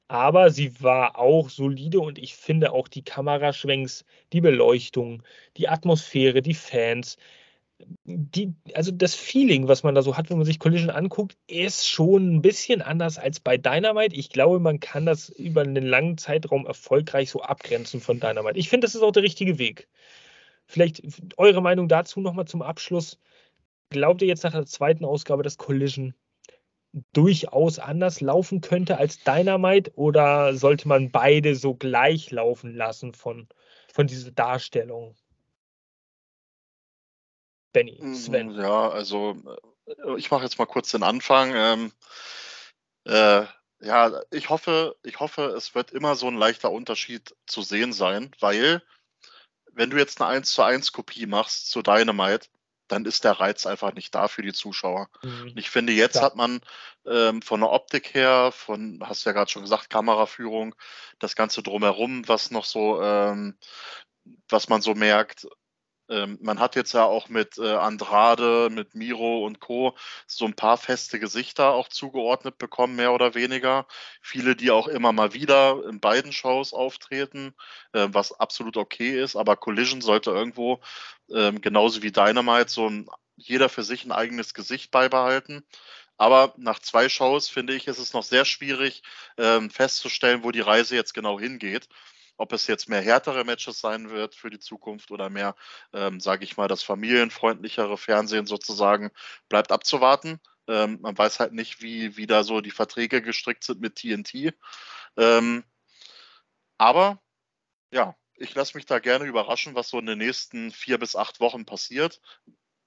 Aber 0.09 0.51
sie 0.51 0.81
war 0.83 1.19
auch 1.19 1.49
solide 1.49 2.01
und 2.01 2.19
ich 2.19 2.35
finde 2.37 2.73
auch 2.73 2.89
die 2.89 3.03
Kameraschwenks, 3.05 4.05
die 4.33 4.43
Beleuchtung, 4.43 5.23
die 5.57 5.69
Atmosphäre, 5.69 6.43
die 6.43 6.55
Fans, 6.55 7.17
die, 8.05 8.55
also 8.75 8.91
das 8.93 9.15
Feeling, 9.15 9.69
was 9.69 9.83
man 9.83 9.95
da 9.95 10.03
so 10.03 10.17
hat, 10.17 10.31
wenn 10.31 10.39
man 10.39 10.47
sich 10.47 10.59
Collision 10.59 10.91
anguckt, 10.91 11.37
ist 11.47 11.89
schon 11.89 12.37
ein 12.37 12.43
bisschen 12.43 12.83
anders 12.83 13.19
als 13.19 13.41
bei 13.41 13.57
Dynamite. 13.57 14.17
Ich 14.17 14.31
glaube, 14.31 14.59
man 14.61 14.81
kann 14.81 15.07
das 15.07 15.29
über 15.29 15.63
einen 15.63 15.87
langen 15.87 16.19
Zeitraum 16.19 16.67
erfolgreich 16.67 17.31
so 17.31 17.43
abgrenzen 17.43 18.01
von 18.01 18.21
Dynamite. 18.21 18.59
Ich 18.59 18.69
finde, 18.69 18.87
das 18.87 18.95
ist 18.95 19.03
auch 19.03 19.13
der 19.13 19.23
richtige 19.23 19.59
Weg. 19.59 19.89
Vielleicht 20.67 21.03
eure 21.37 21.63
Meinung 21.63 21.89
dazu 21.89 22.21
nochmal 22.21 22.47
zum 22.47 22.63
Abschluss. 22.63 23.19
Glaubt 23.91 24.23
ihr 24.23 24.29
jetzt 24.29 24.45
nach 24.45 24.53
der 24.53 24.67
zweiten 24.67 25.05
Ausgabe, 25.05 25.43
dass 25.43 25.59
Collision 25.59 26.15
durchaus 27.13 27.79
anders 27.79 28.21
laufen 28.21 28.61
könnte 28.61 28.99
als 28.99 29.23
Dynamite 29.25 29.93
oder 29.97 30.55
sollte 30.55 30.89
man 30.89 31.11
beide 31.11 31.55
so 31.55 31.75
gleich 31.75 32.31
laufen 32.31 32.75
lassen 32.75 33.15
von, 33.15 33.49
von 33.93 34.07
dieser 34.07 34.31
Darstellung? 34.31 35.15
Benny, 37.73 37.99
mm, 38.01 38.15
Sven. 38.15 38.51
Ja, 38.53 38.91
also 38.91 39.37
äh, 39.87 40.17
ich 40.17 40.31
mache 40.31 40.45
jetzt 40.45 40.59
mal 40.59 40.67
kurz 40.67 40.91
den 40.91 41.03
Anfang. 41.03 41.53
Ähm, 41.55 41.93
äh, 43.05 43.47
ja, 43.81 44.23
ich 44.31 44.49
hoffe, 44.49 44.97
ich 45.03 45.19
hoffe, 45.19 45.47
es 45.57 45.75
wird 45.75 45.91
immer 45.91 46.15
so 46.15 46.29
ein 46.29 46.37
leichter 46.37 46.71
Unterschied 46.71 47.35
zu 47.47 47.63
sehen 47.63 47.93
sein, 47.93 48.31
weil 48.39 48.83
wenn 49.73 49.91
du 49.91 49.97
jetzt 49.97 50.21
eine 50.21 50.31
1 50.31 50.53
zu 50.53 50.63
1 50.63 50.93
Kopie 50.93 51.27
machst 51.27 51.71
zu 51.71 51.83
Dynamite, 51.83 52.49
dann 52.89 53.07
ist 53.07 53.25
der 53.25 53.33
Reiz 53.33 53.65
einfach 53.65 53.95
nicht 53.95 54.15
da 54.15 54.29
für 54.29 54.43
die 54.43 54.53
Zuschauer. 54.53 55.09
Mhm. 55.23 55.53
ich 55.57 55.71
finde, 55.71 55.95
jetzt 55.95 56.17
ja. 56.17 56.23
hat 56.23 56.37
man 56.37 56.61
ähm, 57.07 57.41
von 57.41 57.61
der 57.61 57.71
Optik 57.71 58.15
her, 58.15 58.53
von, 58.53 59.01
hast 59.03 59.25
du 59.25 59.31
ja 59.31 59.35
gerade 59.35 59.51
schon 59.51 59.63
gesagt, 59.63 59.89
Kameraführung, 59.89 60.75
das 61.19 61.35
Ganze 61.35 61.63
drumherum, 61.63 62.29
was 62.29 62.51
noch 62.51 62.67
so, 62.67 63.03
ähm, 63.03 63.57
was 64.49 64.69
man 64.69 64.83
so 64.83 64.95
merkt, 64.95 65.49
ähm, 66.09 66.39
man 66.43 66.59
hat 66.59 66.77
jetzt 66.77 66.93
ja 66.93 67.05
auch 67.05 67.29
mit 67.29 67.59
äh, 67.59 67.75
Andrade, 67.75 68.69
mit 68.71 68.95
Miro 68.95 69.47
und 69.47 69.61
Co. 69.61 69.97
so 70.27 70.45
ein 70.45 70.55
paar 70.55 70.77
feste 70.77 71.19
Gesichter 71.19 71.71
auch 71.73 71.89
zugeordnet 71.89 72.59
bekommen, 72.59 72.97
mehr 72.97 73.13
oder 73.13 73.35
weniger. 73.35 73.87
Viele, 74.21 74.57
die 74.57 74.71
auch 74.71 74.89
immer 74.89 75.13
mal 75.13 75.33
wieder 75.35 75.83
in 75.89 76.01
beiden 76.01 76.33
Shows 76.33 76.73
auftreten, 76.73 77.55
äh, 77.93 78.09
was 78.11 78.33
absolut 78.33 78.77
okay 78.77 79.21
ist. 79.23 79.37
Aber 79.37 79.57
Collision 79.57 80.01
sollte 80.01 80.31
irgendwo, 80.31 80.81
äh, 81.31 81.53
genauso 81.53 82.03
wie 82.03 82.13
Dynamite, 82.13 82.71
so 82.71 82.89
ein, 82.89 83.09
jeder 83.37 83.69
für 83.69 83.83
sich 83.83 84.05
ein 84.05 84.13
eigenes 84.13 84.55
Gesicht 84.55 84.91
beibehalten. 84.91 85.65
Aber 86.19 86.55
nach 86.57 86.79
zwei 86.79 87.09
Shows 87.09 87.49
finde 87.49 87.75
ich, 87.75 87.89
ist 87.89 87.99
es 87.99 88.13
noch 88.13 88.23
sehr 88.23 88.45
schwierig 88.45 89.03
ähm, 89.39 89.71
festzustellen, 89.71 90.45
wo 90.45 90.51
die 90.51 90.61
Reise 90.61 90.95
jetzt 90.95 91.15
genau 91.15 91.41
hingeht. 91.41 91.89
Ob 92.43 92.53
es 92.53 92.67
jetzt 92.67 92.89
mehr 92.89 93.01
härtere 93.01 93.45
Matches 93.45 93.79
sein 93.79 94.11
wird 94.11 94.35
für 94.35 94.51
die 94.51 94.59
Zukunft 94.59 95.13
oder 95.13 95.31
mehr, 95.31 95.55
ähm, 95.93 96.19
sage 96.19 96.43
ich 96.43 96.57
mal, 96.57 96.67
das 96.67 96.83
familienfreundlichere 96.83 97.97
Fernsehen 97.97 98.47
sozusagen, 98.47 99.13
bleibt 99.49 99.71
abzuwarten. 99.71 100.41
Ähm, 100.67 100.99
man 101.03 101.17
weiß 101.17 101.39
halt 101.39 101.53
nicht, 101.53 101.83
wie, 101.83 102.17
wie 102.17 102.27
da 102.27 102.43
so 102.43 102.61
die 102.61 102.73
Verträge 102.73 103.23
gestrickt 103.23 103.63
sind 103.63 103.81
mit 103.81 103.95
TNT. 103.95 104.55
Ähm, 105.17 105.63
aber 106.79 107.23
ja, 107.93 108.17
ich 108.35 108.53
lasse 108.57 108.77
mich 108.77 108.87
da 108.87 108.99
gerne 108.99 109.27
überraschen, 109.27 109.77
was 109.77 109.91
so 109.91 110.01
in 110.01 110.07
den 110.07 110.19
nächsten 110.19 110.73
vier 110.73 110.99
bis 110.99 111.15
acht 111.15 111.39
Wochen 111.39 111.65
passiert. 111.65 112.21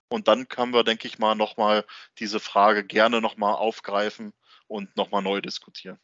Und 0.10 0.28
dann 0.28 0.50
können 0.50 0.74
wir, 0.74 0.84
denke 0.84 1.08
ich 1.08 1.18
mal, 1.18 1.36
nochmal 1.36 1.86
diese 2.20 2.42
Frage 2.42 2.84
gerne 2.84 3.22
nochmal 3.22 3.56
aufgreifen 3.56 4.34
und 4.68 4.98
nochmal 4.98 5.22
neu 5.22 5.40
diskutieren. 5.40 5.98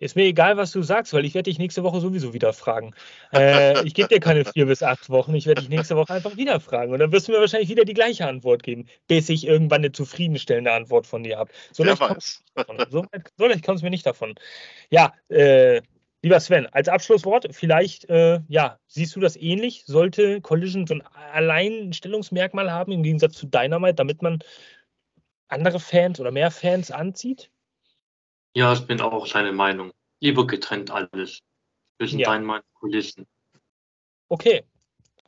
Ist 0.00 0.16
mir 0.16 0.24
egal, 0.24 0.56
was 0.56 0.72
du 0.72 0.82
sagst, 0.82 1.12
weil 1.12 1.26
ich 1.26 1.34
werde 1.34 1.50
dich 1.50 1.58
nächste 1.58 1.84
Woche 1.84 2.00
sowieso 2.00 2.32
wieder 2.32 2.54
fragen. 2.54 2.94
Äh, 3.34 3.84
ich 3.86 3.92
gebe 3.92 4.08
dir 4.08 4.18
keine 4.18 4.46
vier 4.46 4.64
bis 4.64 4.82
acht 4.82 5.10
Wochen, 5.10 5.34
ich 5.34 5.44
werde 5.44 5.60
dich 5.60 5.68
nächste 5.68 5.94
Woche 5.94 6.14
einfach 6.14 6.38
wieder 6.38 6.58
fragen. 6.58 6.92
Und 6.92 7.00
dann 7.00 7.12
wirst 7.12 7.28
du 7.28 7.32
mir 7.32 7.38
wahrscheinlich 7.38 7.68
wieder 7.68 7.84
die 7.84 7.92
gleiche 7.92 8.26
Antwort 8.26 8.62
geben, 8.62 8.86
bis 9.08 9.28
ich 9.28 9.46
irgendwann 9.46 9.82
eine 9.82 9.92
zufriedenstellende 9.92 10.72
Antwort 10.72 11.06
von 11.06 11.22
dir 11.22 11.36
habe. 11.36 11.50
So 11.72 11.84
leicht 11.84 12.00
kommst 12.00 12.42
so, 12.90 13.04
du 13.36 13.82
mir 13.82 13.90
nicht 13.90 14.06
davon. 14.06 14.34
Ja, 14.88 15.12
äh, 15.28 15.82
lieber 16.22 16.40
Sven, 16.40 16.66
als 16.66 16.88
Abschlusswort, 16.88 17.48
vielleicht, 17.50 18.08
äh, 18.08 18.40
ja, 18.48 18.78
siehst 18.86 19.14
du 19.16 19.20
das 19.20 19.36
ähnlich? 19.36 19.84
Sollte 19.84 20.40
Collision 20.40 20.86
so 20.86 20.94
ein 20.94 21.02
Alleinstellungsmerkmal 21.32 22.72
haben 22.72 22.92
im 22.92 23.02
Gegensatz 23.02 23.34
zu 23.34 23.46
Dynamite, 23.46 23.96
damit 23.96 24.22
man 24.22 24.38
andere 25.48 25.78
Fans 25.78 26.20
oder 26.20 26.30
mehr 26.30 26.50
Fans 26.50 26.90
anzieht? 26.90 27.50
Ja, 28.54 28.72
ich 28.72 28.86
bin 28.86 29.00
auch 29.00 29.26
seiner 29.26 29.52
Meinung. 29.52 29.92
Lieber 30.20 30.46
getrennt 30.46 30.90
alles. 30.90 31.40
Zwischen 31.98 32.18
ja. 32.18 32.34
Und 32.34 32.62
Kulissen. 32.74 33.26
Okay, 34.28 34.64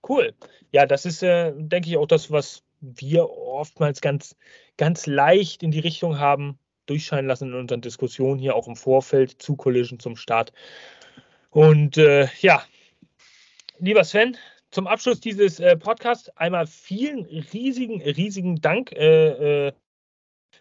cool. 0.09 0.35
Ja, 0.71 0.87
das 0.87 1.05
ist, 1.05 1.23
äh, 1.23 1.53
denke 1.57 1.89
ich, 1.89 1.97
auch 1.97 2.07
das, 2.07 2.31
was 2.31 2.63
wir 2.81 3.29
oftmals 3.29 4.01
ganz, 4.01 4.37
ganz 4.77 5.07
leicht 5.07 5.63
in 5.63 5.71
die 5.71 5.81
Richtung 5.81 6.19
haben 6.19 6.59
durchscheinen 6.87 7.29
lassen 7.29 7.49
in 7.49 7.55
unseren 7.55 7.81
Diskussionen 7.81 8.41
hier 8.41 8.57
auch 8.57 8.67
im 8.67 8.77
Vorfeld 8.77 9.41
zu 9.41 9.57
Collision 9.57 10.01
zum 10.01 10.17
Start. 10.17 10.53
Und 11.51 11.97
äh, 11.97 12.29
ja, 12.41 12.65
lieber 13.79 14.05
Sven, 14.05 14.37
zum 14.71 14.87
Abschluss 14.87 15.21
dieses 15.21 15.61
äh, 15.61 15.77
Podcasts 15.77 16.29
einmal 16.37 16.67
vielen 16.67 17.25
riesigen, 17.53 18.03
riesigen 18.03 18.61
Dank 18.61 18.93
äh, 18.93 19.69
äh 19.69 19.73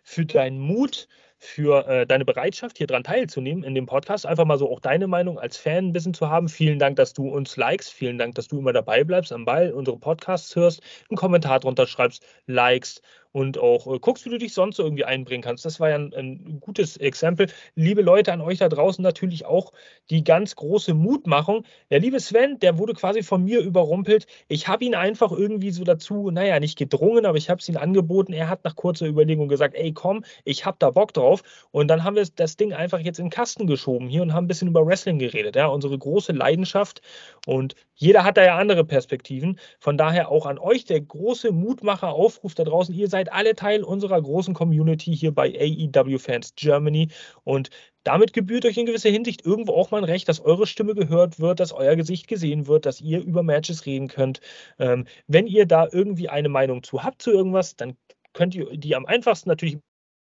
für 0.04 0.26
deinen 0.26 0.60
Mut, 0.60 1.08
für 1.44 1.88
äh, 1.88 2.06
deine 2.06 2.24
Bereitschaft, 2.24 2.78
hier 2.78 2.86
dran 2.86 3.04
teilzunehmen 3.04 3.64
in 3.64 3.74
dem 3.74 3.88
Podcast. 3.88 4.28
Einfach 4.28 4.46
mal 4.46 4.60
so 4.60 4.72
auch 4.72 4.80
deine 4.80 5.08
Meinung 5.08 5.40
als 5.40 5.58
Fan 5.58 5.88
ein 5.88 5.92
bisschen 5.92 6.14
zu 6.14 6.30
haben. 6.30 6.48
Vielen 6.48 6.78
Dank, 6.78 6.98
dass 6.98 7.14
du 7.14 7.28
uns 7.30 7.58
likest. 7.58 7.92
Vielen 7.92 8.20
Dank, 8.20 8.36
dass 8.36 8.48
du 8.48 8.60
immer 8.60 8.74
dabei 8.74 9.04
bleibst, 9.04 9.34
am 9.34 9.44
Ball, 9.44 9.72
unsere 9.72 9.98
Podcasts 9.98 10.56
hörst, 10.56 10.82
einen 11.10 11.18
Kommentar 11.18 11.60
drunter 11.60 11.88
schreibst, 11.88 12.24
likest 12.46 13.02
und 13.32 13.58
auch 13.58 13.88
äh, 13.88 14.00
guckst, 14.00 14.26
wie 14.26 14.30
du 14.30 14.38
dich 14.38 14.54
sonst 14.54 14.78
so 14.78 14.84
irgendwie 14.84 15.06
einbringen 15.06 15.44
kannst. 15.44 15.66
Das 15.66 15.80
war 15.80 15.90
ja 15.90 15.96
ein, 15.96 16.14
ein 16.14 16.60
gutes 16.60 16.98
Exempel. 16.98 17.48
Liebe 17.76 18.02
Leute 18.02 18.34
an 18.34 18.42
euch 18.42 18.60
da 18.60 18.70
draußen 18.70 19.02
natürlich 19.02 19.46
auch 19.46 19.72
die 20.10 20.24
ganz 20.24 20.56
große 20.56 20.94
Mutmachung. 20.94 21.66
Der 21.90 22.00
liebe 22.00 22.20
Sven, 22.20 22.60
der 22.60 22.78
wurde 22.78 22.94
quasi 22.94 23.24
von 23.24 23.44
mir 23.44 23.62
überrumpelt. 23.62 24.28
Ich 24.48 24.68
habe 24.68 24.86
ihn 24.86 24.96
einfach 24.96 25.32
irgendwie 25.32 25.72
so 25.72 25.84
dazu, 25.84 26.32
naja, 26.32 26.60
nicht 26.60 26.78
gedrungen, 26.78 27.26
aber 27.26 27.38
ich 27.38 27.50
habe 27.50 27.60
es 27.60 27.70
ihm 27.70 27.78
angeboten. 27.78 28.34
Er 28.34 28.50
hat 28.50 28.64
nach 28.64 28.76
kurzer 28.76 29.08
Überlegung 29.08 29.48
gesagt, 29.48 29.76
ey 29.76 29.94
komm, 29.94 30.24
ich 30.44 30.66
habe 30.66 30.78
da 30.80 30.92
Bock 30.92 31.14
drauf. 31.14 31.44
Und 31.72 31.88
dann 31.88 32.04
haben 32.04 32.16
wir 32.16 32.28
das 32.36 32.58
Ding 32.58 32.74
einfach 32.74 33.00
jetzt 33.00 33.20
in 33.20 33.26
den 33.26 33.32
Kasten 33.32 33.68
geschoben 33.68 34.08
hier 34.08 34.22
und 34.22 34.34
haben 34.34 34.46
ein 34.46 34.48
bisschen 34.48 34.68
über 34.68 34.86
Wrestling 34.86 35.20
geredet. 35.20 35.56
Ja, 35.56 35.68
unsere 35.68 35.98
große 35.98 36.34
Leidenschaft. 36.34 37.02
Und 37.46 37.76
jeder 37.96 38.24
hat 38.24 38.38
da 38.38 38.44
ja 38.44 38.58
andere 38.58 38.84
Perspektiven. 38.84 39.60
Von 39.80 39.98
daher 39.98 40.30
auch 40.30 40.46
an 40.46 40.58
euch 40.58 40.86
der 40.86 41.02
große 41.02 41.52
Mutmacher, 41.52 42.10
Aufruf 42.10 42.56
da 42.56 42.64
draußen. 42.64 42.96
Ihr 42.96 43.08
seid 43.08 43.21
alle 43.30 43.56
Teil 43.56 43.84
unserer 43.84 44.22
großen 44.22 44.54
Community 44.54 45.16
hier 45.16 45.34
bei 45.34 45.54
AEW 45.54 46.18
Fans 46.18 46.54
Germany. 46.56 47.10
Und 47.44 47.70
damit 48.04 48.34
gebührt 48.34 48.66
euch 48.66 48.78
in 48.78 48.86
gewisser 48.86 49.10
Hinsicht 49.10 49.46
irgendwo 49.46 49.74
auch 49.74 49.92
mal 49.92 50.00
ein 50.00 50.04
Recht, 50.06 50.28
dass 50.30 50.40
eure 50.40 50.66
Stimme 50.66 50.96
gehört 50.96 51.40
wird, 51.40 51.60
dass 51.60 51.74
euer 51.74 51.96
Gesicht 51.96 52.28
gesehen 52.28 52.68
wird, 52.68 52.86
dass 52.86 53.02
ihr 53.02 53.22
über 53.22 53.44
Matches 53.44 53.86
reden 53.86 54.08
könnt. 54.08 54.40
Ähm, 54.80 55.06
wenn 55.28 55.48
ihr 55.48 55.66
da 55.66 55.88
irgendwie 55.92 56.30
eine 56.30 56.50
Meinung 56.50 56.84
zu 56.84 57.04
habt 57.04 57.22
zu 57.22 57.32
irgendwas, 57.32 57.76
dann 57.76 57.96
könnt 58.34 58.56
ihr 58.56 58.78
die 58.78 58.96
am 58.96 59.06
einfachsten 59.06 59.50
natürlich 59.50 59.78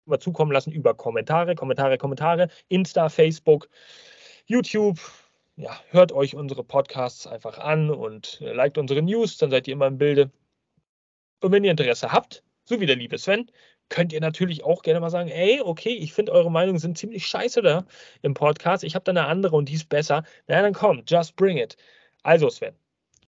mal 0.05 0.19
zukommen 0.19 0.53
lassen 0.53 0.73
über 0.73 0.95
Kommentare, 0.95 1.55
Kommentare, 1.55 1.99
Kommentare, 1.99 2.49
Insta, 2.69 3.09
Facebook, 3.09 3.69
YouTube. 4.47 4.99
Ja, 5.57 5.79
hört 5.91 6.13
euch 6.13 6.35
unsere 6.35 6.65
Podcasts 6.65 7.27
einfach 7.27 7.59
an 7.59 7.91
und 7.91 8.39
liked 8.41 8.79
unsere 8.79 9.03
News, 9.03 9.37
dann 9.37 9.51
seid 9.51 9.69
ihr 9.69 9.73
immer 9.73 9.87
im 9.87 9.99
Bilde. 9.99 10.31
Und 11.41 11.53
wenn 11.53 11.65
ihr 11.65 11.71
Interesse 11.71 12.13
habt, 12.13 12.43
so 12.65 12.81
wie 12.81 12.87
der 12.87 12.97
liebe 12.97 13.19
Sven, 13.19 13.51
könnt 13.89 14.13
ihr 14.13 14.21
natürlich 14.21 14.65
auch 14.65 14.83
gerne 14.83 15.01
mal 15.01 15.11
sagen, 15.11 15.29
ey, 15.29 15.61
okay, 15.61 15.91
ich 15.91 16.13
finde 16.13 16.33
eure 16.33 16.51
Meinungen 16.51 16.79
sind 16.79 16.97
ziemlich 16.97 17.27
scheiße 17.27 17.61
da 17.63 17.85
im 18.23 18.35
Podcast. 18.35 18.85
Ich 18.85 18.95
habe 18.95 19.05
da 19.05 19.11
eine 19.13 19.27
andere 19.27 19.57
und 19.57 19.69
die 19.69 19.75
ist 19.75 19.89
besser. 19.89 20.25
Na, 20.47 20.63
dann 20.63 20.73
komm, 20.73 21.03
just 21.07 21.37
bring 21.37 21.59
it. 21.59 21.77
Also, 22.23 22.49
Sven, 22.49 22.75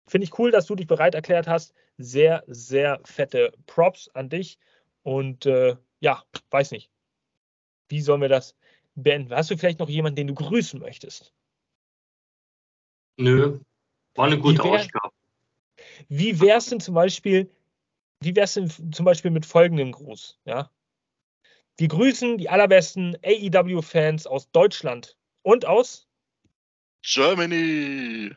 finde 0.06 0.24
ich 0.26 0.38
cool, 0.38 0.50
dass 0.50 0.66
du 0.66 0.74
dich 0.74 0.86
bereit 0.86 1.14
erklärt 1.14 1.46
hast. 1.46 1.72
Sehr, 1.96 2.44
sehr 2.46 3.00
fette 3.04 3.52
Props 3.66 4.08
an 4.14 4.28
dich. 4.28 4.58
Und 5.02 5.46
äh, 5.46 5.76
ja, 6.00 6.22
weiß 6.50 6.72
nicht. 6.72 6.90
Wie 7.88 8.00
sollen 8.00 8.20
wir 8.20 8.28
das 8.28 8.54
beenden? 8.94 9.34
Hast 9.34 9.50
du 9.50 9.56
vielleicht 9.56 9.78
noch 9.78 9.88
jemanden, 9.88 10.16
den 10.16 10.26
du 10.26 10.34
grüßen 10.34 10.78
möchtest? 10.80 11.32
Nö, 13.16 13.60
war 14.14 14.26
eine 14.26 14.38
gute 14.38 14.62
Wie 14.62 14.64
wär- 14.64 14.80
Ausgabe. 14.80 15.14
Wie 16.08 16.40
wäre 16.40 16.58
es 16.58 16.66
denn 16.66 16.80
zum 16.80 16.94
Beispiel, 16.94 17.50
wie 18.20 18.36
wäre 18.36 18.44
es 18.44 18.54
denn 18.54 18.92
zum 18.92 19.04
Beispiel 19.04 19.30
mit 19.30 19.46
folgendem 19.46 19.92
Gruß? 19.92 20.38
Ja? 20.44 20.70
Wir 21.78 21.88
grüßen 21.88 22.38
die 22.38 22.48
allerbesten 22.50 23.16
AEW-Fans 23.24 24.26
aus 24.26 24.50
Deutschland 24.50 25.16
und 25.42 25.66
aus 25.66 26.06
Germany! 27.02 28.36